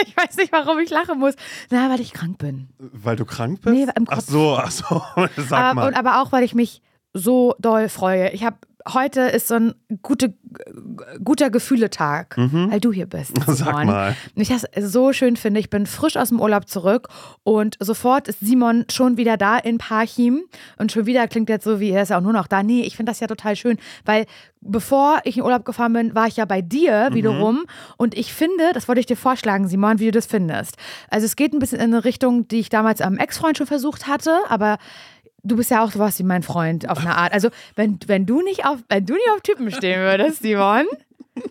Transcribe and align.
ich 0.06 0.16
weiß 0.16 0.36
nicht, 0.36 0.52
warum 0.52 0.78
ich 0.78 0.90
lachen 0.90 1.18
muss. 1.18 1.34
Na, 1.70 1.90
weil 1.90 2.00
ich 2.00 2.12
krank 2.12 2.38
bin. 2.38 2.68
Weil 2.78 3.16
du 3.16 3.24
krank 3.24 3.60
bist? 3.62 3.74
Nee, 3.74 3.86
im 3.94 4.06
Kopf. 4.06 4.18
Ach 4.18 4.20
so, 4.20 4.56
ach 4.56 4.70
so. 4.70 5.02
Sag 5.36 5.58
aber, 5.58 5.74
mal. 5.74 5.88
Und, 5.88 5.94
aber 5.94 6.20
auch, 6.20 6.32
weil 6.32 6.44
ich 6.44 6.54
mich 6.54 6.82
so 7.12 7.54
doll 7.58 7.88
freue. 7.88 8.30
Ich 8.30 8.44
habe 8.44 8.56
heute 8.94 9.20
ist 9.22 9.48
so 9.48 9.54
ein 9.54 9.74
gute, 10.02 10.34
guter 11.24 11.50
Gefühletag, 11.50 12.36
weil 12.36 12.80
du 12.80 12.92
hier 12.92 13.06
bist. 13.06 13.36
Mhm. 13.36 13.42
Sag 13.54 13.68
Simon. 13.68 13.86
mal. 13.86 14.16
Und 14.34 14.42
ich 14.42 14.48
das 14.48 14.64
so 14.90 15.12
schön 15.12 15.36
finde. 15.36 15.60
Ich 15.60 15.70
bin 15.70 15.86
frisch 15.86 16.16
aus 16.16 16.28
dem 16.28 16.40
Urlaub 16.40 16.68
zurück 16.68 17.08
und 17.42 17.76
sofort 17.80 18.28
ist 18.28 18.40
Simon 18.40 18.84
schon 18.90 19.16
wieder 19.16 19.36
da 19.36 19.58
in 19.58 19.78
Parchim 19.78 20.42
und 20.78 20.92
schon 20.92 21.06
wieder 21.06 21.26
klingt 21.28 21.48
jetzt 21.48 21.64
so 21.64 21.80
wie 21.80 21.90
er 21.90 22.02
ist 22.02 22.08
ja 22.10 22.18
auch 22.18 22.22
nur 22.22 22.32
noch 22.32 22.46
da. 22.46 22.62
Nee, 22.62 22.82
ich 22.82 22.96
finde 22.96 23.10
das 23.10 23.20
ja 23.20 23.26
total 23.26 23.56
schön, 23.56 23.78
weil 24.04 24.26
bevor 24.60 25.20
ich 25.24 25.36
in 25.38 25.42
Urlaub 25.42 25.64
gefahren 25.64 25.92
bin, 25.94 26.14
war 26.14 26.26
ich 26.26 26.36
ja 26.36 26.44
bei 26.44 26.60
dir 26.62 27.08
Mhm. 27.10 27.14
wiederum 27.14 27.64
und 27.96 28.14
ich 28.16 28.32
finde, 28.32 28.70
das 28.74 28.88
wollte 28.88 29.00
ich 29.00 29.06
dir 29.06 29.16
vorschlagen, 29.16 29.68
Simon, 29.68 29.98
wie 29.98 30.06
du 30.06 30.10
das 30.12 30.26
findest. 30.26 30.76
Also 31.08 31.26
es 31.26 31.36
geht 31.36 31.52
ein 31.52 31.58
bisschen 31.58 31.78
in 31.78 31.94
eine 31.94 32.04
Richtung, 32.04 32.46
die 32.48 32.60
ich 32.60 32.68
damals 32.68 33.00
am 33.00 33.16
Ex-Freund 33.16 33.56
schon 33.58 33.66
versucht 33.66 34.06
hatte, 34.06 34.38
aber 34.48 34.78
Du 35.42 35.56
bist 35.56 35.70
ja 35.70 35.82
auch 35.84 35.90
sowas 35.90 36.18
wie 36.18 36.22
mein 36.24 36.42
Freund 36.42 36.88
auf 36.88 36.98
eine 36.98 37.16
Art. 37.16 37.32
Also, 37.32 37.48
wenn, 37.76 37.98
wenn 38.06 38.26
du 38.26 38.42
nicht 38.42 38.66
auf, 38.66 38.78
wenn 38.88 39.06
du 39.06 39.14
nicht 39.14 39.28
auf 39.34 39.40
Typen 39.42 39.70
stehen 39.70 40.00
würdest, 40.00 40.42
Simon, 40.42 40.84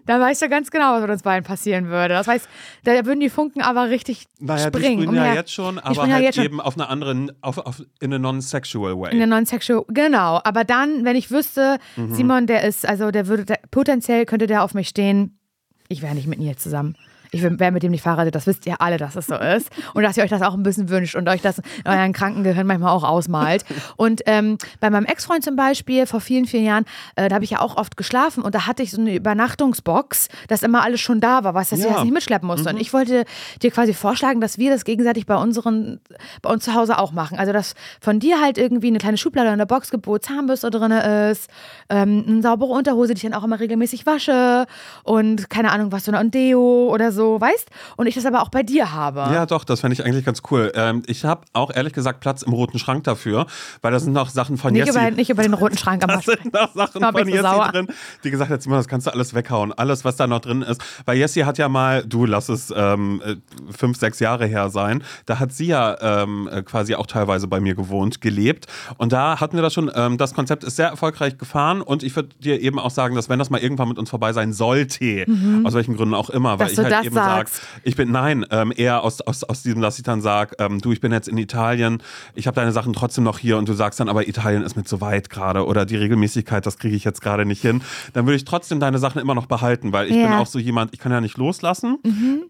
dann 0.05 0.21
weißt 0.21 0.41
du 0.43 0.49
ganz 0.49 0.69
genau, 0.69 0.93
was 0.93 1.01
mit 1.01 1.09
uns 1.09 1.23
beiden 1.23 1.43
passieren 1.43 1.87
würde. 1.87 2.13
Das 2.13 2.27
heißt, 2.27 2.47
da 2.83 2.91
würden 3.05 3.19
die 3.21 3.29
Funken 3.29 3.61
aber 3.61 3.89
richtig 3.89 4.25
Naja, 4.39 4.69
die 4.69 4.77
springen. 4.79 5.15
ja 5.15 5.33
jetzt 5.33 5.51
schon, 5.53 5.79
aber 5.79 5.95
sprühen 5.95 6.09
ja 6.09 6.15
halt 6.15 6.25
jetzt 6.25 6.35
schon. 6.35 6.43
eben 6.45 6.61
auf 6.61 6.75
eine 6.75 6.87
andere, 6.89 7.27
auf, 7.41 7.57
auf, 7.57 7.81
in 7.99 8.13
a 8.13 8.19
non-sexual 8.19 8.99
way. 8.99 9.11
In 9.11 9.17
der 9.17 9.27
non-sexual, 9.27 9.85
genau. 9.87 10.41
Aber 10.43 10.63
dann, 10.65 11.05
wenn 11.05 11.15
ich 11.15 11.31
wüsste, 11.31 11.77
Mhm. 11.95 12.13
Simon, 12.13 12.45
der 12.47 12.63
ist, 12.65 12.87
also 12.87 13.09
der 13.09 13.27
würde, 13.27 13.45
der, 13.45 13.59
potenziell 13.71 14.25
könnte 14.25 14.45
der 14.47 14.63
auf 14.63 14.73
mich 14.75 14.89
stehen, 14.89 15.39
ich 15.87 16.01
wäre 16.03 16.13
nicht 16.13 16.27
mit 16.27 16.37
Nils 16.39 16.61
zusammen. 16.61 16.95
Ich 17.31 17.43
wäre 17.43 17.71
mit 17.71 17.83
dem 17.83 17.91
nicht 17.91 18.01
verheiratet, 18.01 18.33
das 18.35 18.47
wisst 18.47 18.65
ihr 18.65 18.81
alle, 18.81 18.97
dass 18.97 19.15
es 19.15 19.27
so 19.27 19.35
ist. 19.35 19.69
Und 19.93 20.03
dass 20.03 20.17
ihr 20.17 20.23
euch 20.23 20.29
das 20.29 20.41
auch 20.41 20.53
ein 20.55 20.63
bisschen 20.63 20.89
wünscht 20.89 21.15
und 21.15 21.29
euch 21.29 21.41
das 21.41 21.59
in 21.59 21.63
euren 21.85 22.11
Krankengehirn 22.13 22.65
manchmal 22.65 22.91
auch 22.91 23.03
ausmalt. 23.03 23.63
Und 23.97 24.21
ähm, 24.25 24.57
bei 24.79 24.89
meinem 24.89 25.05
Ex-Freund 25.05 25.43
zum 25.43 25.55
Beispiel, 25.55 26.05
vor 26.07 26.21
vielen, 26.21 26.45
vielen 26.45 26.65
Jahren, 26.65 26.85
äh, 27.15 27.29
da 27.29 27.35
habe 27.35 27.43
ich 27.43 27.51
ja 27.51 27.61
auch 27.61 27.77
oft 27.77 27.97
geschlafen 27.97 28.43
und 28.43 28.55
da 28.55 28.65
hatte 28.65 28.81
ich 28.83 28.91
so 28.91 28.99
eine 28.99 29.13
Übernachtungsbox, 29.15 30.29
dass 30.47 30.63
immer 30.63 30.83
alles 30.83 31.01
schon 31.01 31.19
da 31.19 31.43
war, 31.43 31.53
was 31.53 31.69
dass 31.69 31.79
ich 31.79 31.85
Ja. 31.85 31.93
das 31.93 32.03
nicht 32.03 32.13
mitschleppen 32.13 32.47
musste. 32.47 32.69
Und 32.69 32.79
ich 32.79 32.93
wollte 32.93 33.25
dir 33.61 33.71
quasi 33.71 33.93
vorschlagen, 33.93 34.41
dass 34.41 34.57
wir 34.57 34.71
das 34.71 34.83
gegenseitig 34.85 35.25
bei 35.25 35.35
unseren, 35.35 35.99
bei 36.41 36.49
uns 36.51 36.63
zu 36.65 36.73
Hause 36.73 36.97
auch 36.97 37.11
machen. 37.11 37.37
Also, 37.37 37.53
dass 37.53 37.75
von 38.01 38.19
dir 38.19 38.41
halt 38.41 38.57
irgendwie 38.57 38.87
eine 38.87 38.97
kleine 38.97 39.17
Schublade 39.17 39.49
in 39.51 39.57
der 39.57 39.65
Box 39.65 39.91
gibt, 39.91 40.07
wo 40.07 40.17
Zahnbürste 40.17 40.69
drin 40.71 40.91
ist, 40.91 41.49
ähm, 41.89 42.23
eine 42.27 42.41
saubere 42.41 42.71
Unterhose, 42.71 43.13
die 43.13 43.17
ich 43.25 43.29
dann 43.31 43.39
auch 43.39 43.43
immer 43.43 43.59
regelmäßig 43.59 44.05
wasche 44.05 44.65
und 45.03 45.49
keine 45.49 45.71
Ahnung, 45.71 45.91
was 45.91 46.05
so 46.05 46.11
ein 46.11 46.31
Deo 46.31 46.89
oder 46.91 47.11
so, 47.11 47.18
weißt? 47.23 47.69
Und 47.97 48.07
ich 48.07 48.15
das 48.15 48.25
aber 48.25 48.41
auch 48.41 48.49
bei 48.49 48.63
dir 48.63 48.91
habe. 48.93 49.19
Ja, 49.19 49.45
doch, 49.45 49.63
das 49.63 49.81
fände 49.81 49.93
ich 49.93 50.05
eigentlich 50.05 50.25
ganz 50.25 50.41
cool. 50.51 50.71
Ähm, 50.75 51.03
ich 51.07 51.25
habe 51.25 51.41
auch 51.53 51.71
ehrlich 51.73 51.93
gesagt 51.93 52.19
Platz 52.19 52.41
im 52.41 52.53
roten 52.53 52.79
Schrank 52.79 53.03
dafür, 53.03 53.45
weil 53.81 53.91
da 53.91 53.99
sind 53.99 54.13
noch 54.13 54.29
Sachen 54.29 54.57
von 54.57 54.73
Nicht 54.73 54.85
Jessie. 54.87 54.99
über, 54.99 55.11
nicht 55.11 55.29
über 55.29 55.43
den 55.43 55.53
roten 55.53 55.77
Schrank 55.77 56.03
am 56.03 56.09
Da 56.09 56.21
sind 56.21 56.53
noch 56.53 56.73
Sachen 56.73 57.01
von 57.01 57.13
so 57.13 57.19
Jessie 57.29 57.41
sauer. 57.41 57.69
drin, 57.71 57.87
die 58.23 58.31
gesagt 58.31 58.51
hat, 58.51 58.61
Simon, 58.61 58.77
das 58.79 58.87
kannst 58.87 59.07
du 59.07 59.11
alles 59.11 59.33
weghauen. 59.33 59.73
Alles, 59.73 60.05
was 60.05 60.15
da 60.15 60.27
noch 60.27 60.39
drin 60.39 60.61
ist. 60.61 60.81
Weil 61.05 61.17
Jessie 61.17 61.45
hat 61.45 61.57
ja 61.57 61.69
mal, 61.69 62.03
du 62.05 62.25
lass 62.25 62.49
es 62.49 62.73
ähm, 62.75 63.21
äh, 63.25 63.35
fünf, 63.71 63.97
sechs 63.97 64.19
Jahre 64.19 64.45
her 64.45 64.69
sein, 64.69 65.03
da 65.25 65.39
hat 65.39 65.51
sie 65.51 65.67
ja 65.67 65.97
ähm, 66.23 66.49
äh, 66.51 66.61
quasi 66.63 66.95
auch 66.95 67.07
teilweise 67.07 67.47
bei 67.47 67.59
mir 67.59 67.75
gewohnt, 67.75 68.21
gelebt. 68.21 68.67
Und 68.97 69.11
da 69.13 69.39
hatten 69.39 69.55
wir 69.55 69.61
das 69.61 69.73
schon, 69.73 69.91
ähm, 69.93 70.17
das 70.17 70.33
Konzept 70.33 70.63
ist 70.63 70.75
sehr 70.75 70.87
erfolgreich 70.87 71.37
gefahren 71.37 71.81
und 71.81 72.03
ich 72.03 72.15
würde 72.15 72.29
dir 72.39 72.59
eben 72.61 72.79
auch 72.79 72.91
sagen, 72.91 73.15
dass 73.15 73.29
wenn 73.29 73.39
das 73.39 73.49
mal 73.49 73.59
irgendwann 73.59 73.89
mit 73.89 73.97
uns 73.99 74.09
vorbei 74.09 74.33
sein 74.33 74.53
sollte, 74.53 75.25
aus 75.63 75.73
welchen 75.73 75.95
Gründen 75.95 76.13
auch 76.13 76.29
immer, 76.29 76.59
weil 76.59 76.67
Dass 76.67 76.71
ich 76.73 76.79
halt 76.79 76.91
das 76.91 77.05
eben 77.17 77.25
sagst. 77.25 77.61
ich 77.83 77.95
bin, 77.95 78.11
nein, 78.11 78.45
ähm, 78.51 78.73
eher 78.75 79.03
aus, 79.03 79.21
aus, 79.21 79.43
aus 79.43 79.63
diesem, 79.63 79.81
dass 79.81 79.97
ich 79.97 80.03
dann 80.03 80.21
sage, 80.21 80.55
ähm, 80.59 80.79
du, 80.81 80.91
ich 80.91 81.01
bin 81.01 81.11
jetzt 81.11 81.27
in 81.27 81.37
Italien, 81.37 82.01
ich 82.35 82.47
habe 82.47 82.55
deine 82.55 82.71
Sachen 82.71 82.93
trotzdem 82.93 83.23
noch 83.23 83.39
hier 83.39 83.57
und 83.57 83.67
du 83.69 83.73
sagst 83.73 83.99
dann, 83.99 84.09
aber 84.09 84.27
Italien 84.27 84.63
ist 84.63 84.75
mir 84.75 84.83
zu 84.83 85.01
weit 85.01 85.29
gerade 85.29 85.65
oder 85.65 85.85
die 85.85 85.95
Regelmäßigkeit, 85.97 86.65
das 86.65 86.77
kriege 86.77 86.95
ich 86.95 87.03
jetzt 87.03 87.21
gerade 87.21 87.45
nicht 87.45 87.61
hin, 87.61 87.81
dann 88.13 88.25
würde 88.25 88.35
ich 88.37 88.45
trotzdem 88.45 88.79
deine 88.79 88.97
Sachen 88.99 89.19
immer 89.21 89.35
noch 89.35 89.45
behalten, 89.45 89.91
weil 89.93 90.07
ich 90.07 90.15
Ja. 90.15 90.25
Mhm. 90.25 90.31
bin 90.31 90.33
auch 90.39 90.47
so 90.47 90.59
jemand, 90.59 90.93
ich 90.93 90.99
kann 90.99 91.11
ja 91.11 91.21
nicht 91.21 91.37
loslassen, 91.37 91.97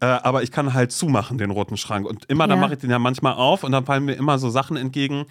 äh, 0.02 0.06
aber 0.06 0.44
ich 0.44 0.52
kann 0.52 0.74
halt 0.74 0.92
zumachen, 0.92 1.38
den 1.38 1.52
roten 1.52 1.78
Schrank. 1.78 2.06
Und 2.08 2.26
immer, 2.26 2.48
dann 2.48 2.58
Ja. 2.60 2.62
mache 2.66 2.74
ich 2.74 2.80
den 2.80 2.90
ja 2.90 3.00
manchmal 3.00 3.34
auf 3.34 3.64
und 3.64 3.72
dann 3.72 3.86
fallen 3.86 4.06
mir 4.06 4.14
immer 4.14 4.40
so 4.40 4.50
Sachen 4.50 4.78
entgegen, 4.78 5.26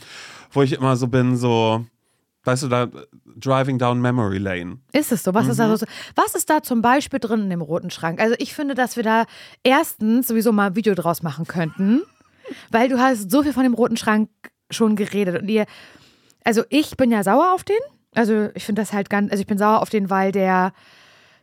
wo 0.53 0.63
ich 0.63 0.73
immer 0.73 0.97
so 0.97 1.09
bin, 1.09 1.37
so, 1.37 1.85
weißt 2.45 2.63
du, 2.65 2.69
da 2.69 2.89
driving 3.37 3.79
down 3.79 4.01
memory 4.01 4.39
lane. 4.39 4.79
Ist 4.93 5.13
es 5.13 5.23
so? 5.23 5.35
Was, 5.35 5.49
ist 5.49 5.59
Mhm. 5.59 5.63
da 5.63 5.77
so? 5.77 5.87
Was 6.15 6.35
ist 6.35 6.49
da 6.51 6.63
zum 6.63 6.83
Beispiel 6.83 7.21
drin 7.21 7.43
in 7.43 7.51
dem 7.51 7.61
roten 7.63 7.91
Schrank? 7.91 8.21
Also 8.21 8.35
ich 8.39 8.55
finde, 8.55 8.75
dass 8.75 8.97
wir 8.97 9.03
da 9.03 9.25
erstens 9.63 10.29
sowieso 10.29 10.53
mal 10.53 10.69
ein 10.69 10.77
Video 10.77 10.95
draus 10.95 11.23
machen 11.23 11.47
könnten, 11.47 12.03
weil 12.71 12.89
du 12.89 12.99
hast 12.99 13.31
so 13.31 13.43
viel 13.43 13.53
von 13.53 13.65
dem 13.65 13.75
roten 13.75 13.97
Schrank 13.97 14.31
schon 14.71 14.97
geredet 14.97 15.43
und 15.43 15.49
ihr, 15.49 15.67
also 16.45 16.63
ich 16.71 16.97
bin 16.97 17.11
ja 17.11 17.23
sauer 17.25 17.53
auf 17.55 17.65
den. 17.65 17.77
Also 18.15 18.49
ich 18.55 18.65
finde 18.65 18.83
das 18.83 18.93
halt 18.93 19.11
ganz, 19.11 19.31
also 19.31 19.41
ich 19.41 19.47
bin 19.47 19.59
sauer 19.59 19.81
auf 19.83 19.91
den, 19.91 20.09
weil 20.11 20.33
der, 20.33 20.73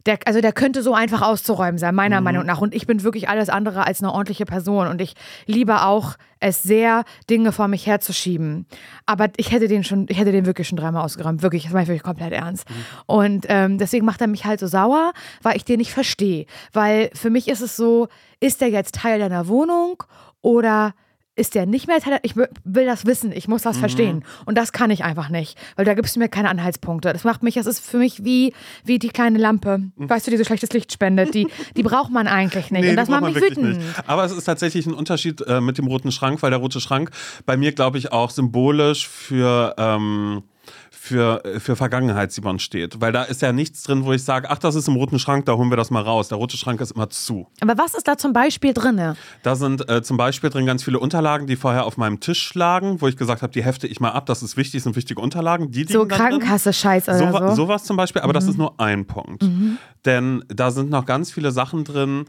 der, 0.05 0.19
also 0.25 0.39
der 0.39 0.53
könnte 0.53 0.83
so 0.83 0.93
einfach 0.93 1.21
auszuräumen 1.21 1.77
sein, 1.77 1.95
meiner 1.95 2.21
Meinung 2.21 2.45
nach. 2.45 2.61
Und 2.61 2.75
ich 2.75 2.85
bin 2.85 3.03
wirklich 3.03 3.27
alles 3.27 3.49
andere 3.49 3.87
als 3.87 4.01
eine 4.01 4.11
ordentliche 4.11 4.45
Person. 4.45 4.87
Und 4.87 5.01
ich 5.01 5.15
liebe 5.45 5.81
auch 5.83 6.15
es 6.39 6.61
sehr, 6.61 7.05
Dinge 7.29 7.51
vor 7.51 7.67
mich 7.67 7.87
herzuschieben. 7.87 8.67
Aber 9.05 9.29
ich 9.37 9.51
hätte 9.51 9.67
den 9.67 9.83
schon, 9.83 10.05
ich 10.09 10.19
hätte 10.19 10.31
den 10.31 10.45
wirklich 10.45 10.67
schon 10.67 10.77
dreimal 10.77 11.03
ausgeräumt. 11.03 11.41
Wirklich, 11.41 11.63
das 11.63 11.73
meine 11.73 11.83
ich 11.83 11.89
wirklich 11.89 12.03
komplett 12.03 12.33
ernst. 12.33 12.67
Und 13.07 13.45
ähm, 13.49 13.77
deswegen 13.79 14.05
macht 14.05 14.21
er 14.21 14.27
mich 14.27 14.45
halt 14.45 14.59
so 14.59 14.67
sauer, 14.67 15.13
weil 15.41 15.55
ich 15.55 15.65
den 15.65 15.77
nicht 15.77 15.91
verstehe. 15.91 16.45
Weil 16.71 17.09
für 17.13 17.31
mich 17.31 17.47
ist 17.47 17.61
es 17.61 17.75
so, 17.75 18.07
ist 18.39 18.61
der 18.61 18.69
jetzt 18.69 18.95
Teil 18.95 19.19
deiner 19.19 19.47
Wohnung 19.47 20.03
oder 20.41 20.93
ist 21.35 21.55
der 21.55 21.65
nicht 21.65 21.87
mehr 21.87 21.99
Teil? 21.99 22.19
Ich 22.23 22.35
will 22.35 22.85
das 22.85 23.05
wissen, 23.05 23.31
ich 23.31 23.47
muss 23.47 23.63
das 23.63 23.77
verstehen. 23.77 24.23
Und 24.45 24.57
das 24.57 24.71
kann 24.71 24.89
ich 24.89 25.03
einfach 25.03 25.29
nicht, 25.29 25.57
weil 25.75 25.85
da 25.85 25.93
gibst 25.93 26.15
du 26.15 26.19
mir 26.19 26.29
keine 26.29 26.49
Anhaltspunkte. 26.49 27.11
Das 27.11 27.23
macht 27.23 27.43
mich, 27.43 27.55
das 27.55 27.65
ist 27.65 27.79
für 27.79 27.97
mich 27.97 28.23
wie, 28.23 28.53
wie 28.83 28.99
die 28.99 29.09
kleine 29.09 29.37
Lampe. 29.37 29.81
Weißt 29.97 30.25
du, 30.27 30.31
die 30.31 30.37
so 30.37 30.43
schlechtes 30.43 30.71
Licht 30.71 30.93
spendet. 30.93 31.33
Die, 31.33 31.47
die 31.75 31.83
braucht 31.83 32.11
man 32.11 32.27
eigentlich 32.27 32.71
nicht. 32.71 32.89
Und 32.89 32.95
das 32.95 33.09
macht 33.09 33.23
mich 33.23 33.35
wütend. 33.35 33.79
nicht. 33.79 33.81
Aber 34.07 34.23
es 34.23 34.31
ist 34.31 34.45
tatsächlich 34.45 34.85
ein 34.85 34.93
Unterschied 34.93 35.41
äh, 35.41 35.59
mit 35.59 35.77
dem 35.77 35.87
roten 35.87 36.11
Schrank, 36.11 36.41
weil 36.41 36.51
der 36.51 36.59
rote 36.59 36.79
Schrank 36.79 37.11
bei 37.45 37.57
mir, 37.57 37.73
glaube 37.73 37.97
ich, 37.97 38.11
auch 38.11 38.29
symbolisch 38.29 39.07
für. 39.07 39.75
Ähm, 39.77 40.43
für, 41.05 41.43
für 41.59 41.75
Vergangenheit, 41.75 42.31
Simon, 42.31 42.57
steht. 42.57 42.99
Weil 42.99 43.11
da 43.11 43.23
ist 43.23 43.41
ja 43.43 43.51
nichts 43.51 43.83
drin, 43.83 44.05
wo 44.05 44.13
ich 44.13 44.23
sage, 44.23 44.49
ach, 44.49 44.57
das 44.57 44.73
ist 44.73 44.87
im 44.87 44.95
roten 44.95 45.19
Schrank, 45.19 45.45
da 45.45 45.53
holen 45.53 45.69
wir 45.69 45.77
das 45.77 45.91
mal 45.91 46.01
raus. 46.01 46.29
Der 46.29 46.37
rote 46.37 46.57
Schrank 46.57 46.81
ist 46.81 46.91
immer 46.91 47.09
zu. 47.09 47.47
Aber 47.61 47.77
was 47.77 47.93
ist 47.93 48.07
da 48.07 48.17
zum 48.17 48.33
Beispiel 48.33 48.73
drin? 48.73 49.15
Da 49.43 49.55
sind 49.55 49.87
äh, 49.87 50.01
zum 50.01 50.17
Beispiel 50.17 50.49
drin 50.49 50.65
ganz 50.65 50.83
viele 50.83 50.99
Unterlagen, 50.99 51.45
die 51.45 51.55
vorher 51.55 51.85
auf 51.85 51.97
meinem 51.97 52.19
Tisch 52.19 52.53
lagen, 52.55 53.01
wo 53.01 53.07
ich 53.07 53.17
gesagt 53.17 53.43
habe, 53.43 53.53
die 53.53 53.63
hefte 53.63 53.85
ich 53.87 53.99
mal 53.99 54.11
ab, 54.11 54.25
das 54.25 54.41
ist 54.41 54.57
wichtig, 54.57 54.81
sind 54.81 54.95
wichtige 54.95 55.21
Unterlagen. 55.21 55.69
Die 55.71 55.83
So. 55.85 56.07
Krankenkasse-Scheiß 56.07 57.07
oder 57.09 57.17
So, 57.19 57.31
so. 57.31 57.43
Mhm. 57.43 57.55
Sowas 57.55 57.83
zum 57.83 57.97
Beispiel, 57.97 58.23
aber 58.23 58.33
das 58.33 58.47
ist 58.47 58.57
nur 58.57 58.79
ein 58.79 59.05
Punkt. 59.05 59.45
Denn 60.05 60.43
da 60.47 60.71
sind 60.71 60.89
noch 60.89 61.05
ganz 61.05 61.31
viele 61.31 61.51
Sachen 61.51 61.83
drin 61.83 62.25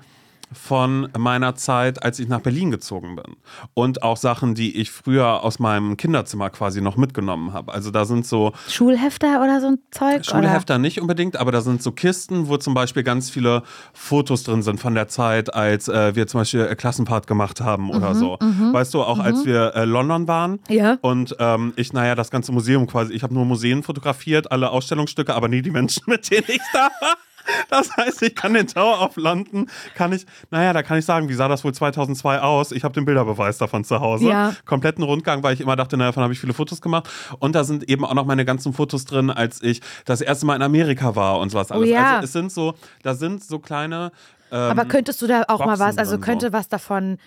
von 0.53 1.09
meiner 1.19 1.55
Zeit, 1.57 2.03
als 2.03 2.19
ich 2.19 2.29
nach 2.29 2.41
Berlin 2.41 2.71
gezogen 2.71 3.17
bin. 3.17 3.37
Und 3.75 4.03
auch 4.03 4.17
Sachen, 4.17 4.55
die 4.55 4.77
ich 4.77 4.91
früher 4.91 5.43
aus 5.43 5.59
meinem 5.59 5.97
Kinderzimmer 5.97 6.51
quasi 6.51 6.81
noch 6.81 6.97
mitgenommen 6.97 7.53
habe. 7.53 7.73
Also 7.73 7.91
da 7.91 8.05
sind 8.05 8.27
so 8.27 8.53
Schulhefter 8.69 9.43
oder 9.43 9.61
so 9.61 9.69
ein 9.69 9.79
Zeug? 9.91 10.25
Schulhefter 10.25 10.79
nicht 10.79 11.01
unbedingt, 11.01 11.37
aber 11.37 11.53
da 11.53 11.61
sind 11.61 11.83
so 11.83 11.93
Kisten, 11.93 12.49
wo 12.49 12.57
zum 12.57 12.75
Beispiel 12.75 13.03
ganz 13.03 13.29
viele 13.31 13.63
Fotos 13.93 14.45
drin 14.45 14.63
sind 14.63 14.79
von 14.81 14.95
der 14.95 15.09
Zeit, 15.09 15.53
als 15.55 15.89
äh, 15.89 16.15
wir 16.15 16.27
zum 16.27 16.41
Beispiel 16.41 16.61
äh, 16.67 16.75
Klassenfahrt 16.77 17.27
gemacht 17.27 17.61
haben 17.61 17.91
oder 17.91 18.15
so. 18.15 18.39
Weißt 18.41 18.95
du, 18.95 19.03
auch 19.03 19.19
als 19.19 19.45
wir 19.45 19.75
äh, 19.75 19.85
London 19.85 20.29
waren 20.29 20.61
Ja. 20.69 20.99
und 21.01 21.35
ähm, 21.39 21.73
ich, 21.77 21.93
naja, 21.93 22.15
das 22.15 22.31
ganze 22.31 22.53
Museum 22.53 22.87
quasi, 22.87 23.13
ich 23.13 23.23
habe 23.23 23.35
nur 23.35 23.45
Museen 23.45 23.83
fotografiert, 23.83 24.53
alle 24.53 24.71
Ausstellungsstücke, 24.71 25.35
aber 25.35 25.49
nie 25.49 25.63
die 25.63 25.71
Menschen, 25.71 26.05
mit 26.07 26.31
denen 26.31 26.47
ich 26.49 26.61
da 26.73 26.89
war. 27.01 27.17
Das 27.71 27.97
heißt, 27.97 28.23
ich 28.23 28.35
kann 28.35 28.55
den 28.55 28.67
Tower 28.67 29.03
of 29.03 29.17
London, 29.17 29.69
kann 29.95 30.13
ich, 30.13 30.27
naja, 30.51 30.73
da 30.73 30.83
kann 30.83 30.99
ich 30.99 31.05
sagen, 31.05 31.29
wie 31.29 31.35
sah 31.35 31.49
das 31.49 31.65
wohl 31.65 31.75
2002 31.75 32.41
aus? 32.41 32.73
Ich 32.73 32.85
habe 32.85 32.95
den 32.95 33.05
Bilderbeweis 33.05 33.59
davon 33.59 33.85
zu 33.85 34.01
Hause. 34.01 34.29
Ja. 34.29 34.55
Kompletten 34.65 35.03
Rundgang, 35.05 35.43
weil 35.43 35.55
ich 35.55 35.61
immer 35.61 35.77
dachte, 35.77 35.97
naja, 35.97 36.11
davon 36.11 36.23
habe 36.23 36.33
ich 36.33 36.41
viele 36.41 36.55
Fotos 36.55 36.81
gemacht. 36.81 37.09
Und 37.39 37.55
da 37.55 37.65
sind 37.65 37.89
eben 37.89 38.05
auch 38.05 38.15
noch 38.15 38.27
meine 38.27 38.45
ganzen 38.45 38.73
Fotos 38.73 39.05
drin, 39.05 39.31
als 39.31 39.63
ich 39.63 39.81
das 40.05 40.21
erste 40.21 40.47
Mal 40.47 40.57
in 40.57 40.63
Amerika 40.63 41.17
war 41.17 41.39
und 41.41 41.51
sowas 41.51 41.71
alles. 41.71 41.89
Oh 41.89 41.93
ja. 41.93 42.17
Also 42.17 42.25
es 42.25 42.33
sind 42.33 42.53
so, 42.53 42.75
da 43.03 43.15
sind 43.15 43.45
so 43.45 43.59
kleine. 43.59 44.13
Ähm, 44.51 44.59
Aber 44.59 44.85
könntest 44.85 45.21
du 45.23 45.27
da 45.27 45.45
auch 45.49 45.59
mal 45.59 45.77
Boxen 45.77 45.81
was, 45.87 45.99
also 45.99 46.13
drin, 46.13 46.21
so. 46.21 46.27
könnte 46.27 46.53
was 46.53 46.69
davon, 46.69 47.19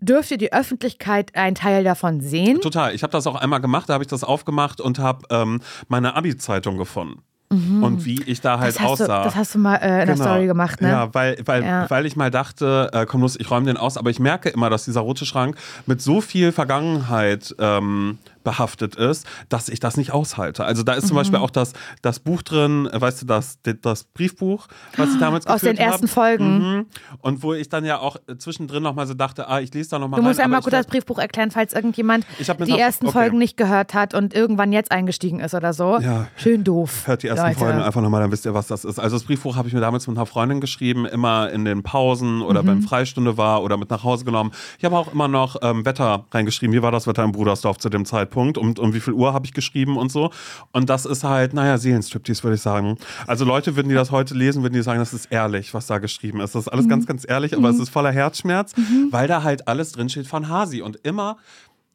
dürfte 0.00 0.38
die 0.38 0.52
Öffentlichkeit 0.52 1.34
einen 1.36 1.54
Teil 1.54 1.84
davon 1.84 2.20
sehen? 2.20 2.60
Total. 2.60 2.94
Ich 2.94 3.02
habe 3.02 3.12
das 3.12 3.26
auch 3.26 3.36
einmal 3.36 3.60
gemacht, 3.60 3.88
da 3.88 3.94
habe 3.94 4.04
ich 4.04 4.08
das 4.08 4.24
aufgemacht 4.24 4.80
und 4.80 4.98
habe 4.98 5.26
ähm, 5.30 5.60
meine 5.88 6.14
Abi-Zeitung 6.16 6.76
gefunden. 6.76 7.22
Und 7.52 8.04
wie 8.04 8.22
ich 8.26 8.40
da 8.40 8.60
halt 8.60 8.74
Mhm. 8.74 8.78
Das 8.78 8.90
hast, 8.92 9.00
du, 9.00 9.04
aussah. 9.04 9.24
das 9.24 9.34
hast 9.34 9.54
du 9.56 9.58
mal 9.58 9.74
äh, 9.76 10.02
in 10.02 10.06
der 10.06 10.14
Genau. 10.14 10.24
Story 10.24 10.46
gemacht, 10.46 10.80
ne? 10.80 10.88
Ja, 10.88 11.12
weil, 11.12 11.36
weil, 11.44 11.64
Ja. 11.64 11.90
weil 11.90 12.06
ich 12.06 12.14
mal 12.14 12.30
dachte, 12.30 12.88
äh, 12.92 13.06
komm 13.06 13.22
los, 13.22 13.34
ich 13.36 13.50
räume 13.50 13.66
den 13.66 13.76
aus, 13.76 13.96
aber 13.96 14.08
ich 14.10 14.20
merke 14.20 14.50
immer, 14.50 14.70
dass 14.70 14.84
dieser 14.84 15.00
rote 15.00 15.26
Schrank 15.26 15.56
mit 15.86 16.00
so 16.00 16.20
viel 16.20 16.52
Vergangenheit 16.52 17.52
ähm, 17.58 18.18
behaftet 18.44 18.96
ist, 18.96 19.26
dass 19.48 19.68
ich 19.68 19.80
das 19.80 19.96
nicht 19.96 20.12
aushalte. 20.12 20.64
Also 20.64 20.82
da 20.82 20.94
ist 20.94 21.06
zum 21.08 21.14
Mhm. 21.16 21.20
Beispiel 21.20 21.38
auch 21.40 21.50
das, 21.50 21.72
das 22.02 22.18
Buch 22.20 22.42
drin, 22.42 22.88
weißt 22.92 23.22
du, 23.22 23.26
das, 23.26 23.58
das 23.82 24.04
Briefbuch, 24.04 24.66
was 24.96 25.12
ich 25.12 25.18
damals 25.18 25.46
Aus 25.46 25.60
den 25.60 25.76
ersten 25.76 26.02
habe. 26.06 26.08
Folgen. 26.08 26.58
Mhm. 26.58 26.86
Und 27.20 27.42
wo 27.42 27.54
ich 27.54 27.68
dann 27.68 27.84
ja 27.84 27.98
auch 27.98 28.16
zwischendrin 28.38 28.82
nochmal 28.82 29.06
so 29.06 29.14
dachte, 29.14 29.48
ah, 29.48 29.60
ich 29.60 29.72
lese 29.74 29.90
da 29.90 29.98
nochmal 29.98 30.20
Du 30.20 30.26
musst 30.26 30.40
einmal 30.40 30.60
kurz 30.60 30.72
das 30.72 30.86
Briefbuch 30.86 31.18
erklären, 31.18 31.50
falls 31.50 31.72
irgendjemand 31.72 32.24
hab 32.46 32.64
die 32.64 32.78
ersten 32.78 33.06
okay. 33.06 33.12
Folgen 33.18 33.38
nicht 33.38 33.56
gehört 33.56 33.94
hat 33.94 34.14
und 34.14 34.34
irgendwann 34.34 34.72
jetzt 34.72 34.90
eingestiegen 34.92 35.40
ist 35.40 35.54
oder 35.54 35.72
so. 35.72 35.98
Ja. 36.00 36.28
Schön 36.36 36.64
doof. 36.64 37.06
Hört 37.06 37.22
die 37.22 37.28
ersten 37.28 37.46
Leute. 37.46 37.58
Folgen 37.58 37.80
einfach 37.82 38.00
nochmal, 38.00 38.20
dann 38.22 38.32
wisst 38.32 38.46
ihr, 38.46 38.54
was 38.54 38.66
das 38.68 38.84
ist. 38.84 38.98
Also 38.98 39.16
das 39.16 39.24
Briefbuch 39.24 39.56
habe 39.56 39.68
ich 39.68 39.74
mir 39.74 39.80
damals 39.80 40.06
mit 40.06 40.16
einer 40.16 40.26
Freundin 40.26 40.60
geschrieben, 40.60 41.06
immer 41.06 41.50
in 41.50 41.64
den 41.64 41.82
Pausen 41.82 42.42
oder 42.42 42.62
Mhm. 42.62 42.66
wenn 42.68 42.82
Freistunde 42.82 43.36
war 43.36 43.62
oder 43.62 43.76
mit 43.76 43.90
nach 43.90 44.04
Hause 44.04 44.24
genommen. 44.24 44.52
Ich 44.78 44.84
habe 44.84 44.96
auch 44.96 45.12
immer 45.12 45.28
noch 45.28 45.56
ähm, 45.62 45.84
Wetter 45.84 46.24
reingeschrieben. 46.30 46.74
Wie 46.74 46.82
war 46.82 46.92
das 46.92 47.06
Wetter 47.06 47.24
in 47.24 47.32
Brudersdorf 47.32 47.78
zu 47.78 47.88
dem 47.88 48.04
Zeitpunkt? 48.04 48.29
Und 48.36 48.78
um 48.78 48.94
wie 48.94 49.00
viel 49.00 49.12
Uhr 49.14 49.32
habe 49.32 49.46
ich 49.46 49.52
geschrieben 49.52 49.96
und 49.96 50.10
so. 50.12 50.30
Und 50.72 50.88
das 50.90 51.06
ist 51.06 51.24
halt, 51.24 51.52
naja, 51.54 51.78
Seelenstriptease, 51.78 52.42
würde 52.44 52.56
ich 52.56 52.62
sagen. 52.62 52.96
Also 53.26 53.44
Leute, 53.44 53.76
würden 53.76 53.88
die 53.88 53.94
das 53.94 54.10
heute 54.10 54.34
lesen, 54.34 54.62
würden 54.62 54.74
die 54.74 54.82
sagen, 54.82 54.98
das 55.00 55.12
ist 55.12 55.26
ehrlich, 55.26 55.74
was 55.74 55.86
da 55.86 55.98
geschrieben 55.98 56.40
ist. 56.40 56.54
Das 56.54 56.62
ist 56.66 56.68
alles 56.68 56.86
Mhm. 56.86 56.90
ganz, 56.90 57.06
ganz 57.06 57.26
ehrlich, 57.28 57.56
aber 57.56 57.68
es 57.70 57.78
ist 57.78 57.90
voller 57.90 58.12
Herzschmerz, 58.12 58.72
weil 59.10 59.28
da 59.28 59.42
halt 59.42 59.68
alles 59.68 59.92
drinsteht 59.92 60.26
von 60.26 60.48
Hasi. 60.48 60.82
Und 60.82 60.96
immer 61.04 61.36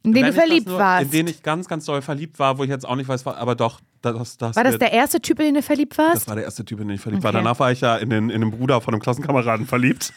In 0.04 0.14
den 0.14 0.24
wenn 0.26 0.32
du 0.34 0.40
verliebt 0.40 0.68
nur, 0.68 0.78
warst. 0.80 1.06
In 1.06 1.12
den 1.12 1.28
ich 1.28 1.42
ganz, 1.42 1.68
ganz 1.68 1.86
doll 1.86 2.02
verliebt 2.02 2.38
war, 2.38 2.58
wo 2.58 2.64
ich 2.64 2.70
jetzt 2.70 2.88
auch 2.88 2.96
nicht 2.96 3.08
weiß, 3.08 3.26
war, 3.26 3.38
aber 3.38 3.56
doch, 3.56 3.80
das, 4.02 4.38
das 4.38 4.56
war 4.56 4.64
das 4.64 4.78
der 4.78 4.92
erste 4.94 5.20
Typ, 5.20 5.40
in 5.40 5.46
den 5.46 5.56
du 5.56 5.62
verliebt 5.64 5.98
warst? 5.98 6.16
das 6.16 6.28
war 6.28 6.36
der 6.36 6.44
erste 6.46 6.64
Typ, 6.64 6.80
in 6.80 6.88
den 6.90 6.96
ich 6.96 7.02
verliebt 7.02 7.24
war. 7.24 7.32
Okay. 7.32 7.40
Danach 7.44 7.60
war 7.60 7.72
ich 7.72 7.82
ja 7.82 7.96
in 7.98 8.12
den, 8.12 8.30
in 8.30 8.42
den 8.42 8.52
Bruder 8.52 8.82
von 8.82 8.94
einem 8.94 9.02
Klassenkameraden 9.02 9.66
verliebt. 9.66 10.14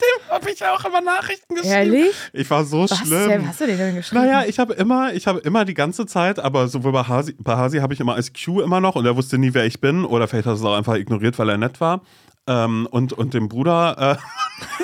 Dem 0.00 0.30
habe 0.32 0.50
ich 0.50 0.60
ja 0.60 0.74
auch 0.74 0.84
immer 0.84 1.00
Nachrichten 1.00 1.54
geschrieben. 1.54 1.72
Ehrlich? 1.74 2.14
Ich 2.32 2.50
war 2.50 2.64
so 2.64 2.88
Was 2.88 2.98
schlimm. 2.98 3.28
denn? 3.28 3.48
hast 3.48 3.60
du 3.60 3.66
den 3.66 3.76
denn 3.78 3.96
geschrieben? 3.96 4.24
Naja, 4.24 4.44
ich 4.46 4.58
habe 4.58 4.72
immer, 4.74 5.12
ich 5.12 5.26
habe 5.26 5.40
immer 5.40 5.64
die 5.64 5.74
ganze 5.74 6.06
Zeit, 6.06 6.38
aber 6.38 6.68
sowohl 6.68 6.92
bei 6.92 7.02
Hasi, 7.04 7.34
bei 7.38 7.56
Hasi 7.56 7.78
habe 7.78 7.92
ich 7.94 8.00
immer 8.00 8.14
als 8.14 8.32
Q 8.32 8.60
immer 8.60 8.80
noch 8.80 8.96
und 8.96 9.04
er 9.06 9.16
wusste 9.16 9.38
nie, 9.38 9.52
wer 9.54 9.66
ich 9.66 9.80
bin. 9.80 10.04
Oder 10.04 10.26
vielleicht 10.28 10.46
hat 10.46 10.54
er 10.54 10.56
es 10.56 10.64
auch 10.64 10.76
einfach 10.76 10.94
ignoriert, 10.96 11.38
weil 11.38 11.48
er 11.50 11.58
nett 11.58 11.80
war. 11.80 12.00
Ähm, 12.46 12.88
und, 12.90 13.12
und 13.12 13.34
dem 13.34 13.48
Bruder 13.48 14.16
äh, 14.16 14.16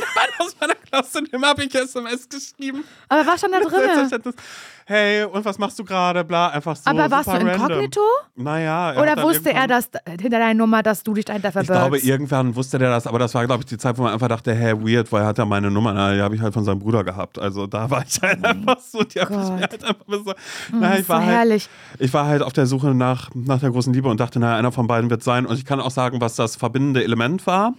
aus 0.60 0.68
meiner 0.68 0.74
Klasse, 0.74 1.22
dem 1.24 1.44
habe 1.44 1.64
ich 1.64 1.74
SMS 1.74 2.28
geschrieben. 2.28 2.84
Aber 3.08 3.26
was 3.26 3.38
stand 3.40 3.54
da 3.54 3.60
drin? 3.60 4.32
Hey, 4.88 5.24
und 5.24 5.44
was 5.44 5.58
machst 5.58 5.76
du 5.80 5.84
gerade? 5.84 6.22
Bla, 6.22 6.50
einfach 6.50 6.76
so. 6.76 6.88
Aber 6.88 7.10
warst 7.10 7.28
du 7.28 7.32
inkognito? 7.32 8.00
Naja. 8.36 8.92
er 8.92 9.02
Oder 9.02 9.20
wusste 9.20 9.52
er, 9.52 9.66
dass 9.66 9.88
hinter 10.08 10.38
deiner 10.38 10.54
Nummer, 10.54 10.84
dass 10.84 11.02
du 11.02 11.12
dich 11.12 11.24
dahinter 11.24 11.48
Ich 11.48 11.52
verbirgst? 11.54 11.80
glaube, 11.80 11.98
irgendwann 11.98 12.54
wusste 12.54 12.78
der 12.78 12.90
das, 12.90 13.08
aber 13.08 13.18
das 13.18 13.34
war, 13.34 13.44
glaube 13.46 13.62
ich, 13.62 13.66
die 13.66 13.78
Zeit, 13.78 13.98
wo 13.98 14.02
man 14.04 14.12
einfach 14.12 14.28
dachte, 14.28 14.54
hey, 14.54 14.74
weird, 14.80 15.10
weil 15.10 15.22
er 15.22 15.26
hat 15.26 15.38
ja 15.38 15.44
meine 15.44 15.72
Nummer, 15.72 15.92
na, 15.92 16.14
die 16.14 16.20
habe 16.22 16.36
ich 16.36 16.40
halt 16.40 16.54
von 16.54 16.62
seinem 16.62 16.78
Bruder 16.78 17.02
gehabt. 17.02 17.36
Also 17.36 17.66
da 17.66 17.90
war 17.90 18.04
ich 18.06 18.22
halt 18.22 18.44
einfach 18.44 18.78
so, 18.78 19.02
die 19.02 19.20
habe 19.20 19.32
ich 19.34 19.38
mir 19.40 19.46
Oh 19.46 19.60
halt 19.60 19.84
einfach 19.84 20.04
so, 20.08 20.30
Oh, 20.30 20.76
na, 20.78 20.90
das 20.90 21.00
ich 21.00 21.08
war 21.08 21.20
so 21.20 21.26
halt, 21.26 21.36
herrlich. 21.36 21.68
ich 21.98 22.14
war 22.14 22.26
halt 22.26 22.42
auf 22.42 22.52
der 22.52 22.66
Suche 22.66 22.94
nach, 22.94 23.30
nach 23.34 23.58
der 23.58 23.70
großen 23.70 23.92
Liebe 23.92 24.08
und 24.08 24.20
dachte, 24.20 24.38
naja, 24.38 24.56
einer 24.56 24.70
von 24.70 24.86
beiden 24.86 25.10
wird 25.10 25.24
sein. 25.24 25.46
Und 25.46 25.58
ich 25.58 25.64
kann 25.64 25.80
auch 25.80 25.90
sagen, 25.90 26.20
was 26.20 26.36
das 26.36 26.54
verbindende 26.54 27.02
Element 27.02 27.44
war, 27.48 27.74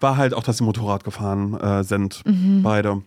war 0.00 0.16
halt 0.16 0.34
auch, 0.34 0.42
dass 0.42 0.56
sie 0.58 0.64
Motorrad 0.64 1.04
gefahren 1.04 1.54
äh, 1.60 1.84
sind, 1.84 2.17
Mhm. 2.24 2.62
beide. 2.62 3.02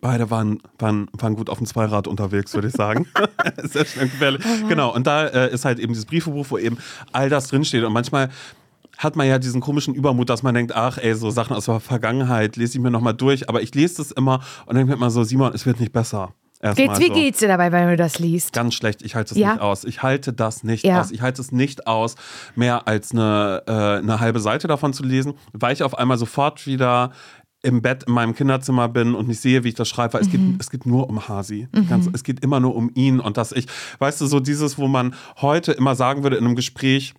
Beide 0.00 0.30
waren, 0.30 0.60
waren, 0.78 1.08
waren 1.12 1.34
gut 1.34 1.48
auf 1.48 1.58
dem 1.58 1.66
Zweirad 1.66 2.06
unterwegs, 2.06 2.52
würde 2.54 2.68
ich 2.68 2.74
sagen. 2.74 3.06
Sehr 3.62 3.86
schnell 3.86 4.08
gefährlich. 4.08 4.42
Genau, 4.68 4.94
und 4.94 5.06
da 5.06 5.26
äh, 5.26 5.52
ist 5.52 5.64
halt 5.64 5.78
eben 5.78 5.92
dieses 5.92 6.04
Briefebuch, 6.04 6.46
wo 6.50 6.58
eben 6.58 6.76
all 7.12 7.30
das 7.30 7.48
drinsteht. 7.48 7.84
Und 7.84 7.92
manchmal 7.92 8.28
hat 8.98 9.16
man 9.16 9.26
ja 9.26 9.38
diesen 9.38 9.60
komischen 9.60 9.94
Übermut, 9.94 10.28
dass 10.28 10.42
man 10.42 10.54
denkt, 10.54 10.74
ach 10.74 10.98
ey, 10.98 11.14
so 11.14 11.30
Sachen 11.30 11.56
aus 11.56 11.64
der 11.64 11.80
Vergangenheit 11.80 12.56
lese 12.56 12.76
ich 12.78 12.82
mir 12.82 12.90
nochmal 12.90 13.14
durch. 13.14 13.48
Aber 13.48 13.62
ich 13.62 13.74
lese 13.74 13.96
das 13.96 14.10
immer 14.12 14.40
und 14.66 14.76
denke 14.76 14.90
mir 14.90 14.96
immer 14.96 15.10
so, 15.10 15.24
Simon, 15.24 15.52
es 15.54 15.64
wird 15.64 15.80
nicht 15.80 15.92
besser. 15.92 16.34
Erstmal 16.60 16.88
Geht's, 16.88 17.00
wie 17.00 17.08
so. 17.08 17.12
geht's 17.14 17.38
dir 17.40 17.48
dabei, 17.48 17.72
wenn 17.72 17.88
du 17.88 17.96
das 17.96 18.18
liest? 18.18 18.52
Ganz 18.54 18.74
schlecht, 18.74 19.02
ich 19.02 19.14
halte 19.14 19.34
es 19.34 19.38
Ja. 19.40 19.52
nicht 19.54 19.60
aus. 19.60 19.84
Ich 19.84 20.02
halte 20.02 20.32
das 20.32 20.64
nicht 20.64 20.84
Ja. 20.84 21.00
aus. 21.00 21.10
Ich 21.10 21.20
halte 21.20 21.42
es 21.42 21.52
nicht 21.52 21.86
aus, 21.86 22.14
mehr 22.56 22.88
als 22.88 23.12
eine, 23.12 23.62
äh, 23.66 23.72
eine 23.98 24.20
halbe 24.20 24.40
Seite 24.40 24.66
davon 24.66 24.92
zu 24.94 25.02
lesen, 25.02 25.34
weil 25.52 25.74
ich 25.74 25.82
auf 25.82 25.98
einmal 25.98 26.16
sofort 26.16 26.66
wieder 26.66 27.10
im 27.64 27.82
Bett 27.82 28.04
in 28.04 28.12
meinem 28.12 28.34
Kinderzimmer 28.34 28.88
bin 28.88 29.14
und 29.14 29.26
nicht 29.28 29.40
sehe, 29.40 29.64
wie 29.64 29.68
ich 29.68 29.74
das 29.74 29.88
schreibe, 29.88 30.14
weil 30.14 30.20
es, 30.22 30.30
geht, 30.30 30.40
es 30.58 30.70
geht 30.70 30.86
nur 30.86 31.08
um 31.08 31.28
Hasi. 31.28 31.66
Ganz, 31.88 32.08
es 32.12 32.22
geht 32.22 32.40
immer 32.40 32.60
nur 32.60 32.74
um 32.76 32.90
ihn 32.94 33.20
und 33.20 33.36
dass 33.36 33.52
ich, 33.52 33.66
weißt 33.98 34.20
du, 34.20 34.26
so 34.26 34.38
dieses, 34.40 34.78
wo 34.78 34.86
man 34.88 35.14
heute 35.40 35.72
immer 35.72 35.94
sagen 35.94 36.22
würde 36.22 36.36
in 36.36 36.44
einem 36.44 36.54
Gespräch, 36.56 37.14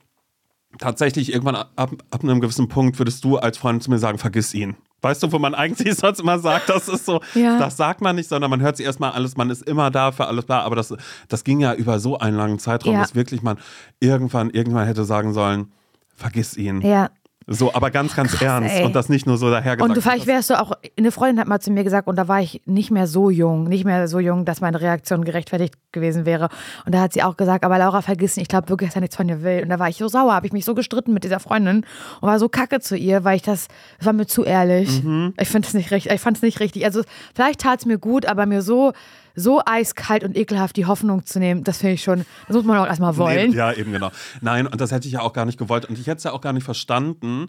tatsächlich 0.77 1.31
irgendwann 1.31 1.55
ab, 1.55 1.69
ab 1.75 2.23
einem 2.23 2.41
gewissen 2.41 2.67
Punkt 2.67 2.99
würdest 2.99 3.23
du 3.23 3.37
als 3.37 3.57
Freund 3.57 3.81
zu 3.81 3.89
mir 3.89 3.97
sagen, 3.97 4.17
vergiss 4.17 4.53
ihn. 4.53 4.75
Weißt 5.01 5.21
du, 5.23 5.31
wo 5.31 5.39
man 5.39 5.53
eigentlich 5.55 5.95
sonst 5.97 6.19
immer 6.19 6.39
sagt, 6.39 6.69
das 6.69 6.87
ist 6.87 7.05
so, 7.05 7.21
Ja. 7.33 7.59
das 7.59 7.77
sagt 7.77 8.01
man 8.01 8.15
nicht, 8.15 8.27
sondern 8.29 8.49
man 8.49 8.61
hört 8.61 8.77
sich 8.77 8.85
erstmal 8.85 9.11
alles, 9.11 9.37
man 9.37 9.49
ist 9.49 9.61
immer 9.63 9.91
da 9.91 10.11
für 10.11 10.27
alles 10.27 10.45
da, 10.45 10.61
aber 10.61 10.75
das, 10.75 10.93
das 11.27 11.43
ging 11.43 11.59
ja 11.59 11.73
über 11.73 11.99
so 11.99 12.17
einen 12.17 12.35
langen 12.37 12.59
Zeitraum, 12.59 12.93
Ja. 12.93 13.01
dass 13.01 13.15
wirklich 13.15 13.41
man 13.41 13.57
irgendwann, 13.99 14.49
irgendwann 14.49 14.85
hätte 14.85 15.05
sagen 15.05 15.33
sollen, 15.33 15.71
vergiss 16.15 16.57
ihn. 16.57 16.81
Ja. 16.81 17.09
So, 17.47 17.73
aber 17.73 17.91
ganz, 17.91 18.15
ganz 18.15 18.41
ernst 18.41 18.75
ey. 18.75 18.85
und 18.85 18.95
das 18.95 19.07
nicht 19.07 19.27
nur 19.27 19.37
so 19.37 19.51
dahergesagt. 19.51 19.87
Und 19.87 19.95
du, 19.95 20.01
vielleicht 20.01 20.25
wärst 20.25 20.49
du 20.49 20.59
auch, 20.59 20.71
eine 20.97 21.11
Freundin 21.11 21.39
hat 21.39 21.47
mal 21.47 21.59
zu 21.59 21.71
mir 21.71 21.83
gesagt, 21.83 22.07
und 22.07 22.15
da 22.15 22.27
war 22.27 22.41
ich 22.41 22.61
nicht 22.65 22.89
mehr 22.89 23.05
so 23.05 23.29
jung, 23.29 23.65
nicht 23.65 23.85
mehr 23.85 24.07
so 24.07 24.19
jung, 24.19 24.45
dass 24.45 24.61
meine 24.61 24.81
Reaktion 24.81 25.23
gerechtfertigt 25.23 25.75
gewesen 25.91 26.25
wäre. 26.25 26.49
Und 26.85 26.95
da 26.95 27.01
hat 27.01 27.13
sie 27.13 27.21
auch 27.21 27.37
gesagt, 27.37 27.63
aber 27.63 27.77
Laura, 27.77 28.01
vergiss 28.01 28.35
nicht, 28.35 28.45
ich 28.45 28.49
glaube 28.49 28.69
wirklich, 28.69 28.89
dass 28.89 28.95
er 28.95 29.01
nichts 29.01 29.15
von 29.15 29.27
dir 29.27 29.43
will. 29.43 29.61
Und 29.61 29.69
da 29.69 29.77
war 29.77 29.89
ich 29.89 29.97
so 29.97 30.07
sauer, 30.07 30.33
habe 30.33 30.47
ich 30.47 30.53
mich 30.53 30.65
so 30.65 30.73
gestritten 30.73 31.13
mit 31.13 31.23
dieser 31.23 31.39
Freundin 31.39 31.85
und 32.19 32.27
war 32.27 32.39
so 32.39 32.49
kacke 32.49 32.79
zu 32.79 32.97
ihr, 32.97 33.23
weil 33.23 33.35
ich 33.35 33.43
das, 33.43 33.67
das 33.99 34.07
war 34.07 34.13
mir 34.13 34.25
zu 34.25 34.43
ehrlich. 34.43 35.03
Mhm. 35.03 35.35
Ich 35.39 35.49
finde 35.49 35.67
es 35.67 35.75
nicht 35.75 35.91
richtig, 35.91 36.11
ich 36.11 36.21
fand 36.21 36.37
es 36.37 36.43
nicht 36.43 36.59
richtig. 36.59 36.83
Also 36.83 37.03
vielleicht 37.35 37.61
tat 37.61 37.79
es 37.79 37.85
mir 37.85 37.99
gut, 37.99 38.25
aber 38.25 38.47
mir 38.47 38.63
so, 38.63 38.93
so 39.35 39.61
eiskalt 39.65 40.23
und 40.23 40.35
ekelhaft 40.37 40.75
die 40.77 40.85
Hoffnung 40.85 41.25
zu 41.25 41.39
nehmen, 41.39 41.63
das 41.63 41.77
finde 41.79 41.93
ich 41.95 42.03
schon, 42.03 42.25
das 42.47 42.55
muss 42.55 42.65
man 42.65 42.77
auch 42.77 42.87
erstmal 42.87 43.17
wollen. 43.17 43.49
Nee, 43.51 43.55
ja, 43.57 43.71
eben 43.73 43.91
genau. 43.91 44.11
Nein, 44.41 44.67
und 44.67 44.79
das 44.79 44.91
hätte 44.91 45.07
ich 45.07 45.13
ja 45.13 45.21
auch 45.21 45.33
gar 45.33 45.45
nicht 45.45 45.57
gewollt. 45.57 45.85
Und 45.85 45.97
ich 45.99 46.07
hätte 46.07 46.17
es 46.17 46.23
ja 46.23 46.31
auch 46.31 46.41
gar 46.41 46.53
nicht 46.53 46.63
verstanden, 46.63 47.47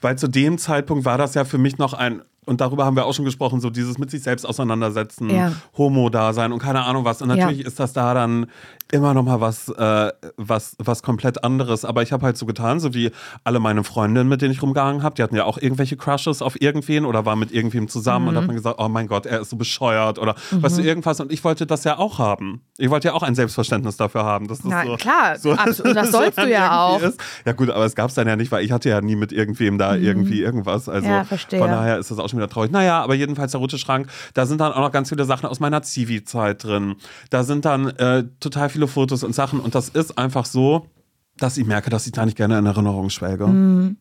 weil 0.00 0.16
zu 0.18 0.28
dem 0.28 0.58
Zeitpunkt 0.58 1.04
war 1.04 1.18
das 1.18 1.34
ja 1.34 1.44
für 1.44 1.58
mich 1.58 1.78
noch 1.78 1.94
ein, 1.94 2.22
und 2.44 2.60
darüber 2.60 2.84
haben 2.84 2.94
wir 2.94 3.06
auch 3.06 3.14
schon 3.14 3.24
gesprochen, 3.24 3.60
so 3.60 3.70
dieses 3.70 3.98
mit 3.98 4.10
sich 4.10 4.22
selbst 4.22 4.44
auseinandersetzen, 4.44 5.30
Ja. 5.30 5.52
Homo-Dasein 5.76 6.52
und 6.52 6.60
keine 6.60 6.84
Ahnung 6.84 7.04
was. 7.04 7.20
Und 7.20 7.28
natürlich 7.28 7.60
Ja. 7.62 7.66
ist 7.66 7.80
das 7.80 7.92
da 7.92 8.14
dann 8.14 8.46
immer 8.92 9.14
noch 9.14 9.24
mal 9.24 9.40
was, 9.40 9.68
äh, 9.68 10.12
was, 10.36 10.76
was 10.78 11.02
komplett 11.02 11.42
anderes. 11.44 11.84
Aber 11.84 12.02
ich 12.02 12.12
habe 12.12 12.24
halt 12.24 12.36
so 12.36 12.46
getan, 12.46 12.80
so 12.80 12.94
wie 12.94 13.10
alle 13.44 13.58
meine 13.60 13.84
Freundinnen, 13.84 14.28
mit 14.28 14.42
denen 14.42 14.52
ich 14.52 14.62
rumgehangen 14.62 15.02
habe, 15.02 15.14
die 15.14 15.22
hatten 15.22 15.36
ja 15.36 15.44
auch 15.44 15.58
irgendwelche 15.58 15.96
Crushes 15.96 16.42
auf 16.42 16.60
irgendwen 16.60 17.04
oder 17.04 17.24
waren 17.24 17.38
mit 17.38 17.52
irgendwem 17.52 17.88
zusammen 17.88 18.28
und 18.28 18.36
hat 18.36 18.46
man 18.46 18.56
gesagt, 18.56 18.76
oh 18.78 18.88
mein 18.88 19.06
Gott, 19.08 19.26
er 19.26 19.40
ist 19.40 19.50
so 19.50 19.56
bescheuert 19.56 20.18
oder 20.18 20.34
weißt 20.50 20.78
du, 20.78 20.82
irgendwas. 20.82 21.20
Und 21.20 21.32
ich 21.32 21.42
wollte 21.44 21.66
das 21.66 21.84
ja 21.84 21.98
auch 21.98 22.18
haben. 22.18 22.62
Ich 22.78 22.90
wollte 22.90 23.08
ja 23.08 23.14
auch 23.14 23.22
ein 23.22 23.34
Selbstverständnis 23.34 23.96
dafür 23.96 24.24
haben. 24.24 24.48
Dass 24.48 24.58
das 24.58 24.70
Na, 24.70 24.84
so, 24.84 24.96
klar, 24.96 25.38
so, 25.38 25.52
absolut, 25.52 25.96
das 25.96 26.10
sollst 26.12 26.38
du 26.38 26.48
ja 26.50 26.80
auch. 26.84 27.00
Ist. 27.00 27.18
Ja 27.44 27.52
gut, 27.52 27.70
aber 27.70 27.84
es 27.84 27.94
gab 27.94 28.08
es 28.08 28.14
dann 28.14 28.28
ja 28.28 28.36
nicht, 28.36 28.52
weil 28.52 28.64
ich 28.64 28.72
hatte 28.72 28.88
ja 28.88 29.00
nie 29.00 29.16
mit 29.16 29.32
irgendwem 29.32 29.78
da 29.78 29.96
irgendwie 29.96 30.40
irgendwas. 30.42 30.88
Also 30.88 31.06
Mhm. 31.06 31.12
Ja, 31.12 31.24
verstehe. 31.24 31.58
von 31.58 31.70
daher 31.70 31.98
ist 31.98 32.10
das 32.10 32.18
auch 32.18 32.28
schon 32.28 32.38
wieder 32.38 32.48
traurig. 32.48 32.70
Naja, 32.70 33.02
aber 33.02 33.14
jedenfalls 33.14 33.52
der 33.52 33.60
rote 33.60 33.78
Schrank, 33.78 34.08
da 34.34 34.44
sind 34.46 34.60
dann 34.60 34.72
auch 34.72 34.80
noch 34.80 34.92
ganz 34.92 35.08
viele 35.08 35.24
Sachen 35.24 35.46
aus 35.46 35.60
meiner 35.60 35.82
Zivi-Zeit 35.82 36.64
drin. 36.64 36.96
Da 37.30 37.44
sind 37.44 37.64
dann 37.64 37.88
äh, 37.88 38.24
total 38.40 38.68
viele 38.68 38.75
Fotos 38.86 39.24
und 39.24 39.34
Sachen 39.34 39.60
und 39.60 39.74
das 39.74 39.88
ist 39.88 40.18
einfach 40.18 40.44
so, 40.44 40.86
dass 41.38 41.56
ich 41.56 41.66
merke, 41.66 41.90
dass 41.90 42.06
ich 42.06 42.12
da 42.12 42.24
nicht 42.24 42.36
gerne 42.36 42.58
in 42.58 42.66
Erinnerung 42.66 43.10
schwelge. 43.10 43.46
Mhm. 43.46 43.96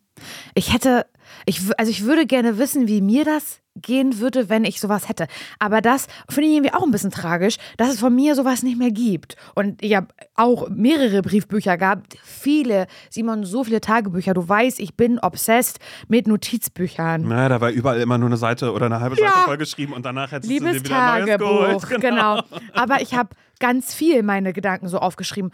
Ich 0.54 0.74
hätte, 0.74 1.06
ich, 1.46 1.62
also 1.78 1.90
ich 1.90 2.04
würde 2.04 2.26
gerne 2.26 2.58
wissen, 2.58 2.88
wie 2.88 3.02
mir 3.02 3.26
das 3.26 3.60
gehen 3.76 4.20
würde, 4.20 4.50
wenn 4.50 4.64
ich 4.64 4.80
sowas 4.80 5.10
hätte. 5.10 5.28
Aber 5.60 5.82
das 5.82 6.08
finde 6.30 6.50
ich 6.50 6.56
irgendwie 6.56 6.74
auch 6.74 6.84
ein 6.84 6.92
bisschen 6.92 7.12
tragisch, 7.12 7.58
dass 7.78 7.90
es 7.90 8.00
von 8.00 8.16
mir 8.16 8.36
sowas 8.36 8.64
nicht 8.64 8.78
mehr 8.78 8.92
gibt. 8.92 9.36
Und 9.54 9.84
ich 9.84 9.96
habe 9.96 10.08
auch 10.36 10.70
mehrere 10.70 11.22
Briefbücher 11.22 11.78
gehabt, 11.78 12.18
viele, 12.24 12.88
Simon, 13.10 13.44
so 13.44 13.64
viele 13.64 13.82
Tagebücher. 13.82 14.34
Du 14.34 14.48
weißt, 14.48 14.80
ich 14.80 14.96
bin 14.96 15.20
obsessed 15.20 15.80
mit 16.08 16.28
Notizbüchern. 16.28 17.24
Naja, 17.28 17.50
da 17.50 17.62
war 17.62 17.70
überall 17.70 18.00
immer 18.00 18.18
nur 18.18 18.30
eine 18.30 18.38
Seite 18.38 18.72
oder 18.72 18.86
eine 18.86 19.00
halbe 19.02 19.16
Seite 19.16 19.28
Ja. 19.28 19.44
vollgeschrieben 19.46 19.94
und 19.94 20.06
danach 20.06 20.32
hättest 20.32 20.50
du 20.50 20.54
Liebes 20.54 20.84
dir 20.84 20.86
wieder 20.86 21.12
ein 21.14 21.26
neues 21.26 21.38
geholt. 21.38 21.82
Tagebuch, 21.82 22.00
genau. 22.02 22.42
Aber 22.74 23.02
ich 23.02 23.14
habe 23.14 23.30
ganz 23.60 23.94
viel 23.94 24.24
meine 24.24 24.54
Gedanken 24.54 24.88
so 24.88 25.00
aufgeschrieben. 25.00 25.52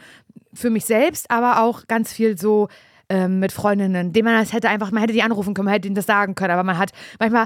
Für 0.54 0.70
mich 0.70 0.86
selbst, 0.86 1.32
aber 1.32 1.62
auch 1.63 1.88
ganz 1.88 2.13
viel 2.13 2.38
so 2.38 2.68
ähm, 3.10 3.40
mit 3.40 3.51
Freundinnen, 3.51 4.13
denen 4.13 4.25
man 4.25 4.40
das 4.40 4.54
hätte 4.54 4.70
einfach, 4.70 4.92
man 4.92 5.01
hätte 5.01 5.13
die 5.13 5.24
anrufen 5.24 5.54
können, 5.54 5.66
man 5.66 5.74
hätte 5.74 5.88
ihnen 5.88 5.96
das 5.96 6.06
sagen 6.06 6.36
können, 6.36 6.51
aber 6.51 6.63
man 6.63 6.78
hat 6.78 6.92
manchmal 7.20 7.46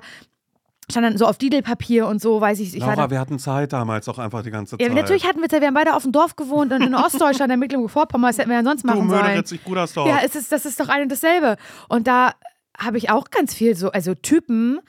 stand 0.89 1.05
dann 1.05 1.17
so 1.17 1.25
auf 1.25 1.37
Didelpapier 1.37 2.07
und 2.07 2.21
so, 2.21 2.39
weiß 2.39 2.59
ich, 2.59 2.77
Laura, 2.77 2.95
da, 2.95 3.09
wir 3.09 3.19
hatten 3.19 3.39
Zeit 3.39 3.73
damals 3.73 4.07
auch 4.07 4.19
einfach 4.19 4.43
die 4.43 4.51
ganze 4.51 4.77
ja, 4.79 4.87
Zeit. 4.87 4.95
natürlich 4.95 5.25
hatten 5.25 5.41
wir 5.41 5.49
Zeit, 5.49 5.61
wir 5.61 5.67
haben 5.67 5.73
beide 5.73 5.95
auf 5.95 6.03
dem 6.03 6.11
Dorf 6.11 6.35
gewohnt 6.35 6.71
und 6.71 6.81
in 6.81 6.93
Ostdeutschland, 6.95 7.51
in 7.51 7.59
Mecklenburg-Vorpommern, 7.59 8.29
was 8.29 8.37
hätten 8.37 8.49
wir 8.49 8.57
denn 8.57 8.65
sonst 8.65 8.83
du 8.83 8.87
machen 8.87 9.09
sollen? 9.09 9.21
Mörderitz, 9.21 9.51
ich 9.51 9.63
Brudersdorf. 9.63 10.07
Ja, 10.07 10.19
es 10.23 10.35
ist, 10.35 10.51
das 10.51 10.65
ist 10.65 10.79
doch 10.79 10.89
ein 10.89 11.03
und 11.03 11.11
dasselbe. 11.11 11.57
Und 11.89 12.07
da 12.07 12.33
habe 12.77 12.97
ich 12.97 13.09
auch 13.09 13.29
ganz 13.29 13.53
viel 13.53 13.75
so, 13.75 13.91
also 13.91 14.13
Typen 14.13 14.79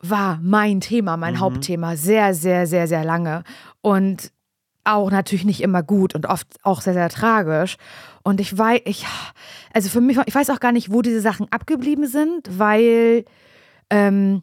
war 0.00 0.38
mein 0.42 0.80
Thema, 0.80 1.16
mein 1.16 1.40
Hauptthema, 1.40 1.96
sehr, 1.96 2.34
sehr, 2.34 2.66
sehr, 2.66 2.88
sehr 2.88 3.04
lange. 3.04 3.42
Und 3.80 4.32
auch 4.84 5.10
natürlich 5.10 5.44
nicht 5.44 5.62
immer 5.62 5.82
gut 5.82 6.14
und 6.14 6.26
oft 6.26 6.46
auch 6.62 6.82
sehr, 6.82 6.92
sehr 6.92 7.08
tragisch. 7.08 7.76
Und 8.22 8.40
ich 8.40 8.56
weiß, 8.56 8.80
ich, 8.84 9.06
also 9.72 9.88
für 9.88 10.00
mich, 10.00 10.18
ich 10.26 10.34
weiß 10.34 10.50
auch 10.50 10.60
gar 10.60 10.72
nicht, 10.72 10.92
wo 10.92 11.02
diese 11.02 11.20
Sachen 11.20 11.50
abgeblieben 11.50 12.06
sind, 12.06 12.48
weil 12.58 13.24
ähm, 13.90 14.42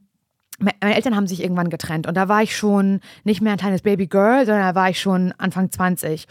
meine 0.61 0.95
Eltern 0.95 1.15
haben 1.15 1.27
sich 1.27 1.41
irgendwann 1.41 1.69
getrennt 1.69 2.07
und 2.07 2.15
da 2.15 2.27
war 2.27 2.43
ich 2.43 2.55
schon 2.55 2.99
nicht 3.23 3.41
mehr 3.41 3.53
ein 3.53 3.57
kleines 3.57 3.81
Babygirl, 3.81 4.45
sondern 4.45 4.63
da 4.63 4.75
war 4.75 4.89
ich 4.89 4.99
schon 4.99 5.33
Anfang 5.37 5.71
20. 5.71 6.27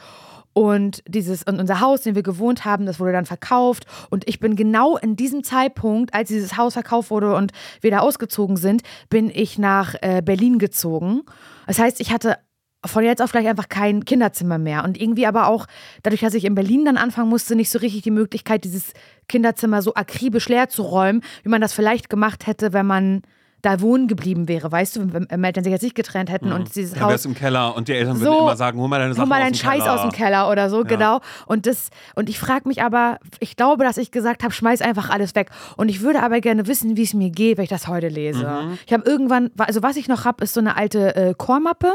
Und 0.53 1.03
dieses 1.07 1.45
und 1.45 1.61
unser 1.61 1.81
Haus, 1.81 2.01
in 2.01 2.13
dem 2.13 2.17
wir 2.17 2.23
gewohnt 2.23 2.65
haben, 2.65 2.85
das 2.85 2.99
wurde 2.99 3.13
dann 3.13 3.25
verkauft. 3.25 3.87
Und 4.11 4.29
ich 4.29 4.41
bin 4.41 4.57
genau 4.57 4.97
in 4.97 5.15
diesem 5.15 5.45
Zeitpunkt, 5.45 6.13
als 6.13 6.29
dieses 6.29 6.57
Haus 6.57 6.73
verkauft 6.73 7.11
wurde 7.11 7.35
und 7.35 7.53
wir 7.81 7.91
da 7.91 8.01
ausgezogen 8.01 8.57
sind, 8.57 8.83
bin 9.09 9.31
ich 9.33 9.59
nach 9.59 9.95
äh, 10.01 10.23
Berlin 10.25 10.59
gezogen. 10.59 11.23
Das 11.67 11.79
heißt, 11.79 12.01
ich 12.01 12.13
hatte 12.13 12.37
von 12.85 13.05
jetzt 13.05 13.21
auf 13.21 13.31
gleich 13.31 13.47
einfach 13.47 13.69
kein 13.69 14.05
Kinderzimmer 14.05 14.59
mehr. 14.59 14.85
Und 14.85 15.01
irgendwie 15.01 15.27
aber 15.27 15.47
auch, 15.47 15.67
dadurch, 16.03 16.23
dass 16.23 16.35
ich 16.35 16.45
in 16.45 16.55
Berlin 16.55 16.85
dann 16.85 16.97
anfangen 16.97 17.29
musste, 17.29 17.55
nicht 17.55 17.71
so 17.71 17.79
richtig 17.79 18.03
die 18.03 18.11
Möglichkeit, 18.11 18.65
dieses 18.65 18.93
Kinderzimmer 19.29 19.83
so 19.83 19.95
akribisch 19.95 20.49
leer 20.49 20.69
zu 20.69 20.83
räumen, 20.83 21.23
wie 21.43 21.51
man 21.51 21.61
das 21.61 21.75
vielleicht 21.75 22.09
gemacht 22.09 22.47
hätte, 22.47 22.73
wenn 22.73 22.87
man 22.87 23.23
da 23.63 23.81
wohnen 23.81 24.09
geblieben 24.09 24.49
wäre, 24.49 24.71
weißt 24.73 24.97
du, 24.97 25.13
wenn 25.13 25.27
wenn 25.31 25.45
Eltern 25.45 25.65
sich 25.65 25.71
jetzt 25.73 25.83
nicht 25.83 25.95
getrennt 25.95 26.31
hätten 26.31 26.53
und 26.53 26.75
dieses 26.75 26.95
Ja, 26.97 27.03
Haus 27.03 27.25
im 27.25 27.35
Keller 27.35 27.77
und 27.77 27.89
die 27.89 27.93
Eltern 27.93 28.19
würden 28.21 28.33
So, 28.33 28.41
immer 28.41 28.57
sagen, 28.57 28.79
hol 28.81 28.89
mal 28.89 28.99
deine 28.99 29.11
hol 29.11 29.17
Sachen 29.17 29.29
mal 29.29 29.37
aus 29.39 29.43
deinen 29.45 29.55
Scheiß 29.55 29.83
Keller. 29.83 29.95
aus 29.95 30.01
dem 30.03 30.13
Keller 30.13 30.51
oder 30.51 30.71
so, 30.71 30.79
Ja. 30.79 30.83
genau. 30.85 31.21
Und 31.47 31.67
das 31.67 31.91
und 32.15 32.29
ich 32.29 32.39
frage 32.39 32.67
mich 32.69 32.83
aber, 32.83 33.19
ich 33.39 33.57
glaube, 33.57 33.85
dass 33.85 33.97
ich 33.99 34.11
gesagt 34.11 34.43
habe, 34.43 34.53
schmeiß 34.55 34.81
einfach 34.83 35.11
alles 35.11 35.35
weg. 35.35 35.51
Und 35.77 35.89
ich 35.89 36.01
würde 36.01 36.23
aber 36.23 36.41
gerne 36.41 36.67
wissen, 36.67 36.97
wie 36.97 37.03
es 37.03 37.15
mir 37.15 37.31
geht, 37.31 37.57
wenn 37.59 37.65
ich 37.65 37.71
das 37.71 37.89
heute 37.89 38.09
lese. 38.09 38.47
Mhm. 38.47 38.79
Ich 38.87 38.93
habe 38.93 39.05
irgendwann, 39.09 39.51
also 39.59 39.83
was 39.83 39.97
ich 39.97 40.09
noch 40.09 40.25
habe, 40.25 40.43
ist 40.45 40.55
so 40.55 40.61
eine 40.61 40.77
alte 40.77 41.15
äh, 41.17 41.35
Chormappe, 41.37 41.93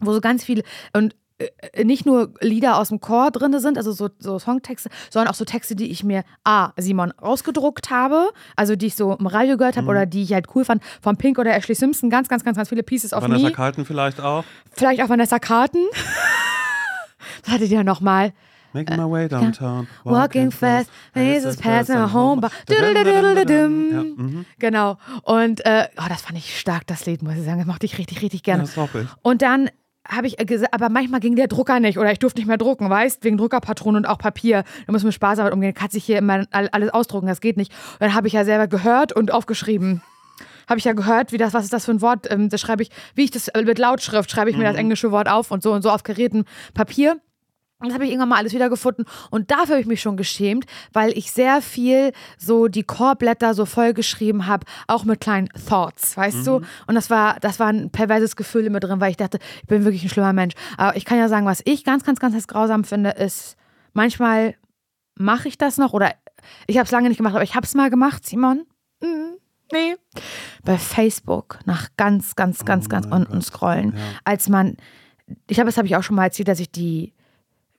wo 0.00 0.12
so 0.12 0.20
ganz 0.20 0.44
viel 0.44 0.62
und 0.94 1.14
nicht 1.84 2.06
nur 2.06 2.32
Lieder 2.40 2.76
aus 2.78 2.88
dem 2.88 3.00
Chor 3.00 3.30
drin 3.30 3.58
sind, 3.60 3.78
also 3.78 3.92
so, 3.92 4.10
so 4.18 4.38
Songtexte, 4.38 4.90
sondern 5.10 5.30
auch 5.30 5.34
so 5.34 5.44
Texte, 5.44 5.74
die 5.74 5.90
ich 5.90 6.04
mir 6.04 6.24
A, 6.44 6.70
Simon, 6.76 7.12
ausgedruckt 7.12 7.90
habe, 7.90 8.30
also 8.56 8.76
die 8.76 8.86
ich 8.86 8.94
so 8.94 9.14
im 9.14 9.26
Radio 9.26 9.56
gehört 9.56 9.76
Mhm. 9.76 9.80
habe 9.80 9.88
oder 9.90 10.06
die 10.06 10.22
ich 10.22 10.32
halt 10.32 10.46
cool 10.54 10.64
fand, 10.64 10.82
von 11.00 11.16
Pink 11.16 11.38
oder 11.38 11.54
Ashley 11.54 11.74
Simpson, 11.74 12.10
ganz, 12.10 12.28
ganz, 12.28 12.44
ganz, 12.44 12.56
ganz 12.56 12.68
viele 12.68 12.82
Pieces 12.82 13.12
of 13.12 13.22
Vanessa 13.22 13.46
Me. 13.46 13.52
Carlton 13.52 13.84
vielleicht 13.84 14.20
auch. 14.20 14.44
Vielleicht 14.72 15.02
auch 15.02 15.08
Vanessa 15.08 15.38
Carten. 15.38 15.84
Was 17.44 17.52
hattet 17.54 17.70
ihr 17.70 17.84
nochmal? 17.84 18.32
Making 18.72 18.96
my 18.98 19.10
way 19.10 19.28
downtown. 19.28 19.88
Äh, 20.04 20.10
Walking 20.10 20.50
fast, 20.52 20.88
faces 21.12 21.56
past 21.56 21.88
my 21.88 22.06
home. 22.12 22.40
Ja, 22.68 24.02
mhm. 24.04 24.44
Genau. 24.60 24.96
Und 25.22 25.64
äh, 25.66 25.88
oh, 25.98 26.04
das 26.08 26.22
fand 26.22 26.38
ich 26.38 26.58
stark, 26.58 26.86
das 26.86 27.04
Lied, 27.06 27.22
muss 27.22 27.34
ich 27.34 27.44
sagen. 27.44 27.58
Das 27.58 27.66
mochte 27.66 27.86
ich 27.86 27.98
richtig, 27.98 28.22
richtig 28.22 28.40
Ja, 28.46 28.54
gerne. 28.54 28.62
das 28.62 28.76
hoffe 28.76 29.02
ich. 29.02 29.08
Und 29.22 29.42
dann 29.42 29.70
habe 30.10 30.26
ich 30.26 30.36
gesagt, 30.36 30.74
aber 30.74 30.88
manchmal 30.88 31.20
ging 31.20 31.36
der 31.36 31.46
Drucker 31.46 31.80
nicht 31.80 31.98
oder 31.98 32.10
ich 32.12 32.18
durfte 32.18 32.40
nicht 32.40 32.48
mehr 32.48 32.58
drucken, 32.58 32.90
weißt, 32.90 33.22
wegen 33.24 33.36
Druckerpatronen 33.36 34.04
und 34.04 34.10
auch 34.10 34.18
Papier. 34.18 34.64
Da 34.86 34.92
muss 34.92 35.02
man 35.02 35.12
Spaß 35.12 35.38
damit 35.38 35.52
umgehen. 35.52 35.74
Kann 35.74 35.90
sich 35.90 36.04
hier 36.04 36.18
immer 36.18 36.44
all- 36.50 36.68
alles 36.70 36.90
ausdrucken, 36.90 37.26
das 37.26 37.40
geht 37.40 37.56
nicht. 37.56 37.72
Und 37.94 38.00
dann 38.02 38.14
habe 38.14 38.26
ich 38.26 38.32
ja 38.32 38.44
selber 38.44 38.66
gehört 38.66 39.12
und 39.12 39.32
aufgeschrieben. 39.32 40.02
Habe 40.68 40.78
ich 40.78 40.84
ja 40.84 40.92
gehört, 40.92 41.32
wie 41.32 41.38
das, 41.38 41.52
was 41.54 41.64
ist 41.64 41.72
das 41.72 41.84
für 41.84 41.92
ein 41.92 42.00
Wort? 42.00 42.30
Ähm, 42.30 42.48
das 42.48 42.60
schreibe 42.60 42.82
ich, 42.82 42.90
wie 43.14 43.24
ich 43.24 43.30
das 43.30 43.48
äh, 43.48 43.62
mit 43.62 43.78
Lautschrift 43.78 44.30
schreibe 44.30 44.50
ich 44.50 44.56
mir 44.56 44.64
das 44.64 44.76
englische 44.76 45.10
Wort 45.10 45.28
auf 45.28 45.50
und 45.50 45.62
so 45.62 45.72
und 45.72 45.82
so 45.82 45.90
auf 45.90 46.02
gerätem 46.02 46.44
Papier. 46.74 47.20
Und 47.80 47.88
das 47.88 47.94
habe 47.94 48.04
ich 48.04 48.10
irgendwann 48.10 48.28
mal 48.28 48.36
alles 48.36 48.52
wiedergefunden. 48.52 49.06
Und 49.30 49.50
dafür 49.50 49.70
habe 49.70 49.80
ich 49.80 49.86
mich 49.86 50.02
schon 50.02 50.16
geschämt, 50.16 50.66
weil 50.92 51.16
ich 51.16 51.32
sehr 51.32 51.62
viel 51.62 52.12
so 52.38 52.68
die 52.68 52.82
Chorblätter 52.82 53.54
so 53.54 53.64
vollgeschrieben 53.64 54.46
habe, 54.46 54.66
auch 54.86 55.04
mit 55.04 55.20
kleinen 55.20 55.48
Thoughts, 55.68 56.16
weißt 56.16 56.46
du? 56.46 56.60
Und 56.86 56.94
das 56.94 57.08
war, 57.08 57.40
das 57.40 57.58
war 57.58 57.68
ein 57.68 57.90
perverses 57.90 58.36
Gefühl 58.36 58.66
immer 58.66 58.80
drin, 58.80 59.00
weil 59.00 59.10
ich 59.10 59.16
dachte, 59.16 59.38
ich 59.62 59.68
bin 59.68 59.84
wirklich 59.84 60.02
ein 60.02 60.10
schlimmer 60.10 60.34
Mensch. 60.34 60.54
Aber 60.76 60.96
ich 60.96 61.04
kann 61.04 61.18
ja 61.18 61.28
sagen, 61.28 61.46
was 61.46 61.62
ich 61.64 61.84
ganz, 61.84 62.04
ganz, 62.04 62.20
ganz, 62.20 62.34
ganz 62.34 62.46
grausam 62.46 62.84
finde, 62.84 63.10
ist, 63.10 63.56
manchmal 63.94 64.54
mache 65.16 65.48
ich 65.48 65.58
das 65.58 65.78
noch 65.78 65.92
oder 65.92 66.12
ich 66.66 66.76
habe 66.76 66.84
es 66.84 66.90
lange 66.90 67.08
nicht 67.08 67.18
gemacht, 67.18 67.34
aber 67.34 67.44
ich 67.44 67.54
habe 67.54 67.66
es 67.66 67.74
mal 67.74 67.90
gemacht, 67.90 68.26
Simon. 68.26 68.66
Mhm. 69.02 69.36
Nee. 69.72 69.96
Bei 70.64 70.78
Facebook 70.78 71.58
nach 71.64 71.88
ganz, 71.96 72.34
ganz, 72.34 72.64
ganz, 72.64 72.88
ganz 72.88 73.06
unten 73.06 73.40
scrollen. 73.40 73.94
Als 74.24 74.48
man, 74.48 74.76
ich 75.48 75.58
habe, 75.58 75.68
das 75.68 75.76
habe 75.76 75.86
ich 75.86 75.96
auch 75.96 76.02
schon 76.02 76.16
mal 76.16 76.24
erzählt, 76.24 76.48
dass 76.48 76.60
ich 76.60 76.72
die 76.72 77.14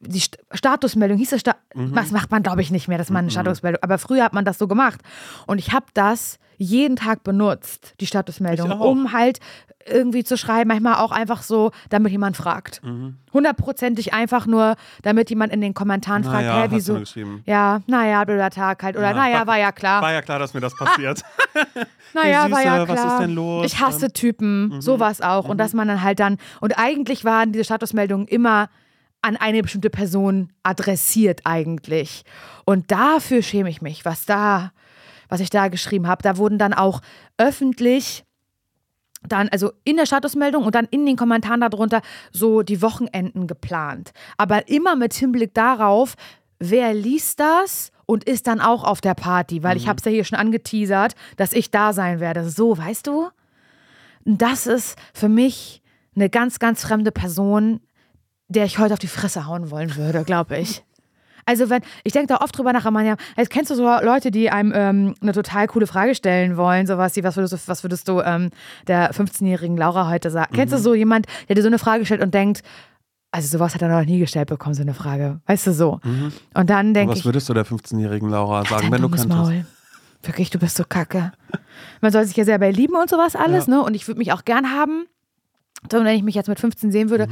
die 0.01 0.19
St 0.19 0.37
Statusmeldung 0.51 1.17
hieß 1.17 1.29
das, 1.29 1.41
Sta 1.41 1.55
was 1.73 2.11
macht 2.11 2.31
man 2.31 2.43
glaube 2.43 2.61
ich 2.61 2.71
nicht 2.71 2.87
mehr, 2.87 2.97
dass 2.97 3.09
man 3.09 3.25
eine 3.25 3.31
Statusmeldung, 3.31 3.81
aber 3.83 3.97
früher 3.97 4.23
hat 4.23 4.33
man 4.33 4.45
das 4.45 4.57
so 4.57 4.67
gemacht 4.67 4.99
und 5.47 5.57
ich 5.57 5.71
habe 5.71 5.85
das 5.93 6.37
jeden 6.57 6.95
Tag 6.95 7.23
benutzt, 7.23 7.95
die 7.99 8.05
Statusmeldung, 8.05 8.71
um 8.71 9.13
halt 9.13 9.39
irgendwie 9.85 10.23
zu 10.23 10.37
schreiben, 10.37 10.67
manchmal 10.67 10.95
auch 10.95 11.11
einfach 11.11 11.41
so, 11.41 11.71
damit 11.89 12.11
jemand 12.11 12.37
fragt. 12.37 12.83
Mhm. 12.83 13.17
Hundertprozentig 13.33 14.13
einfach 14.13 14.45
nur, 14.45 14.75
damit 15.01 15.29
jemand 15.29 15.51
in 15.53 15.61
den 15.61 15.73
Kommentaren 15.73 16.23
fragt, 16.23 16.45
Naja, 16.45 16.63
hä, 16.63 16.67
wieso? 16.69 17.01
Ja, 17.45 17.81
naja, 17.87 18.23
blöder 18.25 18.49
Tag 18.49 18.83
halt. 18.83 18.95
Oder 18.95 19.13
naja, 19.13 19.47
war 19.47 19.57
ja 19.57 19.71
klar. 19.71 20.01
War 20.01 20.13
ja 20.13 20.21
klar, 20.21 20.39
dass 20.39 20.53
mir 20.53 20.61
das 20.61 20.75
passiert. 20.75 21.21
Naja, 22.13 22.43
Hey, 22.43 22.51
war 22.51 22.63
ja 22.63 22.75
Süße, 22.81 22.93
klar. 22.93 23.05
was 23.05 23.13
ist 23.13 23.19
denn 23.21 23.35
los? 23.35 23.65
Ich 23.65 23.79
hasse 23.79 24.11
Typen, 24.11 24.81
sowas 24.81 25.21
auch. 25.21 25.47
Und 25.47 25.57
dass 25.57 25.73
man 25.73 25.87
dann 25.87 26.01
halt 26.01 26.19
dann, 26.19 26.37
und 26.59 26.77
eigentlich 26.77 27.23
waren 27.23 27.53
diese 27.53 27.63
Statusmeldungen 27.63 28.27
immer 28.27 28.69
an 29.21 29.37
eine 29.37 29.61
bestimmte 29.61 29.89
Person 29.89 30.51
adressiert 30.63 31.41
eigentlich. 31.43 32.23
Und 32.65 32.91
dafür 32.91 33.41
schäme 33.41 33.69
ich 33.69 33.81
mich, 33.81 34.05
was 34.05 34.25
da, 34.25 34.71
was 35.29 35.39
ich 35.39 35.49
da 35.49 35.67
geschrieben 35.67 36.07
habe. 36.07 36.23
Da 36.23 36.37
wurden 36.37 36.57
dann 36.57 36.73
auch 36.73 37.01
öffentlich 37.37 38.25
dann, 39.27 39.49
also 39.49 39.71
in 39.83 39.97
der 39.97 40.05
Statusmeldung 40.05 40.65
und 40.65 40.73
dann 40.73 40.87
in 40.89 41.05
den 41.05 41.15
Kommentaren 41.15 41.61
darunter 41.61 42.01
so 42.31 42.63
die 42.63 42.81
Wochenenden 42.81 43.47
geplant. 43.47 44.13
Aber 44.37 44.67
immer 44.67 44.95
mit 44.95 45.13
Hinblick 45.13 45.53
darauf, 45.53 46.15
wer 46.57 46.93
liest 46.93 47.39
das 47.39 47.91
und 48.05 48.23
ist 48.23 48.47
dann 48.47 48.59
auch 48.59 48.83
auf 48.83 48.99
der 48.99 49.13
Party, 49.13 49.63
weil 49.63 49.77
ich 49.77 49.87
habe 49.87 49.99
es 49.99 50.05
ja 50.05 50.11
hier 50.11 50.23
schon 50.23 50.39
angeteasert, 50.39 51.15
dass 51.37 51.53
ich 51.53 51.71
da 51.71 51.93
sein 51.93 52.19
werde. 52.19 52.49
So, 52.49 52.77
weißt 52.77 53.07
du? 53.07 53.29
Das 54.25 54.67
ist 54.67 54.97
für 55.13 55.29
mich 55.29 55.81
eine 56.15 56.29
ganz, 56.29 56.59
ganz 56.59 56.83
fremde 56.83 57.11
Person, 57.11 57.79
der 58.51 58.65
ich 58.65 58.79
heute 58.79 58.93
auf 58.93 58.99
die 58.99 59.07
Fresse 59.07 59.45
hauen 59.47 59.71
wollen 59.71 59.95
würde, 59.95 60.23
glaube 60.23 60.57
ich. 60.57 60.83
Also 61.45 61.69
wenn, 61.69 61.81
ich 62.03 62.13
denke 62.13 62.27
da 62.27 62.37
oft 62.37 62.55
drüber 62.55 62.71
nach, 62.71 62.85
Amanda, 62.85 63.15
also 63.35 63.49
kennst 63.49 63.71
du 63.71 63.75
so 63.75 63.83
Leute, 63.83 64.29
die 64.29 64.51
einem 64.51 64.71
ähm, 64.75 65.15
eine 65.21 65.31
total 65.31 65.67
coole 65.67 65.87
Frage 65.87 66.13
stellen 66.13 66.55
wollen, 66.55 66.85
sowas 66.85 67.15
wie, 67.15 67.23
was 67.23 67.35
würdest 67.35 67.53
du, 67.53 67.57
was 67.65 67.83
würdest 67.83 68.07
du 68.07 68.21
ähm, 68.21 68.51
der 68.87 69.11
15-jährigen 69.11 69.75
Laura 69.75 70.07
heute 70.07 70.29
sagen? 70.29 70.53
Kennst 70.53 70.73
du 70.73 70.77
so 70.77 70.93
jemand, 70.93 71.25
der 71.47 71.55
dir 71.55 71.61
so 71.63 71.67
eine 71.67 71.79
Frage 71.79 72.05
stellt 72.05 72.21
und 72.21 72.33
denkt, 72.33 72.61
also 73.31 73.47
sowas 73.47 73.73
hat 73.73 73.81
er 73.81 73.87
noch 73.87 74.05
nie 74.05 74.19
gestellt 74.19 74.49
bekommen, 74.49 74.75
so 74.75 74.81
eine 74.81 74.93
Frage. 74.93 75.39
Weißt 75.47 75.65
du 75.65 75.73
so? 75.73 75.99
Und 76.53 76.69
dann 76.69 76.93
denke 76.93 77.13
Was 77.13 77.19
ich, 77.19 77.25
würdest 77.25 77.47
du 77.49 77.53
der 77.53 77.65
15-jährigen 77.65 78.29
Laura 78.29 78.65
sagen, 78.65 78.91
wenn 78.91 79.01
du 79.01 79.09
könntest? 79.09 79.29
Maul. 79.29 79.65
Wirklich, 80.23 80.49
du 80.51 80.59
bist 80.59 80.75
so 80.75 80.83
kacke. 80.87 81.31
Man 82.01 82.11
soll 82.11 82.25
sich 82.25 82.35
ja 82.35 82.43
selber 82.43 82.71
lieben 82.71 82.95
und 82.95 83.09
sowas 83.09 83.35
alles, 83.35 83.67
ne? 83.67 83.81
Und 83.81 83.95
ich 83.95 84.07
würde 84.07 84.19
mich 84.19 84.31
auch 84.33 84.45
gern 84.45 84.71
haben. 84.71 85.05
So, 85.91 86.03
wenn 86.03 86.15
ich 86.15 86.21
mich 86.21 86.35
jetzt 86.35 86.47
mit 86.47 86.59
15 86.59 86.91
sehen 86.91 87.09
würde, 87.09 87.27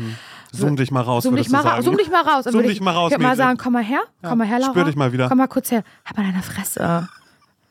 Zoom 0.51 0.75
dich 0.75 0.91
mal 0.91 1.01
raus, 1.01 1.23
Zoom 1.23 1.35
dich, 1.35 1.49
mal 1.49 1.61
raus, 1.61 1.85
zoom 1.85 1.97
dich 1.97 2.09
mal 2.09 2.21
raus. 2.21 2.43
Zoom 2.45 2.53
würde 2.53 2.67
dich 2.69 2.77
ich, 2.77 2.81
mal 2.81 2.91
raus, 2.91 3.11
Ich 3.11 3.17
würde 3.17 3.23
mal 3.23 3.35
sagen, 3.35 3.57
komm 3.57 3.73
mal 3.73 3.83
her, 3.83 4.01
komm 4.23 4.39
mal 4.39 4.47
her, 4.47 4.59
Laura. 4.59 4.71
spür 4.71 4.83
dich 4.85 4.95
mal 4.95 5.13
wieder. 5.13 5.27
Komm 5.29 5.37
mal 5.37 5.47
kurz 5.47 5.71
her. 5.71 5.83
Hab 6.05 6.17
mal 6.17 6.23
deine 6.25 6.41
Fresse. 6.41 7.07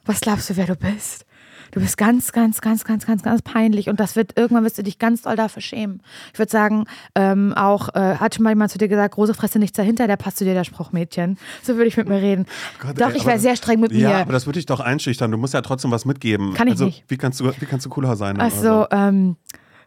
Was 0.07 0.21
glaubst 0.21 0.49
du, 0.51 0.57
wer 0.57 0.67
du 0.67 0.77
bist? 0.77 1.25
Du 1.73 1.81
bist 1.81 1.99
ganz, 1.99 2.33
ganz, 2.33 2.61
ganz, 2.63 2.85
ganz, 2.85 3.05
ganz, 3.05 3.23
ganz 3.23 3.43
peinlich 3.43 3.91
und 3.91 4.01
das 4.01 4.17
wird, 4.17 4.39
irgendwann 4.39 4.65
wirst 4.65 4.79
du 4.79 4.83
dich 4.83 4.99
ganz 4.99 5.23
doll 5.23 5.37
dafür 5.37 5.61
schämen. 5.61 6.03
Ich 6.33 6.39
würde 6.39 6.51
sagen, 6.51 6.85
ähm, 7.15 7.53
auch, 7.55 7.91
äh, 7.95 8.17
hat 8.17 8.35
schon 8.35 8.45
mal 8.45 8.51
jemand 8.51 8.71
zu 8.71 8.79
dir 8.79 8.89
gesagt, 8.89 9.15
große 9.15 9.35
Fresse 9.35 9.59
nichts 9.59 9.77
dahinter, 9.77 10.07
der 10.07 10.17
passt 10.17 10.39
zu 10.39 10.45
dir, 10.45 10.55
der 10.55 10.65
Spruch, 10.65 10.93
Mädchen. 10.93 11.37
So 11.63 11.75
würde 11.75 11.89
ich 11.89 11.97
mit 11.97 12.09
mir 12.09 12.23
reden. 12.23 12.47
Gott, 12.81 12.99
Doch, 12.99 13.11
ey, 13.11 13.17
ich 13.19 13.27
wäre 13.27 13.39
sehr 13.39 13.55
streng 13.57 13.81
mit 13.81 13.93
Ja, 13.93 14.09
mir. 14.09 14.17
aber 14.17 14.33
das 14.33 14.47
würde 14.47 14.59
dich 14.59 14.67
doch 14.67 14.81
einschüchtern. 14.81 15.31
Du 15.31 15.37
musst 15.37 15.53
ja 15.53 15.61
trotzdem 15.61 15.91
was 15.91 16.07
mitgeben. 16.07 16.55
Kann 16.55 16.69
ich 16.69 16.73
also, 16.75 16.87
nicht. 16.87 17.05
Wie 17.09 17.19
kannst 17.19 17.39
du, 17.41 17.53
wie 17.59 17.67
kannst 17.67 17.85
du 17.85 17.91
cooler 17.91 18.17
sein? 18.17 18.37
dann 18.37 18.47
Also, 18.51 18.87
oder 18.87 19.09
ähm, 19.09 19.37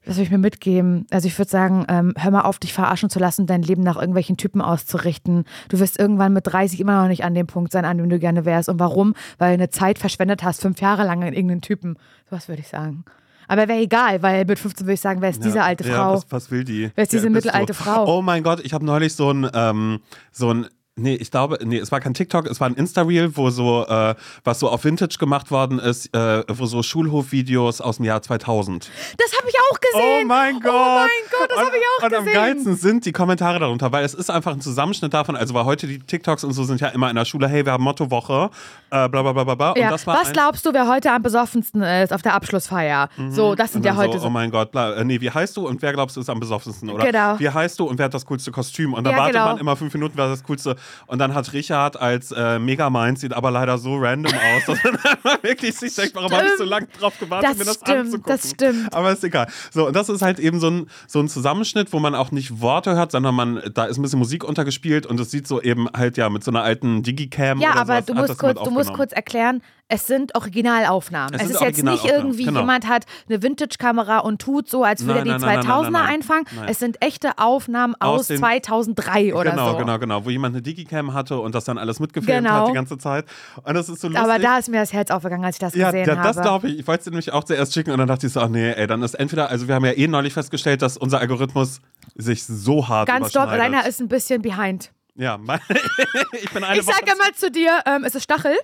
was 0.05 0.15
würde 0.15 0.24
ich 0.24 0.31
mir 0.31 0.39
mitgeben? 0.39 1.05
Also 1.12 1.27
ich 1.27 1.38
würde 1.38 1.51
sagen, 1.51 1.86
ähm, 1.88 2.13
hör 2.17 2.31
mal 2.31 2.41
auf, 2.41 2.58
dich 2.58 2.74
verarschen 2.74 3.10
zu 3.10 3.20
lassen, 3.20 3.46
dein 3.46 3.62
Leben 3.62 3.84
nach 3.84 3.98
irgendwelchen 3.98 4.36
Typen 4.36 4.62
auszurichten. 4.62 5.46
Du 5.70 5.79
wirst 5.79 6.00
irgendwann 6.00 6.34
mit 6.34 6.48
30 6.48 6.79
immer 6.79 7.01
noch 7.01 7.08
nicht 7.08 7.24
an 7.24 7.36
dem 7.36 7.48
Punkt 7.48 7.72
sein, 7.72 7.86
an 7.86 7.98
dem 7.98 8.10
du 8.10 8.17
gerne 8.17 8.46
wärst. 8.46 8.67
Und 8.70 8.79
warum? 8.79 9.13
Weil 9.38 9.50
du 9.50 9.63
eine 9.63 9.70
Zeit 9.70 10.00
verschwendet 10.00 10.43
hast, 10.43 10.62
fünf 10.62 10.81
Jahre 10.81 11.03
lang 11.03 11.24
an 11.24 11.34
irgendeinen 11.34 11.62
Typen. 11.62 11.98
Sowas 12.29 12.48
würde 12.48 12.62
ich 12.62 12.67
sagen. 12.67 13.05
Aber 13.48 13.67
wäre 13.67 13.79
egal, 13.79 14.24
weil 14.24 14.46
mit 14.46 14.60
15 14.60 14.88
würde 14.88 14.93
ich 14.93 15.01
sagen, 15.01 15.22
wer 15.22 15.29
ist 15.29 15.41
so? 15.41 15.43
diese 15.43 15.58
ja, 15.58 15.65
alte 15.65 15.84
ja, 15.88 15.96
Frau? 15.96 16.13
Was, 16.13 16.25
was 16.29 16.51
will 16.51 16.63
die? 16.63 16.89
Wer 16.96 17.03
ist 17.03 17.12
diese 17.12 17.29
bist 17.29 17.46
mittelalte 17.46 17.74
Frau? 17.74 18.05
Oh 18.17 18.22
mein 18.22 18.43
Gott, 18.43 18.62
ich 18.63 18.74
habe 18.74 18.86
neulich 18.86 19.13
so 19.13 19.31
ein, 19.31 19.50
ähm, 19.53 20.00
so 20.31 20.53
ein 20.53 20.67
Nee, 20.98 21.16
ich 21.16 21.32
glaube, 21.32 21.58
nee, 21.64 21.78
es 21.78 21.90
war 21.94 22.02
kein 22.02 22.14
TikTok, 22.14 22.48
es 22.48 22.60
war 22.60 22.68
ein 22.68 22.74
Insta-Reel, 22.74 23.38
wo 23.38 23.50
so, 23.50 23.86
äh, 23.88 24.14
was 24.44 24.60
so 24.60 24.70
auf 24.70 24.84
Vintage 24.84 25.16
gemacht 25.20 25.50
worden 25.50 25.80
ist, 25.80 26.14
äh, 26.14 26.44
wo 26.50 26.66
so 26.66 26.84
Schulhofvideos 26.84 27.80
aus 27.80 27.96
dem 27.96 28.06
Jahr 28.06 28.22
2000. 28.22 28.92
Das 29.18 29.32
habe 29.38 29.48
ich 29.50 29.56
auch 29.72 29.80
gesehen. 29.80 30.24
Oh 30.24 30.26
mein 30.28 30.60
Gott! 30.60 30.74
Oh 30.74 30.98
mein 31.00 31.10
Gott, 31.32 31.50
das 31.50 31.58
Und- 31.58 31.66
habe 31.66 31.78
ich 31.78 31.84
auch 31.98 32.06
Und 32.06 32.14
am 32.14 32.26
gesehen. 32.26 32.34
geilsten 32.42 32.76
sind 32.76 33.06
die 33.06 33.14
Kommentare 33.14 33.60
darunter, 33.60 33.92
weil 33.94 34.04
es 34.04 34.14
ist 34.14 34.30
einfach 34.30 34.52
ein 34.52 34.60
Zusammenschnitt 34.60 35.14
davon, 35.14 35.38
also 35.38 35.54
weil 35.54 35.64
heute 35.64 35.88
die 35.88 36.00
TikToks 36.00 36.44
und 36.44 36.52
so 36.52 36.66
sind 36.66 36.82
ja 36.82 36.90
immer 36.90 37.10
in 37.10 37.16
der 37.16 37.26
Schule, 37.26 37.48
hey, 37.48 37.66
wir 37.66 37.72
haben 37.72 37.84
Mottowoche. 37.86 38.50
Äh, 38.92 39.10
bla 39.10 39.22
bla 39.24 39.32
bla 39.32 39.56
bla. 39.56 39.74
Ja. 39.78 39.92
Was 40.06 40.32
glaubst 40.34 40.66
du, 40.66 40.74
wer 40.74 40.88
heute 40.88 41.12
am 41.12 41.22
besoffensten 41.22 41.82
ist 41.82 42.14
auf 42.14 42.22
der 42.22 42.34
Abschlussfeier? 42.34 43.10
So, 43.30 43.56
das 43.56 43.74
sind 43.74 43.86
ja 43.86 43.96
heute 43.96 44.20
so, 44.20 44.28
oh 44.28 44.30
mein 44.30 44.52
Gott, 44.52 44.72
bla, 44.72 44.94
äh, 44.96 45.04
nee, 45.06 45.20
wie 45.22 45.30
heißt 45.32 45.56
du 45.58 45.68
und 45.68 45.82
wer 45.82 45.94
glaubst 45.94 46.18
du 46.18 46.22
ist 46.22 46.30
am 46.30 46.40
besoffensten? 46.40 46.90
Oder 46.90 47.06
Genau. 47.06 47.40
wie 47.40 47.50
heißt 47.50 47.80
du 47.80 47.86
und 47.86 47.98
wer 47.98 48.06
hat 48.06 48.14
das 48.14 48.26
coolste 48.26 48.52
Kostüm? 48.52 48.94
Und 48.94 49.04
dann 49.06 49.14
Ja, 49.14 49.20
wartet 49.20 49.34
genau. 49.36 49.46
man 49.48 49.58
immer 49.58 49.76
fünf 49.76 49.94
Minuten, 49.94 50.14
wer 50.18 50.28
das 50.28 50.44
coolste. 50.44 50.76
Und 51.08 51.20
dann 51.20 51.34
hat 51.34 51.52
Richard 51.54 52.00
als 52.00 52.32
äh, 52.32 52.60
Megamind, 52.60 53.18
sieht 53.20 53.34
aber 53.34 53.50
leider 53.52 53.78
so 53.78 53.96
random 53.98 54.34
aus, 54.34 54.66
dass 54.68 54.84
man 55.24 55.38
wirklich 55.42 55.76
sich 55.78 55.96
denkt, 55.96 56.16
warum 56.16 56.32
habe 56.32 56.46
ich 56.48 56.58
so 56.58 56.64
lange 56.66 56.88
drauf 57.00 57.18
gewartet, 57.20 57.50
Das 57.52 57.58
mir 57.58 57.66
das 57.66 57.76
stimmt, 57.76 57.98
anzugucken? 58.00 58.24
das 58.28 58.50
stimmt. 58.50 58.94
Aber 58.94 59.12
ist 59.12 59.24
egal. 59.24 59.48
So, 59.72 59.88
und 59.88 59.96
das 59.96 60.10
ist 60.10 60.22
halt 60.22 60.40
eben 60.40 60.60
so 60.60 60.70
ein, 60.70 60.88
so 61.08 61.20
ein 61.20 61.30
Zusammenschnitt, 61.30 61.94
wo 61.94 62.00
man 62.00 62.14
auch 62.16 62.32
nicht 62.32 62.60
Worte 62.62 62.96
hört, 62.96 63.12
sondern 63.12 63.36
man, 63.36 63.62
da 63.74 63.86
ist 63.86 63.98
ein 63.98 64.02
bisschen 64.02 64.20
Musik 64.20 64.44
untergespielt 64.44 65.06
und 65.06 65.20
es 65.20 65.32
sieht 65.32 65.48
so 65.48 65.62
eben 65.62 65.88
halt 65.96 66.18
ja 66.18 66.30
mit 66.30 66.44
so 66.44 66.52
einer 66.52 66.64
alten 66.64 67.04
Digicam 67.04 67.60
Ja, 67.60 67.72
oder 67.72 67.82
aber 67.82 67.94
sowas, 68.02 68.06
du 68.06 68.14
hat 68.16 68.28
musst, 68.28 68.40
kurz, 68.40 68.64
du 68.64 68.72
musst 68.72 68.81
aufgenommen. 68.90 68.98
kurz 68.98 69.12
erklären, 69.14 69.62
es 69.94 70.08
sind 70.08 70.36
Originalaufnahmen. 70.36 71.34
Es 71.34 71.42
Es, 71.42 71.48
sind 71.50 71.56
ist 71.56 71.62
jetzt 71.62 71.84
nicht 71.84 72.06
irgendwie, 72.06 72.46
genau. 72.46 72.62
jemand 72.62 72.88
hat 72.88 73.06
eine 73.28 73.44
Vintage-Kamera 73.44 74.20
und 74.20 74.42
tut 74.42 74.70
so, 74.70 74.84
als 74.86 75.06
würde 75.06 75.20
Nein, 75.20 75.28
er 75.28 75.38
die 75.40 75.46
nein, 75.46 75.60
nein, 75.60 75.68
2000er 75.68 75.90
nein, 75.92 76.06
einfangen. 76.06 76.46
Es 76.68 76.80
sind 76.80 77.02
echte 77.04 77.38
Aufnahmen 77.38 77.96
Aus 78.00 78.22
aus, 78.22 78.28
den- 78.28 78.38
2003 78.38 79.34
oder 79.36 79.52
genau, 79.52 79.72
so. 79.72 79.78
genau, 79.78 80.00
genau, 80.00 80.26
wo 80.26 80.30
jemand 80.30 80.56
eine 80.56 80.62
Digicam 80.62 81.14
hatte 81.14 81.38
und 81.40 81.54
das 81.56 81.66
dann 81.66 81.78
alles 81.78 82.00
mitgefilmt 82.00 82.46
Genau. 82.46 82.62
hat 82.62 82.70
die 82.70 82.74
ganze 82.74 82.98
Zeit. 82.98 83.26
Und 83.64 83.74
das 83.74 83.90
ist 83.90 84.00
so 84.02 84.08
lustig. 84.08 84.24
Aber 84.24 84.40
da 84.40 84.58
ist 84.58 84.70
mir 84.70 84.80
das 84.80 84.94
Herz 84.94 85.12
aufgegangen, 85.12 85.44
als 85.44 85.56
ich 85.56 85.60
das 85.60 85.76
ja, 85.76 85.92
gesehen 85.92 86.08
ja, 86.08 86.16
das 86.16 86.38
habe. 86.38 86.42
glaube 86.48 86.68
ich. 86.70 86.80
Ich 86.80 86.88
wollte 86.88 87.02
es 87.02 87.06
nämlich 87.08 87.34
auch 87.34 87.44
zuerst 87.44 87.74
schicken 87.74 87.92
und 87.92 87.98
dann 87.98 88.08
dachte 88.08 88.28
ich 88.28 88.34
so, 88.34 88.40
ach 88.40 88.50
nee, 88.50 88.72
ey, 88.72 88.88
dann 88.88 89.02
ist 89.04 89.16
entweder, 89.16 89.50
also 89.50 89.68
wir 89.68 89.76
haben 89.76 89.86
ja 89.86 89.92
eh 89.92 90.08
neulich 90.08 90.34
festgestellt, 90.34 90.82
dass 90.82 90.96
unser 90.98 91.20
Algorithmus 91.20 91.82
sich 92.16 92.44
so 92.46 92.88
hart 92.88 93.08
Ganz 93.10 93.32
überschneidet. 93.32 93.60
deiner 93.66 93.86
ist 93.88 94.00
ein 94.00 94.08
bisschen 94.08 94.42
behind. 94.42 94.92
Ja, 95.22 95.38
ich 96.34 96.50
bin 96.51 96.63
eine 96.63 96.80
Ich 96.80 96.86
sage 96.86 97.06
Woche- 97.06 97.16
immer 97.16 97.34
zu 97.36 97.51
dir, 97.51 97.80
ähm, 97.86 98.04
ist 98.04 98.16
es 98.16 98.24
Stachel? 98.24 98.58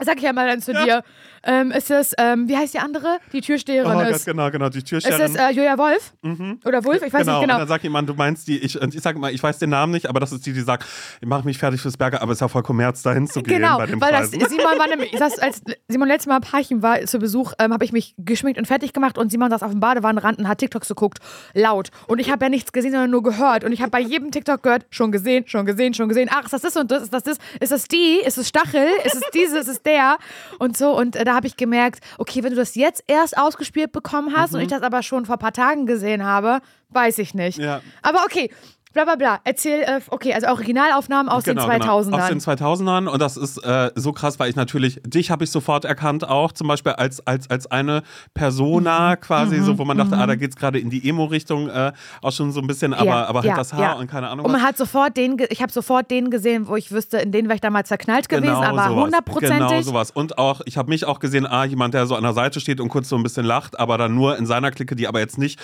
Sag 0.00 0.16
ich 0.16 0.22
ja 0.22 0.32
mal 0.32 0.48
dann 0.48 0.62
zu 0.62 0.72
dir. 0.72 1.02
Ähm, 1.44 1.70
ist 1.72 1.90
es, 1.90 2.12
ähm, 2.18 2.48
wie 2.48 2.56
heißt 2.56 2.74
die 2.74 2.78
andere? 2.78 3.18
Die 3.32 3.40
Türsteherin 3.40 3.90
Oh 3.90 3.94
Gott, 3.94 4.08
ist. 4.10 4.24
genau, 4.24 4.50
genau, 4.50 4.68
die 4.68 4.78
Ist 4.78 4.86
Türsteherin. 4.88 5.22
es 5.26 5.34
äh, 5.34 5.50
Julia 5.50 5.76
Wolf? 5.78 6.12
Oder 6.64 6.84
Wolf? 6.84 7.02
Ich 7.04 7.12
weiß 7.12 7.20
genau, 7.22 7.32
nicht 7.32 7.42
und 7.42 7.48
genau. 7.48 7.58
dann 7.58 7.68
sagt 7.68 7.84
jemand, 7.84 8.08
du 8.08 8.14
meinst 8.14 8.46
die, 8.48 8.58
ich, 8.58 8.80
und 8.80 8.94
ich 8.94 9.00
sag 9.02 9.16
mal, 9.18 9.32
ich 9.32 9.42
weiß 9.42 9.58
den 9.58 9.70
Namen 9.70 9.92
nicht, 9.92 10.06
aber 10.08 10.20
das 10.20 10.32
ist 10.32 10.46
die, 10.46 10.52
die 10.52 10.60
sagt, 10.60 10.86
ich 11.20 11.26
mache 11.28 11.44
mich 11.44 11.58
fertig 11.58 11.80
fürs 11.80 11.96
Berge, 11.96 12.20
aber 12.22 12.32
es 12.32 12.36
ist 12.36 12.40
ja 12.42 12.48
voll 12.48 12.62
Kommerz, 12.62 13.02
dahin 13.02 13.26
zu 13.26 13.42
gehen 13.42 13.56
Genau, 13.58 13.78
bei 13.78 13.86
den 13.86 14.00
weil 14.00 14.12
das. 14.12 14.30
Simon 14.30 14.78
war 14.78 14.86
nämlich, 14.88 15.10
das, 15.12 15.38
als 15.38 15.62
Simon 15.88 16.08
letztes 16.08 16.26
Mal 16.28 16.40
Parchim 16.40 16.82
war 16.82 17.00
zu 17.06 17.18
Besuch, 17.18 17.52
ähm, 17.58 17.72
habe 17.72 17.84
ich 17.84 17.92
mich 17.92 18.14
geschminkt 18.18 18.58
und 18.58 18.66
fertig 18.66 18.92
gemacht 18.92 19.18
und 19.18 19.30
Simon 19.32 19.50
saß 19.50 19.62
auf 19.62 19.70
dem 19.72 19.80
Badewannenrand 19.80 20.38
und 20.38 20.48
hat 20.48 20.58
TikToks 20.58 20.88
geguckt, 20.88 21.18
laut. 21.54 21.90
Und 22.06 22.18
ich 22.20 22.30
habe 22.30 22.44
ja 22.44 22.48
nichts 22.48 22.72
gesehen, 22.72 22.92
sondern 22.92 23.10
nur 23.10 23.22
gehört. 23.22 23.64
Und 23.64 23.72
ich 23.72 23.80
habe 23.80 23.90
bei 23.90 24.00
jedem 24.00 24.30
TikTok 24.30 24.62
gehört, 24.62 24.86
schon 24.90 25.10
gesehen, 25.12 25.44
schon 25.46 25.66
gesehen, 25.66 25.94
schon 25.94 26.08
gesehen. 26.08 26.28
Ach, 26.32 26.44
ist 26.44 26.52
das 26.52 26.62
das 26.62 26.76
und 26.76 26.90
das? 26.90 27.02
Ist 27.04 27.12
das 27.12 27.22
das? 27.24 27.38
Ist 27.60 27.72
das 27.72 27.88
die? 27.88 28.20
Ist 28.24 28.38
es 28.38 28.48
Stachel? 28.48 28.86
Ist 29.04 29.14
es 29.14 29.22
diese? 29.34 29.58
Ist 29.58 29.68
es 29.68 29.82
der? 29.82 30.18
Und 30.58 30.76
so. 30.76 30.96
Und 30.96 31.16
äh, 31.16 31.24
da 31.32 31.36
habe 31.36 31.46
ich 31.46 31.56
gemerkt, 31.56 32.04
okay, 32.18 32.42
wenn 32.42 32.50
du 32.50 32.56
das 32.56 32.74
jetzt 32.74 33.02
erst 33.06 33.38
ausgespielt 33.38 33.90
bekommen 33.90 34.36
hast 34.36 34.54
und 34.54 34.60
ich 34.60 34.68
das 34.68 34.82
aber 34.82 35.02
schon 35.02 35.24
vor 35.24 35.36
ein 35.36 35.38
paar 35.38 35.52
Tagen 35.52 35.86
gesehen 35.86 36.24
habe, 36.24 36.60
weiß 36.90 37.18
ich 37.18 37.32
nicht. 37.32 37.56
Mhm. 37.58 37.64
Ja. 37.64 37.80
Aber 38.02 38.20
okay. 38.26 38.50
Bla 38.92 39.04
bla 39.04 39.16
bla. 39.16 39.40
Erzähl, 39.44 39.80
äh, 39.82 40.00
okay, 40.10 40.34
also 40.34 40.48
Originalaufnahmen 40.48 41.30
aus 41.30 41.44
den 41.44 41.58
2000ern. 41.58 41.78
Genau, 41.80 41.98
Aus 42.22 42.28
den 42.28 42.40
2000ern 42.40 43.08
und 43.08 43.20
das 43.20 43.36
ist 43.36 43.58
äh, 43.64 43.90
so 43.94 44.12
krass, 44.12 44.38
weil 44.38 44.50
ich 44.50 44.56
natürlich, 44.56 45.00
dich 45.06 45.30
habe 45.30 45.44
ich 45.44 45.50
sofort 45.50 45.84
erkannt 45.84 46.28
auch, 46.28 46.52
zum 46.52 46.68
Beispiel 46.68 46.92
als, 46.92 47.26
als, 47.26 47.48
als 47.50 47.66
eine 47.70 47.92
Mhm. 48.02 48.02
Persona 48.34 49.16
quasi, 49.16 49.60
so 49.60 49.78
wo 49.78 49.84
man 49.84 49.96
dachte, 49.96 50.16
ah, 50.16 50.26
da 50.26 50.34
geht 50.34 50.50
es 50.50 50.56
gerade 50.56 50.78
in 50.78 50.90
die 50.90 51.08
Emo-Richtung 51.08 51.68
äh, 51.68 51.92
auch 52.20 52.32
schon 52.32 52.52
so 52.52 52.60
ein 52.60 52.66
bisschen, 52.66 52.92
aber, 52.92 53.04
Ja, 53.06 53.26
aber 53.26 53.38
halt 53.40 53.48
ja, 53.48 53.56
das 53.56 53.72
Haar 53.72 53.80
ja. 53.80 53.92
und 53.94 54.10
keine 54.10 54.28
Ahnung 54.28 54.44
Und 54.44 54.52
was. 54.52 54.60
man 54.60 54.68
hat 54.68 54.76
sofort 54.76 55.16
den, 55.16 55.36
ich 55.48 55.62
habe 55.62 55.72
sofort 55.72 56.10
den 56.10 56.30
gesehen, 56.30 56.68
wo 56.68 56.76
ich 56.76 56.90
wüsste, 56.92 57.18
in 57.18 57.32
den 57.32 57.46
wäre 57.46 57.54
ich 57.54 57.60
damals 57.60 57.88
verknallt 57.88 58.28
gewesen, 58.28 58.48
aber 58.52 58.88
Genau 58.88 59.02
hundertprozentig. 59.02 59.58
Genau 59.58 59.80
sowas. 59.82 60.10
Und 60.10 60.38
auch, 60.38 60.60
ich 60.64 60.76
habe 60.76 60.88
mich 60.90 61.04
auch 61.06 61.18
gesehen, 61.18 61.46
ah, 61.46 61.64
jemand, 61.64 61.94
der 61.94 62.06
so 62.06 62.14
an 62.16 62.22
der 62.22 62.32
Seite 62.34 62.60
steht 62.60 62.80
und 62.80 62.88
kurz 62.88 63.08
so 63.08 63.16
ein 63.16 63.22
bisschen 63.22 63.44
lacht, 63.46 63.78
aber 63.78 63.96
dann 63.98 64.14
nur 64.14 64.36
in 64.36 64.46
seiner 64.46 64.70
Clique, 64.70 64.96
die 64.96 65.06
aber 65.08 65.20
jetzt 65.20 65.38
nicht 65.38 65.60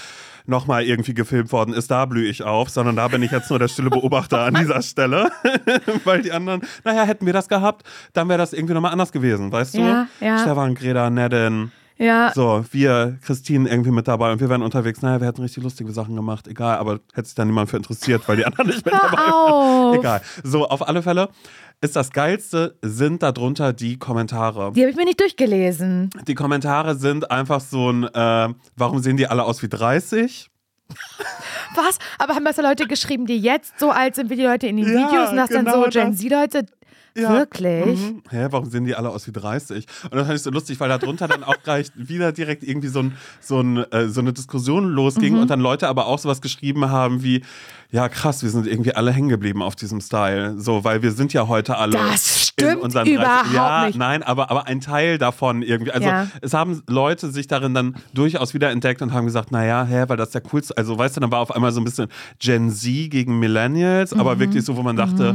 nochmal 0.48 0.84
irgendwie 0.84 1.14
gefilmt 1.14 1.52
worden 1.52 1.74
ist, 1.74 1.90
da 1.90 2.04
blühe 2.06 2.28
ich 2.28 2.42
auf, 2.42 2.70
sondern 2.70 2.96
da 2.96 3.08
bin 3.08 3.22
ich 3.22 3.30
jetzt 3.30 3.50
nur 3.50 3.58
der 3.58 3.68
stille 3.68 3.90
Beobachter 3.90 4.40
an 4.40 4.54
dieser 4.54 4.82
Stelle. 4.82 5.30
Weil 6.04 6.22
die 6.22 6.32
anderen, 6.32 6.62
naja, 6.84 7.04
hätten 7.04 7.26
wir 7.26 7.32
das 7.32 7.48
gehabt, 7.48 7.84
dann 8.14 8.28
wäre 8.28 8.38
das 8.38 8.52
irgendwie 8.52 8.74
nochmal 8.74 8.92
anders 8.92 9.12
gewesen, 9.12 9.52
weißt 9.52 9.74
du? 9.74 9.80
Ja, 9.80 10.08
ja. 10.20 10.38
Stefan, 10.38 10.74
Greta, 10.74 11.10
Nedden. 11.10 11.72
ja. 11.98 12.32
So, 12.34 12.64
wir, 12.70 13.18
Christine 13.22 13.68
irgendwie 13.68 13.90
mit 13.90 14.08
dabei 14.08 14.32
und 14.32 14.40
wir 14.40 14.48
wären 14.48 14.62
unterwegs. 14.62 15.02
Naja, 15.02 15.20
wir 15.20 15.28
hätten 15.28 15.42
richtig 15.42 15.62
lustige 15.62 15.92
Sachen 15.92 16.16
gemacht. 16.16 16.48
Egal, 16.48 16.78
aber 16.78 17.00
hätte 17.12 17.26
sich 17.26 17.34
da 17.34 17.44
niemand 17.44 17.68
für 17.70 17.76
interessiert, 17.76 18.22
weil 18.26 18.36
die 18.36 18.46
anderen 18.46 18.68
nicht 18.68 18.84
mit 18.84 18.94
dabei 18.94 19.16
waren. 19.18 19.98
Egal. 19.98 20.22
So, 20.42 20.68
auf 20.68 20.86
alle 20.88 21.02
Fälle 21.02 21.28
ist 21.80 21.94
das 21.96 22.10
Geilste, 22.10 22.76
sind 22.82 23.22
darunter 23.22 23.72
die 23.72 23.98
Kommentare. 23.98 24.72
Die 24.72 24.80
habe 24.82 24.90
ich 24.90 24.96
mir 24.96 25.04
nicht 25.04 25.20
durchgelesen. 25.20 26.10
Die 26.26 26.34
Kommentare 26.34 26.96
sind 26.96 27.30
einfach 27.30 27.60
so 27.60 27.90
ein, 27.90 28.04
äh, 28.04 28.48
warum 28.76 28.98
sehen 29.00 29.16
die 29.16 29.26
alle 29.26 29.44
aus 29.44 29.62
wie 29.62 29.68
30? 29.68 30.50
Was? 31.74 31.98
Aber 32.18 32.34
haben 32.34 32.44
das 32.44 32.56
ja 32.56 32.62
Leute 32.62 32.86
geschrieben, 32.86 33.26
die 33.26 33.38
jetzt 33.38 33.78
so 33.78 33.90
alt 33.90 34.14
sind 34.14 34.30
wie 34.30 34.36
die 34.36 34.42
Leute 34.44 34.66
in 34.66 34.76
den 34.78 34.86
Ja, 34.86 35.08
Videos 35.08 35.30
und 35.30 35.36
das 35.36 35.50
dann 35.50 35.64
genau 35.66 35.84
so 35.84 35.90
Gen 35.90 36.10
das. 36.12 36.20
Z-Leute? 36.20 36.66
Ja. 37.16 37.32
Wirklich? 37.32 37.98
Mhm. 37.98 38.22
Hä, 38.30 38.46
warum 38.50 38.70
sehen 38.70 38.84
die 38.84 38.94
alle 38.94 39.08
aus 39.10 39.26
wie 39.26 39.32
30? 39.32 39.86
Und 40.04 40.14
das 40.14 40.26
fand 40.26 40.36
ich 40.36 40.42
so 40.42 40.50
lustig, 40.50 40.78
weil 40.80 40.88
darunter 40.88 41.26
dann 41.28 41.42
auch 41.42 41.56
gleich 41.64 41.90
wieder 41.96 42.32
direkt 42.32 42.62
irgendwie 42.62 42.88
so, 42.88 43.00
ein, 43.00 43.12
so, 43.40 43.60
ein, 43.60 43.78
äh, 43.92 44.08
so 44.08 44.20
eine 44.20 44.32
Diskussion 44.32 44.88
losging 44.88 45.34
Mhm. 45.34 45.40
und 45.40 45.50
dann 45.50 45.60
Leute 45.60 45.88
aber 45.88 46.06
auch 46.06 46.18
sowas 46.18 46.40
geschrieben 46.40 46.90
haben 46.90 47.22
wie, 47.22 47.42
ja 47.90 48.08
krass, 48.08 48.42
wir 48.42 48.50
sind 48.50 48.66
irgendwie 48.66 48.94
alle 48.94 49.10
hängen 49.12 49.30
geblieben 49.30 49.62
auf 49.62 49.74
diesem 49.74 50.00
Style. 50.00 50.60
So, 50.60 50.84
weil 50.84 51.02
wir 51.02 51.10
sind 51.12 51.32
ja 51.32 51.48
heute 51.48 51.76
alle. 51.78 51.92
Das 51.98 52.52
in 52.56 52.64
stimmt 52.66 52.82
unseren 52.82 53.06
überhaupt 53.06 53.52
ja, 53.54 53.86
nicht. 53.86 53.98
Nein, 53.98 54.22
aber, 54.22 54.50
aber 54.50 54.66
ein 54.66 54.80
Teil 54.80 55.16
davon 55.18 55.62
irgendwie. 55.62 55.90
Also 55.92 56.06
Ja. 56.06 56.26
es 56.42 56.52
haben 56.54 56.82
Leute 56.86 57.30
sich 57.30 57.46
darin 57.46 57.74
dann 57.74 57.96
durchaus 58.14 58.52
wiederentdeckt 58.54 59.00
und 59.02 59.12
haben 59.12 59.24
gesagt, 59.26 59.50
naja, 59.52 59.84
hä, 59.84 60.04
weil 60.08 60.16
das 60.16 60.30
der 60.30 60.42
coolste. 60.42 60.76
Also 60.76 60.98
weißt 60.98 61.16
du, 61.16 61.20
dann 61.20 61.30
war 61.32 61.40
auf 61.40 61.50
einmal 61.54 61.72
so 61.72 61.80
ein 61.80 61.84
bisschen 61.84 62.08
Gen 62.38 62.70
Z 62.70 63.10
gegen 63.10 63.38
Millennials, 63.38 64.14
Mhm. 64.14 64.20
aber 64.20 64.38
wirklich 64.38 64.64
so, 64.64 64.76
wo 64.76 64.82
man 64.82 64.96
dachte, 64.96 65.34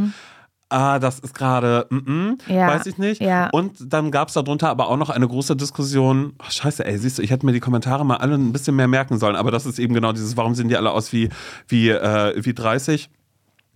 ah, 0.74 1.00
das 1.00 1.20
ist 1.20 1.34
gerade, 1.34 1.86
mm 1.90 1.98
-mm, 1.98 2.52
Ja, 2.52 2.68
weiß 2.68 2.86
ich 2.88 2.98
nicht. 2.98 3.22
ja. 3.22 3.50
Und 3.52 3.74
dann 3.94 4.12
gab 4.12 4.28
es 4.30 4.34
darunter 4.34 4.70
aber 4.70 4.90
auch 4.90 4.98
noch 4.98 5.10
eine 5.10 5.28
große 5.28 5.56
Diskussion. 5.56 6.34
Oh, 6.40 6.50
scheiße, 6.50 6.84
ey, 6.86 6.98
siehst 6.98 7.18
du, 7.20 7.22
ich 7.22 7.30
hätte 7.32 7.46
mir 7.46 7.54
die 7.54 7.60
Kommentare 7.60 8.06
mal 8.06 8.18
alle 8.18 8.36
ein 8.36 8.52
bisschen 8.52 8.76
mehr 8.76 8.88
merken 8.88 9.20
sollen. 9.20 9.36
Aber 9.36 9.52
das 9.52 9.66
ist 9.66 9.80
eben 9.80 9.94
genau 9.94 10.12
dieses, 10.12 10.36
warum 10.36 10.56
sehen 10.56 10.68
die 10.70 10.76
alle 10.78 10.92
aus 10.92 11.14
wie, 11.14 11.30
wie, 11.68 11.90
äh, 11.90 12.34
wie 12.44 12.54
30? 12.54 13.10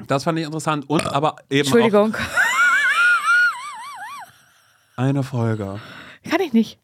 Das 0.07 0.23
fand 0.23 0.39
ich 0.39 0.45
interessant. 0.45 0.89
Und 0.89 1.07
aber 1.07 1.35
eben 1.49 1.67
auch 1.67 1.75
Entschuldigung. 1.75 2.15
eine 4.95 5.23
Folge. 5.23 5.79
Kann 6.29 6.41
ich 6.41 6.53
nicht. 6.53 6.79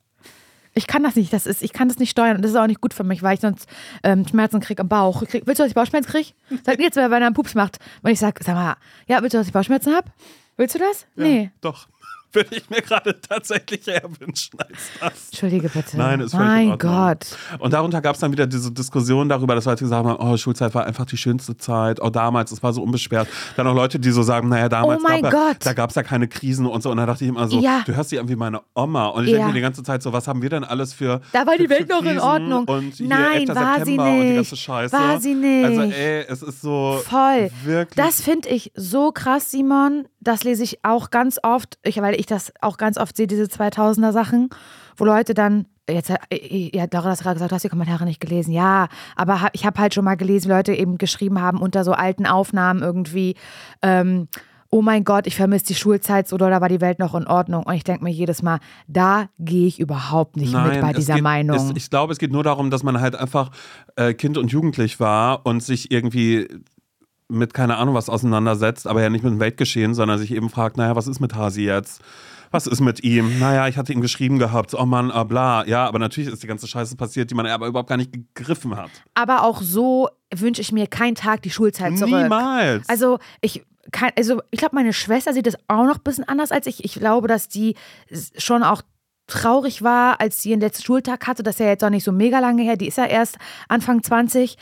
Ich 0.74 0.88
kann 0.88 1.04
das 1.04 1.16
nicht. 1.16 1.32
Das 1.32 1.46
ist, 1.46 1.62
ich 1.62 1.74
kann 1.74 1.88
das 1.88 2.00
nicht 2.00 2.10
steuern. 2.10 2.38
Und 2.38 2.42
das 2.42 2.52
ist 2.52 2.58
auch 2.58 2.68
nicht 2.68 2.82
gut 2.82 2.94
für 2.94 3.04
mich, 3.04 3.22
weil 3.22 3.36
ich 3.36 3.42
sonst 3.42 3.68
ähm, 4.04 4.28
Schmerzen 4.28 4.60
kriege 4.60 4.82
am 4.82 4.90
Bauch. 4.90 5.22
Ich 5.22 5.30
Krieg, 5.30 5.44
willst 5.46 5.60
du, 5.60 5.64
dass 5.64 5.70
ich 5.70 5.76
Bauchschmerzen 5.76 6.10
kriege? 6.10 6.30
Sag 6.66 6.78
mir 6.78 6.86
jetzt, 6.86 6.96
wenn 6.96 7.12
einer 7.12 7.26
einen 7.28 7.36
Pups 7.36 7.56
macht. 7.56 7.78
Und 8.02 8.12
ich 8.12 8.20
sag, 8.20 8.40
sag 8.44 8.56
mal, 8.56 8.76
ja, 9.08 9.22
willst 9.22 9.34
du, 9.34 9.38
dass 9.38 9.48
ich 9.48 9.54
Bauchschmerzen 9.54 9.94
habe? 9.96 10.10
Willst 10.58 10.76
du 10.76 10.80
das? 10.80 11.06
Nee. 11.16 11.52
Doch. 11.62 11.88
Würde 12.34 12.56
ich 12.56 12.70
mir 12.70 12.82
gerade 12.82 13.20
tatsächlich 13.22 13.88
eher 13.88 14.04
wünschen 14.20 14.60
als 14.60 14.78
das. 15.00 15.30
Entschuldige 15.32 15.70
bitte. 15.70 15.98
Nein, 15.98 16.20
ist 16.20 16.34
Mein. 16.34 16.78
Gott. 16.78 17.26
Und 17.60 17.74
darunter 17.74 18.02
gab 18.02 18.16
es 18.16 18.22
dann 18.22 18.32
wieder 18.32 18.48
diese 18.48 18.72
Diskussion 18.72 19.30
darüber, 19.30 19.56
dass 19.56 19.66
Leute 19.66 19.84
gesagt 19.84 20.06
haben, 20.06 20.18
oh, 20.20 20.36
Schulzeit 20.38 20.74
war 20.74 20.86
einfach 20.86 21.06
die 21.06 21.18
schönste 21.18 21.56
Zeit, 21.58 22.02
oh, 22.02 22.10
damals, 22.10 22.52
es 22.52 22.64
war 22.64 22.74
so 22.74 22.82
unbeschwert. 22.82 23.28
Dann 23.56 23.68
auch 23.68 23.76
Leute, 23.76 24.00
die 24.00 24.12
so 24.12 24.24
sagen, 24.24 24.50
naja, 24.50 24.70
damals 24.70 25.02
Oh 25.04 25.08
mein 25.08 25.22
gab 25.22 25.34
ja, 25.34 25.40
Gott. 25.50 25.58
da 25.66 25.74
gab 25.74 25.90
es 25.92 25.96
ja 25.96 26.04
keine 26.04 26.28
Krisen 26.28 26.66
und 26.66 26.82
so. 26.82 26.90
Und 26.92 26.98
da 26.98 27.06
dachte 27.06 27.24
ich 27.24 27.30
immer 27.30 27.48
so, 27.48 27.60
Ja. 27.60 27.82
du 27.86 27.96
hörst 27.96 28.12
dich 28.12 28.20
an 28.20 28.28
wie 28.28 28.36
meine 28.36 28.62
Oma. 28.76 29.08
Und 29.08 29.26
ich 29.26 29.30
Ja. 29.32 29.38
denke 29.38 29.48
mir 29.50 29.54
die 29.56 29.62
ganze 29.62 29.84
Zeit 29.84 30.02
so, 30.04 30.12
was 30.14 30.28
haben 30.28 30.42
wir 30.42 30.50
denn 30.50 30.64
alles 30.64 30.94
für 30.94 31.22
Da 31.32 31.46
war 31.46 31.58
die 31.58 31.70
Welt 31.70 31.90
noch 31.90 32.04
in 32.04 32.20
Ordnung. 32.20 32.66
Und 32.66 33.00
Nein, 33.00 33.48
11. 33.50 33.56
war 33.56 33.74
sie 33.76 33.80
September 33.80 34.04
und 34.06 34.12
die 34.20 34.24
nicht. 34.26 34.36
ganze 34.36 34.56
Scheiße. 34.58 34.94
War 34.98 35.20
sie 35.22 35.34
nicht. 35.36 35.66
Also 35.66 35.82
ey, 35.82 36.26
es 36.28 36.42
ist 36.42 36.62
so 36.62 37.02
Voll. 37.06 37.52
wirklich 37.64 37.96
Das 37.96 38.22
finde 38.22 38.50
ich 38.50 38.72
so 38.76 39.12
krass, 39.12 39.52
Simon. 39.52 40.08
Das 40.24 40.44
lese 40.44 40.64
ich 40.64 40.84
auch 40.84 41.10
ganz 41.10 41.40
oft, 41.44 41.78
ich, 41.84 42.02
weil 42.02 42.20
ich 42.20 42.26
das 42.26 42.54
auch 42.62 42.78
ganz 42.78 42.98
oft 42.98 43.16
sehe, 43.18 43.28
diese 43.28 43.44
2000er 43.44 44.12
Sachen, 44.12 44.50
wo 44.96 45.06
Leute 45.06 45.34
dann, 45.34 45.66
jetzt, 45.90 46.10
äh, 46.10 46.70
ja, 46.74 46.88
Dora 46.88 47.10
hast 47.10 47.24
gerade 47.24 47.36
gesagt, 47.36 47.52
du 47.52 47.56
hast 47.56 47.64
die 47.64 47.70
Kommentare 47.70 48.06
nicht 48.06 48.22
gelesen. 48.22 48.54
Ja, 48.54 48.88
aber 49.16 49.42
hab, 49.42 49.54
ich 49.54 49.66
habe 49.66 49.80
halt 49.80 49.94
schon 49.94 50.06
mal 50.06 50.16
gelesen, 50.16 50.50
wie 50.50 50.54
Leute 50.54 50.74
eben 50.74 50.98
geschrieben 50.98 51.42
haben 51.42 51.60
unter 51.60 51.84
so 51.84 51.92
alten 51.92 52.26
Aufnahmen 52.26 52.82
irgendwie, 52.82 53.36
ähm, 53.82 54.28
oh 54.74 54.82
mein 54.82 55.04
Gott, 55.04 55.28
ich 55.28 55.36
vermisse 55.36 55.66
die 55.66 55.76
Schulzeit, 55.76 56.28
so 56.28 56.36
doll, 56.36 56.50
da 56.50 56.60
war 56.60 56.68
die 56.68 56.82
Welt 56.82 56.98
noch 56.98 57.14
in 57.14 57.28
Ordnung. 57.28 57.64
Und 57.64 57.76
ich 57.76 57.84
denke 57.84 58.04
mir 58.04 58.10
jedes 58.10 58.42
Mal, 58.42 58.60
da 58.88 59.30
gehe 59.38 59.68
ich 59.68 59.80
überhaupt 59.80 60.36
nicht 60.36 60.52
mit 60.52 60.82
bei 60.82 60.90
es 60.90 60.98
dieser 60.98 61.16
geht, 61.16 61.24
Meinung. 61.24 61.58
Es, 61.58 61.72
ich 61.76 61.90
glaube, 61.92 62.12
es 62.12 62.18
geht 62.18 62.32
nur 62.32 62.42
darum, 62.44 62.72
dass 62.72 62.82
man 62.82 63.00
halt 63.00 63.16
einfach 63.16 63.52
äh, 63.98 64.16
Kind 64.16 64.36
und 64.36 64.52
Jugendlich 64.52 65.00
war 65.00 65.46
und 65.46 65.62
sich 65.62 65.92
irgendwie 65.92 66.48
mit 67.30 67.54
keine 67.54 67.78
Ahnung 67.78 67.96
was 67.96 68.10
auseinandersetzt, 68.10 68.88
aber 68.88 69.02
ja 69.02 69.10
nicht 69.10 69.24
mit 69.24 69.34
dem 69.34 69.40
Weltgeschehen, 69.40 69.94
sondern 69.94 70.20
sich 70.20 70.32
eben 70.34 70.50
fragt, 70.50 70.78
naja, 70.78 70.96
was 70.96 71.08
ist 71.08 71.20
mit 71.20 71.36
Hasi 71.36 71.64
jetzt? 71.64 72.02
Was 72.52 72.68
ist 72.68 72.82
mit 72.82 73.04
ihm? 73.04 73.40
Naja, 73.40 73.68
ich 73.68 73.78
hatte 73.78 73.94
ihm 73.94 74.02
geschrieben 74.02 74.38
gehabt, 74.38 74.70
so, 74.70 74.80
oh 74.80 74.86
Mann, 74.86 75.10
ah, 75.10 75.24
bla. 75.24 75.66
Ja, 75.66 75.88
aber 75.88 75.98
natürlich 75.98 76.32
ist 76.32 76.44
die 76.44 76.48
ganze 76.48 76.68
Scheiße 76.68 76.96
passiert, 76.96 77.32
die 77.32 77.36
man 77.36 77.48
aber 77.48 77.66
überhaupt 77.66 77.90
gar 77.90 77.98
nicht 77.98 78.12
gegriffen 78.12 78.76
hat. 78.76 78.92
aber 79.16 79.44
auch 79.44 79.62
so 79.62 80.08
wünsche 80.34 80.62
ich 80.62 80.72
mir 80.72 80.88
keinen 80.88 81.16
Tag 81.16 81.42
die 81.42 81.50
Schulzeit 81.50 81.98
zurück. 81.98 82.14
Niemals. 82.14 82.88
Also 82.90 83.18
ich, 83.42 83.66
also 84.16 84.42
ich 84.52 84.60
glaube, 84.60 84.76
meine 84.76 84.94
Schwester 84.94 85.34
sieht 85.34 85.48
das 85.48 85.58
auch 85.68 85.86
noch 85.86 85.96
ein 85.96 86.04
bisschen 86.04 86.28
anders 86.28 86.52
als 86.52 86.68
ich. 86.68 86.84
Ich 86.84 86.94
glaube, 86.94 87.28
dass 87.28 87.48
die 87.48 87.76
schon 88.38 88.64
auch 88.64 88.84
traurig 89.28 89.82
war, 89.82 90.20
als 90.22 90.42
sie 90.42 90.52
ihren 90.52 90.60
letzten 90.60 90.84
Schultag 90.84 91.28
hatte. 91.28 91.44
Das 91.44 91.56
ist 91.56 91.60
ja 91.60 91.68
jetzt 91.68 91.84
auch 91.84 91.90
nicht 91.90 92.04
so 92.04 92.12
mega 92.12 92.40
lange 92.40 92.64
her. 92.64 92.78
Die 92.78 92.88
ist 92.88 92.98
ja 92.98 93.06
erst 93.06 93.38
Anfang 93.68 94.04
20. 94.04 94.58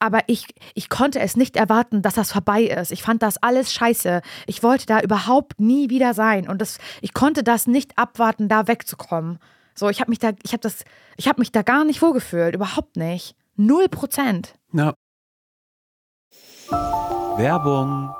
Aber 0.00 0.20
ich, 0.26 0.46
ich 0.74 0.88
konnte 0.88 1.18
es 1.18 1.36
nicht 1.36 1.56
erwarten, 1.56 2.02
dass 2.02 2.14
das 2.14 2.32
vorbei 2.32 2.62
ist. 2.62 2.92
Ich 2.92 3.02
fand 3.02 3.22
das 3.22 3.36
alles 3.42 3.72
scheiße. 3.72 4.22
Ich 4.46 4.62
wollte 4.62 4.86
da 4.86 5.00
überhaupt 5.00 5.60
nie 5.60 5.90
wieder 5.90 6.14
sein. 6.14 6.48
Und 6.48 6.60
das, 6.60 6.78
ich 7.00 7.14
konnte 7.14 7.42
das 7.42 7.66
nicht 7.66 7.98
abwarten, 7.98 8.48
da 8.48 8.68
wegzukommen. 8.68 9.38
So, 9.74 9.88
ich 9.88 10.00
habe 10.00 10.10
mich 10.10 10.18
da, 10.18 10.32
ich 10.42 10.52
habe 10.52 10.60
das, 10.60 10.84
ich 11.16 11.28
habe 11.28 11.40
mich 11.40 11.52
da 11.52 11.62
gar 11.62 11.84
nicht 11.84 12.00
wohlgefühlt. 12.00 12.54
Überhaupt 12.54 12.96
nicht. 12.96 13.34
Null 13.56 13.88
Prozent. 13.88 14.54
Ja. 14.72 14.94
Werbung. 17.36 18.14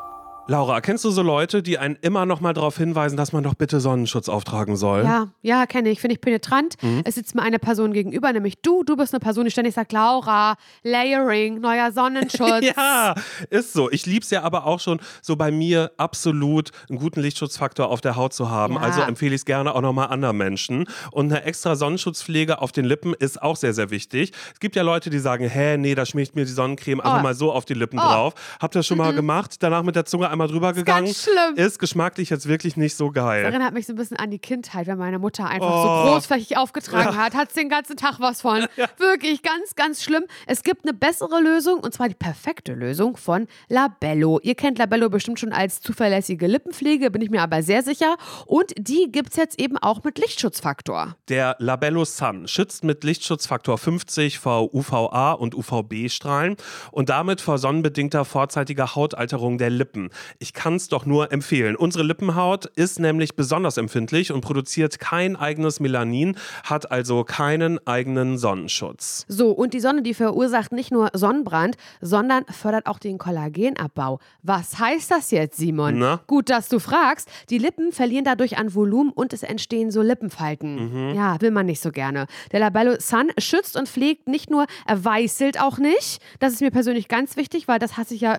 Laura, 0.50 0.80
kennst 0.80 1.04
du 1.04 1.10
so 1.10 1.20
Leute, 1.20 1.62
die 1.62 1.76
einen 1.78 1.96
immer 2.00 2.24
noch 2.24 2.40
mal 2.40 2.54
darauf 2.54 2.78
hinweisen, 2.78 3.18
dass 3.18 3.32
man 3.34 3.42
doch 3.44 3.52
bitte 3.52 3.80
Sonnenschutz 3.80 4.30
auftragen 4.30 4.76
soll? 4.76 5.04
Ja, 5.04 5.28
ja, 5.42 5.66
kenne 5.66 5.90
ich. 5.90 6.00
Finde 6.00 6.14
ich 6.14 6.22
penetrant. 6.22 6.76
Es 7.04 7.16
sitzt 7.16 7.34
mir 7.34 7.42
eine 7.42 7.58
Person 7.58 7.92
gegenüber, 7.92 8.32
nämlich 8.32 8.62
du. 8.62 8.82
Du 8.82 8.96
bist 8.96 9.12
eine 9.12 9.20
Person, 9.20 9.44
die 9.44 9.50
ständig 9.50 9.74
sagt, 9.74 9.92
Laura, 9.92 10.56
Layering, 10.82 11.60
neuer 11.60 11.92
Sonnenschutz. 11.92 12.38
Ja, 12.78 13.14
ist 13.50 13.74
so. 13.74 13.90
Ich 13.90 14.06
lieb's 14.06 14.30
ja 14.30 14.42
aber 14.42 14.64
auch 14.64 14.80
schon, 14.80 15.00
so 15.20 15.36
bei 15.36 15.50
mir 15.50 15.90
absolut 15.98 16.70
einen 16.88 16.98
guten 16.98 17.20
Lichtschutzfaktor 17.20 17.88
auf 17.90 18.00
der 18.00 18.16
Haut 18.16 18.32
zu 18.32 18.48
haben. 18.50 18.74
Ja. 18.74 18.80
Also 18.80 19.02
empfehle 19.02 19.34
ich 19.34 19.42
es 19.42 19.44
gerne 19.44 19.74
auch 19.74 19.82
nochmal 19.82 20.08
anderen 20.08 20.38
Menschen. 20.38 20.86
Und 21.12 21.26
eine 21.30 21.44
extra 21.44 21.76
Sonnenschutzpflege 21.76 22.62
auf 22.62 22.72
den 22.72 22.86
Lippen 22.86 23.12
ist 23.12 23.42
auch 23.42 23.56
sehr, 23.56 23.74
sehr 23.74 23.90
wichtig. 23.90 24.32
Es 24.54 24.60
gibt 24.60 24.76
ja 24.76 24.82
Leute, 24.82 25.10
die 25.10 25.18
sagen, 25.18 25.46
hä, 25.46 25.76
nee, 25.76 25.94
da 25.94 26.06
schmiert 26.06 26.34
mir 26.34 26.46
die 26.46 26.52
Sonnencreme 26.52 27.00
einfach 27.00 27.18
Oh. 27.20 27.22
mal 27.22 27.34
so 27.34 27.52
auf 27.52 27.66
die 27.66 27.74
Lippen 27.74 27.98
Oh. 27.98 28.02
drauf. 28.02 28.34
Habt 28.60 28.74
ihr 28.74 28.78
das 28.80 28.86
schon 28.86 28.96
mal 28.98 29.12
gemacht? 29.12 29.56
Danach 29.60 29.82
mit 29.82 29.94
der 29.94 30.06
Zunge 30.06 30.28
einmal 30.40 30.48
drüber 30.48 30.72
gegangen? 30.72 31.06
ganz 31.06 31.24
schlimm. 31.24 31.56
Ist 31.56 31.78
geschmacklich 31.78 32.30
jetzt 32.30 32.46
wirklich 32.48 32.76
nicht 32.76 32.94
so 32.96 33.10
Das 33.10 33.24
geil. 33.24 33.44
erinnert 33.44 33.74
mich 33.74 33.86
so 33.86 33.92
ein 33.92 33.96
bisschen 33.96 34.16
an 34.16 34.30
die 34.30 34.38
Kindheit, 34.38 34.86
wenn 34.86 34.98
meine 34.98 35.18
Mutter 35.18 35.46
einfach 35.46 35.68
Oh. 35.68 36.06
so 36.06 36.12
großflächig 36.12 36.56
aufgetragen 36.56 37.16
hat. 37.16 37.34
Hat 37.34 37.54
den 37.56 37.68
ganzen 37.68 37.96
Tag 37.96 38.20
was 38.20 38.40
von. 38.42 38.66
Wirklich 38.98 39.42
ganz, 39.42 39.74
ganz 39.74 40.02
schlimm. 40.02 40.24
Es 40.46 40.62
gibt 40.62 40.84
eine 40.84 40.94
bessere 40.94 41.40
Lösung 41.40 41.80
und 41.80 41.92
zwar 41.92 42.08
die 42.08 42.14
perfekte 42.14 42.72
Lösung 42.74 43.16
von 43.16 43.46
Labello. 43.68 44.38
Ihr 44.42 44.54
kennt 44.54 44.78
Labello 44.78 45.08
bestimmt 45.10 45.40
schon 45.40 45.52
als 45.52 45.80
zuverlässige 45.80 46.46
Lippenpflege, 46.46 47.10
bin 47.10 47.22
ich 47.22 47.30
mir 47.30 47.42
aber 47.42 47.62
sehr 47.62 47.82
sicher. 47.82 48.16
Und 48.46 48.72
die 48.78 49.10
gibt 49.10 49.30
es 49.30 49.36
jetzt 49.36 49.58
eben 49.60 49.76
auch 49.78 50.04
mit 50.04 50.18
Lichtschutzfaktor. 50.18 51.16
Der 51.28 51.56
Labello 51.58 52.04
Sun 52.04 52.46
schützt 52.48 52.84
mit 52.84 53.04
Lichtschutzfaktor 53.04 53.78
50 53.78 54.38
vor 54.38 54.74
UVA 54.74 55.32
und 55.32 55.54
UVB-Strahlen 55.54 56.56
und 56.92 57.08
damit 57.08 57.40
vor 57.40 57.58
sonnenbedingter 57.58 58.24
vorzeitiger 58.24 58.94
Hautalterung 58.94 59.58
der 59.58 59.70
Lippen. 59.70 60.10
Ich 60.38 60.52
kann 60.52 60.76
es 60.76 60.88
doch 60.88 61.06
nur 61.06 61.32
empfehlen. 61.32 61.76
Unsere 61.76 62.04
Lippenhaut 62.04 62.66
ist 62.66 62.98
nämlich 63.00 63.36
besonders 63.36 63.76
empfindlich 63.76 64.32
und 64.32 64.40
produziert 64.40 64.98
kein 64.98 65.36
eigenes 65.36 65.80
Melanin, 65.80 66.36
hat 66.64 66.90
also 66.90 67.24
keinen 67.24 67.84
eigenen 67.86 68.38
Sonnenschutz. 68.38 69.24
So, 69.28 69.50
und 69.50 69.74
die 69.74 69.80
Sonne, 69.80 70.02
die 70.02 70.14
verursacht 70.14 70.72
nicht 70.72 70.90
nur 70.90 71.10
Sonnenbrand, 71.12 71.76
sondern 72.00 72.44
fördert 72.46 72.86
auch 72.86 72.98
den 72.98 73.18
Kollagenabbau. 73.18 74.20
Was 74.42 74.78
heißt 74.78 75.10
das 75.10 75.30
jetzt, 75.30 75.56
Simon? 75.56 75.98
Na? 75.98 76.20
Gut, 76.26 76.50
dass 76.50 76.68
du 76.68 76.78
fragst. 76.78 77.28
Die 77.50 77.58
Lippen 77.58 77.92
verlieren 77.92 78.24
dadurch 78.24 78.58
an 78.58 78.74
Volumen 78.74 79.10
und 79.10 79.32
es 79.32 79.42
entstehen 79.42 79.90
so 79.90 80.02
Lippenfalten. 80.02 81.14
Ja, 81.14 81.40
will 81.40 81.50
man 81.50 81.66
nicht 81.66 81.80
so 81.80 81.90
gerne. 81.90 82.26
Der 82.52 82.60
Labello 82.60 82.96
Sun 82.98 83.30
schützt 83.38 83.76
und 83.76 83.88
pflegt 83.88 84.28
nicht 84.28 84.50
nur, 84.50 84.66
er 84.86 85.04
weißelt 85.04 85.60
auch 85.60 85.78
nicht. 85.78 86.20
Das 86.40 86.52
ist 86.52 86.60
mir 86.60 86.70
persönlich 86.70 87.08
ganz 87.08 87.36
wichtig, 87.36 87.68
weil 87.68 87.78
das 87.78 87.96
hasse 87.96 88.14
ich 88.14 88.20
ja 88.20 88.38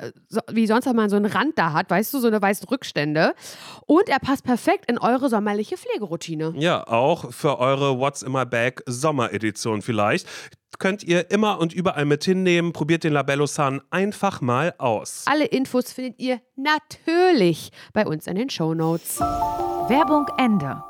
wie 0.52 0.68
sonst, 0.68 0.86
wenn 0.86 0.96
man 0.96 1.10
so 1.10 1.16
einen 1.16 1.26
Rand 1.26 1.58
da 1.58 1.74
hat, 1.74 1.79
weißt 1.88 2.12
du, 2.14 2.20
so 2.20 2.28
eine 2.28 2.42
weißen 2.42 2.68
Rückstände. 2.68 3.36
Und 3.86 4.10
er 4.10 4.20
passt 4.20 4.44
perfekt 4.44 4.90
in 4.90 4.98
eure 4.98 5.30
sommerliche 5.30 5.78
Pflegeroutine. 5.78 6.54
Ja, 6.58 6.88
auch 6.88 7.32
für 7.32 7.60
eure 7.60 8.00
What's 8.00 8.24
in 8.24 8.32
my 8.32 8.46
Bag 8.46 8.82
Sommeredition 8.88 9.84
vielleicht. 9.84 10.28
Könnt 10.80 11.04
ihr 11.04 11.30
immer 11.30 11.60
und 11.60 11.74
überall 11.74 12.06
mit 12.06 12.24
hinnehmen. 12.24 12.74
Probiert 12.74 13.04
den 13.04 13.14
Labello 13.14 13.46
Sun 13.46 13.82
einfach 13.90 14.42
mal 14.42 14.74
aus. 14.78 15.26
Alle 15.28 15.46
Infos 15.46 15.92
findet 15.92 16.20
ihr 16.20 16.42
natürlich 16.56 17.72
bei 17.94 18.08
uns 18.08 18.28
in 18.28 18.36
den 18.36 18.50
Shownotes. 18.50 19.20
Werbung 19.20 20.28
Ende. 20.38 20.82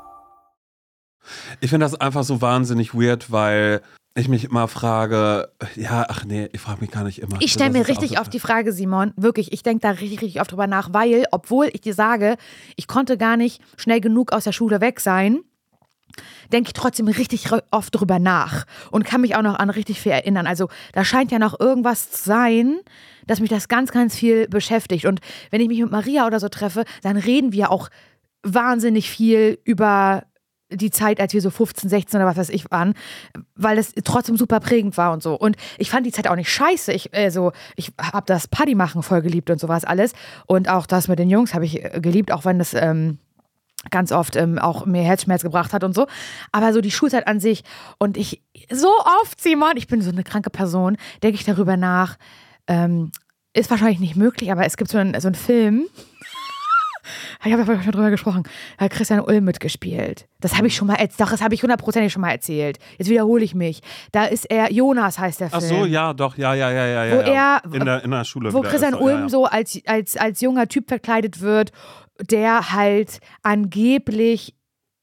Ich 1.60 1.70
finde 1.70 1.84
das 1.86 1.94
einfach 1.94 2.24
so 2.24 2.40
wahnsinnig 2.40 2.94
weird, 2.94 3.30
weil 3.32 3.82
ich 4.14 4.28
mich 4.28 4.44
immer 4.44 4.66
frage, 4.68 5.50
ja, 5.76 6.06
ach 6.08 6.24
nee, 6.24 6.48
ich 6.52 6.60
frage 6.60 6.80
mich 6.80 6.90
gar 6.90 7.04
nicht 7.04 7.20
immer. 7.20 7.36
Ich 7.40 7.52
stelle 7.52 7.70
mir 7.70 7.86
richtig 7.86 8.18
auf 8.18 8.28
die 8.28 8.40
Frage, 8.40 8.72
Simon, 8.72 9.12
wirklich, 9.16 9.52
ich 9.52 9.62
denke 9.62 9.80
da 9.80 9.90
richtig, 9.90 10.22
richtig 10.22 10.40
oft 10.40 10.50
drüber 10.50 10.66
nach, 10.66 10.92
weil, 10.92 11.24
obwohl 11.30 11.68
ich 11.72 11.80
dir 11.80 11.94
sage, 11.94 12.36
ich 12.76 12.88
konnte 12.88 13.16
gar 13.16 13.36
nicht 13.36 13.62
schnell 13.76 14.00
genug 14.00 14.32
aus 14.32 14.44
der 14.44 14.52
Schule 14.52 14.80
weg 14.80 15.00
sein, 15.00 15.40
denke 16.52 16.68
ich 16.68 16.72
trotzdem 16.72 17.06
richtig 17.06 17.46
oft 17.70 17.94
drüber 17.94 18.18
nach 18.18 18.64
und 18.90 19.04
kann 19.04 19.20
mich 19.20 19.36
auch 19.36 19.42
noch 19.42 19.58
an 19.58 19.70
richtig 19.70 20.00
viel 20.00 20.12
erinnern. 20.12 20.48
Also 20.48 20.68
da 20.92 21.04
scheint 21.04 21.30
ja 21.30 21.38
noch 21.38 21.58
irgendwas 21.60 22.10
zu 22.10 22.24
sein, 22.24 22.80
dass 23.26 23.38
mich 23.38 23.50
das 23.50 23.68
ganz, 23.68 23.92
ganz 23.92 24.16
viel 24.16 24.48
beschäftigt. 24.48 25.04
Und 25.04 25.20
wenn 25.50 25.60
ich 25.60 25.68
mich 25.68 25.80
mit 25.80 25.92
Maria 25.92 26.26
oder 26.26 26.40
so 26.40 26.48
treffe, 26.48 26.84
dann 27.02 27.16
reden 27.16 27.52
wir 27.52 27.70
auch 27.70 27.88
wahnsinnig 28.42 29.08
viel 29.08 29.58
über 29.64 30.24
die 30.70 30.90
Zeit, 30.90 31.20
als 31.20 31.32
wir 31.32 31.40
so 31.40 31.50
15, 31.50 31.90
16 31.90 32.20
oder 32.20 32.28
was 32.28 32.36
weiß 32.36 32.48
ich 32.50 32.70
waren, 32.70 32.94
weil 33.54 33.78
es 33.78 33.92
trotzdem 34.04 34.36
super 34.36 34.60
prägend 34.60 34.96
war 34.96 35.12
und 35.12 35.22
so. 35.22 35.34
Und 35.34 35.56
ich 35.78 35.90
fand 35.90 36.06
die 36.06 36.12
Zeit 36.12 36.28
auch 36.28 36.36
nicht 36.36 36.50
scheiße. 36.50 36.92
Ich, 36.92 37.14
also, 37.14 37.52
ich 37.76 37.92
habe 38.00 38.26
das 38.26 38.48
Party 38.48 38.74
machen 38.74 39.02
voll 39.02 39.22
geliebt 39.22 39.50
und 39.50 39.60
sowas 39.60 39.84
alles. 39.84 40.12
Und 40.46 40.68
auch 40.68 40.86
das 40.86 41.08
mit 41.08 41.18
den 41.18 41.30
Jungs 41.30 41.54
habe 41.54 41.64
ich 41.64 41.84
äh, 41.84 42.00
geliebt, 42.00 42.32
auch 42.32 42.44
wenn 42.44 42.58
das 42.58 42.74
ähm, 42.74 43.18
ganz 43.90 44.12
oft 44.12 44.36
ähm, 44.36 44.58
auch 44.58 44.84
mir 44.84 45.02
Herzschmerz 45.02 45.42
gebracht 45.42 45.72
hat 45.72 45.84
und 45.84 45.94
so. 45.94 46.06
Aber 46.52 46.72
so 46.72 46.80
die 46.80 46.90
Schulzeit 46.90 47.26
an 47.26 47.40
sich 47.40 47.64
und 47.98 48.16
ich 48.16 48.42
so 48.70 48.90
oft, 49.22 49.40
Simon, 49.40 49.76
ich 49.76 49.86
bin 49.86 50.02
so 50.02 50.10
eine 50.10 50.22
kranke 50.22 50.50
Person, 50.50 50.96
denke 51.22 51.36
ich 51.36 51.44
darüber 51.44 51.76
nach. 51.76 52.16
Ähm, 52.66 53.10
ist 53.52 53.70
wahrscheinlich 53.70 54.00
nicht 54.00 54.16
möglich, 54.16 54.52
aber 54.52 54.64
es 54.64 54.76
gibt 54.76 54.90
so 54.90 54.98
einen, 54.98 55.18
so 55.20 55.28
einen 55.28 55.34
Film. 55.34 55.86
Ich 57.44 57.52
habe 57.52 57.62
ja 57.72 57.82
schon 57.82 57.92
drüber 57.92 58.10
gesprochen. 58.10 58.42
Da 58.78 58.84
hat 58.86 58.92
Christian 58.92 59.20
Ulm 59.20 59.44
mitgespielt. 59.44 60.26
Das 60.40 60.56
habe 60.56 60.66
ich 60.66 60.76
schon 60.76 60.86
mal 60.88 60.94
erzählt. 60.94 61.20
Doch, 61.20 61.30
das 61.30 61.42
habe 61.42 61.54
ich 61.54 61.62
hundertprozentig 61.62 62.12
schon 62.12 62.22
mal 62.22 62.30
erzählt. 62.30 62.78
Jetzt 62.98 63.08
wiederhole 63.10 63.44
ich 63.44 63.54
mich. 63.54 63.80
Da 64.12 64.24
ist 64.26 64.44
er, 64.50 64.72
Jonas 64.72 65.18
heißt 65.18 65.40
der 65.40 65.48
Ach 65.52 65.60
Film. 65.60 65.80
so, 65.80 65.86
ja, 65.86 66.12
doch, 66.14 66.36
ja, 66.36 66.54
ja, 66.54 66.70
ja, 66.70 67.04
ja. 67.04 67.16
Wo 67.16 67.20
ja. 67.30 67.60
er- 67.64 67.74
in 67.74 67.84
der, 67.84 68.04
in 68.04 68.10
der 68.10 68.24
Schule 68.24 68.52
wo 68.52 68.60
Christian 68.62 68.94
ist, 68.94 69.00
Ulm 69.00 69.16
ja, 69.16 69.22
ja. 69.22 69.28
so 69.28 69.44
als, 69.46 69.78
als, 69.86 70.16
als 70.16 70.40
junger 70.40 70.66
Typ 70.68 70.88
verkleidet 70.88 71.40
wird, 71.40 71.72
der 72.30 72.72
halt 72.72 73.20
angeblich 73.42 74.54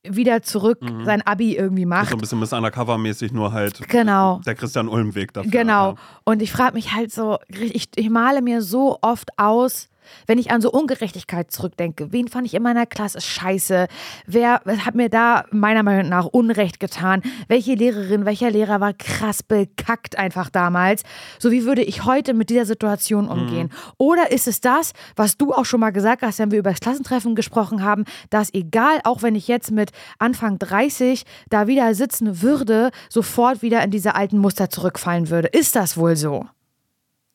wieder 0.09 0.41
zurück 0.41 0.79
sein 1.03 1.21
Abi 1.23 1.57
irgendwie 1.57 1.85
macht. 1.85 2.09
so 2.11 2.15
ein 2.15 2.19
bisschen 2.21 2.39
Miss 2.39 2.53
Undercover-mäßig, 2.53 3.33
nur 3.33 3.51
halt 3.51 3.89
Genau. 3.89 4.39
der 4.45 4.55
Christian 4.55 4.87
Ulm-Weg 4.87 5.33
dafür. 5.33 5.51
Genau. 5.51 5.95
Und 6.23 6.41
ich 6.41 6.51
frage 6.51 6.75
mich 6.75 6.93
halt 6.93 7.11
so, 7.11 7.39
ich, 7.49 7.89
ich 7.95 8.09
male 8.09 8.41
mir 8.41 8.61
so 8.61 8.99
oft 9.01 9.31
aus, 9.37 9.89
wenn 10.25 10.37
ich 10.37 10.51
an 10.51 10.61
so 10.61 10.71
Ungerechtigkeit 10.71 11.51
zurückdenke, 11.51 12.11
wen 12.11 12.27
fand 12.27 12.47
ich 12.47 12.53
in 12.53 12.63
meiner 12.63 12.85
Klasse 12.85 13.21
scheiße? 13.21 13.87
Wer 14.25 14.61
hat 14.65 14.95
mir 14.95 15.09
da 15.09 15.45
meiner 15.51 15.83
Meinung 15.83 16.09
nach 16.09 16.25
Unrecht 16.25 16.79
getan? 16.79 17.21
Welche 17.47 17.75
Lehrerin, 17.75 18.25
welcher 18.25 18.51
Lehrer 18.51 18.79
war 18.79 18.93
krass 18.93 19.43
bekackt 19.43 20.17
einfach 20.17 20.49
damals? 20.49 21.03
So 21.39 21.51
wie 21.51 21.65
würde 21.65 21.83
ich 21.83 22.05
heute 22.05 22.33
mit 22.33 22.49
dieser 22.49 22.65
Situation 22.65 23.27
umgehen? 23.27 23.69
Oder 23.97 24.31
ist 24.31 24.47
es 24.47 24.61
das, 24.61 24.93
was 25.15 25.37
du 25.37 25.53
auch 25.53 25.65
schon 25.65 25.79
mal 25.79 25.91
gesagt 25.91 26.21
hast, 26.21 26.39
wenn 26.39 26.51
wir 26.51 26.59
über 26.59 26.71
das 26.71 26.79
Klassentreffen 26.79 27.35
gesprochen 27.35 27.83
haben, 27.83 28.05
dass 28.29 28.53
egal, 28.53 28.99
auch 29.03 29.21
wenn 29.21 29.35
ich 29.35 29.47
jetzt 29.47 29.71
mit 29.71 29.91
Anfang 30.19 30.59
30 30.59 31.23
da 31.49 31.67
wieder 31.67 31.93
sitzen 31.93 32.41
würde, 32.41 32.91
sofort 33.09 33.61
wieder 33.61 33.83
in 33.83 33.91
diese 33.91 34.15
alten 34.15 34.37
Muster 34.37 34.69
zurückfallen 34.69 35.29
würde? 35.29 35.47
Ist 35.49 35.75
das 35.75 35.97
wohl 35.97 36.15
so? 36.15 36.45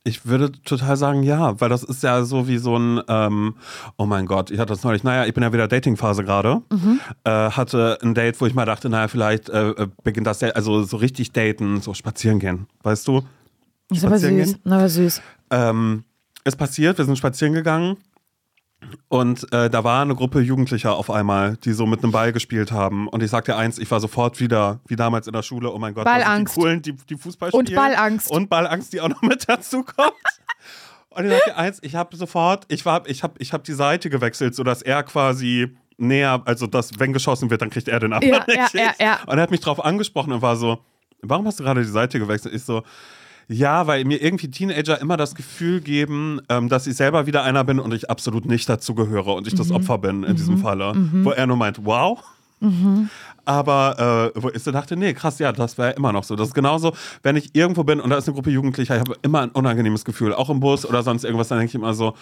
Ich 0.04 0.26
würde 0.26 0.50
total 0.50 0.96
sagen, 0.96 1.22
ja, 1.22 1.60
weil 1.60 1.68
das 1.68 1.84
ist 1.84 2.02
ja 2.02 2.24
so 2.24 2.48
wie 2.48 2.58
so 2.58 2.76
ein, 2.76 3.00
ähm, 3.06 3.54
oh 3.96 4.04
mein 4.06 4.26
Gott, 4.26 4.50
ich 4.50 4.58
hatte 4.58 4.72
das 4.72 4.82
neulich, 4.82 5.04
naja, 5.04 5.26
ich 5.26 5.32
bin 5.34 5.44
ja 5.44 5.52
wieder 5.52 5.68
Datingphase 5.68 6.24
gerade, 6.24 6.60
Mhm. 6.72 6.98
äh, 7.22 7.30
hatte 7.30 7.98
ein 8.02 8.12
Date, 8.14 8.40
wo 8.40 8.46
ich 8.46 8.54
mal 8.54 8.64
dachte, 8.66 8.88
naja, 8.88 9.06
vielleicht 9.06 9.48
äh, 9.48 9.70
äh, 9.70 9.88
beginnt 10.02 10.26
das 10.26 10.40
ja, 10.40 10.48
also 10.50 10.82
so 10.82 10.96
richtig 10.96 11.30
daten, 11.32 11.80
so 11.80 11.94
spazieren 11.94 12.40
gehen, 12.40 12.66
weißt 12.82 13.06
du? 13.06 13.22
Ist 13.92 14.04
aber 14.04 14.18
süß. 14.18 14.28
gehen? 14.28 14.56
Aber 14.64 14.88
süß. 14.88 15.22
Ähm, 15.50 16.02
ist 16.44 16.56
passiert, 16.56 16.98
wir 16.98 17.04
sind 17.04 17.16
spazieren 17.16 17.54
gegangen 17.54 17.96
und 19.08 19.52
äh, 19.52 19.68
da 19.68 19.84
war 19.84 20.02
eine 20.02 20.14
Gruppe 20.14 20.40
Jugendlicher 20.40 20.94
auf 20.94 21.10
einmal, 21.10 21.56
die 21.58 21.72
so 21.72 21.86
mit 21.86 22.02
einem 22.02 22.12
Ball 22.12 22.32
gespielt 22.32 22.72
haben. 22.72 23.08
Und 23.08 23.22
ich 23.22 23.30
sagte 23.30 23.56
eins, 23.56 23.78
ich 23.78 23.90
war 23.90 24.00
sofort 24.00 24.40
wieder, 24.40 24.80
wie 24.86 24.96
damals 24.96 25.26
in 25.26 25.32
der 25.32 25.42
Schule, 25.42 25.70
oh 25.70 25.78
mein 25.78 25.94
Gott, 25.94 26.04
Ballangst. 26.04 26.56
die 26.56 26.60
coolen, 26.60 26.82
die, 26.82 26.92
die 26.92 27.16
Fußball 27.16 27.50
Und 27.50 27.68
spielen. 27.68 27.82
Ballangst. 27.82 28.30
Und 28.30 28.48
Ballangst, 28.48 28.92
die 28.92 29.00
auch 29.00 29.08
noch 29.08 29.22
mit 29.22 29.48
dazu 29.48 29.82
kommt. 29.82 30.12
Und 31.10 31.26
ich 31.26 31.30
sagte 31.30 31.56
eins, 31.56 31.78
ich 31.82 31.94
habe 31.94 32.16
sofort, 32.16 32.64
ich 32.68 32.86
war, 32.86 33.06
ich 33.06 33.22
habe 33.22 33.34
ich 33.38 33.52
hab 33.52 33.64
die 33.64 33.74
Seite 33.74 34.08
gewechselt, 34.08 34.54
sodass 34.54 34.80
er 34.80 35.02
quasi 35.02 35.76
näher, 35.98 36.40
also 36.46 36.66
dass, 36.66 36.98
wenn 36.98 37.12
geschossen 37.12 37.50
wird, 37.50 37.60
dann 37.60 37.68
kriegt 37.68 37.88
er 37.88 38.00
den 38.00 38.14
ab. 38.14 38.24
Ja, 38.24 38.44
ja, 38.48 38.68
ja, 38.72 38.92
ja. 38.98 39.18
Und 39.26 39.36
er 39.36 39.42
hat 39.42 39.50
mich 39.50 39.60
drauf 39.60 39.84
angesprochen 39.84 40.32
und 40.32 40.40
war 40.40 40.56
so, 40.56 40.78
warum 41.20 41.46
hast 41.46 41.60
du 41.60 41.64
gerade 41.64 41.82
die 41.82 41.88
Seite 41.88 42.18
gewechselt? 42.18 42.54
Ich 42.54 42.64
so, 42.64 42.82
Ja, 43.48 43.86
weil 43.86 44.04
mir 44.04 44.22
irgendwie 44.22 44.50
Teenager 44.50 45.00
immer 45.00 45.16
das 45.16 45.34
Gefühl 45.34 45.80
geben, 45.80 46.40
ähm, 46.48 46.68
dass 46.68 46.86
ich 46.86 46.96
selber 46.96 47.26
wieder 47.26 47.42
einer 47.42 47.64
bin 47.64 47.78
und 47.78 47.92
ich 47.92 48.08
absolut 48.10 48.46
nicht 48.46 48.68
dazu 48.68 48.94
gehöre 48.94 49.34
und 49.34 49.46
ich 49.46 49.54
das 49.54 49.70
Opfer 49.70 49.98
bin 49.98 50.22
in 50.22 50.36
diesem 50.36 50.58
Falle. 50.58 50.92
Wo 51.24 51.30
er 51.30 51.46
nur 51.46 51.56
meint, 51.56 51.84
wow. 51.84 52.22
Aber 53.44 54.32
äh, 54.36 54.40
wo 54.40 54.48
ich 54.50 54.62
so 54.62 54.70
dachte, 54.70 54.96
nee, 54.96 55.12
krass, 55.14 55.38
ja, 55.40 55.50
das 55.52 55.76
wäre 55.76 55.90
immer 55.92 56.12
noch 56.12 56.22
so. 56.22 56.36
Das 56.36 56.48
ist 56.48 56.54
genauso, 56.54 56.92
wenn 57.24 57.34
ich 57.36 57.54
irgendwo 57.54 57.82
bin 57.82 58.00
und 58.00 58.10
da 58.10 58.16
ist 58.16 58.28
eine 58.28 58.34
Gruppe 58.34 58.50
Jugendlicher, 58.50 58.94
ich 58.94 59.00
habe 59.00 59.16
immer 59.22 59.40
ein 59.40 59.50
unangenehmes 59.50 60.04
Gefühl, 60.04 60.32
auch 60.32 60.48
im 60.48 60.60
Bus 60.60 60.86
oder 60.86 61.02
sonst 61.02 61.24
irgendwas, 61.24 61.48
dann 61.48 61.58
denke 61.58 61.70
ich 61.70 61.74
immer 61.74 61.92
so, 61.92 62.14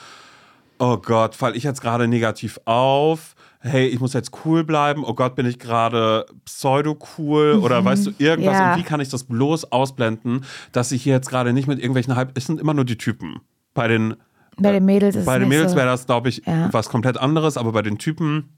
oh 0.79 0.97
Gott, 0.97 1.35
falle 1.35 1.57
ich 1.57 1.63
jetzt 1.63 1.83
gerade 1.83 2.09
negativ 2.09 2.59
auf? 2.65 3.35
Hey, 3.63 3.87
ich 3.89 4.01
muss 4.01 4.15
jetzt 4.15 4.31
cool 4.45 4.65
bleiben. 4.65 5.05
Oh 5.05 5.13
Gott, 5.13 5.35
bin 5.37 5.45
ich 5.45 5.59
gerade 5.59 6.25
pseudo-cool? 6.47 7.61
Oder 7.63 7.85
weißt 7.85 8.07
du, 8.07 8.11
irgendwas. 8.19 8.55
Ja. 8.59 8.73
Und 8.73 8.79
wie 8.79 8.85
kann 8.85 9.01
ich 9.01 9.11
das 9.11 9.25
bloß 9.25 9.71
ausblenden, 9.71 10.45
dass 10.73 10.93
ich 10.93 11.03
hier 11.03 11.13
jetzt 11.15 11.29
gerade 11.29 11.53
nicht 11.53 11.69
mit 11.69 11.79
irgendwelchen 11.79 12.17
Hype. 12.17 12.33
Es 12.37 12.47
sind 12.47 12.59
immer 12.59 12.73
nur 12.73 12.87
die 12.87 12.97
Typen. 12.97 13.41
Bei 13.75 13.87
den, 13.87 14.17
Bei 14.57 14.73
den 14.73 14.85
Mädels 14.87 15.15
ist 15.15 15.27
bei 15.27 15.39
den 15.39 15.49
Mädels 15.49 15.73
so. 15.73 15.77
wäre 15.77 15.89
das, 15.89 16.07
glaube 16.07 16.31
ich, 16.31 16.43
Ja. 16.47 16.73
was 16.73 16.89
komplett 16.89 17.19
anderes, 17.19 17.59
aber 17.59 17.73
bei 17.73 17.83
den 17.83 17.99
Typen 17.99 18.57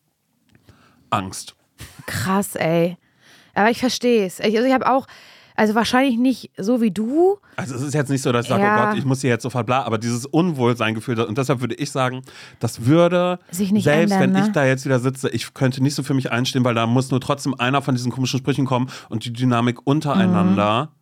Angst. 1.10 1.56
Krass, 2.06 2.54
ey. 2.54 2.96
Aber 3.54 3.70
ich 3.70 3.78
verstehe 3.80 4.24
es. 4.26 4.38
Ich, 4.40 4.56
also 4.56 4.66
ich 4.66 4.72
habe 4.72 4.88
auch, 4.90 5.06
also 5.56 5.74
wahrscheinlich 5.74 6.18
nicht 6.18 6.50
so 6.56 6.80
wie 6.80 6.90
du. 6.90 7.38
Also 7.56 7.74
es 7.74 7.82
ist 7.82 7.94
jetzt 7.94 8.08
nicht 8.10 8.22
so, 8.22 8.32
dass 8.32 8.46
ich 8.46 8.48
sage, 8.50 8.62
Ja. 8.62 8.82
oh 8.82 8.86
Gott, 8.88 8.98
ich 8.98 9.04
muss 9.04 9.20
hier 9.20 9.30
jetzt 9.30 9.42
sofort 9.42 9.66
bla, 9.66 9.82
aber 9.82 9.98
dieses 9.98 10.26
Unwohlseingefühl, 10.26 11.20
und 11.20 11.36
deshalb 11.38 11.60
würde 11.60 11.74
ich 11.74 11.90
sagen, 11.90 12.22
das 12.60 12.86
würde, 12.86 13.38
Sich 13.50 13.72
nicht 13.72 13.84
selbst 13.84 14.12
ändern, 14.12 14.20
wenn 14.34 14.40
ne? 14.42 14.46
ich 14.46 14.52
da 14.52 14.64
jetzt 14.64 14.84
wieder 14.84 14.98
sitze, 15.00 15.28
ich 15.30 15.54
könnte 15.54 15.82
nicht 15.82 15.94
so 15.94 16.02
für 16.02 16.14
mich 16.14 16.30
einstehen, 16.32 16.64
weil 16.64 16.74
da 16.74 16.86
muss 16.86 17.10
nur 17.10 17.20
trotzdem 17.20 17.54
einer 17.58 17.82
von 17.82 17.94
diesen 17.94 18.10
komischen 18.12 18.38
Sprüchen 18.38 18.64
kommen 18.66 18.88
und 19.08 19.24
die 19.24 19.32
Dynamik 19.32 19.86
untereinander, 19.86 20.92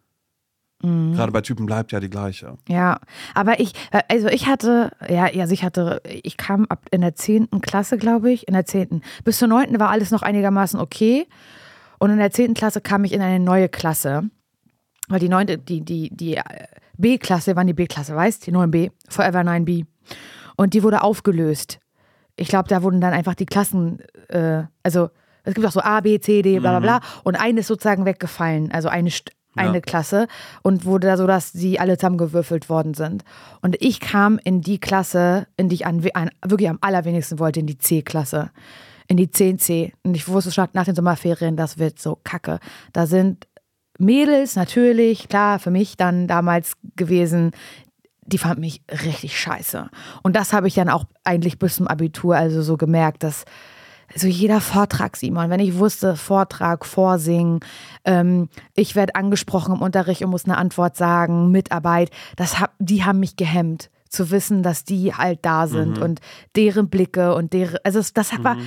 Mhm. 0.83 1.13
gerade 1.15 1.31
bei 1.31 1.43
Typen 1.43 1.67
bleibt 1.67 1.93
ja 1.93 2.01
die 2.01 2.09
gleiche. 2.09 2.57
Ja, 2.67 3.01
aber 3.35 3.61
ich, 3.61 3.75
also 4.09 4.29
ich 4.29 4.47
hatte, 4.47 4.91
ja, 5.11 5.25
also 5.27 5.53
ich 5.53 5.63
hatte, 5.63 6.01
ich 6.23 6.39
kam 6.39 6.65
ab 6.71 6.87
in 6.91 7.03
der 7.03 7.15
10. 7.15 7.61
Klasse, 7.61 7.99
glaube 7.99 8.33
ich, 8.33 8.49
in 8.49 8.55
der 8.55 8.65
10. 8.65 9.03
Bis 9.23 9.37
zur 9.39 9.49
9. 9.49 9.79
war 9.79 9.91
alles 9.91 10.11
noch 10.11 10.23
einigermaßen 10.23 10.81
okay. 10.81 11.27
Und 11.99 12.09
in 12.11 12.17
der 12.17 12.31
10. 12.31 12.55
Klasse 12.55 12.81
kam 12.81 13.05
ich 13.05 13.13
in 13.13 13.21
eine 13.21 13.39
neue 13.45 13.69
Klasse. 13.69 14.31
Weil 15.11 15.21
die 15.21 15.29
9., 15.29 15.47
die, 15.67 15.83
die, 15.83 16.09
die 16.11 16.37
äh, 16.37 16.43
B-Klasse, 16.97 17.55
waren 17.57 17.67
die 17.67 17.75
B-Klasse, 17.75 18.15
weißt 18.17 18.47
die 18.47 18.53
9b, 18.53 18.91
Forever 19.09 19.41
9b. 19.41 19.85
Und 20.57 20.73
die 20.75 20.83
wurde 20.83 21.03
aufgelöst. 21.03 21.79
Ich 22.37 22.49
glaube, 22.49 22.69
da 22.69 22.83
wurden 22.83 23.01
dann 23.03 23.13
einfach 23.13 23.35
die 23.35 23.45
Klassen, 23.47 23.99
äh, 24.29 24.63
also 24.83 25.11
es 25.45 25.55
gibt 25.55 25.67
auch 25.67 25.73
so 25.73 25.81
A, 25.81 26.01
B, 26.01 26.19
C, 26.21 26.43
D, 26.43 26.59
bla 26.61 26.79
bla 26.79 26.81
bla. 26.81 27.01
Und 27.25 27.37
eine 27.37 27.61
ist 27.61 27.67
sozusagen 27.67 28.05
weggefallen, 28.05 28.71
also 28.73 28.89
eine, 28.89 29.09
St- 29.11 29.31
eine 29.57 29.75
Ja. 29.77 29.81
Klasse. 29.81 30.27
Und 30.63 30.85
wurde 30.85 31.09
da 31.09 31.17
so, 31.17 31.27
dass 31.27 31.51
sie 31.53 31.81
alle 31.81 31.97
zusammengewürfelt 31.97 32.69
worden 32.69 32.95
sind. 32.95 33.25
Und 33.63 33.77
ich 33.81 34.01
kam 34.01 34.39
in 34.45 34.61
die 34.61 34.79
Klasse, 34.79 35.47
in 35.57 35.69
die 35.69 35.77
ich 35.77 35.87
an, 35.87 36.03
an, 36.15 36.31
wirklich 36.47 36.69
am 36.71 36.79
allerwenigsten 36.83 37.39
wollte, 37.39 37.61
in 37.61 37.67
die 37.67 37.79
C-Klasse. 37.79 38.51
In 39.09 39.17
die 39.17 39.27
10C. 39.29 39.93
Und 40.05 40.15
ich 40.15 40.29
wusste 40.29 40.53
schon 40.53 40.69
nach 40.75 40.85
den 40.85 40.95
Sommerferien, 40.95 41.57
das 41.57 41.79
wird 41.79 41.99
so 41.99 42.19
kacke. 42.23 42.61
Da 42.93 43.07
sind 43.07 43.49
Mädels 44.01 44.57
natürlich, 44.57 45.29
klar, 45.29 45.59
für 45.59 45.71
mich 45.71 45.97
dann 45.97 46.27
damals 46.27 46.75
gewesen, 46.97 47.53
die 48.25 48.39
fanden 48.39 48.61
mich 48.61 48.83
richtig 48.91 49.39
scheiße. 49.39 49.91
Und 50.23 50.37
das 50.37 50.53
habe 50.53 50.69
ich 50.69 50.75
dann 50.75 50.89
auch 50.89 51.05
eigentlich 51.25 51.59
bis 51.59 51.77
zum 51.77 51.89
Abitur 51.89 52.37
also 52.37 52.63
so 52.63 52.77
gemerkt, 52.77 53.23
dass 53.23 53.45
so 54.15 54.27
jeder 54.27 54.61
Vortrag, 54.61 55.17
Simon, 55.17 55.51
wenn 55.51 55.61
ich 55.61 55.79
wusste, 55.79 56.17
Vortrag, 56.17 56.85
Vorsingen, 56.85 57.61
ähm, 58.05 58.49
ich 58.75 58.97
werde 58.97 59.15
angesprochen 59.15 59.75
im 59.77 59.83
Unterricht 59.83 60.23
und 60.23 60.31
muss 60.31 60.45
eine 60.45 60.59
Antwort 60.59 60.97
sagen, 60.97 61.51
Mitarbeit, 61.51 62.11
das 62.37 62.59
hab, 62.59 62.73
die 62.79 63.05
haben 63.05 63.21
mich 63.21 63.37
gehemmt 63.37 63.91
zu 64.11 64.31
wissen, 64.31 64.63
dass 64.63 64.85
die 64.85 65.15
halt 65.15 65.39
da 65.43 65.67
sind 65.67 65.97
Mhm. 65.97 66.03
und 66.03 66.21
deren 66.57 66.89
Blicke 66.91 67.35
und 67.35 67.53
deren, 67.53 67.79
also 67.85 68.01
das, 68.13 68.33
war 68.43 68.57
Oder 68.57 68.61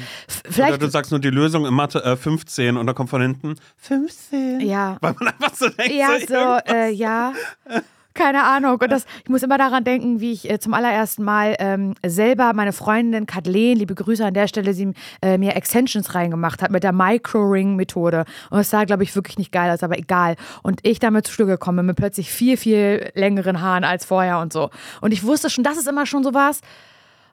vielleicht, 0.49 0.81
du 0.81 0.89
sagst 0.89 1.11
nur 1.11 1.19
die 1.19 1.29
Lösung 1.29 1.65
in 1.65 1.73
Mathe 1.73 2.03
äh, 2.03 2.15
15 2.15 2.77
und 2.77 2.87
dann 2.87 2.95
kommt 2.95 3.09
von 3.09 3.21
hinten 3.21 3.55
15. 3.77 4.61
ja, 4.61 4.97
Weil 5.01 5.13
man 5.19 5.27
einfach 5.27 5.53
so 5.53 5.67
denkt, 5.69 5.93
Ja, 5.93 6.17
so, 6.19 6.25
so, 6.27 6.73
äh, 6.73 6.91
ja. 6.91 7.33
Keine 8.13 8.43
Ahnung. 8.43 8.79
Und 8.79 8.91
das, 8.91 9.05
ich 9.23 9.29
muss 9.29 9.41
immer 9.41 9.57
daran 9.57 9.83
denken, 9.83 10.19
wie 10.19 10.33
ich 10.33 10.49
äh, 10.49 10.59
zum 10.59 10.75
allerersten 10.75 11.23
Mal 11.23 11.55
ähm, 11.57 11.95
selber 12.05 12.53
meine 12.53 12.71
Freundin 12.71 13.25
Kathleen, 13.25 13.77
liebe 13.77 13.95
Grüße 13.95 14.23
an 14.23 14.35
der 14.35 14.47
Stelle, 14.47 14.75
sie 14.75 14.93
äh, 15.23 15.39
mir 15.39 15.55
Extensions 15.55 16.13
reingemacht 16.13 16.61
hat 16.61 16.69
mit 16.69 16.83
der 16.83 16.91
Micro-Ring-Methode. 16.91 18.25
Und 18.51 18.59
es 18.59 18.69
sah, 18.69 18.83
glaube 18.83 19.03
ich, 19.03 19.15
wirklich 19.15 19.39
nicht 19.39 19.51
geil 19.51 19.71
aus, 19.71 19.81
aber 19.81 19.97
egal. 19.97 20.35
Und 20.61 20.79
ich 20.83 20.99
damit 20.99 21.25
zu 21.25 21.33
Stück 21.33 21.47
gekommen 21.47 21.77
bin 21.77 21.85
mit 21.87 21.95
plötzlich 21.95 22.31
viel, 22.31 22.55
viel 22.55 23.11
längeren 23.15 23.61
Haaren 23.61 23.83
als 23.83 24.05
vorher 24.05 24.39
und 24.39 24.53
so. 24.53 24.69
Und 25.01 25.11
ich 25.11 25.23
wusste 25.23 25.49
schon, 25.49 25.63
das 25.63 25.77
ist 25.77 25.87
immer 25.87 26.05
schon 26.05 26.23
so 26.23 26.35
was. 26.35 26.61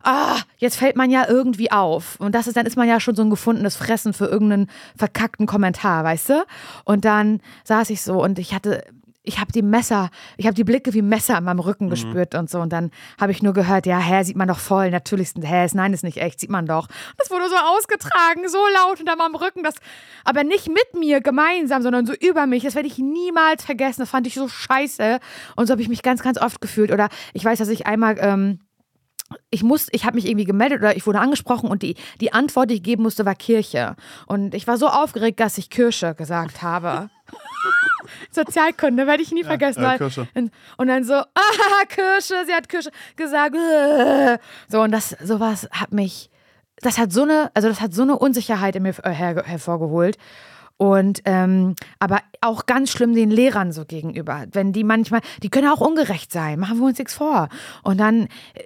Ah, 0.03 0.38
jetzt 0.57 0.77
fällt 0.77 0.97
man 0.97 1.11
ja 1.11 1.29
irgendwie 1.29 1.71
auf. 1.71 2.19
Und 2.21 2.35
das 2.35 2.47
ist, 2.47 2.57
dann 2.57 2.64
ist 2.64 2.77
man 2.77 2.88
ja 2.88 3.01
schon 3.01 3.14
so 3.14 3.23
ein 3.23 3.29
gefundenes 3.29 3.77
Fressen 3.77 4.14
für 4.14 4.25
irgendeinen 4.27 4.71
verkackten 4.97 5.45
Kommentar, 5.45 6.05
weißt 6.05 6.31
du? 6.31 6.45
Und 6.85 7.05
dann 7.05 7.40
saß 7.64 7.90
ich 7.90 8.01
so 8.01 8.23
und 8.23 8.38
ich 8.38 8.55
hatte, 8.55 8.83
ich 9.22 9.38
habe 9.38 9.52
die 9.52 9.62
Messer, 9.62 10.11
ich 10.38 10.46
habe 10.46 10.54
die 10.54 10.64
Blicke 10.64 10.94
wie 10.94 11.02
Messer 11.02 11.37
an 11.37 11.44
meinem 11.44 11.61
Rücken 11.61 11.90
gespürt 11.90 12.35
und 12.35 12.48
so. 12.48 12.61
Und 12.61 12.72
dann 12.72 12.90
habe 13.20 13.33
ich 13.33 13.42
nur 13.42 13.52
gehört, 13.52 13.85
ja, 13.85 13.98
hä, 13.98 14.22
sieht 14.22 14.37
man 14.37 14.48
doch 14.48 14.59
voll. 14.59 14.90
Natürlich, 14.90 15.33
hä, 15.40 15.64
ist, 15.64 15.74
nein, 15.74 15.92
ist 15.92 16.04
nicht 16.04 16.16
echt, 16.16 16.40
sieht 16.40 16.48
man 16.48 16.66
doch. 16.66 16.88
Das 17.18 17.30
wurde 17.30 17.48
so 17.50 17.56
ausgetragen, 17.56 18.48
so 18.48 18.59
laut 18.74 19.00
unter 19.00 19.16
meinem 19.16 19.35
Rücken. 19.35 19.62
Das, 19.62 19.74
aber 20.24 20.42
nicht 20.42 20.68
mit 20.68 20.94
mir 20.98 21.20
gemeinsam, 21.20 21.83
sondern 21.83 22.06
so 22.06 22.14
über 22.14 22.46
mich. 22.46 22.62
Das 22.62 22.74
werde 22.74 22.88
ich 22.88 22.98
niemals 22.98 23.64
vergessen. 23.64 24.00
Das 24.00 24.11
fand 24.11 24.26
ich 24.26 24.35
so 24.35 24.48
scheiße. 24.48 25.20
Und 25.54 25.66
so 25.66 25.72
habe 25.72 25.83
ich 25.83 25.88
mich 25.88 26.02
ganz, 26.02 26.22
ganz 26.22 26.40
oft 26.40 26.62
gefühlt. 26.62 26.90
Oder 26.90 27.09
ich 27.35 27.44
weiß, 27.44 27.59
dass 27.59 27.68
ich 27.68 27.87
einmal. 27.87 28.16
Ähm, 28.18 28.61
ich 29.50 29.62
muss, 29.62 29.87
ich 29.92 30.04
habe 30.04 30.16
mich 30.16 30.26
irgendwie 30.26 30.44
gemeldet 30.44 30.80
oder 30.80 30.96
ich 30.96 31.06
wurde 31.06 31.20
angesprochen 31.20 31.70
und 31.70 31.83
die, 31.83 31.94
die 32.20 32.33
Antwort, 32.33 32.68
die 32.68 32.74
ich 32.74 32.83
geben 32.83 33.04
musste, 33.04 33.24
war 33.24 33.37
Kirche. 33.37 33.94
Und 34.26 34.54
ich 34.54 34.66
war 34.66 34.76
so 34.76 34.88
aufgeregt, 34.88 35.38
dass 35.38 35.56
ich 35.56 35.70
Kirche 35.70 36.16
gesagt 36.16 36.62
habe. 36.62 37.11
Sozialkunde 38.31 39.07
werde 39.07 39.23
ich 39.23 39.33
nie 39.33 39.45
vergessen. 39.45 39.85
äh, 39.85 39.99
Kirche. 39.99 40.29
Und, 40.77 40.87
dann 40.87 41.05
so, 41.05 41.14
ah, 41.14 41.85
Kirche, 41.88 42.35
sie 42.47 42.53
hat 42.53 42.69
Kirche 42.69 42.90
gesagt. 43.16 43.57
So, 44.69 44.83
und 44.83 44.93
das, 44.93 45.16
sowas 45.23 45.69
hat 45.71 45.93
mich, 45.93 46.31
das 46.81 46.99
hat 46.99 47.12
so 47.12 47.23
eine, 47.23 47.51
also 47.55 47.69
das 47.69 47.81
hat 47.81 47.93
so 47.95 48.03
eine 48.03 48.19
Unsicherheit 48.19 48.77
in 48.77 48.83
mir 48.83 48.95
äh, 49.03 49.11
her, 49.11 49.43
hervorgeholt. 49.45 50.16
Und 50.77 51.21
ähm, 51.27 51.75
aber 51.99 52.21
auch 52.40 52.64
ganz 52.64 52.90
schlimm 52.90 53.14
den 53.14 53.31
Lehrern 53.31 53.71
so 53.71 53.85
gegenüber. 53.85 54.47
Wenn 54.51 54.73
die 54.73 54.83
manchmal, 54.83 55.21
die 55.43 55.51
können 55.51 55.69
auch 55.69 55.83
ungerecht 55.83 56.33
sein, 56.33 56.59
machen 56.59 56.79
wir 56.79 56.87
uns 56.87 56.99
nichts 56.99 57.12
vor. 57.12 57.51
Und 57.83 57.99
dann 57.99 58.29
äh, 58.55 58.64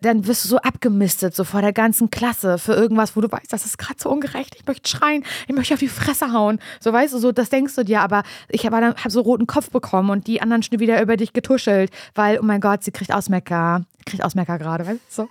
dann 0.00 0.26
wirst 0.26 0.44
du 0.44 0.48
so 0.48 0.58
abgemistet, 0.58 1.34
so 1.34 1.44
vor 1.44 1.62
der 1.62 1.72
ganzen 1.72 2.10
Klasse 2.10 2.58
für 2.58 2.74
irgendwas, 2.74 3.16
wo 3.16 3.20
du 3.20 3.30
weißt, 3.30 3.52
das 3.52 3.64
ist 3.64 3.78
gerade 3.78 3.98
so 4.00 4.10
ungerecht, 4.10 4.56
ich 4.56 4.66
möchte 4.66 4.88
schreien, 4.88 5.24
ich 5.46 5.54
möchte 5.54 5.74
auf 5.74 5.80
die 5.80 5.88
Fresse 5.88 6.32
hauen. 6.32 6.58
So 6.80 6.92
weißt 6.92 7.14
du, 7.14 7.18
so 7.18 7.32
das 7.32 7.50
denkst 7.50 7.74
du 7.74 7.84
dir, 7.84 8.00
aber 8.00 8.22
ich 8.48 8.66
habe 8.66 8.76
hab 8.76 9.10
so 9.10 9.20
roten 9.20 9.46
Kopf 9.46 9.70
bekommen 9.70 10.10
und 10.10 10.26
die 10.26 10.40
anderen 10.40 10.62
schon 10.62 10.80
wieder 10.80 11.00
über 11.02 11.16
dich 11.16 11.32
getuschelt, 11.32 11.90
weil, 12.14 12.38
oh 12.38 12.44
mein 12.44 12.60
Gott, 12.60 12.84
sie 12.84 12.92
kriegt 12.92 13.12
Ausmecker, 13.12 13.84
kriegt 14.08 14.24
Ausmecker 14.24 14.58
gerade, 14.58 14.86
weißt 14.86 14.98
du? 14.98 14.98
So. 15.08 15.28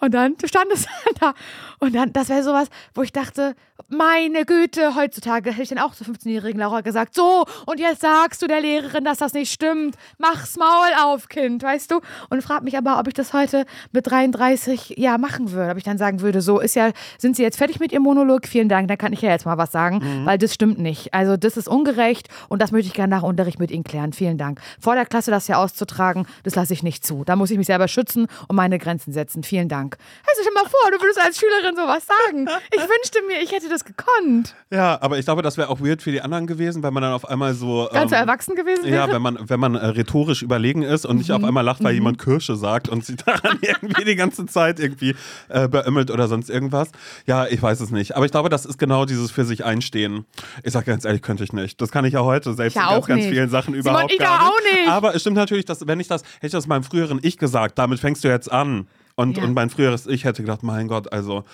Und 0.00 0.14
dann 0.14 0.36
du 0.36 0.46
standest 0.46 0.88
da 1.20 1.34
und 1.80 1.94
dann, 1.94 2.12
das 2.12 2.28
wäre 2.28 2.42
sowas, 2.42 2.68
wo 2.94 3.02
ich 3.02 3.12
dachte, 3.12 3.54
meine 3.88 4.44
Güte, 4.44 4.96
heutzutage 4.96 5.50
hätte 5.50 5.62
ich 5.62 5.68
dann 5.68 5.78
auch 5.78 5.94
zur 5.94 6.06
15-jährigen 6.08 6.60
Laura 6.60 6.80
gesagt, 6.80 7.14
so, 7.14 7.44
und 7.66 7.78
jetzt 7.78 8.00
sagst 8.00 8.42
du 8.42 8.48
der 8.48 8.60
Lehrerin, 8.60 9.04
dass 9.04 9.18
das 9.18 9.32
nicht 9.32 9.52
stimmt. 9.52 9.96
Mach's 10.18 10.56
Maul 10.56 10.90
auf, 11.04 11.28
Kind, 11.28 11.62
weißt 11.62 11.90
du? 11.92 12.00
Und 12.30 12.42
frag 12.42 12.64
mich 12.64 12.76
aber, 12.76 12.98
ob 12.98 13.06
ich 13.06 13.14
das 13.14 13.32
heute 13.32 13.64
mit 13.92 14.10
33 14.10 14.94
ja 14.96 15.16
machen 15.16 15.52
würde. 15.52 15.70
Ob 15.70 15.78
ich 15.78 15.84
dann 15.84 15.98
sagen 15.98 16.20
würde, 16.20 16.42
so, 16.42 16.58
ist 16.58 16.74
ja, 16.74 16.90
sind 17.16 17.36
Sie 17.36 17.42
jetzt 17.42 17.56
fertig 17.56 17.78
mit 17.78 17.92
Ihrem 17.92 18.02
Monolog? 18.02 18.46
Vielen 18.46 18.68
Dank, 18.68 18.88
dann 18.88 18.98
kann 18.98 19.12
ich 19.12 19.22
ja 19.22 19.30
jetzt 19.30 19.46
mal 19.46 19.56
was 19.56 19.70
sagen, 19.70 20.24
weil 20.24 20.36
das 20.36 20.52
stimmt 20.52 20.78
nicht. 20.78 21.14
Also 21.14 21.36
das 21.36 21.56
ist 21.56 21.68
ungerecht 21.68 22.28
und 22.48 22.60
das 22.60 22.72
möchte 22.72 22.88
ich 22.88 22.94
gerne 22.94 23.14
nach 23.14 23.22
Unterricht 23.22 23.60
mit 23.60 23.70
Ihnen 23.70 23.84
klären. 23.84 24.12
Vielen 24.12 24.36
Dank. 24.36 24.60
Vor 24.80 24.96
der 24.96 25.06
Klasse 25.06 25.30
das 25.30 25.46
ja 25.46 25.56
auszutragen, 25.56 26.26
das 26.42 26.56
lasse 26.56 26.72
ich 26.72 26.82
nicht 26.82 27.06
zu. 27.06 27.24
Da 27.24 27.36
muss 27.36 27.50
ich 27.50 27.56
mich 27.56 27.66
selber 27.66 27.86
schützen 27.86 28.17
und 28.48 28.56
meine 28.56 28.78
Grenzen 28.78 29.12
setzen. 29.12 29.42
Vielen 29.42 29.68
Dank. 29.68 29.96
Also 30.26 30.42
stell 30.42 30.52
mal 30.54 30.68
vor, 30.68 30.90
du 30.90 31.00
würdest 31.02 31.20
als 31.24 31.38
Schülerin 31.38 31.76
sowas 31.76 32.04
sagen. 32.06 32.48
Ich 32.72 32.80
wünschte 32.80 33.20
mir, 33.26 33.40
ich 33.42 33.52
hätte 33.52 33.68
das 33.68 33.84
gekonnt. 33.84 34.54
Ja, 34.70 34.98
aber 35.00 35.18
ich 35.18 35.24
glaube, 35.24 35.42
das 35.42 35.56
wäre 35.56 35.68
auch 35.68 35.80
weird 35.80 36.02
für 36.02 36.10
die 36.12 36.20
anderen 36.20 36.46
gewesen, 36.46 36.82
wenn 36.82 36.92
man 36.94 37.02
dann 37.02 37.12
auf 37.12 37.28
einmal 37.28 37.54
so. 37.54 37.88
Ganz 37.92 38.12
ähm, 38.12 38.18
erwachsen 38.18 38.54
gewesen 38.56 38.84
wäre. 38.84 38.94
Ja, 39.08 39.12
wenn 39.12 39.22
man, 39.22 39.38
wenn 39.48 39.60
man 39.60 39.74
äh, 39.74 39.86
rhetorisch 39.86 40.42
überlegen 40.42 40.82
ist 40.82 41.06
und 41.06 41.16
nicht 41.18 41.32
auf 41.32 41.38
Mhm. 41.38 41.44
einmal 41.44 41.64
lacht, 41.64 41.82
weil 41.84 41.94
jemand 41.94 42.18
Kirsche 42.18 42.56
sagt 42.56 42.88
und 42.88 43.04
sich 43.04 43.16
daran 43.24 43.58
irgendwie 43.60 44.04
die 44.04 44.16
ganze 44.16 44.46
Zeit 44.46 44.80
irgendwie 44.80 45.14
äh, 45.48 45.68
beömmelt 45.68 46.10
oder 46.10 46.26
sonst 46.28 46.50
irgendwas. 46.50 46.90
Ja, 47.26 47.46
ich 47.46 47.62
weiß 47.62 47.80
es 47.80 47.90
nicht. 47.90 48.16
Aber 48.16 48.24
ich 48.26 48.30
glaube, 48.32 48.48
das 48.48 48.66
ist 48.66 48.78
genau 48.78 49.04
dieses 49.04 49.30
für 49.30 49.44
sich 49.44 49.64
einstehen. 49.64 50.26
Ich 50.62 50.72
sage 50.72 50.86
ganz 50.86 51.04
ehrlich, 51.04 51.22
könnte 51.22 51.44
ich 51.44 51.52
nicht. 51.52 51.80
Das 51.80 51.90
kann 51.90 52.04
ich 52.04 52.14
ja 52.14 52.22
heute 52.22 52.54
selbst 52.54 52.76
Ich 52.76 52.82
in 52.82 52.88
auch 52.88 53.06
ganz, 53.06 53.20
ganz 53.22 53.26
vielen 53.32 53.48
Sachen 53.50 53.74
Simon, 53.74 53.80
überhaupt 53.92 54.12
ich 54.12 54.18
gar 54.18 54.48
auch 54.48 54.60
nicht. 54.72 54.88
Aber 54.88 55.14
es 55.14 55.20
stimmt 55.22 55.36
natürlich, 55.36 55.64
dass 55.64 55.86
wenn 55.86 56.00
ich 56.00 56.08
das, 56.08 56.22
hätte 56.22 56.46
ich 56.46 56.52
das 56.52 56.66
meinem 56.66 56.82
früheren 56.84 57.18
Ich 57.22 57.38
gesagt, 57.38 57.78
damit 57.78 57.98
fängst 58.08 58.24
du 58.24 58.28
jetzt 58.28 58.50
an. 58.50 58.88
Und, 59.16 59.36
Ja. 59.36 59.44
und 59.44 59.52
mein 59.52 59.68
früheres 59.68 60.06
Ich 60.06 60.24
hätte 60.24 60.42
gedacht, 60.42 60.62
mein 60.62 60.88
Gott, 60.88 61.12
also, 61.12 61.44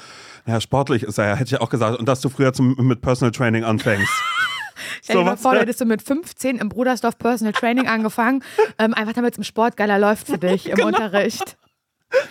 naja, 0.46 0.60
sportlich 0.60 1.02
ist 1.02 1.18
er 1.18 1.28
ja, 1.28 1.34
hätte 1.34 1.54
ich 1.56 1.60
auch 1.60 1.68
gesagt. 1.70 1.98
Und 1.98 2.06
dass 2.06 2.20
du 2.20 2.28
früher 2.28 2.52
zum, 2.52 2.76
mit 2.78 3.00
Personal 3.00 3.32
Training 3.32 3.64
anfängst. 3.64 4.12
Stell 5.02 5.16
dir 5.16 5.20
So, 5.20 5.24
mal 5.24 5.36
vor, 5.36 5.54
du 5.54 5.60
hättest 5.60 5.80
du 5.80 5.84
mit 5.86 6.02
15 6.02 6.58
im 6.58 6.68
Brudersdorf 6.68 7.16
Personal 7.18 7.52
Training 7.52 7.88
angefangen, 7.88 8.42
ähm, 8.78 8.92
einfach 8.94 9.14
damit 9.14 9.32
es 9.34 9.38
im 9.38 9.44
Sport 9.44 9.76
geiler 9.76 9.98
läuft 9.98 10.26
für 10.28 10.38
dich 10.38 10.68
im 10.68 10.84
Unterricht. 10.84 11.56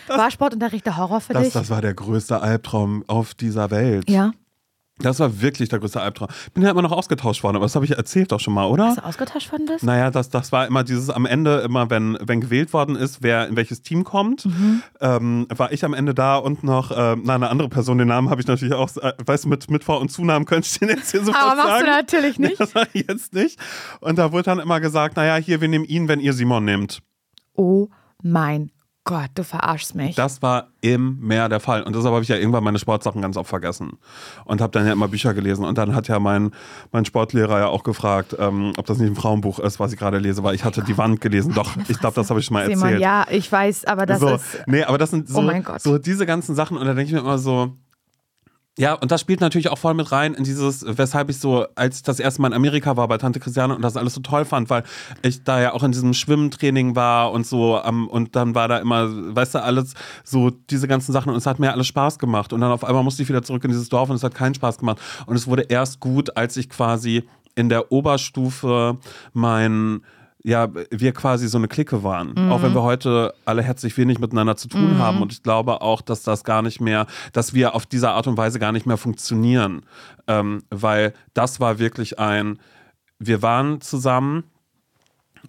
War 0.07 0.29
Sportunterricht 0.31 0.85
der 0.85 0.95
Horror 0.97 1.19
für 1.19 1.33
Das, 1.33 1.43
dich? 1.43 1.53
das 1.53 1.69
war 1.69 1.81
der 1.81 1.93
größte 1.93 2.39
Albtraum 2.41 3.03
auf 3.07 3.33
dieser 3.33 3.71
Welt. 3.71 4.09
ja. 4.09 4.31
Das 4.99 5.19
war 5.19 5.41
wirklich 5.41 5.69
der 5.69 5.79
größte 5.79 5.99
Albtraum. 5.99 6.27
Bin 6.53 6.61
ja 6.61 6.69
immer 6.69 6.83
noch 6.83 6.91
ausgetauscht 6.91 7.41
worden, 7.43 7.55
aber 7.55 7.65
das 7.65 7.73
habe 7.75 7.83
ich 7.83 7.91
erzählt 7.97 8.31
doch 8.31 8.39
schon 8.39 8.53
mal, 8.53 8.65
oder? 8.67 8.85
Hast 8.89 8.99
du 8.99 9.03
ausgetauscht 9.05 9.51
worden 9.51 9.65
bist? 9.65 9.83
Naja, 9.83 10.11
das, 10.11 10.29
das 10.29 10.51
war 10.51 10.67
immer 10.67 10.83
dieses 10.83 11.09
am 11.09 11.25
Ende, 11.25 11.61
immer 11.61 11.89
wenn, 11.89 12.15
wenn 12.21 12.41
gewählt 12.41 12.73
worden 12.73 12.95
ist, 12.95 13.23
wer 13.23 13.47
in 13.47 13.55
welches 13.55 13.81
Team 13.81 14.03
kommt, 14.03 14.45
Mhm. 14.45 14.83
ähm, 15.01 15.47
war 15.49 15.71
ich 15.71 15.83
am 15.83 15.95
Ende 15.95 16.13
da 16.13 16.35
und 16.37 16.63
noch 16.63 16.91
ähm, 16.95 17.23
na, 17.25 17.33
eine 17.35 17.49
andere 17.49 17.69
Person, 17.69 17.97
den 17.97 18.07
Namen 18.09 18.29
habe 18.29 18.39
ich 18.41 18.47
natürlich 18.47 18.75
auch, 18.75 18.95
äh, 18.97 19.13
weißt 19.25 19.45
du, 19.45 19.49
mit, 19.49 19.69
mit 19.71 19.83
Vor- 19.83 19.99
und 19.99 20.09
Zunamen 20.09 20.45
könnte 20.45 20.67
ich 20.71 20.77
den 20.79 20.89
jetzt 20.89 21.09
hier 21.09 21.23
sofort 21.23 21.43
Aber 21.43 21.55
machst 21.55 21.69
sagen. 21.69 21.85
du 21.85 21.91
natürlich 21.91 22.37
nicht. 22.39 22.59
Das 22.59 22.71
sag 22.71 22.89
ich 22.93 23.05
jetzt 23.07 23.33
nicht. 23.33 23.59
Und 23.99 24.19
da 24.19 24.31
wurde 24.31 24.43
dann 24.43 24.59
immer 24.59 24.79
gesagt, 24.79 25.15
naja, 25.17 25.37
hier, 25.37 25.59
wir 25.59 25.69
nehmen 25.69 25.85
ihn, 25.85 26.07
wenn 26.07 26.19
ihr 26.19 26.33
Simon 26.33 26.65
nehmt. 26.65 26.99
Oh 27.55 27.87
mein 28.21 28.69
Gott, 29.05 29.31
du 29.35 29.43
verarschst 29.43 29.95
mich. 29.95 30.15
Das 30.15 30.41
war 30.41 30.69
immer 30.79 31.49
der 31.49 31.59
Fall. 31.59 31.83
Und 31.83 31.93
deshalb 31.93 32.13
habe 32.13 32.23
ich 32.23 32.29
ja 32.29 32.37
irgendwann 32.37 32.63
meine 32.63 32.79
Sportsachen 32.79 33.21
ganz 33.21 33.35
oft 33.35 33.49
vergessen. 33.49 33.97
Und 34.45 34.61
habe 34.61 34.71
dann 34.71 34.85
ja 34.87 34.93
immer 34.93 35.09
Bücher 35.09 35.33
gelesen. 35.33 35.65
Und 35.65 35.77
dann 35.77 35.93
hat 35.93 36.07
ja 36.07 36.19
mein, 36.19 36.51
mein 36.93 37.03
Sportlehrer 37.03 37.59
ja 37.59 37.67
auch 37.67 37.83
gefragt, 37.83 38.33
ähm, 38.39 38.71
ob 38.77 38.85
das 38.85 38.99
nicht 38.99 39.09
ein 39.09 39.15
Frauenbuch 39.15 39.59
ist, 39.59 39.79
was 39.81 39.91
ich 39.91 39.99
gerade 39.99 40.19
lese, 40.19 40.41
weil 40.43 40.55
ich 40.55 40.63
hatte 40.63 40.83
die 40.83 40.97
Wand 40.97 41.19
gelesen. 41.19 41.53
Doch, 41.53 41.75
ich 41.89 41.99
glaube, 41.99 42.15
das 42.15 42.29
habe 42.29 42.39
ich 42.39 42.45
schon 42.45 42.53
mal 42.53 42.65
Simon, 42.65 42.83
erzählt. 42.83 43.01
ja, 43.01 43.25
ich 43.29 43.51
weiß, 43.51 43.83
aber 43.85 44.05
das 44.05 44.21
so, 44.21 44.29
ist. 44.29 44.63
nee, 44.67 44.83
aber 44.83 44.97
das 44.97 45.09
sind 45.11 45.27
so, 45.27 45.39
Oh 45.39 45.41
mein 45.41 45.63
Gott. 45.63 45.81
so 45.81 45.97
diese 45.97 46.25
ganzen 46.25 46.55
Sachen. 46.55 46.77
Und 46.77 46.85
da 46.85 46.93
denke 46.93 47.07
ich 47.07 47.13
mir 47.13 47.19
immer 47.19 47.37
so, 47.37 47.73
ja, 48.77 48.95
und 48.95 49.11
das 49.11 49.21
spielt 49.21 49.39
natürlich 49.39 49.69
auch 49.69 49.77
voll 49.77 49.93
mit 49.93 50.11
rein 50.11 50.33
in 50.33 50.43
dieses, 50.43 50.83
weshalb 50.87 51.29
ich 51.29 51.37
so, 51.37 51.67
als 51.75 51.97
ich 51.97 52.03
das 52.03 52.19
erste 52.19 52.41
Mal 52.41 52.47
in 52.47 52.53
Amerika 52.55 52.97
war 52.97 53.07
bei 53.07 53.19
Tante 53.19 53.39
Christiane 53.39 53.75
und 53.75 53.83
das 53.83 53.97
alles 53.97 54.15
so 54.15 54.21
toll 54.21 54.45
fand, 54.45 54.71
weil 54.71 54.83
ich 55.21 55.43
da 55.43 55.61
ja 55.61 55.73
auch 55.73 55.83
in 55.83 55.91
diesem 55.91 56.15
Schwimmtraining 56.15 56.95
war 56.95 57.31
und 57.31 57.45
so, 57.45 57.77
am 57.77 58.07
und 58.07 58.35
dann 58.35 58.55
war 58.55 58.67
da 58.67 58.79
immer, 58.79 59.35
weißt 59.35 59.55
du, 59.55 59.63
alles 59.63 59.93
so 60.23 60.49
diese 60.49 60.87
ganzen 60.87 61.11
Sachen 61.11 61.29
und 61.29 61.35
es 61.35 61.45
hat 61.45 61.59
mir 61.59 61.71
alles 61.71 61.85
Spaß 61.85 62.17
gemacht. 62.17 62.51
Und 62.51 62.61
dann 62.61 62.71
auf 62.71 62.83
einmal 62.83 63.03
musste 63.03 63.21
ich 63.21 63.29
wieder 63.29 63.43
zurück 63.43 63.63
in 63.63 63.69
dieses 63.69 63.89
Dorf 63.89 64.09
und 64.09 64.15
es 64.15 64.23
hat 64.23 64.33
keinen 64.33 64.55
Spaß 64.55 64.79
gemacht. 64.79 64.99
Und 65.27 65.35
es 65.35 65.45
wurde 65.45 65.63
erst 65.63 65.99
gut, 65.99 66.35
als 66.35 66.57
ich 66.57 66.67
quasi 66.67 67.23
in 67.53 67.69
der 67.69 67.91
Oberstufe 67.91 68.97
mein 69.33 70.01
ja, 70.43 70.67
wir 70.91 71.13
quasi 71.13 71.47
so 71.47 71.57
eine 71.57 71.69
Clique 71.69 72.03
waren. 72.03 72.37
Auch 72.51 72.61
wenn 72.61 72.73
wir 72.73 72.83
heute 72.83 73.33
alle 73.45 73.63
herzlich 73.63 73.97
wenig 73.97 74.19
miteinander 74.19 74.57
zu 74.57 74.67
tun 74.67 74.97
haben. 74.97 75.21
Und 75.21 75.31
ich 75.31 75.41
glaube 75.41 75.81
auch, 75.81 76.01
dass 76.01 76.23
das 76.23 76.43
gar 76.43 76.61
nicht 76.61 76.81
mehr, 76.81 77.07
dass 77.31 77.53
wir 77.53 77.75
auf 77.75 77.85
diese 77.85 78.09
Art 78.09 78.27
und 78.27 78.35
Weise 78.37 78.59
gar 78.59 78.73
nicht 78.73 78.85
mehr 78.85 78.97
funktionieren. 78.97 79.85
Ähm, 80.27 80.63
weil 80.69 81.13
das 81.33 81.61
war 81.61 81.79
wirklich 81.79 82.19
ein, 82.19 82.59
wir 83.19 83.41
waren 83.41 83.79
zusammen 83.79 84.43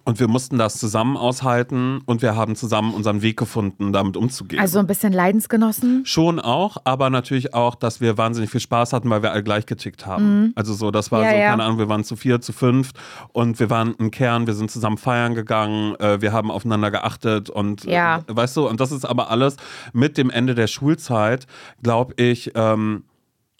und 0.03 0.19
wir 0.19 0.27
mussten 0.27 0.57
das 0.57 0.77
zusammen 0.77 1.17
aushalten 1.17 2.01
und 2.05 2.21
wir 2.21 2.35
haben 2.35 2.55
zusammen 2.55 2.93
unseren 2.93 3.21
Weg 3.21 3.37
gefunden, 3.37 3.93
damit 3.93 4.17
umzugehen. 4.17 4.59
Also 4.61 4.79
ein 4.79 4.87
bisschen 4.87 5.13
Leidensgenossen. 5.13 6.05
Schon 6.05 6.39
auch, 6.39 6.77
aber 6.83 7.09
natürlich 7.09 7.53
auch, 7.53 7.75
dass 7.75 8.01
wir 8.01 8.17
wahnsinnig 8.17 8.49
viel 8.51 8.59
Spaß 8.59 8.93
hatten, 8.93 9.09
weil 9.09 9.23
wir 9.23 9.31
alle 9.31 9.43
gleich 9.43 9.65
getickt 9.65 10.05
haben. 10.05 10.51
Also 10.55 10.73
so, 10.73 10.91
das 10.91 11.11
war 11.11 11.19
Mhm. 11.19 11.25
Ja, 11.25 11.31
so, 11.31 11.37
ja. 11.37 11.49
keine 11.51 11.63
Ahnung, 11.63 11.77
wir 11.79 11.89
waren 11.89 12.03
zu 12.03 12.15
vier, 12.15 12.41
zu 12.41 12.53
fünf 12.53 12.91
und 13.31 13.59
wir 13.59 13.69
waren 13.69 13.95
ein 13.99 14.11
Kern, 14.11 14.45
wir 14.47 14.53
sind 14.53 14.69
zusammen 14.69 14.97
feiern 14.97 15.33
gegangen, 15.33 15.95
äh, 15.99 16.21
wir 16.21 16.33
haben 16.33 16.51
aufeinander 16.51 16.91
geachtet 16.91 17.49
und 17.49 17.85
Ja. 17.85 18.17
äh, 18.17 18.35
weißt 18.35 18.57
du, 18.57 18.67
und 18.67 18.79
das 18.79 18.91
ist 18.91 19.05
aber 19.05 19.29
alles 19.31 19.55
mit 19.93 20.17
dem 20.17 20.29
Ende 20.29 20.55
der 20.55 20.67
Schulzeit, 20.67 21.47
glaube 21.81 22.13
ich, 22.17 22.51
ähm, 22.55 23.03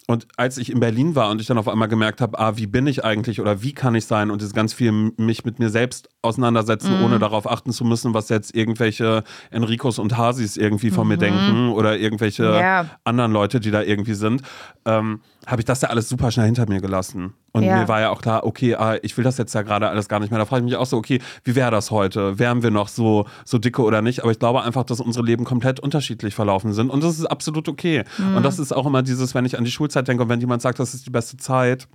und 0.08 0.26
als 0.36 0.56
ich 0.58 0.70
in 0.70 0.78
Berlin 0.80 1.14
war 1.16 1.30
und 1.30 1.40
ich 1.40 1.46
dann 1.48 1.58
auf 1.58 1.66
einmal 1.68 1.88
gemerkt 1.88 2.20
habe, 2.20 2.38
ah, 2.38 2.56
wie 2.56 2.66
bin 2.66 2.86
ich 2.86 3.04
eigentlich 3.04 3.40
oder 3.40 3.62
wie 3.62 3.72
kann 3.72 3.94
ich 3.96 4.06
sein 4.06 4.30
und 4.30 4.40
das 4.40 4.52
ganz 4.54 4.72
viel 4.72 4.92
mich 5.16 5.44
mit 5.44 5.58
mir 5.58 5.68
selbst 5.68 6.08
auseinandersetzen, 6.22 6.98
Mhm. 6.98 7.04
ohne 7.04 7.18
darauf 7.18 7.50
achten 7.50 7.72
zu 7.72 7.84
müssen, 7.84 8.14
was 8.14 8.28
jetzt 8.28 8.54
irgendwelche 8.54 9.24
Enricos 9.50 9.98
und 9.98 10.16
Hasis 10.16 10.56
irgendwie 10.56 10.90
von 10.90 11.08
mir 11.08 11.16
denken 11.16 11.70
oder 11.70 11.98
irgendwelche 11.98 12.44
Mhm. 12.44 12.54
Ja. 12.54 12.86
anderen 13.04 13.32
Leute, 13.32 13.58
die 13.60 13.70
da 13.70 13.82
irgendwie 13.82 14.14
sind, 14.14 14.42
ähm, 14.84 15.20
habe 15.46 15.60
ich 15.60 15.64
das 15.64 15.80
ja 15.80 15.90
alles 15.90 16.08
super 16.08 16.30
schnell 16.32 16.46
hinter 16.46 16.68
mir 16.68 16.80
gelassen. 16.80 17.32
Und 17.52 17.62
Ja. 17.62 17.78
mir 17.78 17.88
war 17.88 18.00
ja 18.00 18.10
auch 18.10 18.20
klar, 18.20 18.44
okay, 18.44 18.74
ah, 18.74 18.96
ich 19.02 19.16
will 19.16 19.22
das 19.24 19.38
jetzt 19.38 19.54
ja 19.54 19.62
gerade 19.62 19.88
alles 19.88 20.08
gar 20.08 20.18
nicht 20.18 20.30
mehr. 20.30 20.38
Da 20.40 20.44
frage 20.44 20.60
ich 20.60 20.64
mich 20.64 20.76
auch 20.76 20.86
so, 20.86 20.96
okay, 20.96 21.20
wie 21.44 21.54
wäre 21.54 21.70
das 21.70 21.90
heute? 21.92 22.38
Wären 22.38 22.62
wir 22.64 22.72
noch 22.72 22.88
so, 22.88 23.26
so 23.44 23.58
dicke 23.58 23.82
oder 23.82 24.02
nicht? 24.02 24.22
Aber 24.22 24.32
ich 24.32 24.38
glaube 24.40 24.62
einfach, 24.62 24.82
dass 24.84 25.00
unsere 25.00 25.24
Leben 25.24 25.44
komplett 25.44 25.78
unterschiedlich 25.78 26.34
verlaufen 26.34 26.72
sind. 26.72 26.90
Und 26.90 27.02
das 27.04 27.18
ist 27.18 27.26
absolut 27.26 27.68
okay. 27.68 28.02
Mhm. 28.18 28.36
Und 28.38 28.42
das 28.42 28.58
ist 28.58 28.72
auch 28.72 28.86
immer 28.86 29.02
dieses, 29.02 29.34
wenn 29.34 29.44
ich 29.44 29.56
an 29.56 29.64
die 29.64 29.70
Schulzeit 29.70 30.08
denke 30.08 30.24
und 30.24 30.28
wenn 30.28 30.40
jemand 30.40 30.62
sagt, 30.62 30.80
das 30.80 30.94
ist 30.94 31.06
die 31.06 31.10
beste 31.10 31.36
Zeit, 31.36 31.86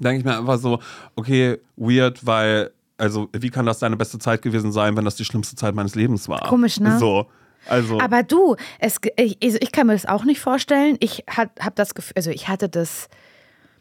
denke 0.00 0.18
ich 0.18 0.24
mir 0.24 0.36
einfach 0.38 0.58
so, 0.58 0.80
okay, 1.14 1.58
weird, 1.76 2.26
weil, 2.26 2.70
also, 2.98 3.28
wie 3.32 3.50
kann 3.50 3.66
das 3.66 3.78
deine 3.78 3.96
beste 3.96 4.18
Zeit 4.18 4.42
gewesen 4.42 4.72
sein, 4.72 4.96
wenn 4.96 5.04
das 5.04 5.14
die 5.14 5.24
schlimmste 5.24 5.54
Zeit 5.56 5.74
meines 5.76 5.94
Lebens 5.94 6.28
war? 6.28 6.40
Komisch, 6.40 6.80
ne? 6.80 6.98
So. 6.98 7.26
Also, 7.66 8.00
Aber 8.00 8.22
du, 8.22 8.56
es, 8.78 8.96
ich, 9.16 9.38
also 9.42 9.58
ich 9.60 9.72
kann 9.72 9.86
mir 9.86 9.92
das 9.92 10.06
auch 10.06 10.24
nicht 10.24 10.40
vorstellen. 10.40 10.96
Ich 11.00 11.24
habe 11.28 11.50
das 11.74 11.94
Gefühl, 11.94 12.14
also 12.16 12.30
ich 12.30 12.48
hatte 12.48 12.68
das 12.68 13.08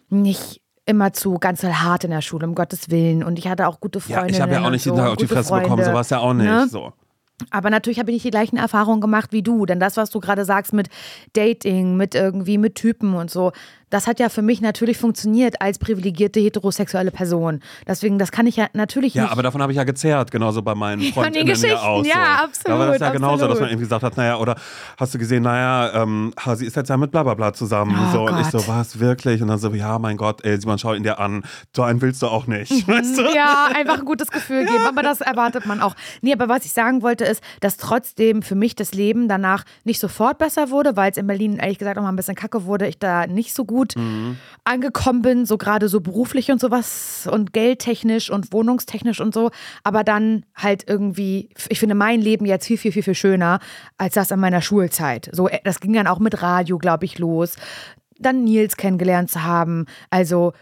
nicht 0.09 0.61
immer 0.85 1.13
zu 1.13 1.35
ganz 1.35 1.63
hart 1.63 2.03
in 2.03 2.11
der 2.11 2.21
Schule, 2.21 2.47
um 2.47 2.55
Gottes 2.55 2.89
Willen. 2.89 3.23
Und 3.23 3.37
ich 3.37 3.47
hatte 3.47 3.67
auch 3.67 3.79
gute 3.79 3.99
ja, 3.99 4.19
Freunde. 4.19 4.33
ich 4.33 4.41
habe 4.41 4.53
ja 4.53 4.65
auch 4.65 4.71
nicht 4.71 4.85
jeden 4.85 4.97
Tag 4.97 5.09
auf 5.09 5.17
die 5.17 5.27
Fresse 5.27 5.53
bekommen, 5.53 5.83
so 5.85 5.93
war 5.93 6.01
es 6.01 6.09
ja 6.09 6.19
auch 6.19 6.33
nicht. 6.33 6.47
Ne? 6.47 6.67
So. 6.67 6.93
Aber 7.51 7.69
natürlich 7.69 7.99
habe 7.99 8.11
ich 8.11 8.15
nicht 8.15 8.25
die 8.25 8.31
gleichen 8.31 8.57
Erfahrungen 8.57 8.99
gemacht 8.99 9.31
wie 9.31 9.43
du. 9.43 9.65
Denn 9.65 9.79
das, 9.79 9.97
was 9.97 10.09
du 10.09 10.19
gerade 10.19 10.45
sagst 10.45 10.73
mit 10.73 10.89
Dating, 11.33 11.95
mit 11.95 12.15
irgendwie 12.15 12.57
mit 12.57 12.75
Typen 12.75 13.13
und 13.13 13.31
so, 13.31 13.51
das 13.89 14.07
hat 14.07 14.19
ja 14.19 14.29
für 14.29 14.41
mich 14.41 14.61
natürlich 14.61 14.97
funktioniert 14.97 15.61
als 15.61 15.79
privilegierte 15.79 16.39
heterosexuelle 16.39 17.11
Person. 17.11 17.61
Deswegen, 17.87 18.19
das 18.19 18.31
kann 18.31 18.47
ich 18.47 18.55
ja 18.55 18.67
natürlich 18.73 19.13
Ja, 19.13 19.23
nicht. 19.23 19.31
aber 19.31 19.43
davon 19.43 19.61
habe 19.61 19.71
ich 19.71 19.77
ja 19.77 19.83
gezerrt, 19.83 20.31
genauso 20.31 20.61
bei 20.61 20.75
meinen 20.75 21.01
Freundinnen 21.13 21.47
ja 21.47 21.53
Geschichten, 21.53 21.77
auch. 21.77 22.03
So. 22.03 22.09
ja, 22.09 22.43
absolut, 22.43 22.65
Da 22.67 22.79
war 22.79 22.87
das 22.87 22.99
ja 22.99 23.09
genauso, 23.09 23.31
dass 23.37 23.41
absolut. 23.43 23.59
man 23.61 23.69
irgendwie 23.69 23.85
gesagt 23.85 24.03
hat, 24.03 24.17
naja, 24.17 24.37
oder 24.37 24.55
hast 24.97 25.13
du 25.13 25.17
gesehen, 25.17 25.43
naja, 25.43 26.03
ähm, 26.03 26.33
Hasi 26.39 26.65
ist 26.65 26.75
jetzt 26.75 26.89
ja 26.89 26.97
mit 26.97 27.11
blablabla 27.11 27.53
zusammen. 27.53 27.97
Oh 27.99 28.11
so, 28.11 28.25
und 28.27 28.39
ich 28.39 28.47
so, 28.47 28.59
Gott. 28.59 28.67
was, 28.67 28.99
wirklich? 28.99 29.41
Und 29.41 29.47
dann 29.47 29.57
so, 29.59 29.69
ja, 29.73 29.97
mein 29.99 30.17
Gott, 30.17 30.43
ey, 30.45 30.59
Simon, 30.59 30.77
schau 30.77 30.93
ihn 30.93 31.03
dir 31.03 31.19
an. 31.19 31.43
So 31.75 31.83
einen 31.83 32.01
willst 32.01 32.21
du 32.21 32.27
auch 32.27 32.47
nicht. 32.47 32.69
Weißt 32.87 33.17
du? 33.17 33.23
Ja, 33.33 33.69
einfach 33.73 33.99
ein 33.99 34.05
gutes 34.05 34.29
Gefühl 34.29 34.65
geben, 34.65 34.85
aber 34.87 35.01
das 35.03 35.21
erwartet 35.21 35.65
man 35.65 35.81
auch. 35.81 35.95
Nee, 36.21 36.33
aber 36.33 36.47
was 36.49 36.65
ich 36.65 36.71
sagen 36.73 37.01
wollte 37.01 37.25
ist, 37.25 37.41
dass 37.61 37.77
trotzdem 37.77 38.41
für 38.41 38.55
mich 38.55 38.75
das 38.75 38.93
Leben 38.93 39.27
danach 39.27 39.63
nicht 39.83 39.99
sofort 39.99 40.37
besser 40.37 40.69
wurde, 40.69 40.95
weil 40.95 41.11
es 41.11 41.17
in 41.17 41.27
Berlin 41.27 41.57
ehrlich 41.57 41.77
gesagt 41.79 41.97
auch 41.97 42.03
mal 42.03 42.09
ein 42.09 42.15
bisschen 42.15 42.35
kacke 42.35 42.65
wurde, 42.65 42.87
ich 42.87 42.99
da 42.99 43.25
nicht 43.27 43.53
so 43.55 43.65
gut 43.65 43.78
angekommen 44.63 45.21
bin, 45.21 45.45
so 45.45 45.57
gerade 45.57 45.89
so 45.89 45.99
beruflich 45.99 46.51
und 46.51 46.61
sowas 46.61 47.27
und 47.31 47.53
geldtechnisch 47.53 48.29
und 48.29 48.53
wohnungstechnisch 48.53 49.19
und 49.19 49.33
so, 49.33 49.51
aber 49.83 50.03
dann 50.03 50.45
halt 50.55 50.83
irgendwie, 50.87 51.49
ich 51.69 51.79
finde 51.79 51.95
mein 51.95 52.21
Leben 52.21 52.45
jetzt 52.45 52.67
viel, 52.67 52.77
viel, 52.77 52.91
viel, 52.91 53.03
viel 53.03 53.15
schöner 53.15 53.59
als 53.97 54.13
das 54.13 54.31
in 54.31 54.39
meiner 54.39 54.61
Schulzeit. 54.61 55.29
So, 55.31 55.47
äh, 55.47 55.59
das 55.63 55.79
ging 55.79 55.93
dann 55.93 56.07
auch 56.07 56.19
mit 56.19 56.41
Radio, 56.41 56.77
glaube 56.77 57.05
ich, 57.05 57.19
los. 57.19 57.55
Dann 58.19 58.43
Nils 58.43 58.77
kennengelernt 58.77 59.31
zu 59.31 59.43
haben, 59.43 59.85
also 60.09 60.53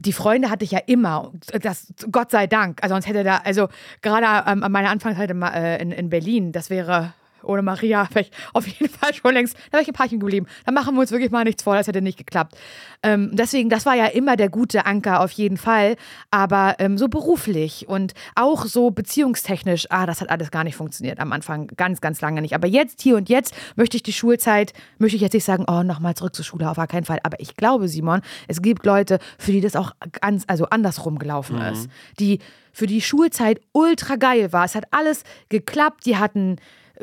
die 0.00 0.12
Freunde 0.12 0.50
hatte 0.50 0.64
ich 0.64 0.70
ja 0.70 0.80
immer. 0.86 1.32
Das, 1.60 1.92
Gott 2.10 2.30
sei 2.30 2.46
Dank. 2.46 2.82
Also 2.82 2.94
sonst 2.94 3.08
hätte 3.08 3.24
da, 3.24 3.38
also 3.44 3.68
gerade 4.00 4.48
ähm, 4.48 4.62
an 4.62 4.70
meiner 4.70 4.90
Anfangszeit 4.90 5.30
in, 5.30 5.42
äh, 5.42 5.82
in, 5.82 5.90
in 5.90 6.08
Berlin, 6.08 6.52
das 6.52 6.70
wäre 6.70 7.14
ohne 7.42 7.62
Maria 7.62 8.08
wäre 8.12 8.26
ich 8.26 8.30
auf 8.52 8.66
jeden 8.66 8.92
Fall 8.92 9.14
schon 9.14 9.34
längst, 9.34 9.56
da 9.70 9.74
wäre 9.74 9.82
ich 9.82 9.88
im 9.88 9.94
Parking 9.94 10.20
geblieben. 10.20 10.46
Da 10.64 10.72
machen 10.72 10.94
wir 10.94 11.00
uns 11.00 11.10
wirklich 11.10 11.30
mal 11.30 11.44
nichts 11.44 11.62
vor, 11.62 11.76
das 11.76 11.86
hätte 11.86 12.02
nicht 12.02 12.18
geklappt. 12.18 12.56
Ähm, 13.02 13.30
deswegen, 13.32 13.68
das 13.68 13.86
war 13.86 13.94
ja 13.94 14.06
immer 14.06 14.36
der 14.36 14.48
gute 14.48 14.86
Anker 14.86 15.20
auf 15.20 15.30
jeden 15.32 15.56
Fall. 15.56 15.96
Aber 16.30 16.76
ähm, 16.78 16.98
so 16.98 17.08
beruflich 17.08 17.88
und 17.88 18.14
auch 18.34 18.64
so 18.66 18.90
beziehungstechnisch, 18.90 19.86
ah, 19.90 20.06
das 20.06 20.20
hat 20.20 20.30
alles 20.30 20.50
gar 20.50 20.64
nicht 20.64 20.76
funktioniert 20.76 21.20
am 21.20 21.32
Anfang, 21.32 21.68
ganz, 21.76 22.00
ganz 22.00 22.20
lange 22.20 22.40
nicht. 22.40 22.54
Aber 22.54 22.66
jetzt, 22.66 23.02
hier 23.02 23.16
und 23.16 23.28
jetzt, 23.28 23.54
möchte 23.76 23.96
ich 23.96 24.02
die 24.02 24.12
Schulzeit, 24.12 24.72
möchte 24.98 25.16
ich 25.16 25.22
jetzt 25.22 25.34
nicht 25.34 25.44
sagen, 25.44 25.64
oh, 25.68 25.82
nochmal 25.82 26.14
zurück 26.14 26.34
zur 26.34 26.44
Schule, 26.44 26.68
auf 26.68 26.76
gar 26.76 26.86
keinen 26.86 27.04
Fall. 27.04 27.18
Aber 27.22 27.40
ich 27.40 27.56
glaube, 27.56 27.88
Simon, 27.88 28.20
es 28.48 28.62
gibt 28.62 28.84
Leute, 28.84 29.18
für 29.38 29.52
die 29.52 29.60
das 29.60 29.76
auch 29.76 29.92
ganz, 30.20 30.44
also 30.46 30.66
andersrum 30.66 31.18
gelaufen 31.18 31.60
ist. 31.60 31.88
Die 32.18 32.40
für 32.72 32.86
die 32.86 33.00
Schulzeit 33.00 33.60
ultra 33.72 34.16
geil 34.16 34.52
war. 34.52 34.64
Es 34.64 34.76
hat 34.76 34.84
alles 34.92 35.24
geklappt, 35.48 36.06
die 36.06 36.16
hatten 36.16 36.56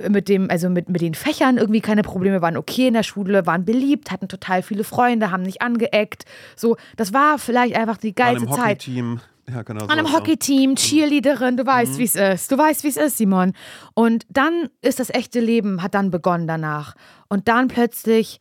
mit 0.10 0.30
dem, 0.30 0.50
also 0.50 0.70
mit, 0.70 0.90
mit 0.90 1.02
den 1.02 1.14
Fächern 1.14 1.58
irgendwie 1.58 1.82
keine 1.82 2.02
Probleme, 2.02 2.42
waren 2.42 2.58
okay 2.58 2.88
in 2.88 2.94
der 2.94 3.04
Schule, 3.04 3.46
waren 3.46 3.66
beliebt, 3.66 4.12
hatten 4.12 4.28
total 4.28 4.62
viele 4.62 4.84
Freunde, 4.84 5.32
haben 5.32 5.44
nicht 5.44 5.62
angeeckt. 5.62 6.26
So, 6.56 6.78
das 6.96 7.14
war 7.14 7.40
vielleicht 7.40 7.76
einfach 7.76 7.98
die 7.98 8.14
geilste 8.14 8.48
Zeit. 8.48 8.82
Hockeyteam. 8.82 9.22
Ja, 9.48 9.62
genau. 9.62 9.86
An 9.86 9.92
einem. 9.92 10.12
Hockeyteam, 10.12 10.76
Cheerleaderin, 10.76 11.56
du 11.56 11.66
weißt, 11.66 12.00
wie 12.00 12.04
es 12.04 12.16
ist. 12.16 12.52
Du 12.52 12.58
weißt, 12.58 12.84
wie 12.84 12.88
es 12.88 12.98
ist, 12.98 13.18
Simon. 13.18 13.54
Und 13.94 14.26
dann 14.30 14.70
ist 14.82 15.00
das 15.00 15.10
echte 15.12 15.40
Leben, 15.40 15.84
hat 15.84 15.94
dann 15.94 16.10
begonnen 16.10 16.48
danach. 16.48 16.96
Und 17.30 17.48
dann 17.48 17.68
plötzlich 17.68 18.40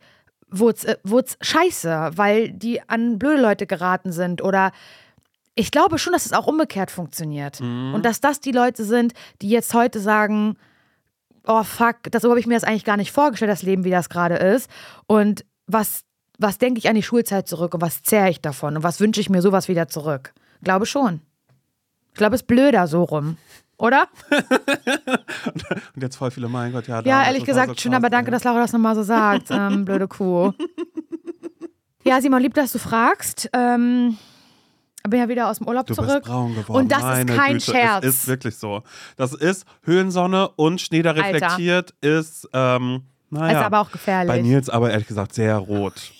wurde 0.49 0.77
es 0.77 1.35
äh, 1.35 1.35
scheiße, 1.41 2.11
weil 2.15 2.51
die 2.51 2.81
an 2.87 3.19
blöde 3.19 3.41
Leute 3.41 3.67
geraten 3.67 4.11
sind 4.11 4.41
oder 4.41 4.71
ich 5.55 5.71
glaube 5.71 5.97
schon, 5.99 6.11
dass 6.11 6.25
es 6.25 6.33
auch 6.33 6.47
umgekehrt 6.47 6.91
funktioniert. 6.91 7.61
Und 7.61 8.03
dass 8.03 8.19
das 8.19 8.41
die 8.41 8.51
Leute 8.51 8.83
sind, 8.83 9.13
die 9.41 9.49
jetzt 9.49 9.73
heute 9.73 10.01
sagen, 10.01 10.57
oh 11.47 11.63
fuck, 11.63 11.97
das 12.11 12.21
so 12.21 12.29
habe 12.29 12.39
ich 12.39 12.47
mir 12.47 12.55
das 12.55 12.63
eigentlich 12.63 12.85
gar 12.85 12.97
nicht 12.97 13.11
vorgestellt, 13.11 13.51
das 13.51 13.63
Leben, 13.63 13.83
wie 13.83 13.91
das 13.91 14.09
gerade 14.09 14.35
ist. 14.35 14.69
Und 15.07 15.45
was 15.67 16.03
was 16.37 16.57
denke 16.57 16.79
ich 16.79 16.89
an 16.89 16.95
die 16.95 17.03
Schulzeit 17.03 17.47
zurück 17.47 17.73
und 17.73 17.81
was 17.81 18.03
zehre 18.03 18.29
ich 18.29 18.41
davon 18.41 18.75
und 18.77 18.83
was 18.83 18.99
wünsche 18.99 19.21
ich 19.21 19.29
mir 19.29 19.41
sowas 19.41 19.67
wieder 19.67 19.87
zurück? 19.87 20.33
Glaube 20.63 20.85
schon. 20.85 21.21
Ich 22.09 22.17
glaube, 22.17 22.35
es 22.35 22.41
ist 22.41 22.47
blöder 22.47 22.87
so 22.87 23.03
rum. 23.03 23.37
Oder? 23.77 24.07
Und 25.95 26.01
jetzt 26.01 26.15
voll 26.15 26.31
viele, 26.31 26.47
mein 26.47 26.71
Gott, 26.71 26.87
ja. 26.87 27.01
Ja, 27.01 27.25
ehrlich 27.25 27.43
gesagt, 27.43 27.67
so 27.67 27.75
schön, 27.75 27.93
aber 27.93 28.09
danke, 28.09 28.31
dass 28.31 28.45
Laura 28.45 28.59
das 28.59 28.71
nochmal 28.71 28.95
so 28.95 29.03
sagt. 29.03 29.51
Ähm, 29.51 29.83
blöde 29.83 30.07
Kuh. 30.07 30.53
Ja, 32.07 32.21
Simon, 32.21 32.39
lieb, 32.39 32.53
dass 32.53 32.71
du 32.71 32.77
fragst. 32.77 33.49
Ähm, 33.51 34.19
bin 35.09 35.19
ja 35.19 35.29
wieder 35.29 35.49
aus 35.49 35.57
dem 35.59 35.67
Urlaub 35.67 35.85
Du 35.87 35.93
zurück. 35.93 36.09
bist 36.09 36.23
braun 36.23 36.55
geworden. 36.55 36.77
Und 36.83 36.91
das 36.91 37.01
Meine 37.01 37.31
ist 37.31 37.37
kein 37.37 37.53
Güte, 37.53 37.71
Scherz. 37.71 38.05
Es 38.05 38.15
ist 38.15 38.27
wirklich 38.27 38.55
so. 38.57 38.83
Das 39.17 39.33
ist 39.33 39.65
Höhensonne 39.83 40.49
und 40.49 40.81
Schnee, 40.81 41.01
der 41.01 41.13
Alter. 41.15 41.25
reflektiert, 41.33 41.93
ist, 42.01 42.47
ähm, 42.53 43.03
naja, 43.29 43.59
Ist 43.59 43.65
aber 43.65 43.79
auch 43.81 43.91
gefährlich. 43.91 44.27
bei 44.27 44.41
Nils 44.41 44.69
aber 44.69 44.91
ehrlich 44.91 45.07
gesagt 45.07 45.33
sehr 45.33 45.57
rot. 45.57 45.93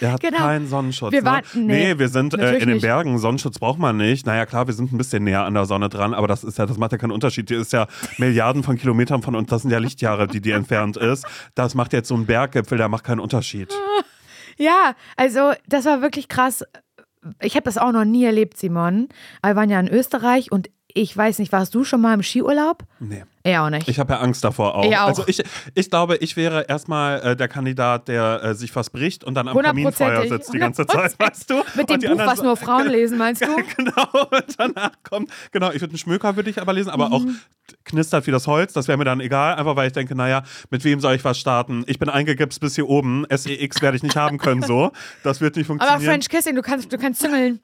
Er 0.00 0.12
hat 0.12 0.20
Genau. 0.20 0.38
keinen 0.38 0.66
Sonnenschutz. 0.68 1.12
Wir 1.12 1.20
ne? 1.22 1.26
waren- 1.30 1.44
nee, 1.54 1.92
nee, 1.92 1.98
wir 1.98 2.08
sind 2.08 2.34
äh, 2.34 2.56
in 2.56 2.68
den. 2.68 2.80
Bergen. 2.80 3.18
Sonnenschutz 3.18 3.60
braucht 3.60 3.78
man 3.78 3.98
nicht. 3.98 4.26
Naja, 4.26 4.46
klar, 4.46 4.66
wir 4.66 4.74
sind 4.74 4.90
ein 4.92 4.98
bisschen 4.98 5.22
näher 5.22 5.44
an 5.44 5.54
der 5.54 5.64
Sonne 5.64 5.88
dran, 5.90 6.12
aber 6.12 6.26
das 6.26 6.42
ist 6.42 6.58
ja, 6.58 6.66
das 6.66 6.76
macht 6.76 6.90
ja 6.90 6.98
keinen 6.98 7.12
Unterschied. 7.12 7.48
Die 7.50 7.54
ist 7.54 7.72
ja 7.72 7.86
Milliarden 8.18 8.64
von 8.64 8.76
Kilometern 8.76 9.22
von 9.22 9.36
uns. 9.36 9.48
Das 9.48 9.62
sind 9.62 9.70
ja 9.70 9.78
Lichtjahre, 9.78 10.26
die 10.26 10.40
die 10.40 10.50
entfernt 10.50 10.96
ist. 10.96 11.24
Das 11.54 11.76
macht 11.76 11.92
jetzt 11.92 12.08
so 12.08 12.16
ein 12.16 12.26
Berggipfel, 12.26 12.78
der 12.78 12.88
macht 12.88 13.04
keinen 13.04 13.20
Unterschied. 13.20 13.72
Ja, 14.58 14.94
also 15.16 15.52
das 15.66 15.86
war 15.86 16.02
wirklich 16.02 16.28
krass. 16.28 16.62
Ich 17.40 17.54
habe 17.54 17.64
das 17.64 17.78
auch 17.78 17.92
noch 17.92 18.04
nie 18.04 18.24
erlebt, 18.24 18.56
Simon. 18.58 19.08
Aber 19.40 19.52
wir 19.52 19.56
waren 19.56 19.70
ja 19.70 19.80
in 19.80 19.88
Österreich 19.88 20.50
und 20.50 20.70
ich 20.94 21.16
weiß 21.16 21.38
nicht, 21.38 21.52
warst 21.52 21.74
du 21.74 21.84
schon 21.84 22.00
mal 22.00 22.14
im 22.14 22.22
Skiurlaub? 22.22 22.84
Nee. 23.00 23.24
Er 23.44 23.64
auch 23.64 23.70
nicht. 23.70 23.88
Ich 23.88 23.98
habe 23.98 24.12
ja 24.12 24.20
Angst 24.20 24.44
davor 24.44 24.74
auch. 24.76 24.84
Ich 24.84 24.96
auch. 24.96 25.06
Also 25.06 25.24
ich, 25.26 25.42
ich 25.74 25.90
glaube, 25.90 26.16
ich 26.16 26.36
wäre 26.36 26.66
erstmal 26.68 27.20
äh, 27.20 27.36
der 27.36 27.48
Kandidat, 27.48 28.06
der 28.08 28.40
äh, 28.42 28.54
sich 28.54 28.70
verspricht 28.70 29.24
und 29.24 29.34
dann 29.34 29.48
am. 29.48 29.58
Kaminfeuer 29.58 30.26
sitzt 30.28 30.52
die 30.54 30.58
ganze 30.58 30.86
Zeit, 30.86 31.18
weißt 31.18 31.50
du? 31.50 31.62
Mit 31.74 31.90
dem 31.90 32.00
Buch, 32.00 32.26
was 32.26 32.42
nur 32.42 32.56
Frauen 32.56 32.88
lesen, 32.88 33.18
meinst 33.18 33.42
du? 33.42 33.46
Genau, 33.76 34.06
und 34.30 34.58
danach 34.58 34.92
kommt, 35.02 35.30
genau, 35.50 35.70
ich 35.70 35.80
würde 35.80 35.92
einen 35.92 35.98
Schmöker 35.98 36.36
würde 36.36 36.50
ich 36.50 36.60
aber 36.60 36.72
lesen, 36.72 36.90
aber 36.90 37.08
Mhm. 37.08 37.12
auch 37.12 37.24
knistert 37.84 38.26
wie 38.26 38.30
das 38.30 38.46
Holz, 38.46 38.72
das 38.72 38.86
wäre 38.88 38.98
mir 38.98 39.04
dann 39.04 39.20
egal, 39.20 39.54
einfach 39.56 39.76
weil 39.76 39.86
ich 39.86 39.92
denke, 39.92 40.14
naja, 40.14 40.42
mit 40.70 40.84
wem 40.84 41.00
soll 41.00 41.14
ich 41.14 41.24
was 41.24 41.38
starten? 41.38 41.84
Ich 41.86 41.98
bin 41.98 42.08
eingegipst 42.08 42.60
bis 42.60 42.74
hier 42.74 42.88
oben, 42.88 43.24
SEX 43.30 43.80
werde 43.82 43.96
ich 43.96 44.02
nicht 44.02 44.16
haben 44.16 44.38
können, 44.38 44.62
so. 44.62 44.92
Das 45.22 45.40
wird 45.40 45.56
nicht 45.56 45.68
Aber 45.70 45.78
funktionieren. 45.78 46.04
French 46.12 46.28
Kissing, 46.28 46.54
du 46.54 46.62
kannst, 46.62 46.92
du 46.92 46.98
kannst 46.98 47.20
züngeln. 47.20 47.60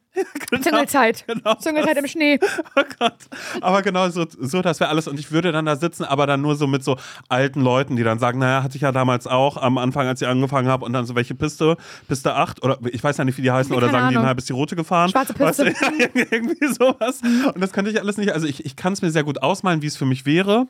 Züngelzeit. 0.62 1.24
genau. 1.26 1.54
Züngelzeit 1.56 1.96
im 1.96 2.06
Schnee. 2.06 2.40
Oh 2.76 2.82
Gott. 2.98 3.14
Aber 3.60 3.82
genau 3.82 4.08
so, 4.08 4.26
so 4.40 4.62
das 4.62 4.80
wäre 4.80 4.90
alles. 4.90 5.06
Und 5.06 5.20
ich 5.20 5.30
würde 5.30 5.52
dann 5.52 5.64
da 5.68 5.76
sitzen, 5.76 6.04
aber 6.04 6.26
dann 6.26 6.40
nur 6.42 6.56
so 6.56 6.66
mit 6.66 6.82
so 6.82 6.96
alten 7.28 7.60
Leuten, 7.60 7.94
die 7.96 8.02
dann 8.02 8.18
sagen, 8.18 8.40
naja, 8.40 8.62
hatte 8.64 8.74
ich 8.76 8.82
ja 8.82 8.90
damals 8.90 9.26
auch 9.26 9.56
am 9.56 9.78
Anfang, 9.78 10.06
als 10.08 10.20
ich 10.20 10.26
angefangen 10.28 10.68
habe 10.68 10.84
und 10.84 10.92
dann 10.92 11.06
so 11.06 11.14
welche 11.14 11.34
Piste, 11.36 11.76
Piste 12.08 12.34
8 12.34 12.62
oder 12.64 12.78
ich 12.90 13.02
weiß 13.04 13.16
ja 13.18 13.24
nicht, 13.24 13.38
wie 13.38 13.42
die 13.42 13.50
heißen, 13.52 13.74
oder 13.74 13.88
sagen 13.90 14.08
die, 14.10 14.16
Ahnung. 14.16 14.26
na, 14.26 14.34
bis 14.34 14.46
die 14.46 14.52
rote 14.52 14.74
gefahren. 14.74 15.10
Schwarze 15.10 15.34
Piste. 15.34 15.66
Weißt 15.66 15.78
du, 16.14 16.20
irgendwie 16.30 16.66
sowas. 16.74 17.20
Und 17.54 17.60
das 17.60 17.72
könnte 17.72 17.90
ich 17.90 18.00
alles 18.00 18.16
nicht, 18.16 18.32
also 18.32 18.46
ich, 18.46 18.64
ich 18.66 18.74
kann 18.74 18.92
es 18.94 19.02
mir 19.02 19.10
sehr 19.10 19.24
gut 19.24 19.42
ausmalen, 19.42 19.82
wie 19.82 19.86
es 19.86 19.96
für 19.96 20.06
mich 20.06 20.26
wäre. 20.26 20.66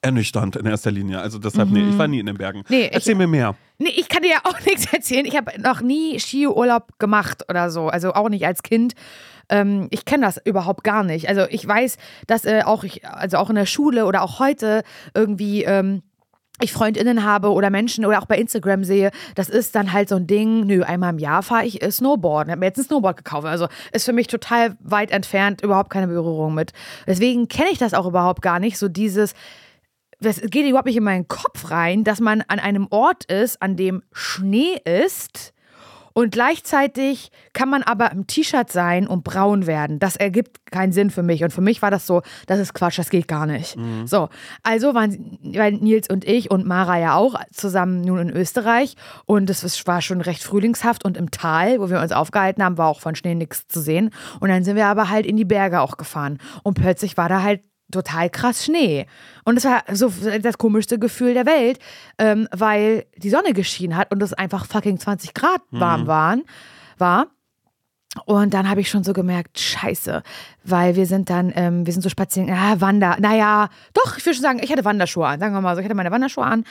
Ernüchternd 0.00 0.54
in 0.54 0.66
erster 0.66 0.92
Linie. 0.92 1.18
Also 1.20 1.38
deshalb, 1.38 1.70
nee, 1.70 1.82
ich 1.88 1.98
war 1.98 2.06
nie 2.06 2.20
in 2.20 2.26
den 2.26 2.36
Bergen. 2.36 2.58
Mhm. 2.60 2.64
Nee, 2.68 2.84
ich- 2.86 2.92
Erzähl 2.92 3.16
mir 3.16 3.26
mehr. 3.26 3.56
Nee, 3.78 3.88
ich 3.96 4.08
kann 4.08 4.22
dir 4.22 4.30
ja 4.30 4.38
auch 4.44 4.60
nichts 4.66 4.92
erzählen. 4.92 5.24
Ich 5.26 5.36
habe 5.36 5.60
noch 5.60 5.80
nie 5.80 6.20
Skiurlaub 6.20 6.98
gemacht 7.00 7.44
oder 7.48 7.70
so. 7.70 7.88
Also 7.88 8.12
auch 8.12 8.28
nicht 8.28 8.46
als 8.46 8.62
Kind. 8.62 8.94
Ähm, 9.48 9.88
ich 9.90 10.04
kenne 10.04 10.26
das 10.26 10.40
überhaupt 10.44 10.84
gar 10.84 11.02
nicht. 11.02 11.28
Also 11.28 11.42
ich 11.48 11.66
weiß, 11.66 11.96
dass 12.26 12.44
äh, 12.44 12.62
auch 12.64 12.84
ich, 12.84 13.06
also 13.06 13.38
auch 13.38 13.50
in 13.50 13.56
der 13.56 13.66
Schule 13.66 14.06
oder 14.06 14.22
auch 14.22 14.38
heute 14.38 14.82
irgendwie. 15.14 15.64
Ähm, 15.64 16.02
ich 16.60 16.72
FreundInnen 16.72 17.24
habe 17.24 17.52
oder 17.52 17.70
Menschen 17.70 18.04
oder 18.04 18.20
auch 18.20 18.26
bei 18.26 18.36
Instagram 18.36 18.82
sehe, 18.82 19.10
das 19.34 19.48
ist 19.48 19.74
dann 19.74 19.92
halt 19.92 20.08
so 20.08 20.16
ein 20.16 20.26
Ding, 20.26 20.66
nö, 20.66 20.82
einmal 20.82 21.12
im 21.12 21.18
Jahr 21.18 21.42
fahre 21.42 21.64
ich 21.64 21.82
äh, 21.82 21.90
Snowboarden. 21.90 22.50
habe 22.50 22.60
mir 22.60 22.66
jetzt 22.66 22.78
ein 22.78 22.84
Snowboard 22.84 23.16
gekauft. 23.16 23.46
Also 23.46 23.68
ist 23.92 24.04
für 24.04 24.12
mich 24.12 24.26
total 24.26 24.76
weit 24.80 25.10
entfernt, 25.10 25.62
überhaupt 25.62 25.90
keine 25.90 26.08
Berührung 26.08 26.54
mit. 26.54 26.72
Deswegen 27.06 27.48
kenne 27.48 27.70
ich 27.70 27.78
das 27.78 27.94
auch 27.94 28.06
überhaupt 28.06 28.42
gar 28.42 28.58
nicht, 28.58 28.78
so 28.78 28.88
dieses, 28.88 29.34
das 30.20 30.40
geht 30.40 30.66
überhaupt 30.66 30.86
nicht 30.86 30.96
in 30.96 31.04
meinen 31.04 31.28
Kopf 31.28 31.70
rein, 31.70 32.02
dass 32.02 32.20
man 32.20 32.42
an 32.48 32.58
einem 32.58 32.88
Ort 32.90 33.24
ist, 33.26 33.62
an 33.62 33.76
dem 33.76 34.02
Schnee 34.12 34.80
ist 34.84 35.52
und 36.18 36.32
gleichzeitig 36.32 37.30
kann 37.52 37.68
man 37.68 37.84
aber 37.84 38.10
im 38.10 38.26
T-Shirt 38.26 38.72
sein 38.72 39.06
und 39.06 39.22
braun 39.22 39.68
werden. 39.68 40.00
Das 40.00 40.16
ergibt 40.16 40.66
keinen 40.72 40.90
Sinn 40.90 41.10
für 41.10 41.22
mich. 41.22 41.44
Und 41.44 41.52
für 41.52 41.60
mich 41.60 41.80
war 41.80 41.92
das 41.92 42.08
so, 42.08 42.22
das 42.48 42.58
ist 42.58 42.74
Quatsch, 42.74 42.98
das 42.98 43.08
geht 43.08 43.28
gar 43.28 43.46
nicht. 43.46 43.76
So, 44.04 44.28
also 44.64 44.94
waren 44.94 45.38
weil 45.44 45.74
Nils 45.74 46.08
und 46.10 46.26
ich 46.26 46.50
und 46.50 46.66
Mara 46.66 46.98
ja 46.98 47.14
auch 47.14 47.36
zusammen 47.52 48.00
nun 48.00 48.18
in 48.18 48.30
Österreich 48.30 48.96
und 49.26 49.48
es 49.48 49.86
war 49.86 50.02
schon 50.02 50.20
recht 50.20 50.42
frühlingshaft 50.42 51.04
und 51.04 51.16
im 51.16 51.30
Tal, 51.30 51.78
wo 51.78 51.88
wir 51.88 52.00
uns 52.00 52.10
aufgehalten 52.10 52.64
haben, 52.64 52.78
war 52.78 52.88
auch 52.88 52.98
von 52.98 53.14
Schnee 53.14 53.36
nichts 53.36 53.68
zu 53.68 53.80
sehen. 53.80 54.10
Und 54.40 54.48
dann 54.48 54.64
sind 54.64 54.74
wir 54.74 54.86
aber 54.86 55.10
halt 55.10 55.24
in 55.24 55.36
die 55.36 55.44
Berge 55.44 55.80
auch 55.80 55.98
gefahren 55.98 56.38
und 56.64 56.74
plötzlich 56.74 57.16
war 57.16 57.28
da 57.28 57.44
halt 57.44 57.62
total 57.90 58.30
krass 58.30 58.64
Schnee. 58.64 59.06
Und 59.44 59.56
es 59.56 59.64
war 59.64 59.82
so 59.92 60.12
das 60.40 60.58
komischste 60.58 60.98
Gefühl 60.98 61.34
der 61.34 61.46
Welt, 61.46 61.78
ähm, 62.18 62.48
weil 62.52 63.06
die 63.16 63.30
Sonne 63.30 63.52
geschienen 63.52 63.96
hat 63.96 64.12
und 64.12 64.22
es 64.22 64.34
einfach 64.34 64.66
fucking 64.66 64.98
20 64.98 65.34
Grad 65.34 65.62
warm 65.70 66.06
waren, 66.06 66.44
war. 66.98 67.28
Und 68.26 68.54
dann 68.54 68.68
habe 68.68 68.80
ich 68.80 68.88
schon 68.88 69.04
so 69.04 69.12
gemerkt, 69.12 69.58
scheiße, 69.58 70.22
weil 70.64 70.96
wir 70.96 71.06
sind 71.06 71.30
dann, 71.30 71.52
ähm, 71.54 71.86
wir 71.86 71.92
sind 71.92 72.02
so 72.02 72.08
spazieren, 72.08 72.48
ja, 72.48 72.80
Wander, 72.80 73.16
naja, 73.20 73.68
doch, 73.94 74.16
ich 74.16 74.24
würde 74.24 74.34
schon 74.34 74.42
sagen, 74.42 74.60
ich 74.62 74.70
hatte 74.70 74.84
Wanderschuhe 74.84 75.26
an, 75.26 75.40
sagen 75.40 75.54
wir 75.54 75.60
mal 75.60 75.74
so, 75.74 75.80
ich 75.80 75.84
hatte 75.84 75.94
meine 75.94 76.10
Wanderschuhe 76.10 76.44
an 76.44 76.64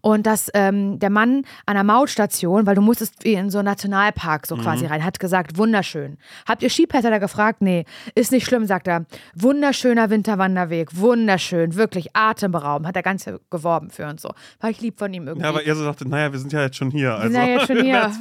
und 0.00 0.26
dass 0.26 0.50
ähm, 0.54 0.98
der 0.98 1.10
Mann 1.10 1.42
an 1.66 1.74
der 1.74 1.84
Mautstation, 1.84 2.66
weil 2.66 2.74
du 2.74 2.80
musstest 2.80 3.24
wie 3.24 3.34
in 3.34 3.50
so 3.50 3.58
einen 3.58 3.66
Nationalpark 3.66 4.46
so 4.46 4.56
quasi 4.56 4.86
rein, 4.86 5.04
hat 5.04 5.20
gesagt, 5.20 5.56
wunderschön. 5.58 6.18
Habt 6.46 6.62
ihr 6.62 6.70
Skipässe 6.70 7.10
da 7.10 7.18
gefragt? 7.18 7.60
Nee, 7.60 7.84
ist 8.14 8.32
nicht 8.32 8.46
schlimm, 8.46 8.66
sagt 8.66 8.88
er. 8.88 9.06
Wunderschöner 9.34 10.10
Winterwanderweg, 10.10 10.96
wunderschön, 10.96 11.74
wirklich 11.76 12.14
atemberaubend, 12.14 12.88
hat 12.88 12.96
er 12.96 13.02
ganz 13.02 13.28
geworben 13.50 13.90
für 13.90 14.06
und 14.06 14.20
so. 14.20 14.30
War 14.60 14.70
ich 14.70 14.80
lieb 14.80 14.98
von 14.98 15.12
ihm 15.12 15.26
irgendwie. 15.26 15.44
Ja, 15.44 15.50
aber 15.50 15.62
ihr 15.62 15.74
so 15.74 15.84
dachtet, 15.84 16.08
naja, 16.08 16.32
wir 16.32 16.38
sind 16.38 16.52
ja 16.52 16.62
jetzt 16.62 16.76
schon 16.76 16.90
hier. 16.90 17.14
Also, 17.14 17.32
sind 17.32 17.34
ja 17.34 17.46
jetzt 17.46 17.66
schon 17.66 17.76
hier. 17.82 18.12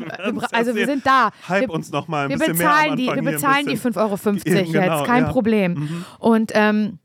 Also 0.52 0.76
wir 0.76 0.86
sind 0.86 1.06
da. 1.06 1.30
Hype 1.48 1.62
wir, 1.62 1.70
uns 1.72 1.92
noch 1.92 2.08
mal 2.08 2.30
ein 2.30 2.38
bisschen 2.38 2.58
mehr 2.58 2.73
bezahlen 2.74 2.98
die, 2.98 3.06
wir 3.08 3.22
bezahlen 3.32 3.66
die 3.68 3.74
bisschen. 3.74 3.94
5,50 3.94 3.98
Euro 3.98 4.58
Eben, 4.60 4.72
genau, 4.72 4.98
jetzt, 5.00 5.06
kein 5.08 5.24
ja. 5.24 5.32
Problem. 5.32 6.06
Und 6.20 6.52
ähm, 6.56 7.00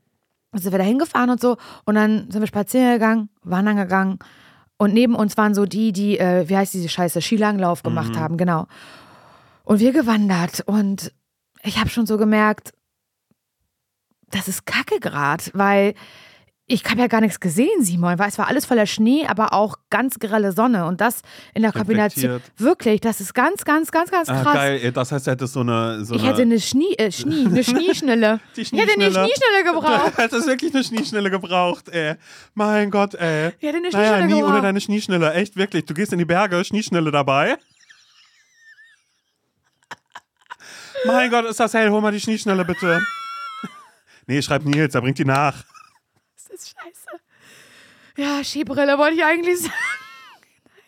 sind 0.53 0.71
wir 0.71 0.79
da 0.79 0.83
hingefahren 0.85 1.29
und 1.29 1.39
so 1.39 1.57
und 1.85 1.95
dann 1.95 2.29
sind 2.31 2.41
wir 2.41 2.47
spazieren 2.47 2.93
gegangen, 2.93 3.29
wandern 3.43 3.77
gegangen 3.77 4.19
und 4.77 4.93
neben 4.93 5.13
uns 5.15 5.37
waren 5.37 5.53
so 5.53 5.65
die, 5.65 5.91
die, 5.91 6.17
äh, 6.17 6.47
wie 6.49 6.57
heißt 6.57 6.73
diese 6.73 6.89
Scheiße, 6.89 7.21
Skilanglauf 7.21 7.83
gemacht 7.83 8.15
Mhm. 8.15 8.19
haben, 8.19 8.37
genau. 8.37 8.65
Und 9.63 9.79
wir 9.79 9.91
gewandert 9.91 10.61
und 10.65 11.11
ich 11.63 11.79
habe 11.79 11.89
schon 11.89 12.07
so 12.07 12.17
gemerkt, 12.17 12.73
das 14.31 14.47
ist 14.47 14.65
kacke 14.65 14.99
grad, 14.99 15.51
weil 15.53 15.93
ich 16.71 16.85
habe 16.85 16.99
ja 17.01 17.07
gar 17.07 17.19
nichts 17.19 17.39
gesehen, 17.39 17.83
Simon, 17.83 18.19
weil 18.19 18.29
es 18.29 18.37
war 18.37 18.47
alles 18.47 18.65
voller 18.65 18.85
Schnee, 18.85 19.25
aber 19.27 19.53
auch 19.53 19.75
ganz 19.89 20.19
grelle 20.19 20.51
Sonne 20.51 20.85
und 20.85 21.01
das 21.01 21.21
in 21.55 21.63
der 21.63 21.71
Kombination, 21.73 22.41
wirklich, 22.57 23.01
das 23.01 23.19
ist 23.19 23.33
ganz, 23.33 23.65
ganz, 23.65 23.91
ganz, 23.91 24.11
ganz 24.11 24.29
Ah, 24.29 24.43
krass. 24.43 24.53
geil, 24.53 24.79
ey, 24.83 24.91
das 24.91 25.11
heißt, 25.11 25.27
er 25.27 25.33
hätte 25.33 25.47
so 25.47 25.61
eine. 25.61 26.05
So 26.05 26.15
Ich 26.15 26.21
eine 26.21 26.29
hätte 26.31 26.41
eine 26.43 26.59
Schnie, 26.59 26.93
äh, 26.97 27.11
Schnie, 27.11 27.45
eine 27.47 27.63
Schnieschnelle. 27.63 28.39
Die 28.55 28.61
Ich 28.61 28.71
hätte 28.71 28.83
eine 28.93 29.05
Schnieschnelle. 29.05 29.27
Schnieschnelle 29.27 29.63
gebraucht. 29.65 30.13
Du 30.15 30.21
hättest 30.23 30.47
wirklich 30.47 30.73
eine 30.73 30.83
Schnieschnelle 30.83 31.29
gebraucht, 31.31 31.89
ey. 31.89 32.15
Mein 32.53 32.91
Gott, 32.91 33.15
ey. 33.15 33.49
Ich 33.59 33.67
hätte 33.67 33.77
eine 33.77 33.89
Naja, 33.89 33.91
Schnieschnelle 33.91 34.25
nie 34.27 34.33
ohne 34.35 34.43
gebraucht. 34.45 34.63
deine 34.63 34.81
Schnieschnelle. 34.81 35.33
Echt, 35.33 35.55
wirklich. 35.55 35.85
Du 35.85 35.93
gehst 35.93 36.13
in 36.13 36.19
die 36.19 36.25
Berge, 36.25 36.63
Schnieschnelle 36.63 37.11
dabei. 37.11 37.57
mein 41.05 41.29
Gott, 41.29 41.45
ist 41.45 41.59
das 41.59 41.73
hell. 41.73 41.89
Hol 41.89 42.01
mal 42.01 42.11
die 42.11 42.19
Schnieschnelle, 42.19 42.65
bitte. 42.65 43.01
nee, 44.27 44.41
schreib 44.41 44.63
Nils, 44.65 44.93
er 44.95 45.01
bringt 45.01 45.17
die 45.17 45.25
nach. 45.25 45.63
Ist 46.59 46.75
scheiße. 46.77 47.21
Ja, 48.17 48.43
Skibrille 48.43 48.97
wollte 48.97 49.15
ich 49.15 49.23
eigentlich 49.23 49.61
sagen. 49.61 49.73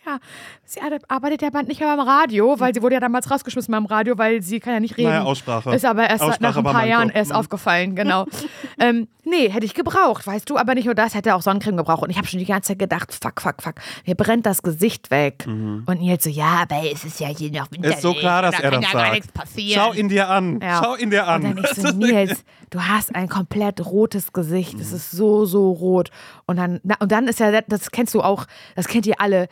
Ja, 0.04 0.18
sie 0.66 0.80
arbeitet 1.10 1.44
ja 1.44 1.62
nicht 1.62 1.80
mehr 1.80 1.96
beim 1.96 2.08
Radio, 2.08 2.60
weil 2.60 2.74
sie 2.74 2.82
wurde 2.82 2.96
ja 2.96 3.00
damals 3.00 3.30
rausgeschmissen 3.30 3.72
beim 3.72 3.86
Radio, 3.86 4.18
weil 4.18 4.42
sie 4.42 4.60
kann 4.60 4.74
ja 4.74 4.80
nicht 4.80 4.98
reden. 4.98 5.10
Naja, 5.10 5.24
Aussprache. 5.24 5.76
Ist 5.76 5.86
aber 5.86 6.10
erst 6.10 6.24
Aussprache 6.24 6.42
nach 6.42 6.58
ein 6.58 6.64
paar 6.64 6.88
Jahren 6.88 7.10
Kopf. 7.10 7.18
erst 7.18 7.32
Mhm. 7.32 7.38
aufgefallen, 7.38 7.96
genau. 7.96 8.26
ähm, 8.80 9.08
nee, 9.26 9.50
hätte 9.50 9.66
ich 9.66 9.76
gebraucht, 9.76 10.26
weißt 10.26 10.50
du, 10.50 10.58
aber 10.58 10.74
nicht 10.74 10.86
nur 10.86 10.96
das, 10.96 11.14
hätte 11.14 11.36
auch 11.36 11.44
Sonnencreme 11.44 11.78
gebraucht. 11.78 12.02
Und 12.02 12.10
ich 12.10 12.18
habe 12.18 12.26
schon 12.28 12.40
die 12.40 12.46
ganze 12.48 12.70
Zeit 12.70 12.80
gedacht, 12.80 13.14
fuck, 13.14 13.40
fuck, 13.42 13.62
fuck, 13.62 13.76
mir 14.08 14.16
brennt 14.16 14.48
das 14.48 14.64
Gesicht 14.64 15.12
weg. 15.12 15.46
Und 15.46 16.00
Nils 16.00 16.24
so, 16.24 16.32
ja, 16.32 16.64
aber 16.64 16.82
es 16.92 17.06
ist 17.06 17.20
ja 17.20 17.28
hier 17.28 17.52
noch 17.52 17.70
Winter. 17.72 17.90
Mhm. 17.90 17.94
Ist 17.94 18.02
so 18.02 18.14
klar, 18.16 18.42
dass 18.42 18.58
da 18.58 18.64
er 18.64 18.72
das 18.72 18.84
ja 18.84 18.92
gar 18.92 19.14
sagt. 19.14 19.30
Schau 19.76 19.94
ihn 19.94 20.10
dir 20.10 20.30
an. 20.30 20.60
Ja. 20.62 20.82
Schau 20.84 20.96
ihn 20.96 21.12
dir 21.12 21.28
an. 21.28 21.46
Und 21.46 21.58
dann 21.58 21.64
ich 21.64 21.78
so, 21.80 21.88
Nils, 21.96 22.44
du 22.72 22.82
hast 22.82 23.14
ein 23.14 23.30
komplett 23.30 23.86
rotes 23.86 24.34
Gesicht. 24.34 24.74
Mhm. 24.74 24.82
Es 24.82 24.94
ist 24.94 25.12
so, 25.12 25.46
so 25.46 25.72
rot. 25.72 26.10
Und 26.48 26.58
dann, 26.58 26.80
na, 26.84 26.96
und 27.00 27.12
dann 27.12 27.28
ist 27.28 27.40
ja, 27.40 27.62
das 27.62 27.92
kennst 27.92 28.16
du 28.16 28.22
auch, 28.22 28.46
das 28.76 28.88
kennt 28.88 29.06
ihr 29.06 29.22
alle. 29.22 29.48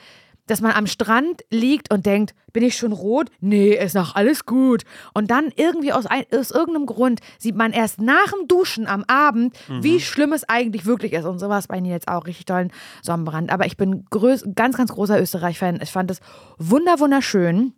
Dass 0.50 0.62
man 0.62 0.72
am 0.72 0.88
Strand 0.88 1.43
liegt 1.50 1.93
und 1.93 2.06
denkt, 2.06 2.34
bin 2.52 2.64
ich 2.64 2.76
schon 2.76 2.91
rot? 2.91 3.30
Nee, 3.39 3.74
ist 3.74 3.95
noch 3.95 4.16
alles 4.16 4.45
gut. 4.45 4.84
Und 5.14 5.30
dann 5.30 5.52
irgendwie 5.56 5.93
aus, 5.93 6.06
ein, 6.06 6.24
aus 6.34 6.52
irgendeinem 6.52 6.86
Grund 6.88 7.20
sieht 7.38 7.56
man 7.56 7.72
erst 7.72 8.02
nach 8.02 8.32
dem 8.32 8.47
Duschen 8.47 8.88
am 8.88 9.04
Abend, 9.08 9.56
wie 9.82 10.00
schlimm 10.00 10.34
es 10.34 10.47
eigentlich 10.47 10.86
wirklich 10.86 11.14
ist. 11.14 11.26
Und 11.26 11.39
sowas 11.39 11.68
bei 11.68 11.82
mir 11.82 11.91
jetzt 11.91 12.08
auch 12.08 12.26
richtig 12.26 12.45
tollen 12.45 12.72
Sonnenbrand. 13.02 13.52
Aber 13.52 13.66
ich 13.66 13.78
bin 13.78 14.06
größ, 14.10 14.45
ganz, 14.56 14.78
ganz 14.78 14.91
großer 14.91 15.22
Österreich-Fan. 15.22 15.80
Ich 15.82 15.91
fand 15.91 16.10
es 16.10 16.20
wunder, 16.58 17.00
wunderschön. 17.00 17.74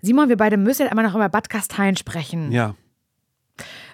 Simon, 0.00 0.28
wir 0.28 0.36
beide 0.36 0.56
müssen 0.56 0.82
jetzt 0.82 0.90
einmal 0.90 1.04
noch 1.04 1.14
über 1.14 1.28
Bad 1.28 1.50
Gastein 1.50 1.96
sprechen. 1.96 2.52
Ja. 2.52 2.74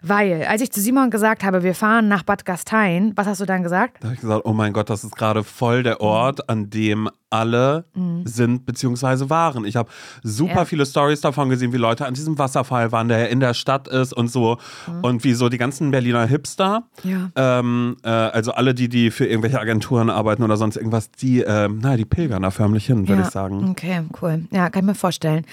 Weil, 0.03 0.45
als 0.49 0.61
ich 0.63 0.71
zu 0.71 0.81
Simon 0.81 1.11
gesagt 1.11 1.43
habe, 1.43 1.63
wir 1.63 1.75
fahren 1.75 2.07
nach 2.07 2.23
Bad 2.23 2.45
Gastein, 2.45 3.13
was 3.17 3.27
hast 3.27 3.41
du 3.41 3.47
dann 3.47 3.63
gesagt? 3.63 3.97
Da 4.01 4.05
habe 4.09 4.15
ich 4.15 4.21
gesagt, 4.21 4.43
oh 4.45 4.53
mein 4.53 4.73
Gott, 4.73 4.89
das 4.91 5.03
ist 5.05 5.17
gerade 5.17 5.43
voll 5.43 5.83
der 5.83 6.01
Ort, 6.01 6.49
an 6.49 6.71
dem 6.71 7.09
alle 7.29 7.87
sind 8.25 8.67
bzw. 8.67 9.29
waren. 9.31 9.65
Ich 9.65 9.75
habe 9.75 9.89
super 10.23 10.55
Ja. 10.59 10.65
viele 10.65 10.87
Stories 10.87 11.21
davon 11.23 11.49
gesehen, 11.49 11.73
wie 11.73 11.77
Leute 11.77 12.07
an 12.07 12.15
diesem 12.15 12.39
Wasserfall 12.39 12.93
waren, 12.93 13.09
der 13.09 13.31
in 13.31 13.41
der 13.41 13.53
Stadt 13.55 13.89
ist 13.89 14.13
und 14.13 14.29
so. 14.29 14.59
Und 15.03 15.25
wie 15.25 15.35
so 15.35 15.49
die 15.49 15.59
ganzen 15.59 15.91
Berliner 15.91 16.25
Hipster, 16.27 16.85
Ja. 17.03 17.31
ähm, 17.35 17.97
äh, 18.05 18.09
also 18.09 18.53
alle, 18.53 18.75
die, 18.75 18.89
die 18.89 19.11
für 19.11 19.27
irgendwelche 19.27 19.59
Agenturen 19.61 20.09
arbeiten 20.09 20.45
oder 20.45 20.57
sonst 20.57 20.77
irgendwas, 20.77 21.11
die, 21.11 21.41
ähm, 21.41 21.81
na, 21.83 21.97
die 21.97 22.05
pilgern 22.05 22.43
da 22.43 22.51
förmlich 22.51 22.87
hin, 22.87 23.09
würde 23.09 23.23
ja. 23.23 23.27
ich 23.27 23.33
sagen. 23.33 23.71
Okay, 23.71 24.03
cool. 24.23 24.45
Ja, 24.53 24.71
kann 24.71 24.83
ich 24.85 24.87
mir 24.87 24.95
vorstellen. 24.95 25.45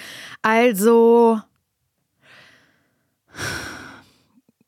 Also, 0.43 1.39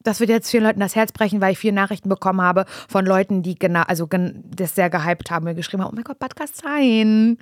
das 0.06 0.20
wird 0.22 0.30
jetzt 0.30 0.50
vielen 0.50 0.64
Leuten 0.64 0.80
das 0.80 0.96
Herz 0.96 1.12
brechen, 1.12 1.42
weil 1.42 1.52
ich 1.52 1.58
viele 1.60 1.74
Nachrichten 1.74 2.08
bekommen 2.10 2.42
habe 2.42 2.66
von 2.88 3.06
Leuten, 3.06 3.44
die 3.44 3.56
genau, 3.60 3.82
also 3.88 4.08
gen- 4.08 4.44
das 4.56 4.76
sehr 4.76 4.90
gehypt 4.90 5.32
haben, 5.32 5.44
mir 5.46 5.56
geschrieben 5.56 5.84
haben, 5.84 5.92
oh 5.92 5.96
mein 5.96 6.04
Gott, 6.06 6.20
Bad 6.20 6.36
Gastein, 6.36 7.38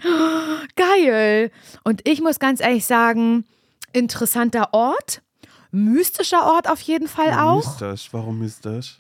geil. 0.76 1.52
Und 1.84 2.08
ich 2.08 2.22
muss 2.22 2.40
ganz 2.40 2.60
ehrlich 2.62 2.86
sagen, 2.86 3.46
interessanter 3.92 4.70
Ort, 4.74 5.22
mystischer 5.72 6.46
Ort 6.46 6.70
auf 6.70 6.82
jeden 6.82 7.08
Fall 7.08 7.34
auch. 7.34 7.58
Mystisch, 7.58 8.10
warum 8.12 8.40
mystisch? 8.40 8.98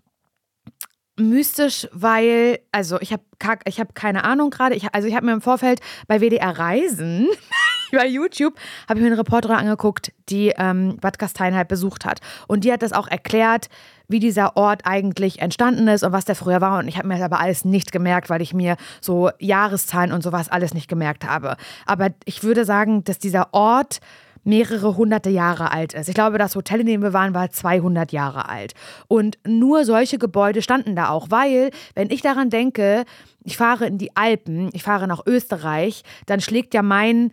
mystisch, 1.15 1.87
weil, 1.91 2.59
also 2.71 2.99
ich 2.99 3.13
habe 3.13 3.23
ich 3.65 3.79
hab 3.79 3.93
keine 3.93 4.23
Ahnung 4.23 4.49
gerade, 4.49 4.73
ich, 4.75 4.93
also 4.95 5.07
ich 5.07 5.15
habe 5.15 5.27
mir 5.27 5.33
im 5.33 5.41
Vorfeld 5.41 5.79
bei 6.07 6.19
WDR 6.21 6.57
Reisen, 6.57 7.27
bei 7.97 8.07
YouTube, 8.07 8.55
habe 8.87 8.99
ich 8.99 9.03
mir 9.03 9.11
eine 9.11 9.19
Reporterin 9.19 9.57
angeguckt, 9.57 10.11
die 10.29 10.53
ähm, 10.57 10.97
Bad 10.99 11.19
Gastein 11.19 11.55
halt 11.55 11.67
besucht 11.67 12.05
hat. 12.05 12.19
Und 12.47 12.63
die 12.63 12.71
hat 12.71 12.81
das 12.81 12.93
auch 12.93 13.07
erklärt, 13.07 13.69
wie 14.07 14.19
dieser 14.19 14.57
Ort 14.57 14.81
eigentlich 14.85 15.39
entstanden 15.39 15.87
ist 15.87 16.03
und 16.03 16.11
was 16.11 16.25
der 16.25 16.35
früher 16.35 16.61
war. 16.61 16.79
Und 16.79 16.87
ich 16.87 16.97
habe 16.97 17.07
mir 17.07 17.15
das 17.15 17.23
aber 17.23 17.39
alles 17.39 17.65
nicht 17.65 17.91
gemerkt, 17.91 18.29
weil 18.29 18.41
ich 18.41 18.53
mir 18.53 18.75
so 19.01 19.29
Jahreszahlen 19.39 20.11
und 20.11 20.23
sowas 20.23 20.49
alles 20.49 20.73
nicht 20.73 20.87
gemerkt 20.87 21.25
habe. 21.25 21.55
Aber 21.85 22.09
ich 22.25 22.43
würde 22.43 22.65
sagen, 22.65 23.03
dass 23.03 23.19
dieser 23.19 23.53
Ort 23.53 23.99
mehrere 24.43 24.97
hunderte 24.97 25.29
Jahre 25.29 25.71
alt 25.71 25.93
ist. 25.93 26.09
Ich 26.09 26.15
glaube, 26.15 26.37
das 26.37 26.55
Hotel, 26.55 26.81
in 26.81 26.85
dem 26.85 27.01
wir 27.01 27.13
waren, 27.13 27.33
war 27.33 27.49
200 27.49 28.11
Jahre 28.11 28.49
alt. 28.49 28.73
Und 29.07 29.37
nur 29.47 29.85
solche 29.85 30.17
Gebäude 30.17 30.61
standen 30.61 30.95
da 30.95 31.09
auch, 31.09 31.27
weil, 31.29 31.71
wenn 31.95 32.09
ich 32.09 32.21
daran 32.21 32.49
denke, 32.49 33.05
ich 33.45 33.55
fahre 33.55 33.85
in 33.85 33.97
die 33.97 34.15
Alpen, 34.15 34.69
ich 34.73 34.83
fahre 34.83 35.07
nach 35.07 35.25
Österreich, 35.25 36.03
dann 36.25 36.41
schlägt 36.41 36.73
ja 36.73 36.81
mein, 36.81 37.31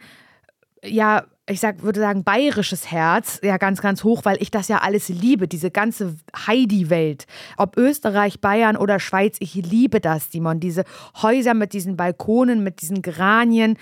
ja, 0.85 1.25
ich 1.49 1.61
sag, 1.61 1.83
würde 1.83 2.01
sagen, 2.01 2.23
bayerisches 2.23 2.91
Herz 2.91 3.41
ja 3.43 3.57
ganz, 3.57 3.83
ganz 3.83 4.05
hoch, 4.05 4.25
weil 4.25 4.41
ich 4.41 4.51
das 4.51 4.69
ja 4.69 4.79
alles 4.79 5.09
liebe, 5.09 5.49
diese 5.49 5.71
ganze 5.71 6.17
Heidi-Welt. 6.47 7.27
Ob 7.57 7.77
Österreich, 7.77 8.41
Bayern 8.41 8.77
oder 8.77 9.01
Schweiz, 9.01 9.37
ich 9.41 9.55
liebe 9.55 10.01
das, 10.01 10.31
Simon. 10.31 10.61
Diese 10.61 10.85
Häuser 11.21 11.55
mit 11.55 11.73
diesen 11.73 11.97
Balkonen, 11.97 12.63
mit 12.63 12.81
diesen 12.83 13.03
Geranien, 13.03 13.77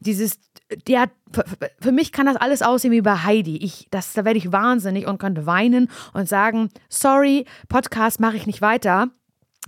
dieses, 0.00 0.40
ja, 0.88 1.06
für, 1.32 1.44
für 1.80 1.92
mich 1.92 2.10
kann 2.10 2.26
das 2.26 2.36
alles 2.36 2.60
aussehen 2.62 2.90
wie 2.90 3.02
bei 3.02 3.18
Heidi. 3.22 3.56
Ich, 3.58 3.86
das, 3.90 4.12
da 4.14 4.24
werde 4.24 4.38
ich 4.38 4.50
wahnsinnig 4.50 5.06
und 5.06 5.18
könnte 5.18 5.46
weinen 5.46 5.88
und 6.12 6.28
sagen, 6.28 6.70
sorry, 6.88 7.46
Podcast 7.68 8.18
mache 8.18 8.36
ich 8.36 8.46
nicht 8.46 8.62
weiter. 8.62 9.08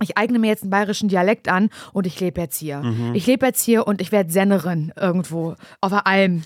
Ich 0.01 0.17
eigne 0.17 0.39
mir 0.39 0.47
jetzt 0.47 0.63
einen 0.63 0.71
bayerischen 0.71 1.07
Dialekt 1.07 1.47
an 1.47 1.69
und 1.93 2.05
ich 2.05 2.19
lebe 2.19 2.41
jetzt 2.41 2.57
hier. 2.57 2.81
Ich 3.13 3.25
lebe 3.27 3.45
jetzt 3.45 3.63
hier 3.63 3.87
und 3.87 4.01
ich 4.01 4.11
werde 4.11 4.29
Sennerin 4.29 4.91
irgendwo 4.97 5.55
auf 5.79 5.91
der 5.91 6.05
Alm. 6.05 6.43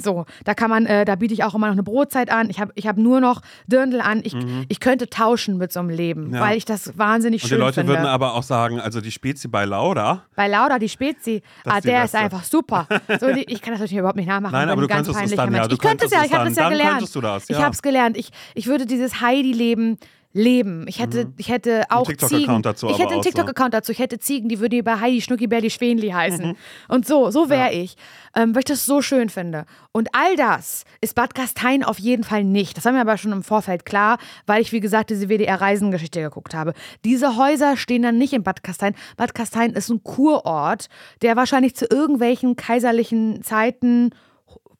So, 0.00 0.26
da 0.44 0.54
kann 0.54 0.70
man, 0.70 0.86
äh, 0.86 1.04
da 1.04 1.14
biete 1.16 1.34
ich 1.34 1.44
auch 1.44 1.54
immer 1.54 1.66
noch 1.68 1.72
eine 1.74 1.82
Brotzeit 1.82 2.30
an. 2.30 2.50
Ich 2.50 2.60
habe 2.60 2.72
ich 2.74 2.86
hab 2.86 2.96
nur 2.96 3.20
noch 3.20 3.42
Dirndl 3.66 4.00
an. 4.00 4.20
Ich, 4.24 4.34
ich 4.68 4.80
könnte 4.80 5.08
tauschen 5.08 5.56
mit 5.58 5.72
so 5.72 5.80
einem 5.80 5.90
Leben, 5.90 6.34
Ja. 6.34 6.40
weil 6.40 6.56
ich 6.56 6.64
das 6.64 6.96
wahnsinnig 6.98 7.42
Und 7.42 7.48
schön 7.48 7.58
die 7.58 7.60
Leute 7.64 7.74
finde. 7.80 7.92
würden 7.92 8.06
aber 8.06 8.34
auch 8.34 8.42
sagen, 8.42 8.80
also 8.80 9.00
die 9.00 9.10
Spezi 9.10 9.48
bei 9.48 9.64
Lauda, 9.64 10.24
Bei 10.36 10.48
Lauda, 10.48 10.78
die 10.78 10.88
Spezi, 10.88 11.42
Das 11.64 11.74
ah, 11.74 11.80
der 11.80 12.04
ist 12.04 12.14
einfach 12.14 12.44
super. 12.44 12.86
So, 13.20 13.32
die, 13.32 13.44
ich 13.44 13.60
kann 13.62 13.72
das 13.72 13.80
natürlich 13.80 13.98
überhaupt 13.98 14.16
nicht 14.16 14.28
nachmachen. 14.28 14.52
Nein, 14.52 14.68
aber 14.68 14.80
du 14.82 14.88
ganz 14.88 15.06
könntest 15.06 15.30
es 15.32 15.36
dann, 15.36 15.54
ja, 15.54 15.66
du 15.68 15.74
Ich 15.74 15.80
könnte 15.80 16.06
es 16.06 16.12
ja, 16.12 16.20
es 16.20 16.26
ich 16.26 16.32
habe 16.34 16.48
das 16.48 16.56
ja 16.56 16.68
gelernt. 16.68 17.02
das, 17.02 17.44
Ich 17.50 17.56
ja. 17.56 17.62
habe 17.62 17.74
es 17.74 17.82
gelernt. 17.82 18.16
Ich, 18.16 18.30
ich 18.54 18.66
würde 18.66 18.86
dieses 18.86 19.20
Heidi-Leben 19.20 19.98
leben. 20.32 20.86
Ich 20.86 21.00
hätte, 21.00 21.32
ich 21.38 21.48
hätte 21.48 21.84
auch 21.90 22.06
Mhm. 22.06 22.12
TikTok-Account 22.12 22.40
Ziegen. 22.46 22.62
dazu 22.62 22.86
ich 22.88 22.98
hätte 22.98 23.12
einen. 23.14 23.22
TikTok-Account 23.22 23.74
dazu. 23.74 23.90
Ich 23.90 23.98
hätte 23.98 24.18
Ziegen, 24.20 24.48
die 24.48 24.60
würden 24.60 24.84
bei 24.84 25.00
Heidi 25.00 25.20
Schnucki 25.20 25.48
Berli 25.48 25.70
Schwenli 25.70 26.10
heißen. 26.10 26.50
Mhm. 26.50 26.56
Und 26.88 27.06
so, 27.06 27.30
so 27.30 27.50
wäre 27.50 27.72
ich. 27.72 27.96
Ähm, 28.36 28.54
weil 28.54 28.60
ich 28.60 28.66
das 28.66 28.86
so 28.86 29.02
schön 29.02 29.28
finde. 29.28 29.66
Und 29.90 30.08
all 30.14 30.36
das 30.36 30.84
ist 31.00 31.16
Bad 31.16 31.34
Gastein 31.34 31.82
auf 31.82 31.98
jeden 31.98 32.22
Fall 32.22 32.44
nicht. 32.44 32.76
Das 32.76 32.84
war 32.84 32.92
mir 32.92 33.00
aber 33.00 33.16
schon 33.18 33.32
im 33.32 33.42
Vorfeld 33.42 33.84
klar, 33.84 34.18
weil 34.46 34.62
ich, 34.62 34.70
wie 34.70 34.78
gesagt, 34.78 35.10
diese 35.10 35.28
WDR-Reisengeschichte 35.28 36.20
geguckt 36.22 36.54
habe. 36.54 36.74
Diese 37.04 37.36
Häuser 37.36 37.76
stehen 37.76 38.02
dann 38.02 38.16
nicht 38.18 38.32
in 38.32 38.44
Bad 38.44 38.62
Gastein. 38.62 38.94
Bad 39.16 39.34
Gastein 39.34 39.72
ist 39.72 39.88
ein 39.90 40.04
Kurort, 40.04 40.86
der 41.22 41.34
wahrscheinlich 41.34 41.74
zu 41.74 41.86
irgendwelchen 41.90 42.54
kaiserlichen 42.54 43.42
Zeiten 43.42 44.10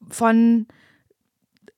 von 0.09 0.65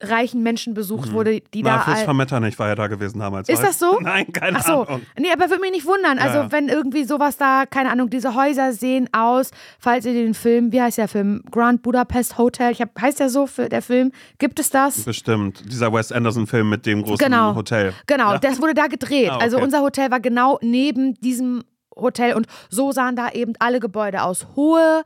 reichen 0.09 0.43
Menschen 0.43 0.73
besucht 0.73 1.11
wurde, 1.11 1.41
die 1.53 1.63
Mhm. 1.63 1.69
na, 1.69 1.83
da. 1.85 1.91
All- 1.93 2.05
von 2.05 2.17
Metternich 2.17 2.57
war 2.59 2.67
ja 2.67 2.75
da 2.75 2.87
gewesen 2.87 3.19
damals. 3.19 3.49
Ist 3.49 3.63
das 3.63 3.79
so? 3.79 3.97
Nein, 4.01 4.31
keine 4.33 4.59
Ach 4.59 4.65
so, 4.65 4.83
Ahnung. 4.87 5.01
nee, 5.17 5.31
aber 5.31 5.49
würde 5.49 5.61
mich 5.61 5.71
nicht 5.71 5.85
wundern. 5.85 6.17
Also, 6.19 6.39
Ja. 6.39 6.51
wenn 6.51 6.69
irgendwie 6.69 7.03
sowas 7.03 7.37
da, 7.37 7.65
keine 7.65 7.91
Ahnung, 7.91 8.09
diese 8.09 8.35
Häuser 8.35 8.73
sehen 8.73 9.09
aus, 9.13 9.51
falls 9.79 10.05
ihr 10.05 10.13
den 10.13 10.33
Film, 10.33 10.71
wie 10.71 10.81
heißt 10.81 10.97
der 10.97 11.07
Film? 11.07 11.41
Grand 11.51 11.81
Budapest 11.83 12.37
Hotel, 12.37 12.71
ich 12.71 12.81
hab, 12.81 12.99
heißt 13.01 13.19
der 13.19 13.29
so, 13.29 13.47
für 13.47 13.69
der 13.69 13.81
Film? 13.81 14.11
Gibt 14.39 14.59
es 14.59 14.69
das? 14.69 15.03
Bestimmt. 15.03 15.63
Dieser 15.71 15.91
Wes 15.93 16.11
Anderson-Film 16.11 16.69
mit 16.69 16.85
dem 16.85 17.03
großen 17.03 17.17
Genau. 17.25 17.55
Hotel. 17.55 17.93
Genau, 18.07 18.37
das 18.37 18.61
wurde 18.61 18.73
da 18.73 18.87
gedreht. 18.87 19.29
Ah, 19.31 19.37
Also, 19.37 19.57
okay. 19.57 19.65
unser 19.65 19.81
Hotel 19.81 20.11
war 20.11 20.19
genau 20.19 20.59
neben 20.61 21.13
diesem 21.15 21.63
Hotel 21.95 22.33
und 22.33 22.47
so 22.69 22.91
sahen 22.91 23.15
da 23.15 23.29
eben 23.29 23.53
alle 23.59 23.79
Gebäude 23.79 24.23
aus. 24.23 24.47
Hohe, 24.55 25.03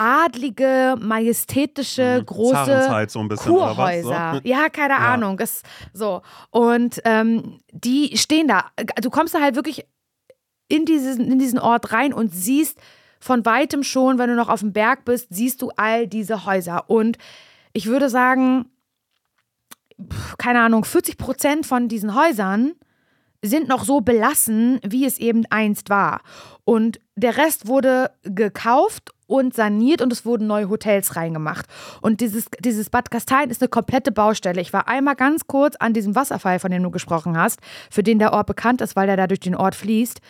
adlige, 0.00 0.96
majestätische, 0.98 2.22
große 2.24 2.54
Zarenzeit 2.54 3.10
so 3.10 3.18
ein 3.20 3.28
bisschen, 3.28 3.52
was? 3.52 3.76
Kurhäuser. 3.76 4.40
So? 4.42 4.48
Ja, 4.48 4.70
keine 4.70 4.96
Ahnung. 4.96 5.38
Ist 5.38 5.62
so. 5.92 6.22
Und 6.50 7.02
ähm, 7.04 7.58
die 7.70 8.16
stehen 8.16 8.48
da. 8.48 8.70
Du 9.02 9.10
kommst 9.10 9.34
da 9.34 9.40
halt 9.40 9.56
wirklich 9.56 9.84
in 10.68 10.86
diesen, 10.86 11.30
in 11.30 11.38
diesen 11.38 11.58
Ort 11.58 11.92
rein 11.92 12.14
und 12.14 12.34
siehst 12.34 12.78
von 13.20 13.44
weitem 13.44 13.82
schon, 13.82 14.16
wenn 14.18 14.30
du 14.30 14.36
noch 14.36 14.48
auf 14.48 14.60
dem 14.60 14.72
Berg 14.72 15.04
bist, 15.04 15.26
siehst 15.28 15.60
du 15.60 15.70
all 15.76 16.06
diese 16.06 16.46
Häuser. 16.46 16.88
Und 16.88 17.18
ich 17.74 17.84
würde 17.84 18.08
sagen, 18.08 18.70
keine 20.38 20.62
Ahnung, 20.62 20.84
40 20.84 21.18
Prozent 21.18 21.66
von 21.66 21.88
diesen 21.88 22.14
Häusern 22.14 22.72
sind 23.42 23.68
noch 23.68 23.84
so 23.84 24.00
belassen, 24.00 24.80
wie 24.82 25.04
es 25.04 25.18
eben 25.18 25.44
einst 25.50 25.90
war. 25.90 26.22
Und 26.64 27.00
der 27.16 27.36
Rest 27.36 27.66
wurde 27.66 28.10
gekauft 28.22 29.12
und 29.30 29.54
saniert 29.54 30.02
und 30.02 30.12
es 30.12 30.24
wurden 30.24 30.48
neue 30.48 30.68
Hotels 30.68 31.14
reingemacht. 31.14 31.66
Und 32.00 32.20
dieses, 32.20 32.46
dieses 32.58 32.90
Bad 32.90 33.12
Gastein 33.12 33.48
ist 33.48 33.62
eine 33.62 33.68
komplette 33.68 34.10
Baustelle. 34.10 34.60
Ich 34.60 34.72
war 34.72 34.88
einmal 34.88 35.14
ganz 35.14 35.46
kurz 35.46 35.76
an 35.76 35.92
diesem 35.92 36.16
Wasserfall, 36.16 36.58
von 36.58 36.72
dem 36.72 36.82
du 36.82 36.90
gesprochen 36.90 37.38
hast, 37.38 37.60
für 37.90 38.02
den 38.02 38.18
der 38.18 38.32
Ort 38.32 38.48
bekannt 38.48 38.80
ist, 38.80 38.96
weil 38.96 39.06
der 39.06 39.16
da 39.16 39.28
durch 39.28 39.38
den 39.38 39.54
Ort 39.54 39.76
fließt. 39.76 40.20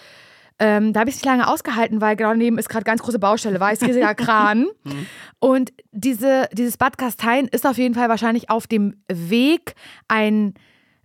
Ähm, 0.58 0.92
da 0.92 1.00
habe 1.00 1.08
ich 1.08 1.16
es 1.16 1.22
nicht 1.22 1.26
lange 1.30 1.48
ausgehalten, 1.48 2.02
weil 2.02 2.14
genau 2.14 2.28
daneben 2.28 2.58
ist 2.58 2.68
gerade 2.68 2.84
ganz 2.84 3.00
große 3.00 3.18
Baustelle, 3.18 3.58
weiß 3.58 3.80
riesiger 3.80 4.14
Kran. 4.14 4.66
Und 5.38 5.72
diese, 5.92 6.50
dieses 6.52 6.76
Bad 6.76 6.98
Gastein 6.98 7.46
ist 7.46 7.66
auf 7.66 7.78
jeden 7.78 7.94
Fall 7.94 8.10
wahrscheinlich 8.10 8.50
auf 8.50 8.66
dem 8.66 9.02
Weg, 9.10 9.74
ein 10.08 10.52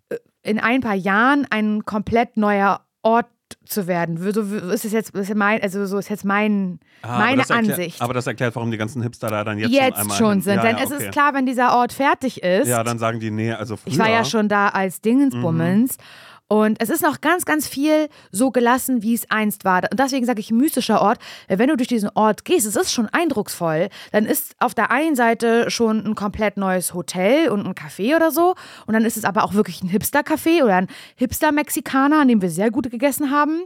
äh, 0.10 0.18
in 0.44 0.60
ein 0.60 0.82
paar 0.82 0.96
Jahren 0.96 1.48
ein 1.50 1.86
komplett 1.86 2.36
neuer 2.36 2.82
Ort 3.04 3.28
zu 3.66 3.88
werden. 3.88 4.18
So 4.34 4.42
ist 4.42 4.86
es 4.86 4.92
jetzt, 4.92 5.16
ist 5.16 5.34
mein, 5.36 5.62
also 5.62 5.86
so 5.86 5.98
ist 5.98 6.10
jetzt 6.10 6.26
mein, 6.26 6.80
Ah, 7.02 7.10
aber 7.16 7.18
meine 7.26 7.38
das 7.38 7.50
erklärt- 7.50 7.80
Ansicht. 7.80 8.02
Aber 8.02 8.14
das 8.14 8.28
erklärt, 8.28 8.56
warum 8.56 8.70
die 8.72 8.78
ganzen 8.78 9.02
Hipster 9.02 9.30
da 9.30 9.44
dann 9.44 9.58
jetzt, 9.58 9.72
jetzt 9.72 9.98
schon 9.98 10.10
schon 10.12 10.42
sind. 10.42 10.56
Ja, 10.58 10.62
Denn 10.62 10.78
ja, 10.78 10.84
es 10.84 10.92
okay. 10.92 11.06
ist 11.06 11.12
klar, 11.12 11.34
wenn 11.34 11.46
dieser 11.46 11.76
Ort 11.76 11.94
fertig 11.94 12.44
ist. 12.44 12.68
Ja, 12.68 12.84
dann 12.84 13.00
sagen 13.00 13.20
die, 13.20 13.32
nee, 13.32 13.52
also 13.52 13.76
früher. 13.78 13.94
Ich 13.94 14.00
war 14.00 14.10
ja 14.10 14.24
schon 14.26 14.50
da 14.50 14.70
als 14.70 15.02
Dingensbummens. 15.02 15.98
Und 16.48 16.80
es 16.80 16.90
ist 16.90 17.02
noch 17.02 17.22
ganz, 17.22 17.46
ganz 17.46 17.68
viel 17.68 18.08
so 18.32 18.52
gelassen, 18.52 19.02
wie 19.02 19.16
es 19.16 19.30
einst 19.32 19.66
war. 19.66 19.82
Und 19.90 20.00
deswegen 20.00 20.28
sage 20.28 20.40
ich 20.40 20.52
mystischer 20.52 21.02
Ort. 21.02 21.18
Wenn 21.48 21.70
du 21.70 21.76
durch 21.76 21.88
diesen 21.88 22.10
Ort 22.14 22.46
gehst, 22.46 22.68
es 22.68 22.76
ist 22.76 22.94
schon 22.94 23.08
eindrucksvoll. 23.08 23.90
Dann 24.12 24.26
ist 24.26 24.56
auf 24.60 24.76
der 24.76 24.92
einen 24.92 25.16
Seite 25.16 25.72
schon 25.72 26.06
ein 26.06 26.14
komplett 26.14 26.58
neues 26.58 26.94
Hotel 26.94 27.50
und 27.50 27.66
ein 27.66 27.74
Café 27.74 28.16
oder 28.16 28.30
so. 28.30 28.54
Und 28.86 28.94
dann 28.94 29.06
ist 29.06 29.18
es 29.18 29.26
aber 29.26 29.44
auch 29.44 29.56
wirklich 29.56 29.82
ein 29.82 29.90
Hipster-Café 29.90 30.64
oder 30.64 30.76
ein 30.76 30.88
Hipster-Mexikaner, 31.16 32.22
an 32.22 32.28
dem 32.28 32.44
wir 32.44 32.52
sehr 32.52 32.70
gut 32.70 32.92
gegessen 32.92 33.32
haben. 33.32 33.64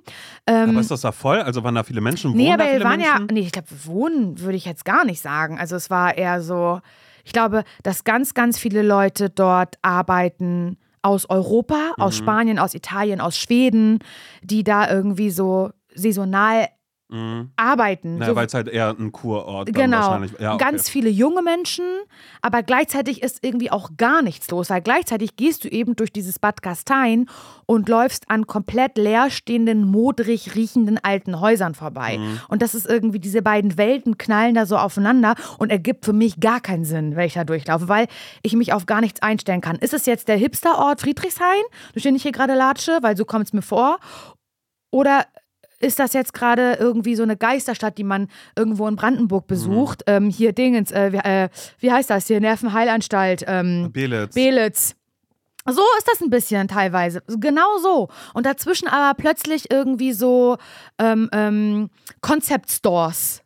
Ähm, 0.48 0.70
Aber 0.70 0.80
ist 0.80 0.92
das 0.92 1.02
da 1.02 1.12
voll? 1.12 1.42
Also 1.42 1.64
waren 1.66 1.76
da 1.76 1.84
viele 1.84 2.00
Menschen? 2.00 2.32
Nee, 2.32 2.46
Wohnen 2.46 2.54
aber 2.54 2.64
da 2.64 2.72
wir 2.72 2.84
waren 2.86 3.02
ja, 3.02 3.20
Menschen? 3.20 3.34
nee, 3.34 3.42
ich 3.42 3.52
glaube, 3.52 3.68
wohnen 3.84 4.40
würde 4.40 4.56
ich 4.56 4.64
jetzt 4.64 4.86
gar 4.86 5.04
nicht 5.04 5.22
sagen. 5.22 5.60
Also 5.60 5.76
es 5.76 5.90
war 5.90 6.18
eher 6.18 6.42
so, 6.42 6.80
ich 7.26 7.34
glaube, 7.34 7.66
dass 7.84 8.06
ganz, 8.06 8.34
ganz 8.34 8.58
viele 8.58 8.84
Leute 8.84 9.30
dort 9.30 9.76
arbeiten 9.82 10.78
aus 11.02 11.30
Europa, 11.30 11.94
aus 11.98 12.16
Mhm. 12.20 12.24
Spanien, 12.24 12.60
aus 12.60 12.74
Italien, 12.74 13.22
aus 13.22 13.38
Schweden, 13.38 14.00
die 14.44 14.64
da 14.64 14.90
irgendwie 14.90 15.30
so 15.30 15.72
saisonal 15.94 16.68
Mhm. 17.12 17.50
arbeiten. 17.56 18.18
Na, 18.20 18.28
so, 18.28 18.36
weil 18.36 18.46
es 18.46 18.54
halt 18.54 18.68
eher 18.68 18.96
ein 18.98 19.12
Kurort 19.12 19.68
dann 19.68 19.74
Genau. 19.74 20.24
Ja, 20.40 20.54
okay. 20.54 20.64
Ganz 20.64 20.90
viele 20.90 21.10
junge 21.10 21.42
Menschen, 21.42 21.84
aber 22.44 22.62
gleichzeitig 22.62 23.24
ist 23.24 23.40
irgendwie 23.44 23.72
auch 23.72 23.92
gar 23.98 24.22
nichts 24.22 24.50
los, 24.52 24.70
weil 24.70 24.82
gleichzeitig 24.82 25.36
gehst 25.36 25.64
du 25.64 25.70
eben 25.70 25.96
durch 25.96 26.14
dieses 26.14 26.38
Bad 26.38 26.62
Gastein 26.62 27.28
und 27.66 27.90
läufst 27.90 28.30
an 28.30 28.46
komplett 28.46 28.98
leerstehenden, 28.98 29.86
modrig 29.86 30.54
riechenden 30.56 31.00
alten 31.04 31.40
Häusern 31.40 31.74
vorbei. 31.74 32.20
Mhm. 32.20 32.42
Und 32.48 32.62
das 32.62 32.76
ist 32.76 32.88
irgendwie, 32.88 33.20
diese 33.20 33.42
beiden 33.42 33.78
Welten 33.78 34.20
knallen 34.20 34.54
da 34.54 34.68
so 34.68 34.78
aufeinander 34.78 35.34
und 35.58 35.72
ergibt 35.72 36.06
für 36.06 36.14
mich 36.14 36.40
gar 36.40 36.62
keinen 36.62 36.86
Sinn, 36.86 37.16
wenn 37.16 37.26
ich 37.26 37.34
da 37.34 37.44
durchlaufe, 37.44 37.88
weil 37.88 38.08
ich 38.44 38.54
mich 38.54 38.72
auf 38.72 38.86
gar 38.86 39.02
nichts 39.02 39.24
einstellen 39.24 39.62
kann. 39.62 39.78
Ist 39.78 39.96
es 39.96 40.06
jetzt 40.06 40.28
der 40.28 40.38
Hipsterort 40.38 41.02
Friedrichshain, 41.02 41.64
durch 41.94 42.04
den 42.04 42.16
ich 42.16 42.22
hier 42.22 42.32
gerade 42.32 42.54
latsche, 42.54 43.00
weil 43.02 43.18
so 43.18 43.26
kommt 43.26 43.46
es 43.46 43.54
mir 43.54 43.64
vor? 43.64 44.00
Oder 44.92 45.26
ist 45.80 46.00
das 46.00 46.14
jetzt 46.14 46.34
gerade 46.34 46.74
irgendwie 46.80 47.16
so 47.16 47.24
eine 47.24 47.38
Geisterstadt, 47.38 47.98
die 47.98 48.04
man 48.04 48.28
irgendwo 48.56 48.88
in 48.88 48.96
Brandenburg 48.96 49.48
besucht? 49.48 50.04
Ähm, 50.08 50.30
hier 50.30 50.52
Dingens, 50.52 50.92
äh, 50.92 51.14
wie, 51.14 51.18
äh, 51.18 51.50
wie 51.80 51.92
heißt 51.92 52.10
das 52.10 52.28
hier? 52.28 52.40
Nervenheilanstalt. 52.40 53.46
Ähm, 53.48 53.92
Belitz. 53.92 54.36
Belitz. 54.36 54.96
So 55.66 55.82
ist 55.98 56.08
das 56.08 56.22
ein 56.22 56.30
bisschen 56.30 56.68
teilweise. 56.68 57.22
Genau 57.28 57.78
so. 57.82 58.10
Und 58.34 58.46
dazwischen 58.46 58.88
aber 58.88 59.16
plötzlich 59.16 59.72
irgendwie 59.72 60.14
so 60.14 60.58
ähm, 60.98 61.30
ähm, 61.32 61.90
Concept 62.22 62.72
Stores. 62.72 63.42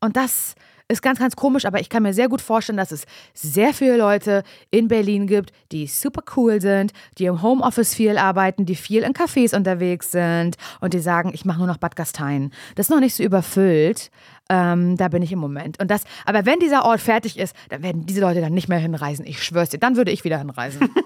Und 0.00 0.16
das 0.16 0.54
ist 0.88 1.02
ganz, 1.02 1.18
ganz 1.18 1.36
komisch, 1.36 1.66
aber 1.66 1.80
ich 1.80 1.88
kann 1.88 2.02
mir 2.02 2.14
sehr 2.14 2.28
gut 2.28 2.40
vorstellen, 2.40 2.78
dass 2.78 2.92
es 2.92 3.04
sehr 3.34 3.74
viele 3.74 3.96
Leute 3.96 4.42
in 4.70 4.88
Berlin 4.88 5.26
gibt, 5.26 5.52
die 5.70 5.86
super 5.86 6.22
cool 6.36 6.60
sind, 6.60 6.92
die 7.18 7.26
im 7.26 7.42
Homeoffice 7.42 7.94
viel 7.94 8.16
arbeiten, 8.16 8.64
die 8.64 8.74
viel 8.74 9.02
in 9.02 9.12
Cafés 9.12 9.54
unterwegs 9.54 10.10
sind 10.10 10.56
und 10.80 10.94
die 10.94 11.00
sagen, 11.00 11.30
ich 11.34 11.44
mache 11.44 11.58
nur 11.58 11.66
noch 11.66 11.76
Bad 11.76 11.94
Gastein. 11.94 12.50
Das 12.74 12.86
ist 12.86 12.90
noch 12.90 13.00
nicht 13.00 13.14
so 13.14 13.22
überfüllt. 13.22 14.10
Ähm, 14.50 14.96
da 14.96 15.08
bin 15.08 15.22
ich 15.22 15.30
im 15.30 15.38
Moment. 15.38 15.78
Und 15.78 15.90
das, 15.90 16.04
aber 16.24 16.46
wenn 16.46 16.58
dieser 16.58 16.86
Ort 16.86 17.00
fertig 17.00 17.38
ist, 17.38 17.54
dann 17.68 17.82
werden 17.82 18.06
diese 18.06 18.22
Leute 18.22 18.40
dann 18.40 18.54
nicht 18.54 18.68
mehr 18.68 18.78
hinreisen. 18.78 19.26
Ich 19.26 19.42
schwör's 19.42 19.68
dir, 19.68 19.78
dann 19.78 19.96
würde 19.96 20.10
ich 20.10 20.24
wieder 20.24 20.38
hinreisen. 20.38 20.88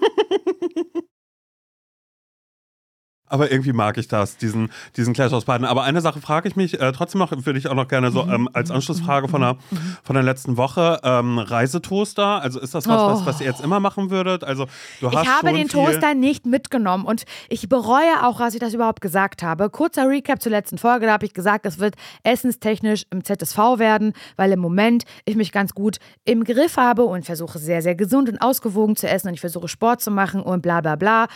Aber 3.27 3.51
irgendwie 3.51 3.73
mag 3.73 3.97
ich 3.97 4.07
das, 4.07 4.37
diesen, 4.37 4.69
diesen 4.95 5.13
Clash 5.13 5.33
aus 5.33 5.45
beiden. 5.45 5.65
Aber 5.65 5.83
eine 5.83 6.01
Sache 6.01 6.21
frage 6.21 6.47
ich 6.47 6.55
mich, 6.55 6.79
äh, 6.79 6.91
trotzdem 6.91 7.19
noch, 7.19 7.31
würde 7.31 7.57
ich 7.57 7.67
auch 7.67 7.73
noch 7.73 7.87
gerne 7.87 8.11
so 8.11 8.27
ähm, 8.27 8.47
als 8.53 8.69
Anschlussfrage 8.69 9.27
von 9.27 9.41
der, 9.41 9.57
von 10.03 10.13
der 10.13 10.23
letzten 10.23 10.57
Woche, 10.57 10.99
ähm, 11.03 11.39
Reisetoaster, 11.39 12.41
also 12.41 12.59
ist 12.59 12.75
das 12.75 12.87
was, 12.87 13.01
was, 13.01 13.25
was 13.25 13.41
ihr 13.41 13.47
jetzt 13.47 13.61
immer 13.61 13.79
machen 13.79 14.09
würdet? 14.09 14.43
Also 14.43 14.67
du 14.99 15.11
hast 15.11 15.23
Ich 15.23 15.29
habe 15.29 15.53
den 15.53 15.67
Toaster 15.67 16.13
nicht 16.13 16.45
mitgenommen 16.45 17.05
und 17.05 17.23
ich 17.49 17.69
bereue 17.69 18.23
auch, 18.23 18.37
dass 18.37 18.53
ich 18.53 18.59
das 18.59 18.73
überhaupt 18.73 19.01
gesagt 19.01 19.41
habe. 19.41 19.69
Kurzer 19.69 20.07
Recap 20.07 20.41
zur 20.41 20.51
letzten 20.51 20.77
Folge, 20.77 21.07
da 21.07 21.13
habe 21.13 21.25
ich 21.25 21.33
gesagt, 21.33 21.65
es 21.65 21.79
wird 21.79 21.95
essenstechnisch 22.23 23.05
im 23.09 23.23
ZSV 23.23 23.57
werden, 23.77 24.13
weil 24.35 24.51
im 24.51 24.59
Moment 24.59 25.05
ich 25.25 25.35
mich 25.35 25.51
ganz 25.51 25.73
gut 25.73 25.97
im 26.25 26.43
Griff 26.43 26.77
habe 26.77 27.03
und 27.03 27.25
versuche 27.25 27.57
sehr, 27.57 27.81
sehr 27.81 27.95
gesund 27.95 28.29
und 28.29 28.39
ausgewogen 28.39 28.95
zu 28.95 29.07
essen 29.07 29.29
und 29.29 29.33
ich 29.33 29.41
versuche 29.41 29.67
Sport 29.67 30.01
zu 30.01 30.11
machen 30.11 30.41
und 30.41 30.61
bla 30.61 30.81
bla 30.81 30.95
bla. 30.95 31.27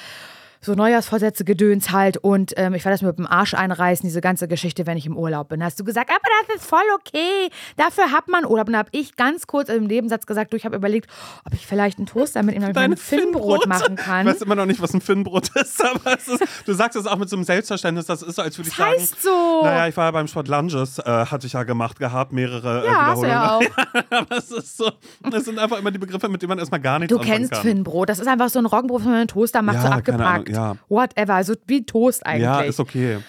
So 0.68 0.74
Neujahrsvorsätze, 0.76 1.45
Gedöns 1.45 1.91
halt 1.91 2.18
und 2.18 2.53
ähm, 2.57 2.74
ich 2.74 2.84
werde 2.84 2.95
das 2.95 3.01
mit 3.01 3.18
dem 3.18 3.26
Arsch 3.26 3.53
einreißen, 3.53 4.05
diese 4.05 4.20
ganze 4.20 4.49
Geschichte, 4.49 4.86
wenn 4.86 4.97
ich 4.97 5.05
im 5.05 5.15
Urlaub 5.15 5.47
bin. 5.47 5.63
Hast 5.63 5.80
du 5.80 5.86
gesagt, 5.86 6.09
aber 6.09 6.20
das 6.45 6.57
ist 6.57 6.65
voll 6.68 6.82
okay, 6.99 7.49
dafür 7.78 8.11
hat 8.11 8.28
man 8.28 8.43
Urlaub. 8.45 8.68
Und 8.68 8.74
da 8.74 8.80
habe 8.80 8.89
ich 8.91 9.15
ganz 9.15 9.47
kurz 9.47 9.70
im 9.70 9.86
Nebensatz 9.86 10.26
gesagt, 10.26 10.51
du, 10.51 10.57
ich 10.57 10.65
habe 10.65 10.76
überlegt, 10.76 11.09
ob 11.45 11.53
ich 11.53 11.65
vielleicht 11.65 11.99
einen 11.99 12.05
Toaster 12.05 12.43
mit 12.43 12.53
ihm 12.55 12.70
meinem 12.74 12.97
Finnbrot 12.97 13.65
machen 13.65 13.95
kann. 13.95 14.28
Ich 14.28 14.34
weiß 14.34 14.41
immer 14.41 14.55
noch 14.55 14.65
nicht, 14.65 14.82
was 14.82 14.93
ein 14.93 14.99
Finnbrot 14.99 15.55
ist, 15.55 15.82
aber 15.89 16.18
es 16.18 16.28
ist, 16.28 16.43
du 16.65 16.74
sagst 16.74 16.97
es 16.97 17.07
auch 17.07 17.15
mit 17.15 17.30
so 17.30 17.38
einem 17.38 17.45
Selbstverständnis, 17.45 18.05
das 18.05 18.22
ist 18.22 18.36
so, 18.36 18.41
als 18.41 18.57
würde 18.57 18.68
ich 18.70 18.76
Das 18.76 18.86
sagen. 18.86 18.99
heißt 18.99 19.22
so. 19.24 19.61
Naja, 19.63 19.88
ich 19.88 19.95
war 19.95 20.03
ja 20.03 20.11
beim 20.11 20.28
Sport 20.28 20.49
Lunges, 20.49 20.99
äh, 20.99 21.03
hatte 21.05 21.47
ich 21.47 21.53
ja 21.53 21.63
gemacht 21.63 21.97
gehabt, 21.97 22.34
mehrere 22.34 22.84
äh, 22.84 22.88
Ja, 22.88 23.05
hast 23.05 23.22
du 23.22 23.26
Wiederholungen. 23.26 23.70
ja 23.78 23.93
auch. 23.93 24.18
aber 24.20 24.38
es 24.38 24.51
ist 24.51 24.76
so, 24.76 24.91
es 25.32 25.45
sind 25.45 25.59
einfach 25.59 25.80
immer 25.80 25.91
die 25.91 25.99
Begriffe, 25.99 26.28
mit 26.28 26.41
denen 26.41 26.49
man 26.49 26.59
erstmal 26.59 26.82
gar 26.82 26.99
nichts 26.99 27.15
Du 27.15 27.22
kennst 27.24 27.53
kann. 27.53 27.61
Finnbrot. 27.61 28.09
Das 28.09 28.20
ist 28.20 28.28
einfach 28.28 28.49
so 28.49 28.59
ein 28.59 28.65
Roggenbrot, 28.65 28.99
was 28.99 29.05
man 29.05 29.13
in 29.13 29.20
einen 29.22 29.28
Toaster 29.30 29.61
macht, 29.61 29.76
Ja, 29.76 29.82
so 29.84 29.88
keine 29.88 29.97
abgepackt. 29.99 30.57
Ahnung, 30.58 30.80
Whatever. 30.89 31.34
Also 31.36 31.53
wie 31.66 31.86
Toast 31.86 32.26
eigentlich. 32.26 32.43
Ja, 32.43 32.62
ist 32.62 32.80
okay. 32.80 33.20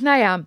Naja. 0.00 0.44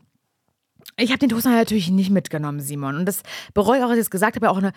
Ich 0.99 1.11
habe 1.11 1.19
den 1.19 1.29
Toaster 1.29 1.51
natürlich 1.51 1.91
nicht 1.91 2.09
mitgenommen, 2.09 2.59
Simon. 2.59 2.95
Und 2.95 3.05
das 3.05 3.21
bereue 3.53 3.77
ich 3.77 3.83
auch, 3.83 3.89
dass 3.89 3.97
ich 3.97 4.03
es 4.03 4.09
gesagt 4.09 4.35
habe. 4.35 4.45
Ich 4.45 4.49
habe 4.49 4.57
auch 4.57 4.63
eine 4.63 4.73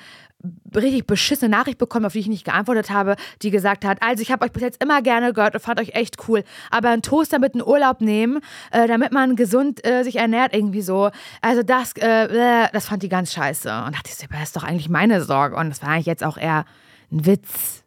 richtig 0.76 1.06
beschissene 1.06 1.48
Nachricht 1.48 1.78
bekommen, 1.78 2.04
auf 2.04 2.12
die 2.12 2.18
ich 2.18 2.28
nicht 2.28 2.44
geantwortet 2.44 2.90
habe, 2.90 3.16
die 3.40 3.50
gesagt 3.50 3.86
hat, 3.86 4.02
also 4.02 4.20
ich 4.20 4.30
habe 4.30 4.44
euch 4.44 4.52
bis 4.52 4.62
jetzt 4.62 4.82
immer 4.82 5.00
gerne 5.00 5.32
gehört 5.32 5.54
und 5.54 5.60
fand 5.60 5.80
euch 5.80 5.94
echt 5.94 6.28
cool. 6.28 6.44
Aber 6.70 6.90
einen 6.90 7.00
Toaster 7.00 7.38
mit 7.38 7.54
in 7.54 7.62
Urlaub 7.62 8.02
nehmen, 8.02 8.40
äh, 8.70 8.86
damit 8.86 9.12
man 9.12 9.34
gesund 9.34 9.82
äh, 9.86 10.02
sich 10.02 10.16
ernährt, 10.16 10.54
irgendwie 10.54 10.82
so. 10.82 11.10
Also 11.40 11.62
das, 11.62 11.94
äh, 11.96 12.64
äh, 12.64 12.68
das 12.70 12.86
fand 12.86 13.02
die 13.02 13.08
ganz 13.08 13.32
scheiße. 13.32 13.70
Und 13.86 13.94
dachte 13.94 14.10
ich 14.10 14.16
so, 14.16 14.26
das 14.30 14.42
ist 14.42 14.56
doch 14.56 14.64
eigentlich 14.64 14.90
meine 14.90 15.22
Sorge. 15.22 15.56
Und 15.56 15.70
das 15.70 15.80
war 15.80 15.88
eigentlich 15.88 16.06
jetzt 16.06 16.22
auch 16.22 16.36
eher 16.36 16.66
ein 17.10 17.24
Witz. 17.24 17.82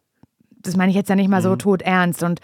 Das 0.58 0.76
meine 0.76 0.90
ich 0.90 0.96
jetzt 0.96 1.08
ja 1.08 1.14
nicht 1.14 1.28
mal 1.28 1.42
so 1.42 1.54
tot 1.54 1.82
ernst. 1.82 2.24
Und 2.24 2.40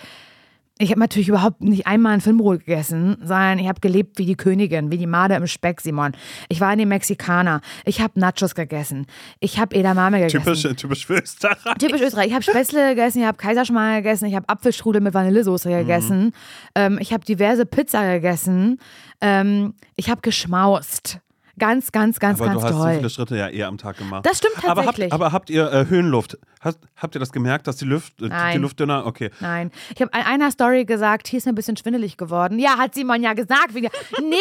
ich 0.81 0.91
habe 0.91 1.01
natürlich 1.01 1.29
überhaupt 1.29 1.61
nicht 1.61 1.87
einmal 1.87 2.15
ein 2.15 2.23
Filmbrot 2.23 2.61
gegessen, 2.61 3.19
sondern 3.21 3.59
ich 3.59 3.69
habe 3.69 3.81
gelebt 3.81 4.19
wie 4.19 4.25
die 4.25 4.35
Königin, 4.35 4.91
wie 4.91 4.97
die 4.97 5.07
Made 5.07 5.35
im 5.35 5.47
Speck, 5.47 5.83
Simon. 5.83 6.13
Ich 6.49 6.61
war 6.63 6.73
in 6.73 6.79
den 6.79 6.89
Mexikaner. 6.89 7.61
Ich 7.85 8.01
habe 8.01 8.19
Nachos 8.19 8.55
gegessen. 8.55 9.07
Ich 9.41 9.59
habe 9.59 9.77
Edamame 9.77 10.19
gegessen. 10.21 10.43
Typisch, 10.43 10.63
typisch 10.77 11.07
für 11.07 11.19
Österreich. 11.19 11.75
Typisch 11.79 12.01
Österreich. 12.01 12.29
Ich 12.29 12.33
habe 12.33 12.43
Spätzle 12.43 12.91
gegessen, 12.91 13.21
ich 13.21 13.27
habe 13.27 13.37
Kaiserschmarrn 13.37 13.97
gegessen, 13.97 14.25
ich 14.25 14.35
habe 14.35 14.49
Apfelstrudel 14.49 15.03
mit 15.03 15.13
Vanillesoße 15.13 15.69
gegessen. 15.69 16.33
Ähm, 16.75 16.99
ich 16.99 17.13
habe 17.13 17.27
diverse 17.27 17.67
Pizza 17.67 18.15
gegessen. 18.15 18.79
Ähm, 19.21 19.75
ich 19.97 20.09
habe 20.09 20.23
geschmaust. 20.23 21.21
Ganz, 21.61 21.93
ganz, 21.93 22.19
ganz, 22.19 22.41
Aber 22.41 22.49
ganz 22.51 22.61
du 22.63 22.67
hast 22.67 22.75
so 22.75 22.83
toll. 22.83 22.95
viele 22.97 23.11
Schritte 23.11 23.37
ja 23.37 23.49
eher 23.49 23.69
am 23.69 23.77
Tag 23.77 23.99
gemacht. 23.99 24.25
Das 24.25 24.39
stimmt 24.39 24.57
aber 24.59 24.69
habt, 24.69 24.87
tatsächlich. 24.87 25.13
aber 25.13 25.31
habt 25.31 25.51
ihr 25.51 25.71
äh, 25.71 25.87
Höhenluft? 25.87 26.39
Hast, 26.61 26.79
habt 26.97 27.15
ihr 27.15 27.19
das 27.19 27.33
gemerkt, 27.33 27.67
dass 27.67 27.77
die 27.77 27.85
Luft, 27.85 28.15
äh, 28.21 28.25
die 28.25 28.29
Nein. 28.31 28.63
Luft 28.63 28.81
dünner? 28.81 29.05
Okay. 29.05 29.31
Nein. 29.41 29.71
Ich 29.95 30.01
habe 30.01 30.11
in 30.15 30.25
einer 30.25 30.51
Story 30.51 30.87
gesagt, 30.87 31.29
hier 31.29 31.37
ist 31.37 31.45
mir 31.45 31.53
ein 31.53 31.55
bisschen 31.55 31.77
schwindelig 31.77 32.17
geworden. 32.17 32.59
Ja, 32.59 32.79
hat 32.79 32.95
Simon 32.95 33.23
ja 33.23 33.35
gesagt. 33.35 33.75
Nee, 33.75 34.37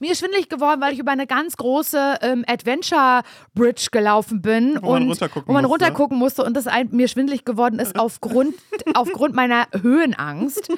mir 0.00 0.12
ist 0.12 0.20
schwindelig 0.20 0.48
geworden, 0.48 0.80
weil 0.80 0.94
ich 0.94 0.98
über 0.98 1.12
eine 1.12 1.26
ganz 1.26 1.56
große 1.56 2.16
ähm, 2.22 2.44
Adventure 2.48 3.22
Bridge 3.54 3.88
gelaufen 3.92 4.40
bin. 4.40 4.78
Wo 4.80 4.92
man 4.92 5.02
und 5.02 5.08
runtergucken 5.10 5.48
wo 5.48 5.52
man 5.52 5.64
musste. 5.64 5.84
runtergucken 5.84 6.18
musste 6.18 6.42
und 6.44 6.54
das 6.56 6.66
ein, 6.66 6.88
mir 6.90 7.08
schwindelig 7.08 7.44
geworden 7.44 7.78
ist 7.78 7.98
aufgrund, 7.98 8.54
aufgrund 8.94 9.34
meiner 9.34 9.66
Höhenangst. 9.80 10.68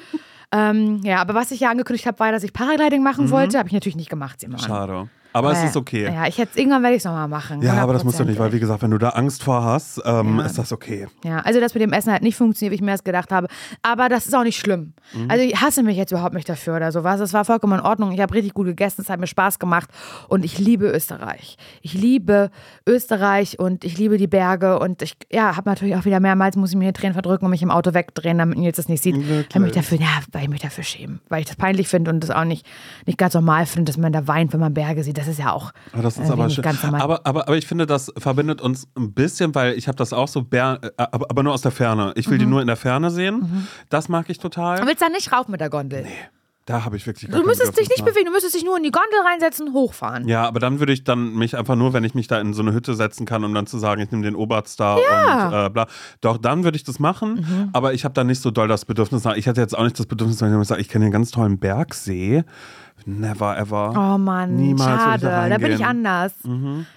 Ähm, 0.51 1.01
ja, 1.03 1.17
aber 1.21 1.33
was 1.33 1.51
ich 1.51 1.61
ja 1.61 1.69
angekündigt 1.71 2.05
habe, 2.05 2.19
war, 2.19 2.31
dass 2.31 2.43
ich 2.43 2.53
Paragliding 2.53 3.01
machen 3.03 3.29
wollte. 3.31 3.57
Habe 3.57 3.67
ich 3.67 3.73
natürlich 3.73 3.95
nicht 3.95 4.09
gemacht, 4.09 4.39
Simon. 4.39 4.59
Mhm. 4.61 4.65
Schade. 4.65 5.09
Aber 5.35 5.51
es 5.51 5.59
Äh, 5.63 5.65
ist 5.65 5.75
okay. 5.77 6.05
Ja, 6.05 6.27
ich 6.27 6.37
hätte 6.37 6.57
irgendwann 6.57 6.81
werde 6.81 6.95
ich 6.95 7.01
es 7.01 7.05
nochmal 7.05 7.27
machen. 7.27 7.61
Ja, 7.61 7.73
aber 7.73 7.91
das 7.93 8.03
musst 8.05 8.19
du 8.19 8.23
nicht, 8.23 8.39
weil 8.39 8.49
100%. 8.49 8.53
wie 8.53 8.59
gesagt, 8.59 8.81
wenn 8.83 8.91
du 8.91 8.97
da 8.97 9.09
Angst 9.09 9.43
vor 9.43 9.63
hast, 9.63 10.01
ähm, 10.05 10.39
Ja. 10.39 10.45
ist 10.45 10.57
das 10.57 10.71
okay. 10.71 11.07
Ja, 11.25 11.39
also 11.39 11.59
das 11.59 11.73
mit 11.73 11.81
dem 11.83 11.91
Essen 11.91 12.13
hat 12.13 12.21
nicht 12.23 12.37
funktioniert, 12.37 12.71
wie 12.71 12.75
ich 12.75 12.81
mir 12.81 12.91
das 12.91 13.03
gedacht 13.03 13.31
habe. 13.31 13.47
Aber 13.81 14.07
das 14.07 14.25
ist 14.27 14.33
auch 14.33 14.43
nicht 14.43 14.57
schlimm. 14.57 14.93
Mhm. 15.13 15.29
Also 15.29 15.43
ich 15.43 15.59
hasse 15.59 15.83
mich 15.83 15.97
jetzt 15.97 16.11
überhaupt 16.11 16.35
nicht 16.35 16.47
dafür 16.47 16.77
oder 16.77 16.91
sowas. 16.93 17.19
Es 17.19 17.33
war 17.33 17.43
vollkommen 17.43 17.79
in 17.79 17.85
Ordnung. 17.85 18.11
Ich 18.13 18.21
habe 18.21 18.33
richtig 18.33 18.53
gut 18.53 18.65
gegessen, 18.67 19.01
es 19.01 19.09
hat 19.09 19.19
mir 19.19 19.27
Spaß 19.27 19.59
gemacht 19.59 19.89
und 20.29 20.45
ich 20.45 20.57
liebe 20.57 20.85
Österreich. 20.89 21.57
Ich 21.81 21.93
liebe 21.93 22.49
Österreich 22.87 23.59
und 23.59 23.83
ich 23.83 23.97
liebe 23.97 24.17
die 24.17 24.27
Berge 24.27 24.79
und 24.79 25.01
ich 25.01 25.17
ja, 25.31 25.57
habe 25.57 25.69
natürlich 25.69 25.95
auch 25.95 26.05
wieder 26.05 26.19
mehrmals, 26.19 26.55
muss 26.55 26.69
ich 26.69 26.77
mir 26.77 26.93
Tränen 26.93 27.13
verdrücken 27.13 27.45
und 27.45 27.51
mich 27.51 27.61
im 27.63 27.71
Auto 27.71 27.93
wegdrehen, 27.93 28.37
damit 28.37 28.57
Nils 28.57 28.77
das 28.77 28.87
nicht 28.87 29.03
sieht. 29.03 29.15
Weil 29.17 29.45
ich 29.49 29.55
mich 29.59 29.71
dafür, 29.73 29.97
ja, 29.99 30.07
weil 30.31 30.43
ich 30.43 30.49
mich 30.49 30.61
dafür 30.61 30.83
schäme. 30.83 31.19
Weil 31.29 31.41
ich 31.41 31.47
das 31.47 31.55
peinlich 31.57 31.87
finde 31.87 32.11
und 32.11 32.21
das 32.21 32.29
auch 32.29 32.45
nicht, 32.45 32.65
nicht 33.05 33.17
ganz 33.17 33.33
normal 33.33 33.65
finde, 33.65 33.91
dass 33.91 33.97
man 33.97 34.13
da 34.13 34.27
weint, 34.27 34.53
wenn 34.53 34.59
man 34.59 34.73
Berge 34.73 35.03
sieht. 35.03 35.17
Das 35.17 35.24
ist 35.27 35.39
ja 35.39 35.51
auch 35.51 35.71
Aber 35.93 36.03
das 36.03 36.13
ist 36.13 36.19
irgendwie 36.29 36.41
aber 36.41 36.49
schön. 36.49 36.63
ganz 36.63 36.83
normal. 36.83 37.01
Aber, 37.01 37.21
aber, 37.25 37.47
aber 37.47 37.57
ich 37.57 37.67
finde, 37.67 37.85
das 37.85 38.11
verbindet 38.17 38.61
uns 38.61 38.87
ein 38.95 39.13
bisschen, 39.13 39.53
weil 39.55 39.73
ich 39.77 39.87
habe 39.87 39.97
das 39.97 40.13
auch 40.13 40.27
so, 40.27 40.41
Ber 40.43 40.79
äh, 40.81 40.89
aber, 40.97 41.27
aber 41.29 41.43
nur 41.43 41.53
aus 41.53 41.61
der 41.61 41.71
Ferne. 41.71 42.13
Ich 42.15 42.27
will 42.29 42.35
Mhm. 42.35 42.39
die 42.39 42.45
nur 42.47 42.61
in 42.61 42.67
der 42.67 42.77
Ferne 42.77 43.09
sehen. 43.11 43.67
Das 43.89 44.09
mag 44.09 44.29
ich 44.29 44.37
total. 44.39 44.79
Du 44.79 44.87
willst 44.87 45.01
da 45.01 45.09
nicht 45.09 45.31
rauf 45.31 45.47
mit 45.47 45.61
der 45.61 45.69
Gondel. 45.69 46.05
Da 46.67 46.83
habe 46.83 46.97
ich 46.97 47.05
wirklich 47.05 47.29
gar 47.29 47.39
Du 47.39 47.45
müsstest 47.45 47.77
dich 47.79 47.87
nicht 47.89 47.99
nach. 47.99 48.07
bewegen, 48.07 48.25
du 48.25 48.31
müsstest 48.31 48.55
dich 48.55 48.65
nur 48.65 48.75
in 48.75 48.81
die 48.81 48.89
Gondel 48.89 49.19
reinsetzen, 49.23 49.71
hochfahren. 49.73 50.27
Ja, 50.27 50.47
aber 50.47 50.59
dann 50.59 50.79
würde 50.79 50.93
ich 50.93 51.03
dann 51.03 51.35
mich 51.35 51.55
einfach 51.55 51.75
nur, 51.75 51.93
wenn 51.93 52.03
ich 52.03 52.15
mich 52.15 52.25
da 52.25 52.39
in 52.39 52.55
so 52.55 52.63
eine 52.63 52.73
Hütte 52.73 52.95
setzen 52.95 53.27
kann, 53.27 53.43
um 53.43 53.53
dann 53.53 53.67
zu 53.67 53.77
sagen, 53.77 54.01
ich 54.01 54.09
nehme 54.09 54.23
den 54.23 54.35
Oberstar 54.35 54.97
Ja. 55.07 55.47
und 55.47 55.53
äh, 55.67 55.69
bla. 55.69 55.85
Doch, 56.21 56.39
dann 56.39 56.63
würde 56.63 56.75
ich 56.75 56.83
das 56.83 56.97
machen. 56.97 57.69
Aber 57.71 57.93
ich 57.93 58.03
habe 58.03 58.15
da 58.15 58.23
nicht 58.23 58.41
so 58.41 58.49
doll 58.49 58.67
das 58.67 58.85
Bedürfnis 58.85 59.23
nach. 59.25 59.35
Ich 59.35 59.45
hätte 59.45 59.61
jetzt 59.61 59.77
auch 59.77 59.83
nicht 59.83 59.99
das 59.99 60.07
Bedürfnis, 60.07 60.41
wenn 60.41 60.59
ich 60.59 60.67
sage, 60.67 60.81
ich 60.81 60.89
kenne 60.89 61.05
einen 61.05 61.11
ganz 61.11 61.29
tollen 61.29 61.59
Bergsee. 61.59 62.43
Never 63.07 63.55
ever. 63.57 63.91
Oh 63.95 64.17
Mann, 64.17 64.55
Niemals 64.55 64.89
schade. 65.01 65.15
ich 65.17 65.21
da 65.21 65.49
Da, 65.49 65.57
bin 65.57 65.71
ich 65.73 65.85
anders. 65.85 66.33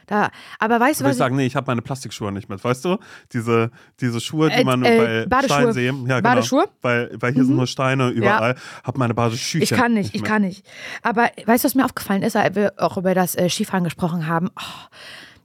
Da, 0.06 0.30
aber 0.58 0.80
weißt 0.80 1.00
du, 1.00 1.04
was 1.04 1.12
ich 1.12 1.18
sagen, 1.18 1.36
nee, 1.36 1.44
ich 1.44 1.56
habe 1.56 1.66
meine 1.66 1.82
Plastikschuhe 1.82 2.32
nicht 2.32 2.48
mit, 2.48 2.62
weißt 2.64 2.84
du? 2.84 2.98
Diese, 3.32 3.70
diese 4.00 4.20
Schuhe, 4.20 4.48
die 4.48 4.54
Äh, 4.54 4.64
man 4.64 4.82
äh, 4.84 4.96
bei 4.96 5.26
Badeschuhe. 5.26 5.56
Steinsee, 5.72 5.86
ja, 5.86 5.92
genau. 5.92 6.20
Badeschuhe? 6.22 6.62
Mhm. 6.64 6.70
Weil, 6.82 7.10
weil 7.20 7.34
hier 7.34 7.44
sind 7.44 7.56
nur 7.56 7.66
Steine 7.66 8.08
überall. 8.10 8.54
Hab 8.84 8.96
meine 8.96 9.12
Badeschüchen. 9.12 9.62
Ich 9.62 9.70
kann 9.70 9.92
nicht, 9.94 10.14
ich 10.14 10.22
mit. 10.22 10.30
kann 10.30 10.42
nicht. 10.42 10.64
Aber 11.02 11.28
weißt 11.44 11.64
du, 11.64 11.66
was 11.66 11.74
mir 11.74 11.84
aufgefallen 11.84 12.22
ist, 12.22 12.36
als 12.36 12.54
wir 12.56 12.72
auch 12.78 12.96
über 12.96 13.14
das 13.14 13.34
äh, 13.34 13.50
Skifahren 13.50 13.84
gesprochen 13.84 14.26
haben? 14.26 14.48
Oh, 14.56 14.86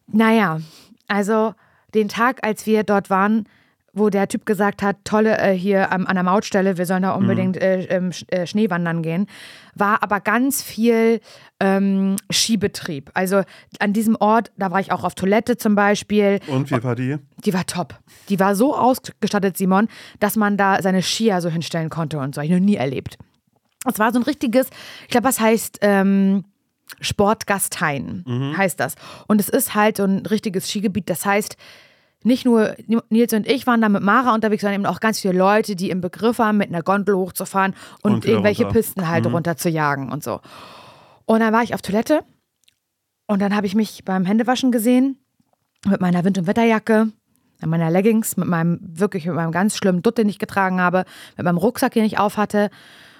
naja, 0.07 0.59
also 1.07 1.55
den 1.93 2.07
Tag, 2.07 2.39
als 2.43 2.65
wir 2.65 2.83
dort 2.83 3.09
waren, 3.09 3.47
wo 3.95 4.09
der 4.09 4.27
Typ 4.27 4.45
gesagt 4.47 4.81
hat, 4.81 4.97
tolle 5.03 5.37
äh, 5.37 5.53
hier 5.53 5.91
am- 5.91 6.07
an 6.07 6.15
der 6.15 6.23
Mautstelle, 6.23 6.77
wir 6.79 6.85
sollen 6.87 7.03
da 7.03 7.11
unbedingt 7.11 7.57
äh, 7.57 7.83
ähm, 7.85 8.11
äh, 8.29 8.47
Schneewandern 8.47 9.03
gehen, 9.03 9.27
war 9.75 10.01
aber 10.01 10.19
ganz 10.19 10.63
viel 10.63 11.19
ähm, 11.59 12.15
Skibetrieb. 12.31 13.11
Also 13.13 13.43
an 13.79 13.93
diesem 13.93 14.15
Ort, 14.15 14.51
da 14.57 14.71
war 14.71 14.79
ich 14.79 14.91
auch 14.91 15.03
auf 15.03 15.13
Toilette 15.13 15.57
zum 15.57 15.75
Beispiel. 15.75 16.39
Und 16.47 16.71
wie 16.71 16.83
war 16.83 16.95
die? 16.95 17.17
Die 17.45 17.53
war 17.53 17.65
top. 17.67 17.99
Die 18.29 18.39
war 18.39 18.55
so 18.55 18.75
ausgestattet, 18.75 19.57
Simon, 19.57 19.87
dass 20.19 20.35
man 20.35 20.57
da 20.57 20.81
seine 20.81 21.03
Skier 21.03 21.39
so 21.41 21.49
hinstellen 21.49 21.89
konnte 21.89 22.17
und 22.17 22.33
so. 22.33 22.39
Habe 22.41 22.47
ich 22.47 22.51
noch 22.53 22.59
nie 22.65 22.75
erlebt. 22.77 23.17
Es 23.85 23.99
war 23.99 24.11
so 24.11 24.19
ein 24.19 24.23
richtiges, 24.23 24.67
ich 25.03 25.09
glaube, 25.09 25.27
was 25.27 25.39
heißt 25.39 25.79
ähm, 25.81 26.45
Sportgastein, 27.01 28.23
heißt 28.57 28.79
das. 28.79 28.95
Und 29.27 29.39
es 29.39 29.49
ist 29.49 29.75
halt 29.75 29.97
so 29.97 30.03
ein 30.03 30.25
richtiges 30.25 30.69
Skigebiet. 30.69 31.09
Das 31.09 31.25
heißt, 31.25 31.57
nicht 32.23 32.45
nur 32.45 32.75
Nils 33.09 33.33
und 33.33 33.47
ich 33.47 33.67
waren 33.67 33.81
da 33.81 33.89
mit 33.89 34.03
Mara 34.03 34.33
unterwegs, 34.33 34.61
sondern 34.61 34.81
eben 34.81 34.85
auch 34.85 34.99
ganz 34.99 35.19
viele 35.19 35.37
Leute, 35.37 35.75
die 35.75 35.89
im 35.89 36.01
Begriff 36.01 36.39
waren, 36.39 36.57
mit 36.57 36.69
einer 36.69 36.81
Gondel 36.83 37.15
hochzufahren 37.15 37.75
und, 38.01 38.13
Und 38.13 38.25
irgendwelche 38.25 38.63
runter. 38.63 38.79
Pisten 38.79 39.07
halt 39.07 39.25
runter 39.25 39.57
zu 39.57 39.69
jagen 39.69 40.11
und 40.11 40.23
so. 40.23 40.39
Und 41.25 41.39
dann 41.39 41.53
war 41.53 41.63
ich 41.63 41.73
auf 41.73 41.81
Toilette 41.81 42.21
und 43.27 43.41
dann 43.41 43.55
habe 43.55 43.67
ich 43.67 43.75
mich 43.75 44.03
beim 44.05 44.25
Händewaschen 44.25 44.71
gesehen 44.71 45.17
mit 45.85 46.01
meiner 46.01 46.23
Wind- 46.23 46.37
und 46.37 46.47
Wetterjacke, 46.47 47.09
mit 47.61 47.69
meiner 47.69 47.89
Leggings, 47.89 48.37
mit 48.37 48.47
meinem 48.47 48.79
wirklich 48.81 49.25
mit 49.25 49.35
meinem 49.35 49.51
ganz 49.51 49.77
schlimmen 49.77 50.01
Dutt, 50.01 50.17
den 50.17 50.29
ich 50.29 50.39
getragen 50.39 50.81
habe, 50.81 51.05
mit 51.37 51.45
meinem 51.45 51.57
Rucksack, 51.57 51.93
den 51.93 52.05
ich 52.05 52.19
auf 52.19 52.37
hatte. 52.37 52.69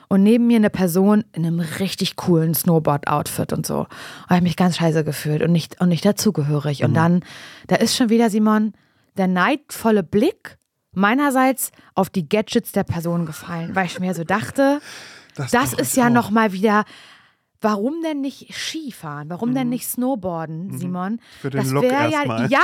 Und 0.10 0.22
neben 0.22 0.46
mir 0.48 0.58
eine 0.58 0.70
Person 0.70 1.24
in 1.34 1.46
einem 1.46 1.60
richtig 1.60 2.18
coolen 2.18 2.54
Snowboard-Outfit 2.54 3.52
und 3.52 3.66
so. 3.66 3.80
Und 3.80 3.88
ich 4.26 4.32
habe 4.32 4.44
mich 4.44 4.58
ganz 4.58 4.78
scheiße 4.78 5.04
gefühlt 5.04 5.42
und 5.42 5.52
nicht, 5.52 5.82
und 5.82 5.90
nicht 5.90 6.06
dazugehörig. 6.06 6.84
Und 6.84 6.94
dann, 6.94 7.24
da 7.68 7.78
ist 7.78 7.96
schon 7.96 8.10
wieder, 8.10 8.30
Simon, 8.30 8.74
der 9.18 9.28
neidvolle 9.28 10.04
Blick 10.04 10.58
meinerseits 10.92 11.72
auf 11.96 12.10
die 12.10 12.28
Gadgets 12.28 12.72
der 12.72 12.84
Person 12.84 13.26
gefallen, 13.26 13.76
weil 13.76 13.88
ich 13.88 14.00
mir 14.00 14.14
so 14.14 14.24
dachte, 14.24 14.80
das 15.36 15.52
doch 15.52 15.80
ist 15.80 15.96
ja 15.96 16.08
auch. 16.08 16.12
noch 16.12 16.30
mal 16.30 16.54
wieder. 16.54 16.86
Warum 17.64 18.02
denn 18.04 18.22
nicht 18.22 18.54
Skifahren? 18.54 19.30
Warum 19.30 19.56
denn 19.56 19.70
nicht 19.70 19.88
Snowboarden, 19.88 20.78
Simon? 20.78 21.14
Mhm. 21.14 21.20
Für 21.42 21.50
den 21.50 21.62
das 21.62 21.72
Look 21.72 21.84
ja, 21.86 22.10
erstmal. 22.10 22.52
ja, 22.52 22.60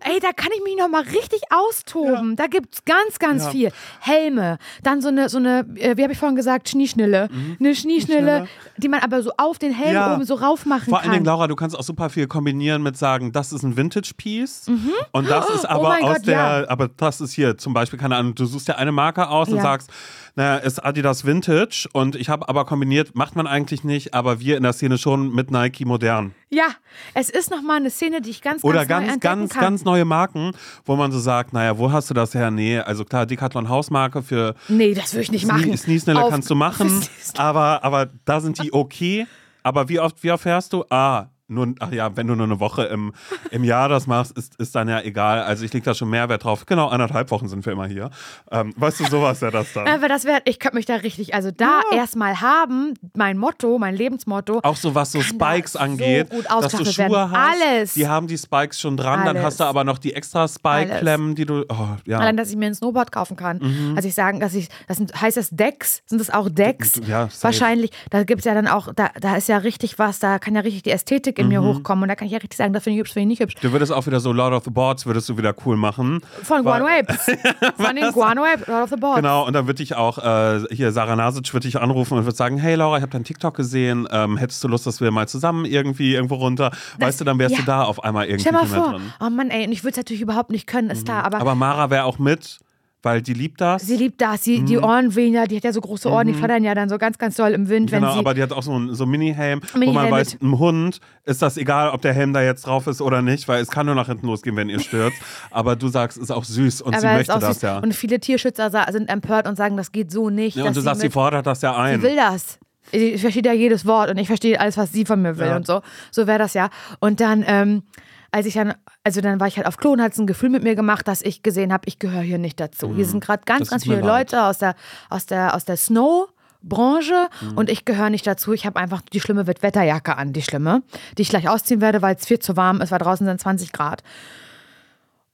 ey, 0.00 0.20
da 0.20 0.32
kann 0.32 0.48
ich 0.56 0.62
mich 0.62 0.76
noch 0.78 0.88
mal 0.88 1.02
richtig 1.02 1.42
austoben. 1.50 2.36
Da 2.36 2.46
gibt's 2.46 2.84
ganz, 2.84 3.18
ganz 3.18 3.44
Ja. 3.44 3.50
viel. 3.50 3.72
Helme, 4.00 4.58
dann 4.82 5.02
so 5.02 5.08
eine, 5.08 5.28
so 5.28 5.38
eine, 5.38 5.66
äh, 5.76 5.96
wie 5.96 6.02
habe 6.04 6.12
ich 6.12 6.18
vorhin 6.18 6.36
gesagt, 6.36 6.68
Schnieschnille. 6.68 7.28
Eine 7.58 7.74
Schnieschnille, 7.74 8.46
die 8.76 8.88
man 8.88 9.00
aber 9.00 9.22
so 9.22 9.32
auf 9.36 9.58
den 9.58 9.72
Helm 9.72 9.88
Mhm. 9.88 9.94
Ja. 9.94 10.14
oben 10.14 10.24
so 10.24 10.34
rauf 10.36 10.66
machen 10.66 10.90
Vor 10.90 10.98
allen 10.98 11.06
kann. 11.06 11.12
Dingen, 11.14 11.24
Laura, 11.26 11.48
du 11.48 11.56
kannst 11.56 11.76
auch 11.76 11.82
super 11.82 12.08
viel 12.10 12.26
kombinieren 12.28 12.82
mit 12.82 12.96
sagen, 12.96 13.32
das 13.32 13.52
ist 13.52 13.64
ein 13.64 13.76
Vintage-Piece 13.76 14.70
und 15.12 15.28
das 15.28 15.48
ist 15.54 15.64
aber 15.68 15.96
Oh 16.00 16.04
aus 16.06 16.14
Gott, 16.18 16.26
der, 16.28 16.34
ja. 16.62 16.68
aber 16.68 16.88
das 16.88 17.20
ist 17.20 17.32
hier 17.32 17.58
zum 17.58 17.74
Beispiel, 17.74 17.98
keine 17.98 18.14
Ahnung, 18.16 18.34
du 18.36 18.44
suchst 18.46 18.68
dir 18.68 18.78
eine 18.78 18.92
Marke 18.92 19.28
aus 19.28 19.48
und 19.48 19.56
Ja. 19.56 19.62
sagst, 19.62 19.90
naja, 20.36 20.56
ist 20.58 20.84
Adidas 20.84 21.24
Vintage 21.24 21.88
und 21.92 22.14
ich 22.14 22.28
habe 22.28 22.48
aber 22.48 22.64
kombiniert, 22.64 23.16
macht 23.16 23.34
man 23.34 23.46
eigentlich 23.48 23.82
nicht, 23.82 24.14
aber 24.14 24.27
wir 24.40 24.56
in 24.56 24.62
der 24.62 24.72
Szene 24.72 24.98
schon 24.98 25.34
mit 25.34 25.50
Nike 25.50 25.84
modern. 25.84 26.34
ja, 26.50 26.66
es 27.14 27.30
ist 27.30 27.50
noch 27.50 27.62
mal 27.62 27.76
eine 27.76 27.90
Szene, 27.90 28.20
die 28.20 28.30
ich 28.30 28.42
ganz, 28.42 28.62
Oder 28.64 28.84
ganz, 28.86 29.06
neu 29.06 29.12
ganz, 29.12 29.22
ganz, 29.22 29.52
kann. 29.52 29.62
ganz 29.62 29.84
neue 29.84 30.04
Marken, 30.04 30.52
wo 30.84 30.96
man 30.96 31.12
so 31.12 31.18
sagt, 31.18 31.52
naja, 31.52 31.78
wo 31.78 31.90
hast 31.92 32.10
du 32.10 32.14
das 32.14 32.34
her? 32.34 32.50
Nee, 32.50 32.78
also 32.80 33.04
klar, 33.04 33.24
Decathlon 33.26 33.68
Hausmarke 33.68 34.22
für 34.22 34.54
Nee, 34.68 34.94
das 34.94 35.12
würde 35.14 35.22
ich 35.22 35.32
nicht 35.32 35.46
machen. 35.46 35.76
Sneesnelle 35.76 36.26
kannst 36.28 36.50
du 36.50 36.54
machen, 36.54 36.90
aber, 37.36 37.82
aber 37.84 38.08
da 38.24 38.40
sind 38.40 38.62
die 38.62 38.72
okay. 38.72 39.26
Aber 39.62 39.88
wie 39.88 40.00
oft, 40.00 40.22
wie 40.22 40.30
oft 40.32 40.42
fährst 40.42 40.72
du? 40.72 40.84
Ah, 40.90 41.26
nur, 41.48 41.74
ach 41.80 41.90
ja, 41.92 42.14
wenn 42.16 42.26
du 42.26 42.34
nur 42.34 42.46
eine 42.46 42.60
Woche 42.60 42.84
im, 42.84 43.12
im 43.50 43.64
Jahr 43.64 43.88
das 43.88 44.06
machst, 44.06 44.36
ist, 44.36 44.56
ist 44.56 44.74
dann 44.74 44.88
ja 44.88 45.00
egal. 45.00 45.40
Also 45.42 45.64
ich 45.64 45.72
lege 45.72 45.84
da 45.84 45.94
schon 45.94 46.10
Mehrwert 46.10 46.44
drauf. 46.44 46.66
Genau, 46.66 46.88
anderthalb 46.88 47.30
Wochen 47.30 47.48
sind 47.48 47.64
wir 47.64 47.72
immer 47.72 47.86
hier. 47.86 48.10
Ähm, 48.50 48.74
weißt 48.76 49.00
du, 49.00 49.04
sowas 49.06 49.40
wäre 49.40 49.52
das 49.52 49.72
dann. 49.72 49.88
Aber 49.88 50.08
das 50.08 50.24
wäre, 50.24 50.42
ich 50.44 50.58
könnte 50.58 50.76
mich 50.76 50.84
da 50.84 50.96
richtig, 50.96 51.34
also 51.34 51.50
da 51.50 51.80
erstmal 51.92 52.42
haben, 52.42 52.94
mein 53.16 53.38
Motto, 53.38 53.78
mein 53.78 53.94
Lebensmotto. 53.94 54.60
Auch 54.62 54.76
so 54.76 54.94
was 54.94 55.12
so 55.12 55.22
Spikes 55.22 55.72
so 55.72 55.78
angeht, 55.78 56.28
gut 56.30 56.44
dass 56.48 56.72
du 56.72 56.84
Schuhe 56.84 57.08
werden. 57.08 57.30
hast, 57.30 57.62
Alles. 57.62 57.94
die 57.94 58.06
haben 58.06 58.26
die 58.26 58.36
Spikes 58.36 58.78
schon 58.78 58.98
dran, 58.98 59.24
dann 59.24 59.36
Alles. 59.36 59.46
hast 59.46 59.60
du 59.60 59.64
aber 59.64 59.84
noch 59.84 59.98
die 59.98 60.12
extra 60.12 60.46
Spike-Klemmen, 60.46 61.34
die 61.34 61.46
du, 61.46 61.64
oh, 61.68 61.88
ja. 62.04 62.18
Allein, 62.18 62.36
dass 62.36 62.50
ich 62.50 62.56
mir 62.56 62.66
ein 62.66 62.74
Snowboard 62.74 63.10
kaufen 63.10 63.36
kann. 63.36 63.58
Mhm. 63.58 63.94
Also 63.96 64.06
ich 64.06 64.14
sagen, 64.14 64.40
dass 64.40 64.52
ich, 64.54 64.68
das 64.86 64.98
sind, 64.98 65.18
heißt 65.18 65.38
das 65.38 65.48
Decks? 65.50 66.02
Sind 66.04 66.20
das 66.20 66.28
auch 66.28 66.50
Decks? 66.50 67.00
Ja, 67.06 67.28
safe. 67.30 67.44
Wahrscheinlich. 67.44 67.90
Da 68.10 68.24
gibt 68.24 68.40
es 68.40 68.44
ja 68.44 68.52
dann 68.52 68.68
auch, 68.68 68.92
da, 68.94 69.10
da 69.18 69.36
ist 69.36 69.48
ja 69.48 69.56
richtig 69.56 69.98
was, 69.98 70.18
da 70.18 70.38
kann 70.38 70.54
ja 70.54 70.60
richtig 70.60 70.82
die 70.82 70.90
Ästhetik 70.90 71.37
in 71.38 71.44
Mhm. 71.46 71.48
mir 71.52 71.62
hochkommen 71.62 72.02
und 72.02 72.08
da 72.08 72.14
kann 72.14 72.26
ich 72.26 72.32
ja 72.32 72.38
richtig 72.38 72.56
sagen, 72.56 72.72
das 72.72 72.82
finde 72.84 72.96
ich 72.96 73.00
hübsch, 73.00 73.12
finde 73.12 73.22
ich 73.32 73.38
nicht 73.38 73.40
hübsch. 73.40 73.54
Du 73.62 73.72
würdest 73.72 73.92
auch 73.92 74.06
wieder 74.06 74.20
so 74.20 74.32
Lord 74.32 74.52
of 74.52 74.64
the 74.64 74.70
Boards, 74.70 75.06
würdest 75.06 75.28
du 75.28 75.36
wieder 75.38 75.54
cool 75.64 75.76
machen. 75.76 76.20
Von 76.42 76.62
Guano 76.62 76.86
Apes. 76.86 77.26
Von 77.76 77.96
den 77.96 78.10
Guano 78.12 78.44
Apes, 78.44 78.66
Lord 78.66 78.84
of 78.84 78.90
the 78.90 78.96
Boards. 78.96 79.16
Genau, 79.16 79.46
und 79.46 79.52
dann 79.54 79.66
würde 79.66 79.82
ich 79.82 79.94
auch, 79.96 80.18
äh, 80.18 80.60
hier 80.70 80.92
Sarah 80.92 81.16
Nasic 81.16 81.52
würde 81.54 81.68
ich 81.68 81.80
anrufen 81.80 82.18
und 82.18 82.24
würde 82.24 82.36
sagen, 82.36 82.58
hey 82.58 82.74
Laura, 82.74 82.96
ich 82.96 83.02
habe 83.02 83.12
deinen 83.12 83.24
TikTok 83.24 83.54
gesehen, 83.54 84.06
ähm, 84.10 84.36
hättest 84.36 84.62
du 84.64 84.68
Lust, 84.68 84.86
dass 84.86 85.00
wir 85.00 85.10
mal 85.10 85.28
zusammen 85.28 85.64
irgendwie 85.64 86.14
irgendwo 86.14 86.34
runter, 86.34 86.70
weißt 86.98 87.20
du, 87.20 87.24
dann 87.24 87.38
wärst 87.38 87.54
ja. 87.54 87.60
du 87.60 87.66
da 87.66 87.82
auf 87.84 88.02
einmal 88.04 88.26
irgendwie 88.26 88.40
Stell 88.42 88.52
mal 88.52 88.66
vor. 88.66 88.92
drin. 88.92 89.02
Mhm. 89.02 89.12
Oh 89.26 89.30
Mann, 89.30 89.50
ey, 89.50 89.64
und 89.66 89.72
ich 89.72 89.82
würde 89.84 89.92
es 89.92 89.96
natürlich 89.98 90.22
überhaupt 90.22 90.50
nicht 90.50 90.66
können, 90.66 90.90
ist 90.90 91.04
klar, 91.04 91.24
aber, 91.24 91.40
Aber 91.40 91.54
Mara 91.54 91.90
wäre 91.90 92.04
auch 92.04 92.18
mit, 92.18 92.58
weil 93.02 93.22
die 93.22 93.32
liebt 93.32 93.60
das. 93.60 93.82
sie 93.86 93.96
liebt 93.96 94.20
das. 94.20 94.42
Sie, 94.44 94.64
Die 94.64 94.76
Ohren 94.78 95.14
wehen 95.14 95.32
ja, 95.34 95.46
die 95.46 95.56
hat 95.56 95.64
ja 95.64 95.72
so 95.72 95.80
große 95.80 96.10
Ohren, 96.10 96.26
die 96.26 96.34
flattern 96.34 96.64
ja 96.64 96.74
dann 96.74 96.88
so 96.88 96.98
ganz, 96.98 97.16
ganz 97.18 97.36
doll 97.36 97.52
im 97.52 97.68
Wind, 97.68 97.90
Mhm. 97.92 97.94
Genau, 97.96 98.06
wenn 98.08 98.12
sie. 98.14 98.18
aber 98.18 98.34
die 98.34 98.42
hat 98.42 98.52
auch 98.52 98.62
so 98.62 98.72
einen 98.72 98.94
so 98.94 99.06
Mini-Helm, 99.06 99.60
wo 99.72 99.78
Mini-Helm 99.78 99.94
man 100.10 100.10
weiß, 100.10 100.38
einem 100.40 100.58
Hund 100.58 101.00
ist 101.24 101.40
das 101.42 101.56
egal, 101.56 101.90
ob 101.90 102.02
der 102.02 102.12
Helm 102.12 102.32
da 102.32 102.42
jetzt 102.42 102.66
drauf 102.66 102.86
ist 102.86 103.00
oder 103.00 103.22
nicht, 103.22 103.46
weil 103.48 103.62
es 103.62 103.68
kann 103.68 103.86
nur 103.86 103.94
nach 103.94 104.06
hinten 104.08 104.26
losgehen, 104.26 104.56
wenn 104.56 104.68
ihr 104.68 104.80
stürzt. 104.80 105.16
aber 105.50 105.76
du 105.76 105.88
sagst, 105.88 106.18
ist 106.18 106.30
auch 106.30 106.44
süß 106.44 106.82
und 106.82 106.98
sie 106.98 107.06
aber 107.06 107.20
ist 107.20 107.28
möchte 107.28 107.40
das 107.46 107.54
süß. 107.56 107.62
ja. 107.62 107.78
Und 107.78 107.94
viele 107.94 108.18
Tierschützer 108.20 108.70
sind 108.90 109.08
empört 109.08 109.46
und 109.46 109.56
sagen, 109.56 109.76
das 109.76 109.92
geht 109.92 110.10
so 110.10 110.28
nicht. 110.30 110.56
ja 110.56 110.64
und 110.64 110.76
du 110.76 110.80
sagst, 110.80 111.00
sie 111.00 111.10
fordert 111.10 111.46
das 111.46 111.62
ja 111.62 111.76
ein. 111.76 112.00
Sie 112.00 112.06
will 112.06 112.16
das. 112.16 112.58
Ich 112.90 113.20
verstehe 113.20 113.42
ja 113.44 113.52
jedes 113.52 113.84
Wort 113.84 114.08
und 114.10 114.16
ich 114.16 114.26
verstehe 114.26 114.58
alles, 114.58 114.78
was 114.78 114.90
sie 114.92 115.04
von 115.04 115.20
mir 115.20 115.36
will 115.38 115.48
Ja. 115.48 115.56
und 115.56 115.66
so. 115.66 115.82
So 116.10 116.26
wäre 116.26 116.38
das 116.38 116.54
ja. 116.54 116.70
Und 117.00 117.20
dann, 117.20 117.44
ähm, 117.46 117.82
als 118.30 118.46
ich 118.46 118.54
dann, 118.54 118.74
also 119.04 119.20
dann 119.20 119.40
war 119.40 119.46
ich 119.46 119.56
halt 119.56 119.66
auf 119.66 119.76
Klo 119.78 119.92
und 119.92 120.02
hat 120.02 120.12
es 120.12 120.18
ein 120.18 120.26
Gefühl 120.26 120.50
mit 120.50 120.62
mir 120.62 120.74
gemacht, 120.74 121.08
dass 121.08 121.22
ich 121.22 121.42
gesehen 121.42 121.72
habe, 121.72 121.82
ich 121.86 121.98
gehöre 121.98 122.20
hier 122.22 122.38
nicht 122.38 122.60
dazu. 122.60 122.94
Hier 122.94 123.06
sind 123.06 123.24
gerade 123.24 123.42
ganz, 123.46 123.60
Mhm. 123.60 123.64
Das 123.64 123.70
ganz 123.70 123.82
viele 123.84 124.00
leid. 124.00 124.32
Leute 124.32 124.44
aus 124.44 124.58
der, 124.58 124.74
aus 125.08 125.26
der, 125.26 125.54
aus 125.54 125.64
der 125.64 125.76
Snow. 125.76 126.28
Branche 126.60 127.28
Mhm. 127.40 127.56
und 127.56 127.70
ich 127.70 127.84
gehöre 127.84 128.10
nicht 128.10 128.26
dazu. 128.26 128.52
Ich 128.52 128.66
habe 128.66 128.80
einfach 128.80 129.00
die 129.00 129.20
schlimme 129.20 129.46
Wetterjacke 129.46 130.16
an, 130.16 130.32
die 130.32 130.42
schlimme, 130.42 130.82
die 131.16 131.22
ich 131.22 131.28
gleich 131.28 131.48
ausziehen 131.48 131.80
werde, 131.80 132.02
weil 132.02 132.16
es 132.16 132.26
viel 132.26 132.40
zu 132.40 132.56
warm 132.56 132.80
ist, 132.80 132.90
weil 132.90 132.98
draußen 132.98 133.24
sind 133.24 133.40
20 133.40 133.70
Grad. 133.72 134.02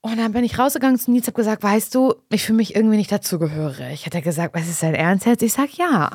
Und 0.02 0.18
dann 0.18 0.32
bin 0.32 0.44
ich 0.44 0.58
rausgegangen 0.58 0.98
zu 0.98 1.10
Nils, 1.10 1.26
habe 1.26 1.32
gesagt, 1.36 1.62
weißt 1.62 1.94
du, 1.94 2.14
ich 2.28 2.44
fühle 2.44 2.58
mich 2.58 2.76
irgendwie 2.76 2.98
nicht 2.98 3.10
dazugehörig. 3.10 4.04
Hat 4.04 4.14
er 4.14 4.20
gesagt, 4.20 4.54
was 4.54 4.68
ist 4.68 4.82
dein 4.82 4.94
Ernst 4.94 5.24
jetzt? 5.24 5.42
Ich 5.42 5.54
sag 5.54 5.70
ja. 5.78 6.10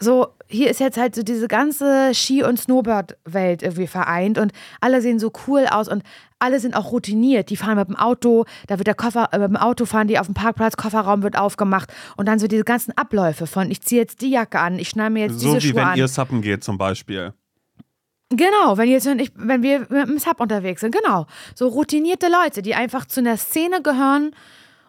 So, 0.00 0.28
hier 0.48 0.70
ist 0.70 0.80
jetzt 0.80 0.98
halt 0.98 1.14
so 1.14 1.22
diese 1.22 1.48
ganze 1.48 2.14
Ski- 2.14 2.42
und 2.42 2.58
Snowboard-Welt 2.58 3.62
irgendwie 3.62 3.86
vereint 3.86 4.38
und 4.38 4.52
alle 4.80 5.00
sehen 5.00 5.18
so 5.18 5.32
cool 5.46 5.66
aus 5.70 5.88
und 5.88 6.02
alle 6.38 6.58
sind 6.60 6.74
auch 6.74 6.92
routiniert. 6.92 7.50
Die 7.50 7.56
fahren 7.56 7.76
mit 7.76 7.88
dem 7.88 7.96
Auto, 7.96 8.44
da 8.66 8.78
wird 8.78 8.86
der 8.86 8.94
Koffer, 8.94 9.28
äh, 9.32 9.38
mit 9.38 9.50
dem 9.50 9.56
Auto 9.56 9.84
fahren 9.84 10.08
die 10.08 10.18
auf 10.18 10.26
dem 10.26 10.34
Parkplatz, 10.34 10.76
Kofferraum 10.76 11.22
wird 11.22 11.38
aufgemacht 11.38 11.92
und 12.16 12.26
dann 12.26 12.38
so 12.38 12.48
diese 12.48 12.64
ganzen 12.64 12.96
Abläufe 12.96 13.46
von, 13.46 13.70
ich 13.70 13.82
ziehe 13.82 14.00
jetzt 14.00 14.22
die 14.22 14.30
Jacke 14.30 14.58
an, 14.58 14.78
ich 14.78 14.88
schneide 14.88 15.10
mir 15.10 15.26
jetzt 15.26 15.40
so 15.40 15.54
diese 15.54 15.56
wie 15.56 15.68
Schuhe 15.68 15.76
wenn 15.76 15.88
an. 15.88 15.98
ihr 15.98 16.08
Suppen 16.08 16.42
geht 16.42 16.64
zum 16.64 16.78
Beispiel. 16.78 17.32
Genau, 18.30 18.78
wenn, 18.78 18.88
jetzt, 18.88 19.06
wenn, 19.06 19.18
ich, 19.18 19.30
wenn 19.34 19.62
wir 19.62 19.80
mit 19.80 20.08
dem 20.08 20.18
Sub 20.18 20.40
unterwegs 20.40 20.80
sind, 20.80 20.94
genau. 20.94 21.26
So 21.54 21.68
routinierte 21.68 22.28
Leute, 22.28 22.62
die 22.62 22.74
einfach 22.74 23.04
zu 23.04 23.20
einer 23.20 23.36
Szene 23.36 23.82
gehören 23.82 24.34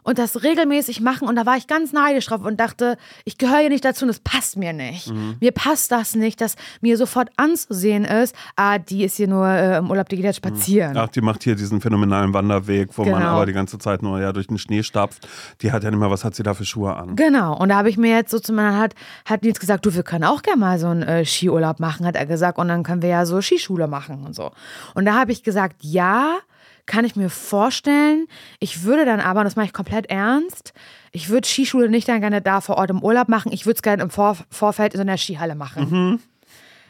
und 0.03 0.17
das 0.19 0.43
regelmäßig 0.43 1.01
machen 1.01 1.27
und 1.27 1.35
da 1.35 1.45
war 1.45 1.57
ich 1.57 1.67
ganz 1.67 1.93
neidisch 1.93 2.27
drauf 2.27 2.43
und 2.43 2.59
dachte, 2.59 2.97
ich 3.25 3.37
gehöre 3.37 3.59
hier 3.59 3.69
nicht 3.69 3.85
dazu 3.85 4.03
und 4.05 4.09
das 4.09 4.19
passt 4.19 4.57
mir 4.57 4.73
nicht. 4.73 5.09
Mhm. 5.09 5.35
Mir 5.39 5.51
passt 5.51 5.91
das 5.91 6.15
nicht, 6.15 6.41
dass 6.41 6.55
mir 6.81 6.97
sofort 6.97 7.29
anzusehen 7.37 8.05
ist, 8.05 8.35
ah, 8.55 8.77
die 8.79 9.03
ist 9.03 9.17
hier 9.17 9.27
nur 9.27 9.47
äh, 9.47 9.77
im 9.77 9.89
Urlaub, 9.89 10.09
die 10.09 10.15
geht 10.17 10.25
jetzt 10.25 10.37
spazieren. 10.37 10.97
Ach, 10.97 11.07
die 11.07 11.21
macht 11.21 11.43
hier 11.43 11.55
diesen 11.55 11.81
phänomenalen 11.81 12.33
Wanderweg, 12.33 12.89
wo 12.97 13.03
man 13.05 13.13
Genau. 13.13 13.25
aber 13.35 13.45
die 13.45 13.53
ganze 13.53 13.77
Zeit 13.77 14.01
nur 14.03 14.19
ja 14.19 14.33
durch 14.33 14.47
den 14.47 14.57
Schnee 14.57 14.83
stapft. 14.83 15.27
Die 15.61 15.71
hat 15.71 15.83
ja 15.83 15.91
nicht 15.91 15.99
mehr, 15.99 16.11
was 16.11 16.23
hat 16.23 16.35
sie 16.35 16.43
da 16.43 16.53
für 16.53 16.65
Schuhe 16.65 16.95
an? 16.95 17.15
Genau, 17.15 17.57
und 17.57 17.69
da 17.69 17.75
habe 17.77 17.89
ich 17.89 17.97
mir 17.97 18.15
jetzt 18.15 18.31
so 18.31 18.39
zum 18.39 18.55
Beispiel, 18.57 18.77
hat, 18.79 18.95
hat 19.25 19.43
Nils 19.43 19.59
gesagt, 19.59 19.85
du, 19.85 19.93
wir 19.93 20.03
können 20.03 20.23
auch 20.25 20.41
gerne 20.41 20.59
mal 20.59 20.79
so 20.79 20.87
einen 20.87 21.03
äh, 21.03 21.25
Skiurlaub 21.25 21.79
machen, 21.79 22.05
hat 22.05 22.15
er 22.15 22.25
gesagt, 22.25 22.57
und 22.57 22.67
dann 22.67 22.83
können 22.83 23.01
wir 23.01 23.09
ja 23.09 23.25
so 23.25 23.41
Skischule 23.41 23.87
machen 23.87 24.23
und 24.25 24.35
so. 24.35 24.51
Und 24.95 25.05
da 25.05 25.13
habe 25.15 25.31
ich 25.31 25.43
gesagt, 25.43 25.77
ja, 25.81 26.37
kann 26.85 27.05
ich 27.05 27.15
mir 27.15 27.29
vorstellen. 27.29 28.27
Ich 28.59 28.83
würde 28.83 29.05
dann 29.05 29.19
aber, 29.19 29.39
und 29.41 29.45
das 29.45 29.55
mache 29.55 29.67
ich 29.67 29.73
komplett 29.73 30.07
ernst, 30.09 30.73
ich 31.11 31.29
würde 31.29 31.47
Skischule 31.47 31.89
nicht 31.89 32.07
dann 32.07 32.21
gerne 32.21 32.41
da 32.41 32.61
vor 32.61 32.77
Ort 32.77 32.89
im 32.89 33.01
Urlaub 33.03 33.29
machen, 33.29 33.51
ich 33.51 33.65
würde 33.65 33.75
es 33.77 33.81
gerne 33.81 34.03
im 34.03 34.09
Vor 34.09 34.37
Vorfeld 34.49 34.93
in 34.93 34.97
so 34.97 35.01
einer 35.01 35.17
Skihalle 35.17 35.55
machen. 35.55 36.21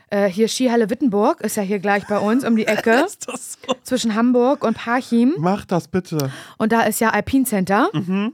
Äh, 0.10 0.30
hier 0.30 0.48
Skihalle 0.48 0.90
Wittenburg 0.90 1.42
ist 1.42 1.58
ja 1.58 1.64
hier 1.64 1.80
gleich 1.80 2.06
bei 2.08 2.20
uns 2.20 2.46
um 2.46 2.56
die 2.56 2.68
Ecke 2.68 2.92
Ist 3.06 3.28
das 3.28 3.58
so? 3.66 3.76
zwischen 3.84 4.16
Hamburg 4.16 4.64
und 4.64 4.78
Parchim. 4.78 5.34
Mach 5.40 5.66
das 5.66 5.88
bitte. 5.88 6.32
Und 6.58 6.72
da 6.72 6.82
ist 6.82 7.00
ja 7.02 7.10
Alpine 7.10 7.46
Center. 7.46 7.90
Mhm. 7.94 8.34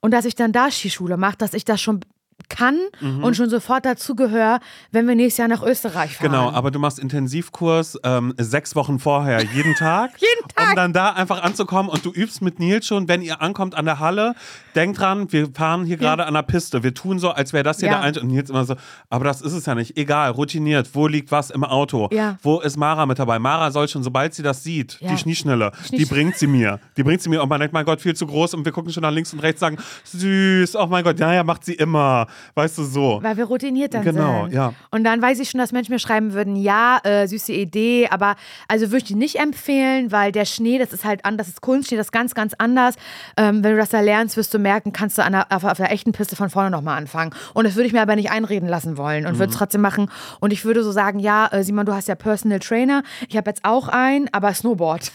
Und 0.00 0.10
dass 0.12 0.24
ich 0.24 0.36
dann 0.36 0.52
da 0.52 0.70
Skischule 0.70 1.16
mache, 1.16 1.36
dass 1.36 1.52
ich 1.54 1.64
das 1.64 1.80
schon 1.80 2.00
kann 2.48 2.78
Mhm. 3.00 3.24
und 3.24 3.36
schon 3.36 3.50
sofort 3.50 3.84
dazugehöre, 3.84 4.60
wenn 4.92 5.06
wir 5.08 5.14
nächstes 5.14 5.38
Jahr 5.38 5.48
nach 5.48 5.62
Österreich 5.62 6.16
fahren. 6.16 6.30
Genau, 6.30 6.50
aber 6.50 6.70
du 6.70 6.78
machst 6.78 6.98
Intensivkurs 6.98 7.98
ähm, 8.04 8.34
sechs 8.38 8.74
Wochen 8.76 8.98
vorher, 8.98 9.42
jeden 9.42 9.74
Tag. 9.78 10.12
Jeden 10.18 10.48
Tag. 10.54 10.70
Um 10.70 10.76
dann 10.76 10.92
da 10.92 11.10
einfach 11.12 11.42
anzukommen 11.42 11.90
und 11.90 12.04
du 12.04 12.10
übst 12.12 12.42
mit 12.42 12.58
Nils 12.58 12.86
schon, 12.86 13.08
wenn 13.08 13.22
ihr 13.22 13.42
ankommt 13.42 13.74
an 13.74 13.84
der 13.84 13.98
Halle, 13.98 14.34
denk 14.74 14.96
dran, 14.96 15.30
wir 15.32 15.48
fahren 15.52 15.84
hier 15.84 15.96
gerade 15.96 16.26
an 16.26 16.34
der 16.34 16.42
Piste. 16.42 16.82
Wir 16.82 16.94
tun 16.94 17.18
so, 17.18 17.30
als 17.30 17.52
wäre 17.52 17.64
das 17.64 17.78
hier 17.80 17.88
Ja. 17.88 17.94
der 17.96 18.02
Einstieg. 18.02 18.22
Und 18.24 18.30
Nils 18.30 18.50
immer 18.50 18.64
so, 18.64 18.76
aber 19.10 19.24
das 19.24 19.40
ist 19.42 19.52
es 19.52 19.66
ja 19.66 19.74
nicht. 19.74 19.96
Egal, 19.96 20.30
routiniert. 20.30 20.90
Wo 20.94 21.06
liegt 21.08 21.30
was 21.32 21.50
im 21.50 21.64
Auto? 21.64 22.08
Ja. 22.12 22.38
Wo 22.42 22.60
ist 22.60 22.76
Mara 22.76 23.06
mit 23.06 23.18
dabei? 23.18 23.38
Mara 23.38 23.70
soll 23.70 23.88
schon, 23.88 24.02
sobald 24.02 24.34
sie 24.34 24.42
das 24.42 24.62
sieht, 24.62 24.98
die 25.00 25.16
Schnieschnelle, 25.18 25.72
die 25.90 26.04
bringt 26.04 26.36
sie 26.36 26.46
mir. 26.46 26.80
Die 26.96 27.02
bringt 27.02 27.22
sie 27.22 27.28
mir 27.28 27.42
und 27.42 27.48
man 27.48 27.60
denkt, 27.60 27.72
mein 27.74 27.84
Gott, 27.84 28.00
viel 28.00 28.14
zu 28.14 28.26
groß 28.26 28.54
und 28.54 28.64
wir 28.64 28.72
gucken 28.72 28.92
schon 28.92 29.02
nach 29.02 29.10
links 29.10 29.32
und 29.32 29.40
rechts, 29.40 29.60
sagen, 29.60 29.78
süß, 30.04 30.76
oh 30.76 30.86
mein 30.86 31.04
Gott, 31.04 31.18
ja, 31.18 31.32
ja, 31.32 31.42
macht 31.44 31.64
sie 31.64 31.74
immer. 31.74 32.26
Weißt 32.54 32.78
du, 32.78 32.84
so. 32.84 33.18
Weil 33.22 33.36
wir 33.36 33.44
routiniert 33.44 33.94
dann 33.94 34.02
Genau, 34.02 34.44
sind. 34.44 34.54
ja. 34.54 34.72
Und 34.90 35.04
dann 35.04 35.20
weiß 35.22 35.38
ich 35.40 35.50
schon, 35.50 35.58
dass 35.58 35.72
Menschen 35.72 35.92
mir 35.92 35.98
schreiben 35.98 36.32
würden, 36.32 36.56
ja, 36.56 36.98
äh, 37.04 37.26
süße 37.26 37.52
Idee, 37.52 38.08
aber 38.10 38.36
also 38.68 38.86
würde 38.86 38.98
ich 38.98 39.04
die 39.04 39.14
nicht 39.14 39.36
empfehlen, 39.38 40.12
weil 40.12 40.32
der 40.32 40.44
Schnee, 40.44 40.78
das 40.78 40.92
ist 40.92 41.04
halt 41.04 41.24
anders, 41.24 41.46
das 41.46 41.54
ist 41.54 41.60
Kunstschnee, 41.60 41.96
das 41.96 42.08
ist 42.08 42.12
ganz, 42.12 42.34
ganz 42.34 42.54
anders. 42.58 42.94
Ähm, 43.36 43.62
wenn 43.64 43.72
du 43.72 43.78
das 43.78 43.90
da 43.90 44.00
lernst, 44.00 44.36
wirst 44.36 44.52
du 44.54 44.58
merken, 44.58 44.92
kannst 44.92 45.18
du 45.18 45.22
an 45.24 45.32
der, 45.32 45.46
auf, 45.50 45.64
auf 45.64 45.76
der 45.76 45.90
echten 45.92 46.12
Piste 46.12 46.36
von 46.36 46.50
vorne 46.50 46.70
nochmal 46.70 46.96
anfangen. 46.98 47.30
Und 47.54 47.64
das 47.66 47.74
würde 47.74 47.86
ich 47.86 47.92
mir 47.92 48.02
aber 48.02 48.16
nicht 48.16 48.30
einreden 48.30 48.68
lassen 48.68 48.96
wollen 48.96 49.26
und 49.26 49.34
Mhm. 49.34 49.38
würde 49.38 49.50
es 49.52 49.56
trotzdem 49.58 49.80
machen. 49.80 50.10
Und 50.40 50.52
ich 50.52 50.64
würde 50.64 50.82
so 50.82 50.92
sagen, 50.92 51.18
ja, 51.18 51.46
äh, 51.52 51.62
Simon, 51.64 51.86
du 51.86 51.94
hast 51.94 52.08
ja 52.08 52.14
Personal 52.14 52.58
Trainer. 52.60 53.02
Ich 53.28 53.36
habe 53.36 53.50
jetzt 53.50 53.64
auch 53.64 53.88
einen, 53.88 54.28
aber 54.32 54.52
Snowboard. 54.54 55.12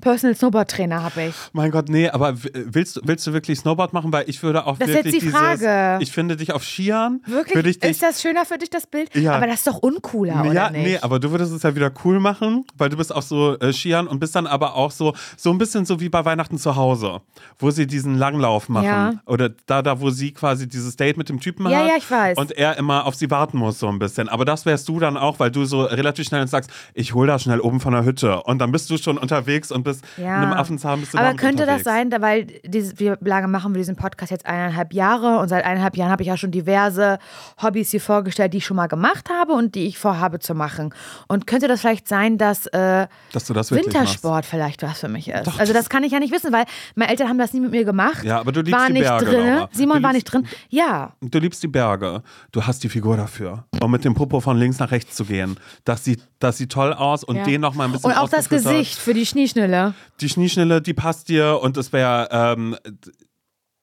Personal 0.00 0.34
Snowboard 0.36 0.70
Trainer 0.70 1.02
habe 1.02 1.22
ich. 1.24 1.34
Mein 1.52 1.70
Gott, 1.70 1.88
nee, 1.88 2.08
aber 2.08 2.42
w- 2.42 2.48
willst, 2.54 2.96
du- 2.96 3.00
willst 3.04 3.26
du 3.26 3.32
wirklich 3.32 3.58
Snowboard 3.58 3.92
machen? 3.92 4.12
Weil 4.12 4.28
ich 4.28 4.42
würde 4.42 4.66
auch 4.66 4.78
Das 4.78 4.88
ist 4.88 4.94
jetzt 4.94 5.04
wirklich 5.06 5.22
die 5.24 5.28
Frage. 5.30 5.58
dieses, 5.98 6.08
ich 6.08 6.12
finde 6.14 6.36
dich 6.36 6.52
auf 6.52 6.64
Skiern, 6.64 7.20
Wirklich? 7.26 7.66
ich 7.66 7.78
dich 7.80 7.90
Ist 7.90 8.02
das 8.02 8.22
schöner 8.22 8.44
für 8.44 8.58
dich, 8.58 8.70
das 8.70 8.86
Bild? 8.86 9.14
Ja. 9.14 9.34
Aber 9.34 9.46
das 9.46 9.56
ist 9.56 9.66
doch 9.66 9.78
uncooler, 9.78 10.40
oder 10.42 10.52
ja, 10.52 10.70
nicht? 10.70 10.82
nee, 10.86 10.98
aber 11.00 11.18
du 11.20 11.30
würdest 11.30 11.52
es 11.52 11.62
ja 11.62 11.74
wieder 11.74 11.90
cool 12.04 12.20
machen, 12.20 12.64
weil 12.76 12.88
du 12.88 12.96
bist 12.96 13.14
auch 13.14 13.22
so 13.22 13.58
äh, 13.58 13.72
Skiern 13.72 14.06
und 14.06 14.18
bist 14.20 14.34
dann 14.34 14.46
aber 14.46 14.74
auch 14.74 14.90
so 14.90 15.14
so 15.36 15.50
ein 15.50 15.58
bisschen 15.58 15.84
so 15.84 16.00
wie 16.00 16.08
bei 16.08 16.24
Weihnachten 16.24 16.58
zu 16.58 16.76
Hause, 16.76 17.20
wo 17.58 17.70
sie 17.70 17.86
diesen 17.86 18.16
Langlauf 18.16 18.68
machen 18.68 18.84
Ja. 18.86 19.12
oder 19.26 19.50
da 19.66 19.82
da 19.82 20.00
wo 20.00 20.10
sie 20.10 20.32
quasi 20.32 20.68
dieses 20.68 20.96
Date 20.96 21.16
mit 21.16 21.28
dem 21.28 21.40
Typen 21.40 21.68
Ja, 21.68 21.78
hat 21.80 21.88
ja, 21.88 21.96
ich 21.96 22.10
weiß. 22.10 22.38
und 22.38 22.52
er 22.52 22.76
immer 22.78 23.06
auf 23.06 23.14
sie 23.14 23.30
warten 23.30 23.58
muss 23.58 23.78
so 23.78 23.88
ein 23.88 23.98
bisschen, 23.98 24.28
aber 24.28 24.44
das 24.44 24.66
wärst 24.66 24.88
du 24.88 24.98
dann 25.00 25.16
auch, 25.16 25.38
weil 25.40 25.50
du 25.50 25.64
so 25.64 25.82
relativ 25.82 26.26
schnell 26.26 26.46
sagst, 26.48 26.70
ich 26.94 27.14
hol 27.14 27.26
das 27.26 27.42
schnell 27.42 27.60
oben 27.60 27.80
von 27.80 27.92
der 27.92 28.04
Hütte 28.04 28.42
und 28.44 28.58
dann 28.58 28.72
bist 28.72 28.88
du 28.90 28.96
schon 28.96 29.18
unterwegs 29.18 29.70
und 29.72 29.82
bist 29.82 29.89
Ja. 30.16 30.38
in 30.38 30.44
einem 30.44 30.52
Affenzahn 30.52 31.00
bist 31.00 31.14
du 31.14 31.18
Aber 31.18 31.34
könnte 31.34 31.62
unterwegs. 31.64 31.84
das 31.84 31.92
sein, 31.92 32.10
weil 32.20 32.46
dieses, 32.64 32.98
wie 32.98 33.12
lange 33.20 33.48
machen 33.48 33.72
wir 33.74 33.78
diesen 33.78 33.96
Podcast 33.96 34.30
jetzt 34.30 34.46
eineinhalb 34.46 34.92
Jahre 34.92 35.38
und 35.38 35.48
seit 35.48 35.64
eineinhalb 35.64 35.96
Jahren 35.96 36.10
habe 36.10 36.22
ich 36.22 36.28
ja 36.28 36.36
schon 36.36 36.50
diverse 36.50 37.18
Hobbys 37.62 37.90
hier 37.90 38.00
vorgestellt, 38.00 38.52
die 38.52 38.58
ich 38.58 38.66
schon 38.66 38.76
mal 38.76 38.86
gemacht 38.86 39.28
habe 39.30 39.52
und 39.52 39.74
die 39.74 39.86
ich 39.86 39.98
vorhabe 39.98 40.38
zu 40.38 40.54
machen. 40.54 40.94
Und 41.28 41.46
könnte 41.46 41.68
das 41.68 41.80
vielleicht 41.80 42.08
sein, 42.08 42.38
dass 42.38 42.66
äh, 42.68 43.06
dass 43.32 43.44
das 43.44 43.70
Wintersport 43.72 44.44
vielleicht 44.46 44.82
was 44.82 45.00
für 45.00 45.08
mich 45.08 45.28
ist? 45.28 45.58
also 45.60 45.72
das 45.72 45.88
kann 45.88 46.04
ich 46.04 46.12
ja 46.12 46.18
nicht 46.18 46.32
wissen, 46.32 46.52
weil 46.52 46.64
meine 46.94 47.10
Eltern 47.10 47.28
haben 47.28 47.38
das 47.38 47.52
nie 47.52 47.60
mit 47.60 47.70
mir 47.70 47.84
gemacht. 47.84 48.22
Ja, 48.24 48.40
aber 48.40 48.52
du 48.52 48.60
liebst 48.60 48.78
war 48.80 48.86
die 48.88 48.92
nicht 48.94 49.02
Berge, 49.04 49.24
drin. 49.26 49.66
Simon 49.72 49.96
Du 49.98 50.02
war 50.02 50.12
liebst- 50.12 50.32
nicht 50.34 50.48
drin. 50.50 50.56
Ja, 50.68 51.12
Du 51.20 51.38
liebst 51.38 51.62
die 51.62 51.68
Berge. 51.68 52.22
Du 52.52 52.62
hast 52.66 52.82
die 52.84 52.88
Figur 52.88 53.16
dafür. 53.16 53.64
Um 53.82 53.90
mit 53.90 54.04
dem 54.04 54.14
Popo 54.14 54.40
von 54.40 54.56
links 54.58 54.78
nach 54.78 54.90
rechts 54.90 55.14
zu 55.16 55.24
gehen. 55.24 55.56
Das 55.84 56.04
sieht, 56.04 56.22
das 56.38 56.58
sieht 56.58 56.70
toll 56.72 56.92
aus 56.92 57.24
und 57.24 57.36
ja. 57.36 57.44
den 57.44 57.60
noch 57.60 57.74
mal 57.74 57.84
ein 57.84 57.92
bisschen 57.92 58.10
Und 58.10 58.16
auch 58.18 58.28
das. 58.28 58.48
Gesicht 58.48 58.98
für 58.98 59.14
die 59.14 59.24
Schneeschnille. 59.26 59.79
Die 60.20 60.28
Schnieschnelle, 60.28 60.80
die 60.82 60.94
passt 60.94 61.28
dir 61.28 61.60
und 61.62 61.76
es 61.76 61.92
wäre. 61.92 62.28
Ähm, 62.30 62.76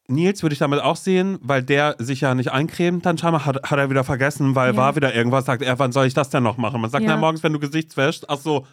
Nils 0.10 0.41
würde 0.41 0.54
ich 0.54 0.60
damit 0.60 0.80
auch 0.82 0.95
sehen, 0.95 1.38
weil 1.41 1.62
der 1.64 1.95
sich 2.00 2.22
ja 2.22 2.34
nicht 2.34 2.52
eincremt, 2.52 3.06
dann 3.06 3.18
scheinbar 3.18 3.45
hat, 3.45 3.70
hat 3.70 3.78
er 3.78 3.89
wieder 3.89 4.06
vergessen, 4.06 4.56
weil 4.56 4.72
Ja. 4.72 4.78
war 4.78 4.95
wieder 4.95 5.14
irgendwas, 5.14 5.43
sagt 5.45 5.62
er, 5.62 5.78
wann 5.80 5.91
soll 5.91 6.06
ich 6.06 6.14
das 6.14 6.30
denn 6.30 6.43
noch 6.43 6.56
machen? 6.56 6.80
Man 6.80 6.89
sagt, 6.89 7.04
Ja. 7.04 7.12
na, 7.12 7.18
morgens, 7.18 7.43
wenn 7.43 7.52
du 7.52 7.60
Gesicht 7.60 7.98
wäschst, 7.98 8.30
ach 8.30 8.38
so, 8.38 8.66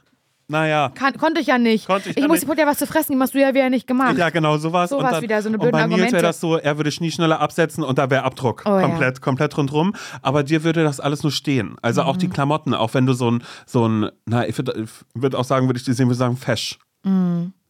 naja. 0.47 0.93
Kann, 0.95 1.15
konnte 1.19 1.41
ich 1.41 1.49
ja 1.49 1.59
nicht. 1.59 1.87
Konnte 1.87 2.11
ich 2.11 2.17
ich 2.19 2.29
musste 2.29 2.47
ja 2.57 2.67
was 2.67 2.79
zu 2.79 2.87
fressen, 2.87 3.15
die 3.17 3.19
hast 3.19 3.35
du 3.35 3.41
ja 3.41 3.53
wieder 3.53 3.69
nicht 3.69 3.89
gemacht. 3.89 4.17
Ja, 4.17 4.31
genau, 4.31 4.59
sowas. 4.59 4.91
Sowas 4.91 5.05
und 5.07 5.13
dann, 5.13 5.23
wieder, 5.23 5.43
so 5.43 5.49
eine 5.49 5.57
und 5.57 5.63
blöden 5.63 5.91
bei 5.91 5.97
Nils 5.97 6.13
wäre 6.13 6.23
das 6.23 6.39
so, 6.39 6.57
er 6.57 6.77
würde 6.77 6.93
Schnieschnelle 6.93 7.41
absetzen 7.41 7.83
und 7.83 7.99
da 7.99 8.11
wäre 8.11 8.23
Abdruck. 8.23 8.63
Oh, 8.67 8.69
ja. 8.69 8.83
komplett, 8.83 9.21
komplett 9.21 9.57
rundrum. 9.57 9.93
Aber 10.23 10.45
dir 10.45 10.63
würde 10.63 10.85
das 10.85 11.01
alles 11.01 11.25
nur 11.25 11.33
stehen. 11.33 11.77
Also 11.83 12.03
auch 12.03 12.15
Mhm. 12.15 12.19
die 12.21 12.29
Klamotten, 12.29 12.75
auch 12.75 12.95
wenn 12.95 13.07
du 13.07 13.13
so 13.15 13.31
ein, 13.31 13.43
so 13.67 13.89
ein 13.89 14.11
na, 14.27 14.47
ich 14.47 14.57
würde 14.57 14.85
würd 15.15 15.35
auch 15.35 15.45
sagen, 15.45 15.67
würde 15.67 15.79
ich 15.79 15.85
die 15.85 15.95
sehen, 15.95 16.07
würde 16.09 16.15
sagen, 16.19 16.37
fesch. 16.37 16.79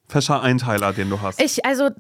Fescher 0.06 0.42
Einteiler, 0.42 0.92
den 0.92 1.10
du 1.10 1.20
hast. 1.20 1.38
Mhm. 1.38 1.46
Ich, 1.46 1.64
also 1.64 1.90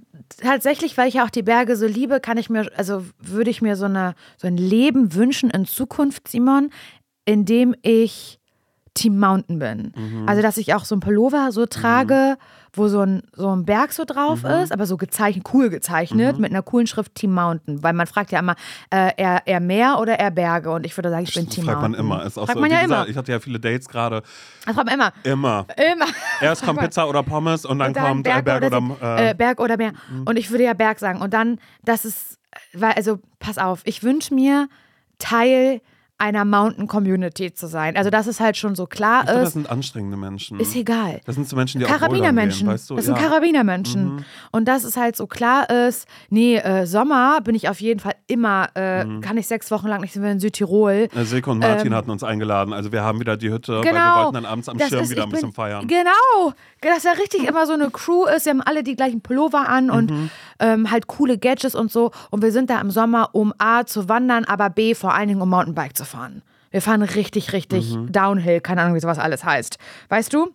tatsächlich, 0.40 0.96
weil 0.96 1.08
ich 1.08 1.14
ja 1.14 1.24
auch 1.24 1.30
die 1.30 1.42
Berge 1.42 1.76
so 1.76 1.86
liebe, 1.86 2.20
kann 2.20 2.38
ich 2.38 2.50
mir, 2.50 2.70
also 2.76 3.04
würde 3.18 3.50
ich 3.50 3.62
mir 3.62 3.76
so, 3.76 3.86
eine, 3.86 4.14
so 4.36 4.46
ein 4.46 4.56
Leben 4.56 5.14
wünschen 5.14 5.50
in 5.50 5.66
Zukunft, 5.66 6.28
Simon, 6.28 6.70
in 7.24 7.44
dem 7.44 7.74
ich 7.82 8.38
Team 8.94 9.18
Mountain 9.18 9.58
bin. 9.58 9.92
Mhm. 9.96 10.28
Also, 10.28 10.40
dass 10.40 10.56
ich 10.56 10.72
auch 10.74 10.84
so 10.84 10.94
ein 10.94 11.00
Pullover 11.00 11.50
so 11.50 11.66
trage, 11.66 12.36
wo 12.74 12.88
so 12.88 13.00
ein, 13.00 13.22
so 13.32 13.54
ein 13.54 13.64
Berg 13.64 13.92
so 13.92 14.04
drauf 14.04 14.42
Mhm. 14.42 14.50
ist, 14.50 14.72
aber 14.72 14.86
so 14.86 14.96
gezeichnet, 14.96 15.46
cool 15.52 15.68
gezeichnet, 15.70 16.38
mit 16.38 16.50
einer 16.50 16.62
coolen 16.62 16.86
Schrift 16.86 17.14
Team 17.14 17.32
Mountain. 17.34 17.82
Weil 17.82 17.92
man 17.92 18.06
fragt 18.06 18.30
ja 18.32 18.38
immer, 18.38 18.54
äh, 18.90 19.10
eher, 19.16 19.42
eher 19.46 19.60
Meer 19.60 19.98
oder 20.00 20.18
eher 20.18 20.30
Berge? 20.30 20.70
Und 20.72 20.86
ich 20.86 20.96
würde 20.96 21.10
sagen, 21.10 21.24
ich 21.24 21.34
bin 21.34 21.46
das 21.46 21.54
Team 21.54 21.64
fragt 21.64 21.80
man 21.82 21.90
Mountain. 21.92 22.06
immer. 22.06 22.24
Ist 22.24 22.38
auch 22.38 22.46
fragt 22.46 22.56
so, 22.56 22.60
man 22.60 22.70
ja 22.70 22.82
gesagt, 22.82 23.00
immer. 23.02 23.10
Ich 23.10 23.16
hatte 23.16 23.32
ja 23.32 23.40
viele 23.40 23.60
Dates 23.60 23.88
gerade. 23.88 24.22
Das 24.64 24.74
fragt 24.74 24.86
man 24.88 24.94
immer. 24.94 25.12
Immer. 25.24 25.66
Immer. 25.92 26.06
Erst 26.40 26.64
kommt 26.64 26.78
Pizza 26.80 27.08
oder 27.08 27.22
Pommes 27.22 27.64
und 27.64 27.78
dann, 27.80 27.88
Und 27.88 27.96
dann 27.96 28.06
kommt 28.06 28.26
äh, 28.28 28.42
Berg 28.42 28.64
oder. 28.64 28.80
See- 28.80 29.04
äh, 29.04 29.30
äh, 29.30 29.34
Berg 29.34 29.60
oder 29.60 29.76
Meer. 29.76 29.92
Und 30.24 30.36
ich 30.36 30.50
würde 30.50 30.64
ja 30.64 30.72
Berg 30.72 30.98
sagen. 31.00 31.20
Und 31.20 31.34
dann, 31.34 31.58
das 31.84 32.04
ist, 32.04 32.38
weil, 32.72 32.92
also 32.92 33.18
pass 33.40 33.58
auf, 33.58 33.80
ich 33.84 34.02
wünsche 34.04 34.34
mir 34.34 34.68
Teil 35.18 35.80
einer 36.16 36.44
Mountain 36.44 36.86
Community 36.86 37.52
zu 37.52 37.66
sein. 37.66 37.96
Also, 37.96 38.08
dass 38.08 38.26
es 38.28 38.38
halt 38.40 38.56
schon 38.56 38.74
so 38.76 38.86
klar 38.86 39.20
ich 39.22 39.26
glaube, 39.26 39.40
das 39.40 39.48
ist. 39.48 39.54
sind 39.54 39.70
anstrengende 39.70 40.16
Menschen. 40.16 40.60
Ist 40.60 40.76
egal. 40.76 41.20
Das 41.26 41.34
sind 41.34 41.48
so 41.48 41.56
Menschen, 41.56 41.80
die 41.80 41.86
Karabinermenschen. 41.86 42.68
weißt 42.68 42.88
du? 42.90 42.96
Das 42.96 43.04
sind 43.06 43.16
ja. 43.16 43.20
Mhm. 43.20 43.24
Karabinermenschen. 43.26 44.24
Und 44.52 44.68
dass 44.68 44.84
es 44.84 44.96
halt 44.96 45.16
so 45.16 45.26
klar 45.26 45.68
ist, 45.70 46.06
nee, 46.30 46.56
äh, 46.56 46.86
Sommer 46.86 47.40
bin 47.42 47.54
ich 47.56 47.68
auf 47.68 47.80
jeden 47.80 47.98
Fall 48.00 48.14
immer, 48.28 48.68
äh, 48.76 49.04
Mhm. 49.04 49.20
kann 49.22 49.36
ich 49.36 49.46
sechs 49.48 49.70
Wochen 49.70 49.88
lang 49.88 50.00
nicht, 50.02 50.12
sind 50.12 50.22
wir 50.22 50.30
in 50.30 50.38
Südtirol. 50.40 51.08
Äh, 51.14 51.24
Silke 51.24 51.50
und 51.50 51.58
Martin 51.58 51.94
hatten 51.94 52.10
uns 52.10 52.22
eingeladen. 52.22 52.72
Also 52.72 52.92
wir 52.92 53.02
haben 53.02 53.18
wieder 53.20 53.36
die 53.36 53.50
Hütte, 53.50 53.78
weil 53.78 53.82
wir 53.84 53.90
Ähm. 53.90 53.96
Genau. 53.96 54.16
wollten 54.22 54.34
dann 54.34 54.46
abends 54.46 54.68
am 54.68 54.78
Das 54.78 54.88
Schirm 54.88 55.02
ist- 55.02 55.10
wieder 55.10 55.24
ein 55.24 55.30
bisschen 55.30 55.48
bin- 55.48 55.54
feiern. 55.54 55.86
Genau, 55.88 56.52
dass 56.80 57.02
da 57.02 57.10
richtig 57.12 57.44
immer 57.48 57.66
so 57.66 57.72
eine 57.72 57.90
Crew 57.90 58.24
ist. 58.26 58.44
Wir 58.46 58.50
haben 58.50 58.60
alle 58.62 58.82
die 58.84 58.94
gleichen 58.96 59.20
Pullover 59.20 59.68
an 59.68 59.90
und 59.90 60.10
Mhm. 60.10 60.30
ähm, 60.60 60.90
halt 60.90 61.08
coole 61.08 61.38
Gadgets 61.38 61.74
und 61.74 61.90
so. 61.90 62.12
Und 62.30 62.42
wir 62.42 62.52
sind 62.52 62.70
da 62.70 62.80
im 62.80 62.90
Sommer, 62.90 63.30
um 63.32 63.52
A 63.58 63.84
zu 63.84 64.08
wandern, 64.08 64.44
aber 64.44 64.70
B 64.70 64.94
vor 64.94 65.12
allen 65.14 65.28
Dingen 65.28 65.40
um 65.42 65.50
Mountainbike 65.50 65.96
zu 65.96 66.04
fahren. 66.04 66.13
Wir 66.70 66.82
fahren 66.82 67.02
richtig, 67.02 67.52
richtig 67.52 67.94
Mhm. 67.94 68.10
Downhill, 68.10 68.60
keine 68.60 68.82
Ahnung, 68.82 68.96
wie 68.96 69.00
sowas 69.00 69.18
alles 69.18 69.44
heißt. 69.44 69.78
Weißt 70.08 70.32
du? 70.32 70.50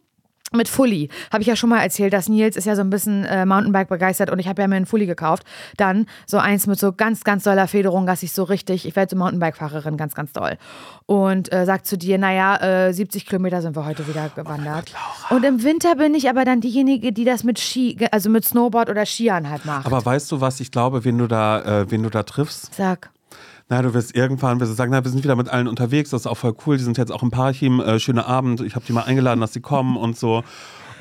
Mit 0.52 0.68
Fully. 0.68 1.10
Habe 1.32 1.44
ich 1.44 1.48
ja 1.48 1.56
schon 1.56 1.70
mal 1.70 1.80
erzählt, 1.80 2.12
dass 2.12 2.28
Nils 2.28 2.58
ist 2.58 2.66
ja 2.66 2.76
so 2.76 2.82
ein 2.82 2.90
bisschen 2.90 3.24
äh, 3.24 3.46
Mountainbike 3.46 3.88
begeistert 3.88 4.32
und 4.32 4.40
ich 4.40 4.48
habe 4.48 4.64
ja 4.64 4.68
mir 4.68 4.78
einen 4.78 4.88
Fully 4.88 5.06
gekauft. 5.06 5.44
Dann 5.78 6.08
so 6.26 6.40
eins 6.40 6.66
mit 6.66 6.80
so 6.80 6.92
ganz, 6.92 7.24
ganz 7.24 7.44
doller 7.44 7.68
Federung, 7.68 8.08
dass 8.08 8.24
ich 8.24 8.32
so 8.32 8.46
richtig, 8.46 8.88
ich 8.88 8.96
werde 8.96 9.12
so 9.12 9.16
Mountainbike-Fahrerin, 9.18 9.96
ganz, 9.96 10.16
ganz 10.16 10.34
doll. 10.34 10.58
Und 11.06 11.54
äh, 11.54 11.66
sagt 11.66 11.86
zu 11.86 12.00
dir, 12.00 12.18
naja, 12.18 12.88
äh, 12.88 12.94
70 12.94 13.28
Kilometer 13.28 13.62
sind 13.62 13.76
wir 13.76 13.86
heute 13.86 14.08
wieder 14.08 14.28
gewandert. 14.36 14.92
und 15.30 15.46
im 15.46 15.62
Winter 15.64 15.96
bin 15.96 16.16
ich 16.16 16.30
aber 16.30 16.46
dann 16.46 16.62
diejenige, 16.62 17.14
die 17.14 17.26
das 17.26 17.44
mit 17.44 17.60
Ski, 17.60 17.98
also 18.12 18.32
mit 18.32 18.44
Snowboard 18.44 18.90
oder 18.90 19.06
Skiern 19.06 19.52
halt 19.52 19.66
macht. 19.66 19.86
Aber 19.86 20.04
weißt 20.04 20.32
du, 20.32 20.42
was 20.42 20.60
ich 20.62 20.72
glaube, 20.72 21.06
wen 21.06 21.20
du 21.20 21.28
da, 21.28 21.82
äh, 21.82 21.92
wen 21.92 22.02
du 22.02 22.10
da 22.10 22.24
triffst? 22.24 22.74
Sag. 22.74 23.12
Na, 23.70 23.84
du 23.84 23.94
wirst 23.94 24.16
irgendwann 24.16 24.60
wirst 24.60 24.72
du 24.72 24.76
sagen, 24.76 24.92
na, 24.92 25.04
wir 25.04 25.12
sind 25.12 25.24
wieder 25.24 25.36
mit 25.36 25.48
allen 25.48 25.68
unterwegs, 25.68 26.10
das 26.10 26.22
ist 26.22 26.28
auch 26.28 26.38
voll 26.38 26.56
cool, 26.66 26.78
die 26.78 26.84
sind 26.84 26.98
jetzt 26.98 27.12
auch 27.12 27.22
im 27.22 27.30
Parchim, 27.30 27.80
äh, 27.80 28.00
schöner 28.00 28.26
Abend, 28.26 28.62
ich 28.62 28.76
habe 28.76 28.84
die 28.86 28.94
mal 28.94 29.04
eingeladen, 29.04 29.40
dass 29.40 29.54
sie 29.54 29.62
kommen 29.62 29.96
und 29.96 30.18
so. 30.18 30.44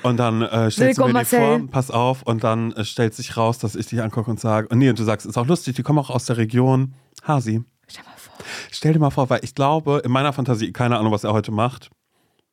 Und 0.03 0.19
dann 0.19 0.43
äh, 0.43 0.71
stellst 0.71 0.97
Silke 0.97 1.01
du 1.01 1.07
mir 1.09 1.21
die 1.21 1.25
vor, 1.25 1.41
Marcel. 1.41 1.69
pass 1.69 1.91
auf, 1.91 2.23
und 2.23 2.45
dann 2.45 2.73
äh, 2.73 2.85
stellt 2.85 3.14
sich 3.14 3.37
raus, 3.39 3.59
dass 3.59 3.75
ich 3.75 3.87
dich 3.87 4.03
angucke 4.03 4.31
und 4.31 4.39
sage, 4.39 4.69
und 4.69 4.79
nee, 4.79 4.91
und 4.91 4.99
du 4.99 5.03
sagst, 5.03 5.27
ist 5.27 5.39
auch 5.39 5.47
lustig, 5.47 5.77
die 5.77 5.83
kommen 5.83 5.99
auch 5.99 6.11
aus 6.11 6.27
der 6.27 6.37
Region 6.37 6.95
Hasi. 7.27 7.64
Stell 7.89 8.05
mal 8.05 8.12
vor. 8.16 8.35
Stell 8.71 8.93
dir 8.93 8.99
mal 8.99 9.11
vor, 9.11 9.31
weil 9.31 9.41
ich 9.43 9.55
glaube, 9.55 10.03
in 10.05 10.12
meiner 10.12 10.35
Fantasie, 10.35 10.71
keine 10.71 10.99
Ahnung, 10.99 11.11
was 11.11 11.25
er 11.25 11.33
heute 11.33 11.51
macht. 11.51 11.91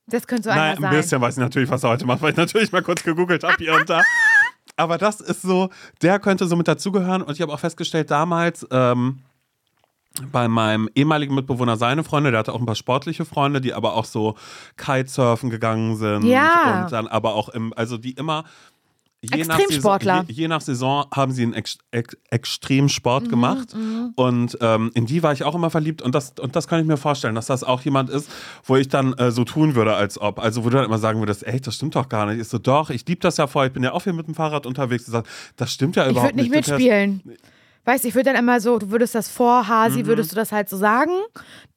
Das 0.07 0.28
könnte 0.28 0.43
so 0.43 0.49
Nein, 0.49 0.59
einer 0.59 0.76
ein 0.78 0.82
sein. 0.82 0.91
bisschen 0.91 1.22
weiß 1.22 1.36
ich 1.36 1.41
natürlich, 1.41 1.70
was 1.70 1.84
er 1.84 1.89
heute 1.89 2.05
macht, 2.05 2.22
weil 2.22 2.32
ich 2.32 2.38
natürlich 2.38 2.72
mal 2.72 2.82
kurz 2.84 3.03
gegoogelt 3.03 3.43
habe 3.43 3.55
hier 3.57 3.74
und 3.74 3.89
da. 3.89 4.01
Aber 4.78 4.97
das 4.97 5.20
ist 5.20 5.41
so, 5.41 5.70
der 6.01 6.20
könnte 6.20 6.47
so 6.47 6.55
mit 6.55 6.68
dazugehören. 6.68 7.22
Und 7.22 7.34
ich 7.34 7.41
habe 7.41 7.53
auch 7.53 7.59
festgestellt, 7.59 8.11
damals 8.11 8.66
ähm, 8.72 9.20
bei 10.32 10.47
meinem 10.47 10.89
ehemaligen 10.95 11.36
Mitbewohner 11.36 11.78
seine 11.78 12.03
Freunde, 12.03 12.32
der 12.32 12.39
hatte 12.39 12.53
auch 12.53 12.59
ein 12.59 12.66
paar 12.66 12.76
sportliche 12.76 13.26
Freunde, 13.26 13.59
die 13.61 13.74
aber 13.74 13.95
auch 13.95 14.05
so 14.05 14.36
Kitesurfen 14.78 15.49
gegangen 15.49 15.97
sind. 15.97 16.24
Ja. 16.24 16.84
Und 16.84 16.91
dann 16.91 17.07
aber 17.07 17.36
auch 17.36 17.49
im, 17.49 17.74
also 17.76 17.97
die 17.97 18.11
immer. 18.11 18.43
Je 19.22 19.43
nach. 19.45 19.59
Saison, 19.59 19.97
je, 20.28 20.34
je 20.34 20.47
nach 20.47 20.61
Saison 20.61 21.05
haben 21.11 21.32
sie 21.32 21.41
einen 21.41 21.53
Ex, 21.55 21.80
Ex, 21.89 22.16
Extremsport 22.30 23.26
Mhm, 23.26 23.30
gemacht. 23.30 23.76
Und 24.16 24.55
ähm, 24.61 24.91
in 24.93 25.07
die 25.07 25.24
war 25.24 25.34
ich 25.34 25.43
auch 25.43 25.55
immer 25.55 25.72
verliebt. 25.72 26.03
Und 26.03 26.13
das, 26.13 26.34
und 26.39 26.55
das 26.55 26.68
kann 26.68 26.80
ich 26.80 26.86
mir 26.86 26.97
vorstellen, 26.97 27.34
dass 27.34 27.47
das 27.47 27.63
auch 27.63 27.82
jemand 27.82 28.11
ist, 28.11 28.30
wo 28.66 28.76
ich 28.76 28.88
dann 28.88 29.13
äh, 29.13 29.32
so 29.32 29.43
tun 29.43 29.74
würde, 29.74 29.95
als 29.95 30.22
ob. 30.22 30.38
Also, 30.38 30.63
wo 30.63 30.70
du 30.70 30.78
dann 30.78 30.86
immer 30.86 30.99
sagen 30.99 31.20
würdest, 31.20 31.43
ey, 31.43 31.59
das 31.59 31.74
stimmt 31.74 31.95
doch 31.95 32.07
gar 32.07 32.28
nicht. 32.28 32.39
Ich 32.39 32.47
so, 32.49 32.59
doch, 32.59 32.91
ich 32.91 33.03
liebe 33.07 33.20
das 33.22 33.38
ja 33.38 33.47
voll. 33.47 33.66
Ich 33.68 33.74
bin 33.74 33.82
ja 33.84 33.93
auch 33.93 34.03
hier 34.03 34.13
mit 34.13 34.28
dem 34.28 34.36
Fahrrad 34.36 34.68
unterwegs. 34.68 35.05
Ich 35.07 35.11
sag, 35.11 35.26
das 35.55 35.72
stimmt 35.74 35.95
ja 35.95 36.05
Ich 36.05 36.11
überhaupt 36.11 36.36
würde 36.36 36.43
nicht 36.43 36.51
nicht. 36.53 36.68
Du 36.68 36.78
fährst- 36.78 36.84
mitspielen. 36.84 37.38
Weißt 37.86 38.03
du, 38.03 38.07
ich 38.07 38.15
würde 38.15 38.31
dann 38.33 38.36
immer 38.36 38.59
so, 38.59 38.79
du 38.79 38.89
würdest 38.91 39.13
das 39.15 39.29
vor 39.29 39.67
Hasi, 39.67 40.01
Mhm. 40.03 40.07
würdest 40.07 40.31
du 40.31 40.36
das 40.36 40.51
halt 40.51 40.69
so 40.69 40.75
sagen 40.77 41.11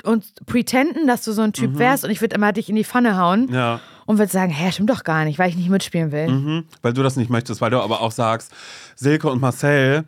und 0.04 0.24
pretenden, 0.46 1.06
dass 1.06 1.22
du 1.22 1.32
so 1.32 1.42
ein 1.42 1.52
Typ 1.52 1.78
wärst 1.78 2.04
und 2.04 2.10
ich 2.10 2.20
würde 2.20 2.34
immer 2.34 2.52
dich 2.52 2.68
in 2.70 2.76
die 2.76 2.84
Pfanne 2.84 3.18
hauen 3.18 3.46
Mhm. 3.46 3.54
Ja. 3.54 3.80
und 4.06 4.18
würde 4.18 4.32
sagen, 4.32 4.50
hä, 4.50 4.72
stimmt 4.72 4.90
doch 4.90 5.04
gar 5.04 5.24
nicht, 5.24 5.38
weil 5.38 5.50
ich 5.50 5.56
nicht 5.56 5.68
mitspielen 5.68 6.10
will. 6.10 6.28
Mhm, 6.28 6.64
weil 6.82 6.92
du 6.94 7.02
das 7.02 7.16
nicht 7.16 7.30
möchtest, 7.30 7.60
weil 7.60 7.70
du 7.70 7.80
aber 7.80 8.00
auch 8.00 8.12
sagst, 8.12 8.52
Silke 8.96 9.28
und 9.30 9.40
Marcel, 9.40 10.04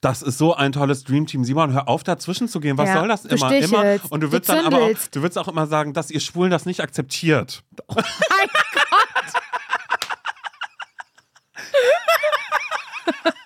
das 0.00 0.22
ist 0.22 0.38
so 0.38 0.54
ein 0.54 0.72
tolles 0.72 1.04
Dreamteam. 1.04 1.44
Simon, 1.44 1.72
hör 1.74 1.86
auf, 1.88 2.02
dazwischen 2.04 2.48
zu 2.48 2.58
gehen. 2.60 2.78
Was 2.78 2.88
Ja, 2.88 3.00
soll 3.00 3.08
das 3.08 3.24
immer? 3.26 3.52
immer? 3.54 3.96
Und 4.08 4.22
du 4.22 4.32
würdest 4.32 4.48
dann 4.50 4.64
aber 4.64 4.78
auch, 4.78 4.90
du 5.10 5.20
würdest 5.20 5.36
auch 5.36 5.48
immer 5.48 5.66
sagen, 5.66 5.92
dass 5.92 6.10
ihr 6.10 6.20
Schwulen 6.20 6.50
das 6.50 6.64
nicht 6.64 6.80
akzeptiert. 6.80 7.62
Mein 7.94 8.04
Gott! 8.04 9.34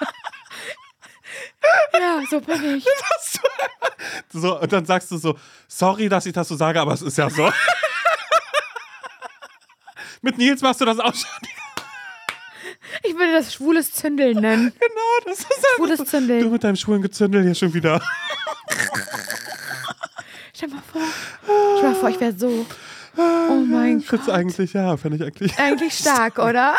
ja, 1.93 2.23
so 2.31 2.41
bin 2.41 2.77
ich. 2.77 2.85
So, 4.33 4.61
und 4.61 4.73
dann 4.73 4.85
sagst 4.85 5.11
du 5.11 5.17
so, 5.17 5.37
sorry, 5.69 6.09
dass 6.09 6.27
ich 6.27 6.33
das 6.33 6.49
so 6.49 6.57
sage, 6.57 6.81
aber 6.81 6.93
es 6.93 7.03
ist 7.03 7.19
ja 7.19 7.31
so. 7.31 7.51
Mit 10.23 10.39
Nils 10.39 10.63
machst 10.63 10.81
du 10.81 10.85
das 10.85 10.99
auch 10.99 11.15
schon. 11.15 11.49
Ich 13.03 13.15
würde 13.15 13.33
das 13.33 13.53
schwules 13.55 13.93
Zündeln 13.93 14.41
nennen. 14.41 14.73
Genau, 14.79 15.27
das 15.27 15.41
ist 15.41 15.47
einfach 15.47 15.69
Schwules 15.77 15.99
so. 15.99 16.05
Zündeln. 16.05 16.41
Du 16.43 16.51
mit 16.51 16.65
deinem 16.65 16.77
schwulen 16.77 17.03
Gezündel 17.03 17.43
hier 17.43 17.55
schon 17.55 17.73
wieder. 17.75 18.01
Stell 20.55 20.69
mal 20.69 20.83
vor, 20.93 21.03
stell 21.79 21.91
mal 21.91 21.95
vor, 21.97 22.09
ich 22.09 22.21
wäre 22.21 22.33
so. 22.37 22.67
Oh 23.17 23.55
mein 23.67 23.99
Ich 24.01 24.09
Gott. 24.09 24.29
eigentlich, 24.29 24.73
ja, 24.73 24.97
finde 24.97 25.19
ich 25.19 25.23
eigentlich. 25.25 25.59
Eigentlich 25.59 25.95
stark, 25.95 26.39
oder? 26.39 26.77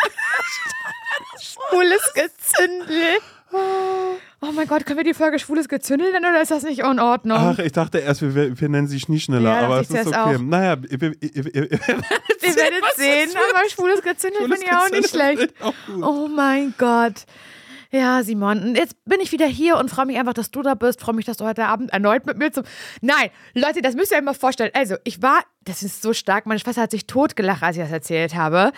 Schwules 1.40 2.12
Gezündel. 2.14 3.18
Oh 4.48 4.52
mein 4.52 4.68
Gott, 4.68 4.86
können 4.86 4.98
wir 4.98 5.04
die 5.04 5.14
Folge 5.14 5.38
Schwules 5.38 5.68
Gezündel 5.68 6.12
nennen 6.12 6.26
oder 6.26 6.40
ist 6.40 6.50
das 6.50 6.62
nicht 6.62 6.80
in 6.80 7.00
Ordnung? 7.00 7.38
Ach, 7.38 7.58
ich 7.58 7.72
dachte 7.72 7.98
erst, 7.98 8.22
wir, 8.22 8.60
wir, 8.60 8.68
nennen 8.68 8.86
sie 8.86 9.00
Schnieschneller, 9.00 9.50
Ja, 9.50 9.60
aber 9.60 9.80
es 9.80 9.90
ist 9.90 10.06
okay. 10.06 10.16
auch. 10.16 10.38
Naja, 10.38 10.76
ihr, 10.88 11.02
ihr, 11.02 11.14
ihr, 11.20 11.54
ihr, 11.54 11.70
wir 11.70 11.70
werden 12.56 12.82
sehen, 12.96 13.30
aber 13.30 13.68
Schwules 13.68 14.02
Gezündel 14.02 14.42
finde 14.42 14.64
ich 14.64 14.72
auch 14.72 14.90
nicht 14.90 15.10
schlecht. 15.10 15.54
Oh 16.02 16.28
mein 16.28 16.74
Gott. 16.78 17.24
Ja, 17.90 18.22
Simon, 18.22 18.74
jetzt 18.74 18.96
bin 19.04 19.20
ich 19.20 19.32
wieder 19.32 19.46
hier 19.46 19.76
und 19.76 19.90
freue 19.90 20.06
mich 20.06 20.18
einfach, 20.18 20.34
dass 20.34 20.50
du 20.50 20.62
da 20.62 20.74
bist. 20.74 21.00
Freue 21.00 21.14
mich, 21.14 21.24
dass 21.24 21.36
du 21.36 21.44
heute 21.44 21.66
Abend 21.66 21.92
erneut 21.92 22.26
mit 22.26 22.36
mir 22.36 22.52
zum. 22.52 22.64
Nein, 23.00 23.30
Leute, 23.54 23.80
das 23.80 23.94
müsst 23.94 24.12
ihr 24.12 24.18
euch 24.18 24.24
mal 24.24 24.34
vorstellen. 24.34 24.70
Also, 24.74 24.96
ich 25.04 25.22
war, 25.22 25.40
das 25.64 25.82
ist 25.82 26.02
so 26.02 26.12
stark, 26.12 26.46
meine 26.46 26.58
Schwester 26.58 26.82
hat 26.82 26.90
sich 26.90 27.06
totgelacht, 27.06 27.62
als 27.62 27.76
ich 27.76 27.82
das 27.82 27.92
erzählt 27.92 28.34
habe. 28.34 28.72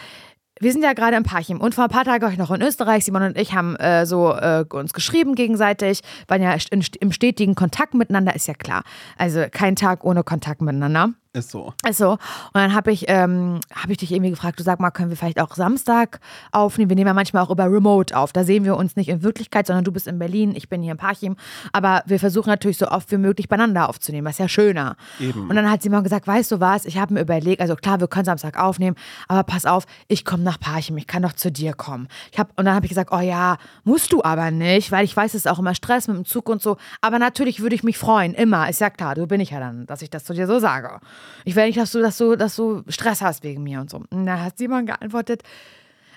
Wir 0.60 0.72
sind 0.72 0.82
ja 0.82 0.92
gerade 0.92 1.16
im 1.16 1.22
Parchim 1.22 1.60
und 1.60 1.74
vor 1.74 1.84
ein 1.84 1.90
paar 1.90 2.04
Tagen 2.04 2.22
war 2.22 2.32
ich 2.32 2.38
noch 2.38 2.50
in 2.50 2.62
Österreich. 2.62 3.04
Simon 3.04 3.22
und 3.22 3.38
ich 3.38 3.54
haben 3.54 3.76
äh, 3.76 4.06
so 4.06 4.32
äh, 4.32 4.64
uns 4.70 4.92
geschrieben 4.92 5.34
gegenseitig, 5.34 6.00
waren 6.26 6.42
ja 6.42 6.54
in, 6.70 6.84
im 7.00 7.12
stetigen 7.12 7.54
Kontakt 7.54 7.94
miteinander, 7.94 8.34
ist 8.34 8.48
ja 8.48 8.54
klar. 8.54 8.82
Also 9.16 9.44
kein 9.50 9.76
Tag 9.76 10.04
ohne 10.04 10.24
Kontakt 10.24 10.60
miteinander. 10.60 11.10
Ist 11.34 11.50
so. 11.50 11.74
Also, 11.84 12.12
und 12.12 12.20
dann 12.54 12.74
habe 12.74 12.90
ich, 12.90 13.04
ähm, 13.08 13.60
hab 13.74 13.90
ich 13.90 13.98
dich 13.98 14.12
irgendwie 14.12 14.30
gefragt, 14.30 14.58
du 14.58 14.64
sag 14.64 14.80
mal, 14.80 14.90
können 14.90 15.10
wir 15.10 15.16
vielleicht 15.16 15.40
auch 15.40 15.54
Samstag 15.54 16.20
aufnehmen? 16.52 16.88
Wir 16.88 16.96
nehmen 16.96 17.08
ja 17.08 17.14
manchmal 17.14 17.42
auch 17.42 17.50
über 17.50 17.64
Remote 17.64 18.16
auf. 18.16 18.32
Da 18.32 18.44
sehen 18.44 18.64
wir 18.64 18.76
uns 18.76 18.96
nicht 18.96 19.10
in 19.10 19.22
Wirklichkeit, 19.22 19.66
sondern 19.66 19.84
du 19.84 19.92
bist 19.92 20.06
in 20.06 20.18
Berlin, 20.18 20.54
ich 20.56 20.70
bin 20.70 20.82
hier 20.82 20.92
in 20.92 20.98
Parchim. 20.98 21.36
Aber 21.72 22.02
wir 22.06 22.18
versuchen 22.18 22.48
natürlich 22.48 22.78
so 22.78 22.88
oft 22.88 23.10
wie 23.12 23.18
möglich 23.18 23.46
beieinander 23.46 23.90
aufzunehmen. 23.90 24.24
Das 24.24 24.36
ist 24.36 24.38
ja 24.38 24.48
schöner. 24.48 24.96
Eben. 25.20 25.48
Und 25.48 25.54
dann 25.54 25.70
hat 25.70 25.82
Simon 25.82 26.02
gesagt, 26.02 26.26
weißt 26.26 26.50
du 26.50 26.60
was, 26.60 26.86
ich 26.86 26.96
habe 26.96 27.12
mir 27.12 27.20
überlegt, 27.20 27.60
also 27.60 27.76
klar, 27.76 28.00
wir 28.00 28.08
können 28.08 28.24
Samstag 28.24 28.58
aufnehmen, 28.58 28.96
aber 29.28 29.42
pass 29.42 29.66
auf, 29.66 29.84
ich 30.08 30.24
komme 30.24 30.42
nach 30.42 30.58
Parchim, 30.58 30.96
ich 30.96 31.06
kann 31.06 31.22
doch 31.22 31.34
zu 31.34 31.52
dir 31.52 31.74
kommen. 31.74 32.08
Ich 32.32 32.38
hab, 32.38 32.58
und 32.58 32.64
dann 32.64 32.74
habe 32.74 32.86
ich 32.86 32.90
gesagt, 32.90 33.10
oh 33.12 33.20
ja, 33.20 33.58
musst 33.84 34.12
du 34.12 34.22
aber 34.22 34.50
nicht, 34.50 34.92
weil 34.92 35.04
ich 35.04 35.14
weiß, 35.14 35.34
es 35.34 35.44
ist 35.44 35.48
auch 35.48 35.58
immer 35.58 35.74
Stress 35.74 36.08
mit 36.08 36.16
dem 36.16 36.24
Zug 36.24 36.48
und 36.48 36.62
so. 36.62 36.78
Aber 37.02 37.18
natürlich 37.18 37.60
würde 37.60 37.74
ich 37.74 37.82
mich 37.82 37.98
freuen, 37.98 38.32
immer, 38.32 38.68
ist 38.70 38.80
ja 38.80 38.88
klar, 38.88 39.14
du 39.14 39.26
bin 39.26 39.40
ich 39.40 39.50
ja 39.50 39.60
dann, 39.60 39.84
dass 39.84 40.00
ich 40.00 40.08
das 40.08 40.24
zu 40.24 40.32
dir 40.32 40.46
so 40.46 40.58
sage. 40.58 41.00
Ich 41.44 41.56
will 41.56 41.66
nicht, 41.66 41.78
dass 41.78 41.92
du, 41.92 42.00
dass 42.00 42.18
du, 42.18 42.36
dass 42.36 42.56
du 42.56 42.82
Stress 42.88 43.22
hast 43.22 43.42
wegen 43.42 43.62
mir 43.62 43.80
und 43.80 43.90
so. 43.90 44.02
Und 44.10 44.26
da 44.26 44.40
hat 44.40 44.58
Simon 44.58 44.86
geantwortet, 44.86 45.42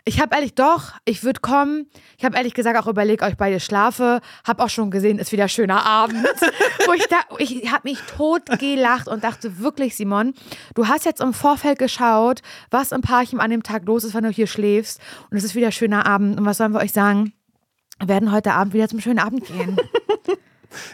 ich 0.03 0.19
habe 0.19 0.35
ehrlich 0.35 0.55
doch, 0.55 0.93
ich 1.05 1.23
würde 1.23 1.41
kommen. 1.41 1.85
Ich 2.17 2.25
habe 2.25 2.35
ehrlich 2.35 2.55
gesagt 2.55 2.77
auch 2.77 2.87
überlegt, 2.87 3.21
ob 3.21 3.29
ich 3.29 3.37
bei 3.37 3.51
dir 3.51 3.59
schlafe. 3.59 4.19
Habe 4.43 4.63
auch 4.63 4.69
schon 4.69 4.89
gesehen, 4.89 5.19
ist 5.19 5.31
wieder 5.31 5.47
schöner 5.47 5.85
Abend. 5.85 6.25
Wo 6.87 6.93
ich 6.93 7.05
da, 7.07 7.17
ich 7.37 7.71
habe 7.71 7.87
mich 7.87 7.99
tot 8.17 8.43
gelacht 8.59 9.07
und 9.07 9.23
dachte 9.23 9.59
wirklich, 9.59 9.95
Simon, 9.95 10.33
du 10.73 10.87
hast 10.87 11.05
jetzt 11.05 11.21
im 11.21 11.33
Vorfeld 11.33 11.77
geschaut, 11.77 12.41
was 12.71 12.91
im 12.91 13.01
Parchim 13.01 13.39
an 13.39 13.51
dem 13.51 13.61
Tag 13.61 13.85
los 13.85 14.03
ist, 14.03 14.15
wenn 14.15 14.23
du 14.23 14.31
hier 14.31 14.47
schläfst. 14.47 14.99
Und 15.29 15.37
es 15.37 15.43
ist 15.43 15.53
wieder 15.53 15.71
schöner 15.71 16.07
Abend. 16.07 16.39
Und 16.39 16.45
was 16.45 16.57
sollen 16.57 16.73
wir 16.73 16.79
euch 16.79 16.93
sagen? 16.93 17.33
Wir 17.99 18.07
werden 18.07 18.31
heute 18.31 18.53
Abend 18.53 18.73
wieder 18.73 18.89
zum 18.89 19.01
schönen 19.01 19.19
Abend 19.19 19.45
gehen. 19.45 19.77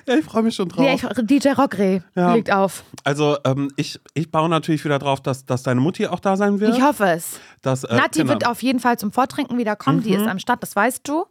Ja, 0.07 0.15
ich 0.15 0.25
freue 0.25 0.43
mich 0.43 0.55
schon 0.55 0.69
drauf. 0.69 0.85
Ja, 0.85 0.93
ich, 0.93 1.01
DJ 1.27 1.49
Rockre 1.49 2.03
Ja. 2.15 2.33
liegt 2.33 2.51
auf. 2.51 2.83
also, 3.03 3.37
ähm, 3.45 3.71
ich, 3.75 3.99
ich 4.13 4.31
baue 4.31 4.49
natürlich 4.49 4.83
wieder 4.83 4.99
drauf, 4.99 5.21
dass, 5.21 5.45
dass 5.45 5.63
deine 5.63 5.81
Mutti 5.81 6.07
auch 6.07 6.19
da 6.19 6.35
sein 6.37 6.59
wird. 6.59 6.75
Ich 6.77 6.83
hoffe 6.83 7.05
es. 7.09 7.39
dass, 7.61 7.83
äh, 7.83 7.95
Nati 7.95 8.19
genau. 8.19 8.33
wird 8.33 8.47
auf 8.47 8.61
jeden 8.63 8.79
Fall 8.79 8.97
zum 8.97 9.11
Vortrinken 9.11 9.57
wieder 9.57 9.75
kommen. 9.75 10.03
Die 10.03 10.13
ist 10.13 10.27
am 10.27 10.39
Start, 10.39 10.61
das 10.63 10.75
weißt 10.75 11.07
du. 11.07 11.25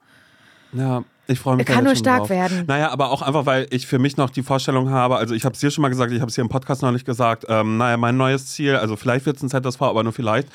Ja, 0.73 1.05
ich 1.29 1.39
freue 1.41 1.57
mich. 1.57 1.69
Er 1.69 1.75
kann 1.75 1.85
nur 1.85 1.97
stark 1.97 2.21
drauf. 2.21 2.31
werden. 2.31 2.65
Naja, 2.67 2.91
aber 2.91 3.11
auch 3.11 3.23
einfach, 3.23 3.47
weil 3.47 3.67
ich 3.71 3.87
für 3.87 3.99
mich 3.99 4.17
noch 4.17 4.31
die 4.31 4.43
Vorstellung 4.43 4.91
habe, 4.91 5.17
also 5.17 5.35
ich 5.35 5.45
habe 5.45 5.55
es 5.55 5.61
dir 5.61 5.71
schon 5.71 5.83
mal 5.83 5.89
gesagt, 5.89 6.13
ich 6.13 6.21
habe 6.21 6.29
es 6.29 6.35
hier 6.35 6.43
im 6.43 6.49
Podcast 6.51 6.83
noch 6.83 6.93
nicht 6.93 7.05
gesagt, 7.07 7.47
ähm, 7.49 7.79
naja, 7.79 7.97
mein 7.97 8.17
neues 8.17 8.47
Ziel, 8.47 8.77
also 8.77 8.97
vielleicht 8.97 9.27
wird 9.27 9.37
es 9.37 9.43
ein 9.43 9.49
ZSV, 9.49 9.83
aber 9.83 10.03
nur 10.03 10.13
vielleicht, 10.13 10.49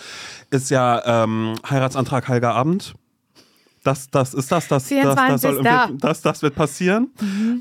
ist 0.49 0.69
ja 0.69 1.23
ähm, 1.23 1.55
Heiratsantrag 1.69 2.27
Heiliger 2.27 2.53
Abend. 2.53 2.93
Das, 3.83 4.09
das 4.11 4.33
ist 4.35 4.51
das, 4.51 4.67
das, 4.67 4.87
das, 4.87 5.15
das, 5.15 5.41
soll 5.41 5.53
24. 5.55 5.65
irgendwie- 5.65 5.97
das, 6.01 6.21
das 6.21 6.41
wird 6.43 6.53
passieren. 6.55 7.09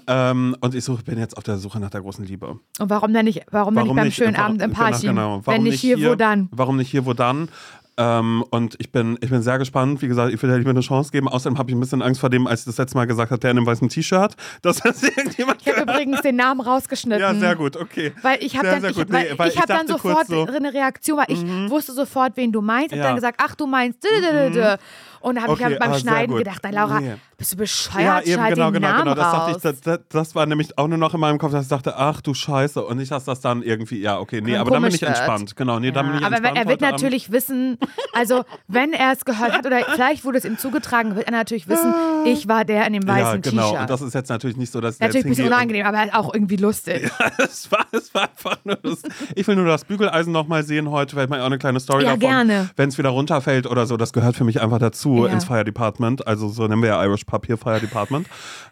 Ähm, 0.06 0.54
und 0.60 0.74
ich 0.74 0.84
such, 0.84 1.02
bin 1.02 1.18
jetzt 1.18 1.36
auf 1.36 1.44
der 1.44 1.56
Suche 1.56 1.80
nach 1.80 1.90
der 1.90 2.02
großen 2.02 2.24
Liebe. 2.26 2.58
Und 2.78 2.90
warum 2.90 3.12
denn 3.14 3.24
nicht, 3.24 3.42
warum 3.50 3.74
denn 3.74 3.84
nicht 3.84 3.96
beim 3.96 4.10
schönen 4.10 4.34
warum- 4.34 4.46
Abend 4.46 4.62
im 4.62 4.70
genau, 4.72 4.82
Parchim? 4.82 5.08
Genau, 5.10 5.42
Wenn 5.46 5.62
nicht 5.62 5.80
hier, 5.80 6.02
wo 6.10 6.14
dann? 6.14 6.48
Warum 6.52 6.76
nicht 6.76 6.90
hier, 6.90 7.06
wo 7.06 7.14
dann? 7.14 7.48
Ähm, 7.96 8.44
und 8.50 8.76
ich 8.78 8.92
bin, 8.92 9.18
ich 9.20 9.28
bin 9.30 9.42
sehr 9.42 9.58
gespannt. 9.58 10.00
Wie 10.00 10.08
gesagt, 10.08 10.32
ich 10.32 10.42
will 10.42 10.62
dir 10.62 10.70
eine 10.70 10.80
Chance 10.80 11.10
geben. 11.10 11.28
Außerdem 11.28 11.58
habe 11.58 11.70
ich 11.70 11.76
ein 11.76 11.80
bisschen 11.80 12.00
Angst 12.00 12.20
vor 12.20 12.30
dem, 12.30 12.46
als 12.46 12.60
ich 12.60 12.66
das 12.66 12.78
letzte 12.78 12.96
Mal 12.96 13.06
gesagt 13.06 13.30
habe, 13.30 13.40
der 13.40 13.50
in 13.50 13.58
einem 13.58 13.66
weißen 13.66 13.88
T-Shirt, 13.90 14.36
dass 14.62 14.78
das 14.78 15.02
irgendjemand 15.16 15.58
Ich 15.60 15.68
habe 15.68 15.82
übrigens 15.82 16.22
den 16.22 16.36
Namen 16.36 16.60
rausgeschnitten. 16.60 17.20
Ja, 17.20 17.34
sehr 17.34 17.56
gut, 17.56 17.76
okay. 17.76 18.12
Weil 18.22 18.42
ich 18.42 18.56
habe 18.56 18.68
dann, 18.68 18.84
ich, 18.84 18.96
Nee, 18.96 19.04
weil 19.36 19.48
ich 19.48 19.54
ich 19.54 19.60
hab 19.60 19.66
dann 19.66 19.86
sofort 19.86 20.26
so- 20.28 20.46
Mhm. 20.46 20.54
eine 20.54 20.72
Reaktion, 20.72 21.18
weil 21.18 21.26
ich 21.28 21.42
wusste 21.70 21.92
sofort, 21.92 22.36
wen 22.36 22.52
du 22.52 22.60
meinst. 22.62 22.92
Hab 22.92 22.98
Ja. 22.98 23.04
dann 23.04 23.16
gesagt, 23.16 23.38
ach, 23.42 23.54
du 23.54 23.66
meinst. 23.66 24.02
dü- 24.02 24.08
dü- 24.24 24.50
dü. 24.52 24.76
Und 25.20 25.34
da 25.36 25.42
habe 25.42 25.52
ich 25.52 25.60
Okay, 25.60 25.72
ja 25.72 25.78
beim 25.78 25.92
ah, 25.92 25.98
Schneiden 25.98 26.36
gedacht, 26.36 26.60
na, 26.62 26.70
Laura, 26.70 27.00
Nee. 27.00 27.14
bist 27.36 27.52
du 27.52 27.56
Ja, 27.56 27.60
bescheuert? 27.62 28.26
eben, 28.26 28.36
Schalt 28.40 28.54
genau, 28.54 28.70
genau, 28.72 28.88
Namen 28.88 29.02
genau. 29.04 29.14
Das, 29.14 29.32
dachte 29.32 29.50
ich, 29.52 29.56
das, 29.58 29.80
das, 29.80 29.98
das 30.08 30.34
war 30.34 30.46
nämlich 30.46 30.78
auch 30.78 30.88
nur 30.88 30.96
noch 30.98 31.12
in 31.14 31.20
meinem 31.20 31.38
Kopf, 31.38 31.52
dass 31.52 31.64
ich 31.64 31.68
dachte, 31.68 31.96
ach 31.96 32.20
du 32.22 32.32
Scheiße. 32.34 32.82
Und 32.84 32.96
nicht, 32.96 33.10
dass 33.12 33.24
das 33.24 33.40
dann 33.40 33.62
irgendwie, 33.62 34.00
ja, 34.00 34.18
okay, 34.18 34.40
nee, 34.40 34.52
Dann 34.52 34.60
aber 34.62 34.70
dann 34.70 34.82
bin 34.82 34.94
ich 34.94 35.00
wird. 35.02 35.10
entspannt. 35.10 35.56
Genau, 35.56 35.78
nee, 35.78 35.90
dann 35.92 36.06
bin 36.06 36.16
ich 36.18 36.24
aber 36.24 36.36
entspannt. 36.36 36.56
er 36.56 36.64
wird 36.66 36.80
heute 36.80 36.86
Abend. 36.86 36.92
natürlich 37.02 37.30
wissen, 37.32 37.76
also 38.14 38.44
wenn 38.66 38.92
er 38.92 39.12
es 39.12 39.24
gehört 39.24 39.52
hat 39.52 39.66
oder 39.66 39.80
vielleicht 39.92 40.24
wurde 40.24 40.38
es 40.38 40.44
ihm 40.44 40.56
zugetragen, 40.58 41.14
wird 41.16 41.26
er 41.26 41.32
natürlich 41.32 41.68
wissen, 41.68 41.94
ich 42.24 42.48
war 42.48 42.64
der 42.64 42.86
in 42.86 42.94
dem 42.94 43.02
Ja, 43.06 43.14
weißen 43.14 43.42
genau. 43.42 43.62
T-Shirt. 43.70 43.80
Und 43.82 43.90
das 43.90 44.00
ist 44.00 44.14
jetzt 44.14 44.28
natürlich 44.30 44.56
nicht 44.56 44.72
so, 44.72 44.80
dass 44.80 44.94
ich 44.94 45.00
Natürlich 45.00 45.26
ein 45.26 45.28
bisschen 45.30 45.46
unangenehm, 45.48 45.84
aber 45.86 45.98
halt 45.98 46.14
auch 46.14 46.32
irgendwie 46.32 46.56
lustig. 46.56 47.10
es, 47.38 47.70
war, 47.70 47.86
es 47.92 48.14
war 48.14 48.22
einfach 48.22 48.56
nur 48.64 48.76
das. 48.76 49.02
Ich 49.34 49.46
will 49.46 49.56
nur 49.56 49.66
das 49.66 49.84
Bügeleisen 49.84 50.32
nochmal 50.32 50.62
sehen 50.62 50.90
heute, 50.90 51.14
vielleicht 51.14 51.28
mal 51.30 51.40
auch 51.40 51.46
eine 51.46 51.58
kleine 51.58 51.78
Story 51.80 52.04
Ja, 52.04 52.10
davon. 52.16 52.20
gerne. 52.20 52.70
Wenn 52.76 52.88
es 52.88 52.96
wieder 52.98 53.10
runterfällt 53.10 53.66
oder 53.66 53.86
so, 53.86 53.96
das 53.96 54.12
gehört 54.12 54.36
für 54.36 54.44
mich 54.44 54.60
einfach 54.62 54.78
dazu 54.78 55.09
Ja. 55.18 55.32
ins 55.32 55.44
Fire 55.44 55.64
Department. 55.64 56.26
Also 56.26 56.48
so 56.48 56.66
nennen 56.66 56.82
wir 56.82 56.90
ja 56.90 57.04
Irish 57.04 57.24
Pub 57.24 57.46
hier 57.46 57.56
Fire 57.56 57.80
Department. 57.80 58.26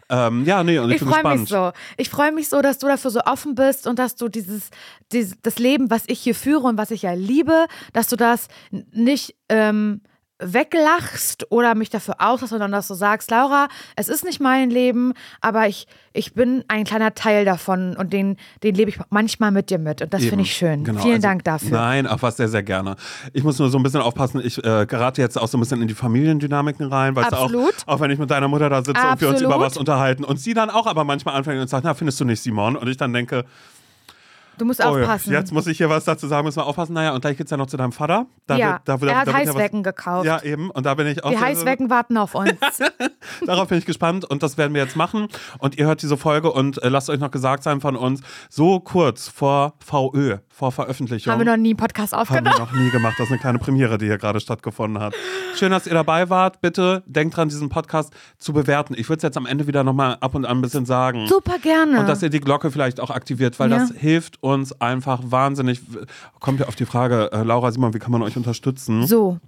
ähm, 0.09 0.45
ja, 0.45 0.63
nee, 0.63 0.79
und 0.79 0.89
ich, 0.89 0.95
Ich 0.95 0.99
bin 1.01 1.09
freue 1.09 1.17
gespannt. 1.23 1.39
mich 1.41 1.49
so. 1.49 1.71
Ich 1.97 2.09
freue 2.09 2.31
mich 2.31 2.49
so, 2.49 2.61
dass 2.61 2.77
du 2.79 2.87
dafür 2.87 3.11
so 3.11 3.21
offen 3.21 3.55
bist 3.55 3.85
und 3.87 3.99
dass 3.99 4.15
du 4.15 4.27
dieses, 4.29 4.69
dieses 5.11 5.35
das 5.41 5.59
Leben, 5.59 5.89
was 5.89 6.03
ich 6.07 6.19
hier 6.19 6.35
führe 6.35 6.67
und 6.67 6.77
was 6.77 6.91
ich 6.91 7.03
ja 7.03 7.13
liebe, 7.13 7.65
dass 7.93 8.07
du 8.07 8.15
das 8.15 8.47
nicht 8.91 9.35
ähm, 9.49 10.01
weglachst 10.39 11.51
oder 11.51 11.75
mich 11.75 11.89
dafür 11.89 12.15
auslachst, 12.19 12.51
sondern 12.51 12.71
dass 12.71 12.87
du 12.87 12.93
sagst, 12.93 13.29
Laura, 13.29 13.67
es 13.95 14.07
ist 14.07 14.23
nicht 14.23 14.39
mein 14.39 14.69
Leben, 14.69 15.13
aber 15.41 15.67
ich, 15.67 15.87
ich 16.13 16.33
bin 16.33 16.63
ein 16.69 16.85
kleiner 16.85 17.13
Teil 17.13 17.43
davon 17.45 17.95
und 17.97 18.13
den, 18.13 18.37
den 18.63 18.75
lebe 18.75 18.89
ich 18.89 18.99
manchmal 19.09 19.51
mit 19.51 19.69
dir 19.69 19.79
mit. 19.79 20.01
Und 20.01 20.13
das 20.13 20.23
finde 20.23 20.43
ich 20.43 20.53
schön. 20.53 20.83
Genau, 20.83 21.01
Vielen 21.01 21.15
also, 21.15 21.27
Dank 21.27 21.43
dafür. 21.43 21.71
Nein, 21.71 22.07
auch 22.07 22.21
was 22.21 22.37
sehr, 22.37 22.47
sehr 22.47 22.63
gerne. 22.63 22.95
Ich 23.33 23.43
muss 23.43 23.59
nur 23.59 23.69
so 23.69 23.77
ein 23.77 23.83
bisschen 23.83 24.01
aufpassen, 24.01 24.41
ich 24.43 24.57
äh, 24.63 24.85
gerate 24.85 25.21
jetzt 25.21 25.37
auch 25.37 25.47
so 25.47 25.57
ein 25.57 25.61
bisschen 25.61 25.81
in 25.81 25.87
die 25.87 25.93
Familiendynamiken 25.93 26.87
rein, 26.87 27.15
weil 27.15 27.25
auch, 27.25 27.43
Absolut. 27.43 27.75
auch 27.85 27.99
wenn 27.99 28.11
ich 28.11 28.17
mit 28.17 28.31
deiner 28.31 28.47
Mutter 28.47 28.69
da 28.69 28.83
sitze 28.83 29.01
und 29.01 29.21
wir 29.21 29.27
uns 29.27 29.37
Absolut. 29.37 29.55
über 29.55 29.59
was 29.59 29.77
unterhalten 29.77 30.23
und 30.23 30.39
sie 30.39 30.53
dann 30.53 30.69
auch 30.69 30.87
aber 30.87 31.03
manchmal 31.03 31.35
anfängt 31.35 31.59
und 31.59 31.69
sagt, 31.69 31.83
na, 31.83 31.93
findest 31.93 32.19
du 32.19 32.25
nicht 32.25 32.41
Simon? 32.41 32.75
Und 32.77 32.87
ich 32.87 32.97
dann 32.97 33.11
denke, 33.11 33.45
Du 34.59 34.65
musst 34.65 34.81
oh, 34.83 34.89
aufpassen. 34.89 35.31
jetzt 35.31 35.53
muss 35.53 35.67
ich 35.67 35.77
hier 35.77 35.89
was 35.89 36.03
dazu 36.03 36.27
sagen, 36.27 36.45
müssen 36.45 36.57
wir 36.57 36.65
aufpassen. 36.65 36.93
Naja, 36.93 37.13
und 37.13 37.21
gleich 37.21 37.37
geht's 37.37 37.49
ja 37.49 37.55
noch 37.57 37.67
zu 37.67 37.77
deinem 37.77 37.93
Vater. 37.93 38.25
Da 38.45 38.57
ja, 38.57 38.71
wird, 38.73 38.81
da, 38.85 38.97
da, 38.97 39.07
er 39.07 39.19
hat 39.19 39.27
da 39.27 39.31
wird 39.33 39.39
ja 39.39 39.47
was- 39.47 39.55
Heißwecken 39.55 39.83
gekauft. 39.83 40.25
Ja, 40.25 40.43
eben. 40.43 40.69
Und 40.69 40.85
da 40.85 40.93
bin 40.95 41.07
ich 41.07 41.23
auch 41.23 41.29
Die 41.29 41.37
sehr- 41.37 41.45
Heißwecken 41.45 41.89
warten 41.89 42.17
auf 42.17 42.35
uns. 42.35 42.53
Darauf 43.45 43.69
bin 43.69 43.77
ich 43.77 43.85
gespannt 43.85 44.25
und 44.25 44.43
das 44.43 44.57
werden 44.57 44.73
wir 44.73 44.83
jetzt 44.83 44.97
machen. 44.97 45.29
Und 45.59 45.77
ihr 45.77 45.85
hört 45.85 46.01
diese 46.01 46.17
Folge 46.17 46.51
und 46.51 46.83
äh, 46.83 46.89
lasst 46.89 47.09
euch 47.09 47.19
noch 47.19 47.31
gesagt 47.31 47.63
sein 47.63 47.79
von 47.79 47.95
uns, 47.95 48.21
so 48.49 48.81
kurz 48.81 49.29
vor 49.29 49.75
VÖ, 49.79 50.37
vor 50.59 50.71
Veröffentlichung. 50.73 51.31
Haben 51.31 51.39
wir 51.39 51.45
noch 51.45 51.55
nie 51.57 51.69
einen 51.69 51.77
Podcast 51.77 52.11
Haben 52.11 52.21
aufgenommen. 52.23 52.45
wir 52.57 52.59
noch 52.59 52.71
nie 52.73 52.89
gemacht. 52.91 53.15
Das 53.17 53.27
ist 53.27 53.31
eine 53.31 53.39
kleine 53.39 53.59
Premiere, 53.59 53.97
die 53.97 54.07
hier 54.07 54.17
gerade 54.17 54.41
stattgefunden 54.41 55.01
hat. 55.01 55.15
Schön, 55.55 55.71
dass 55.71 55.87
ihr 55.87 55.93
dabei 55.93 56.29
wart. 56.29 56.59
Bitte 56.59 57.01
denkt 57.05 57.37
dran, 57.37 57.47
diesen 57.47 57.69
Podcast 57.69 58.13
zu 58.37 58.51
bewerten. 58.51 58.93
Ich 58.97 59.07
würde 59.07 59.17
es 59.19 59.23
jetzt 59.23 59.37
am 59.37 59.45
Ende 59.45 59.67
wieder 59.67 59.85
nochmal 59.85 60.17
ab 60.19 60.35
und 60.35 60.45
an 60.45 60.57
ein 60.57 60.61
bisschen 60.61 60.85
sagen. 60.85 61.27
Super 61.27 61.59
gerne. 61.59 62.01
Und 62.01 62.07
dass 62.09 62.21
ihr 62.21 62.29
die 62.29 62.41
Glocke 62.41 62.71
vielleicht 62.71 62.99
auch 62.99 63.09
aktiviert, 63.09 63.57
weil 63.57 63.71
Ja. 63.71 63.77
das 63.79 63.91
hilft 63.95 64.43
uns 64.43 64.79
einfach 64.81 65.21
wahnsinnig. 65.23 65.81
Kommt 66.41 66.59
ja 66.59 66.67
auf 66.67 66.75
die 66.75 66.85
Frage, 66.85 67.31
äh, 67.31 67.43
Laura, 67.43 67.71
Simon, 67.71 67.93
wie 67.93 67.99
kann 67.99 68.11
man 68.11 68.21
euch 68.21 68.35
unterstützen? 68.35 69.07
so, 69.07 69.39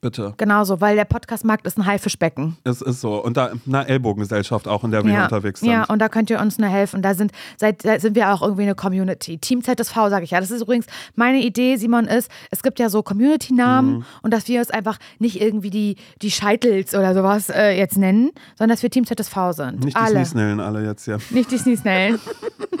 Bitte. 0.00 0.34
genau 0.36 0.64
so, 0.64 0.80
weil 0.80 0.96
der 0.96 1.04
Podcastmarkt 1.04 1.66
ist 1.66 1.78
ein 1.78 1.86
Haifischbecken. 1.86 2.56
Es 2.64 2.80
ist 2.82 3.00
so. 3.00 3.22
Und 3.22 3.36
da 3.36 3.50
eine 3.66 3.86
Ellbogengesellschaft 3.88 4.68
auch, 4.68 4.84
in 4.84 4.90
der 4.90 5.04
wir 5.04 5.12
ja, 5.12 5.24
unterwegs 5.24 5.60
sind. 5.60 5.70
ja, 5.70 5.84
und 5.84 5.98
da 6.00 6.08
könnt 6.08 6.30
ihr 6.30 6.40
uns 6.40 6.58
nur 6.58 6.68
helfen. 6.68 7.02
Da 7.02 7.14
sind, 7.14 7.32
seit, 7.56 7.84
da 7.84 7.98
sind 7.98 8.14
wir 8.16 8.32
auch 8.32 8.42
irgendwie 8.42 8.62
eine 8.62 8.74
Community. 8.74 9.38
Team 9.38 9.62
ZSV, 9.62 9.94
sage 9.94 10.24
ich 10.24 10.30
ja. 10.30 10.40
Das 10.40 10.50
ist 10.50 10.62
übrigens 10.62 10.86
meine 11.16 11.40
Idee, 11.40 11.76
Simon, 11.76 12.04
ist, 12.06 12.30
es 12.50 12.62
gibt 12.62 12.78
ja 12.78 12.88
so 12.88 13.02
Community-Namen 13.02 13.78
Mhm. 13.98 14.04
und 14.22 14.32
dass 14.34 14.48
wir 14.48 14.60
uns 14.60 14.70
einfach 14.70 14.98
nicht 15.18 15.40
irgendwie 15.40 15.70
die, 15.70 15.96
die 16.22 16.30
Scheitels 16.30 16.94
oder 16.94 17.14
sowas 17.14 17.48
äh, 17.48 17.70
jetzt 17.76 17.96
nennen, 17.96 18.30
sondern 18.56 18.74
dass 18.74 18.82
wir 18.82 18.90
Team 18.90 19.04
ZSV 19.06 19.36
sind. 19.52 19.84
Nicht 19.84 19.96
die 19.96 20.00
alle. 20.00 20.10
Sneesnellen 20.14 20.60
alle 20.60 20.84
jetzt 20.84 21.04
hier. 21.04 21.18
Nicht 21.30 21.50
die 21.50 21.58
Sneesnellen. 21.58 22.18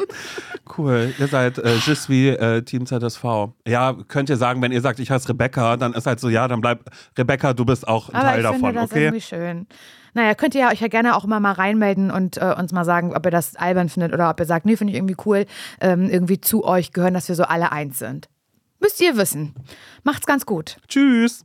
Cool. 0.76 1.12
Ihr 1.18 1.28
seid 1.28 1.58
äh, 1.58 1.76
Je 1.76 1.94
suis 1.94 2.36
äh, 2.36 2.62
Team 2.62 2.86
ZSV. 2.86 3.24
Ja, 3.66 3.96
könnt 4.06 4.28
ihr 4.28 4.36
sagen, 4.36 4.60
wenn 4.62 4.70
ihr 4.70 4.80
sagt, 4.80 4.98
ich 5.00 5.10
heiße 5.10 5.28
Rebecca, 5.28 5.76
dann 5.76 5.94
ist 5.94 6.06
halt 6.06 6.20
so, 6.20 6.28
ja, 6.28 6.46
dann 6.46 6.60
bleib 6.60 6.80
Rebecca, 7.16 7.52
du 7.52 7.64
bist 7.64 7.86
auch 7.86 8.08
ein 8.08 8.14
Aber 8.14 8.28
Teil 8.28 8.38
ich 8.38 8.42
davon, 8.42 8.60
finde 8.60 8.74
das 8.74 8.90
okay? 8.90 9.04
irgendwie 9.04 9.20
schön. 9.20 9.66
Naja, 10.14 10.34
könnt 10.34 10.54
ihr 10.54 10.66
euch 10.68 10.80
ja 10.80 10.88
gerne 10.88 11.16
auch 11.16 11.24
immer 11.24 11.40
mal 11.40 11.52
reinmelden 11.52 12.10
und 12.10 12.38
äh, 12.38 12.54
uns 12.58 12.72
mal 12.72 12.84
sagen, 12.84 13.14
ob 13.14 13.24
ihr 13.24 13.30
das 13.30 13.56
albern 13.56 13.88
findet 13.88 14.12
oder 14.12 14.30
ob 14.30 14.40
ihr 14.40 14.46
sagt, 14.46 14.66
nee, 14.66 14.76
finde 14.76 14.92
ich 14.92 14.98
irgendwie 14.98 15.16
cool, 15.26 15.46
ähm, 15.80 16.08
irgendwie 16.08 16.40
zu 16.40 16.64
euch 16.64 16.92
gehören, 16.92 17.14
dass 17.14 17.28
wir 17.28 17.34
so 17.34 17.44
alle 17.44 17.72
eins 17.72 17.98
sind. 17.98 18.28
Müsst 18.80 19.00
ihr 19.00 19.16
wissen. 19.16 19.54
Macht's 20.04 20.26
ganz 20.26 20.46
gut. 20.46 20.76
Tschüss. 20.88 21.44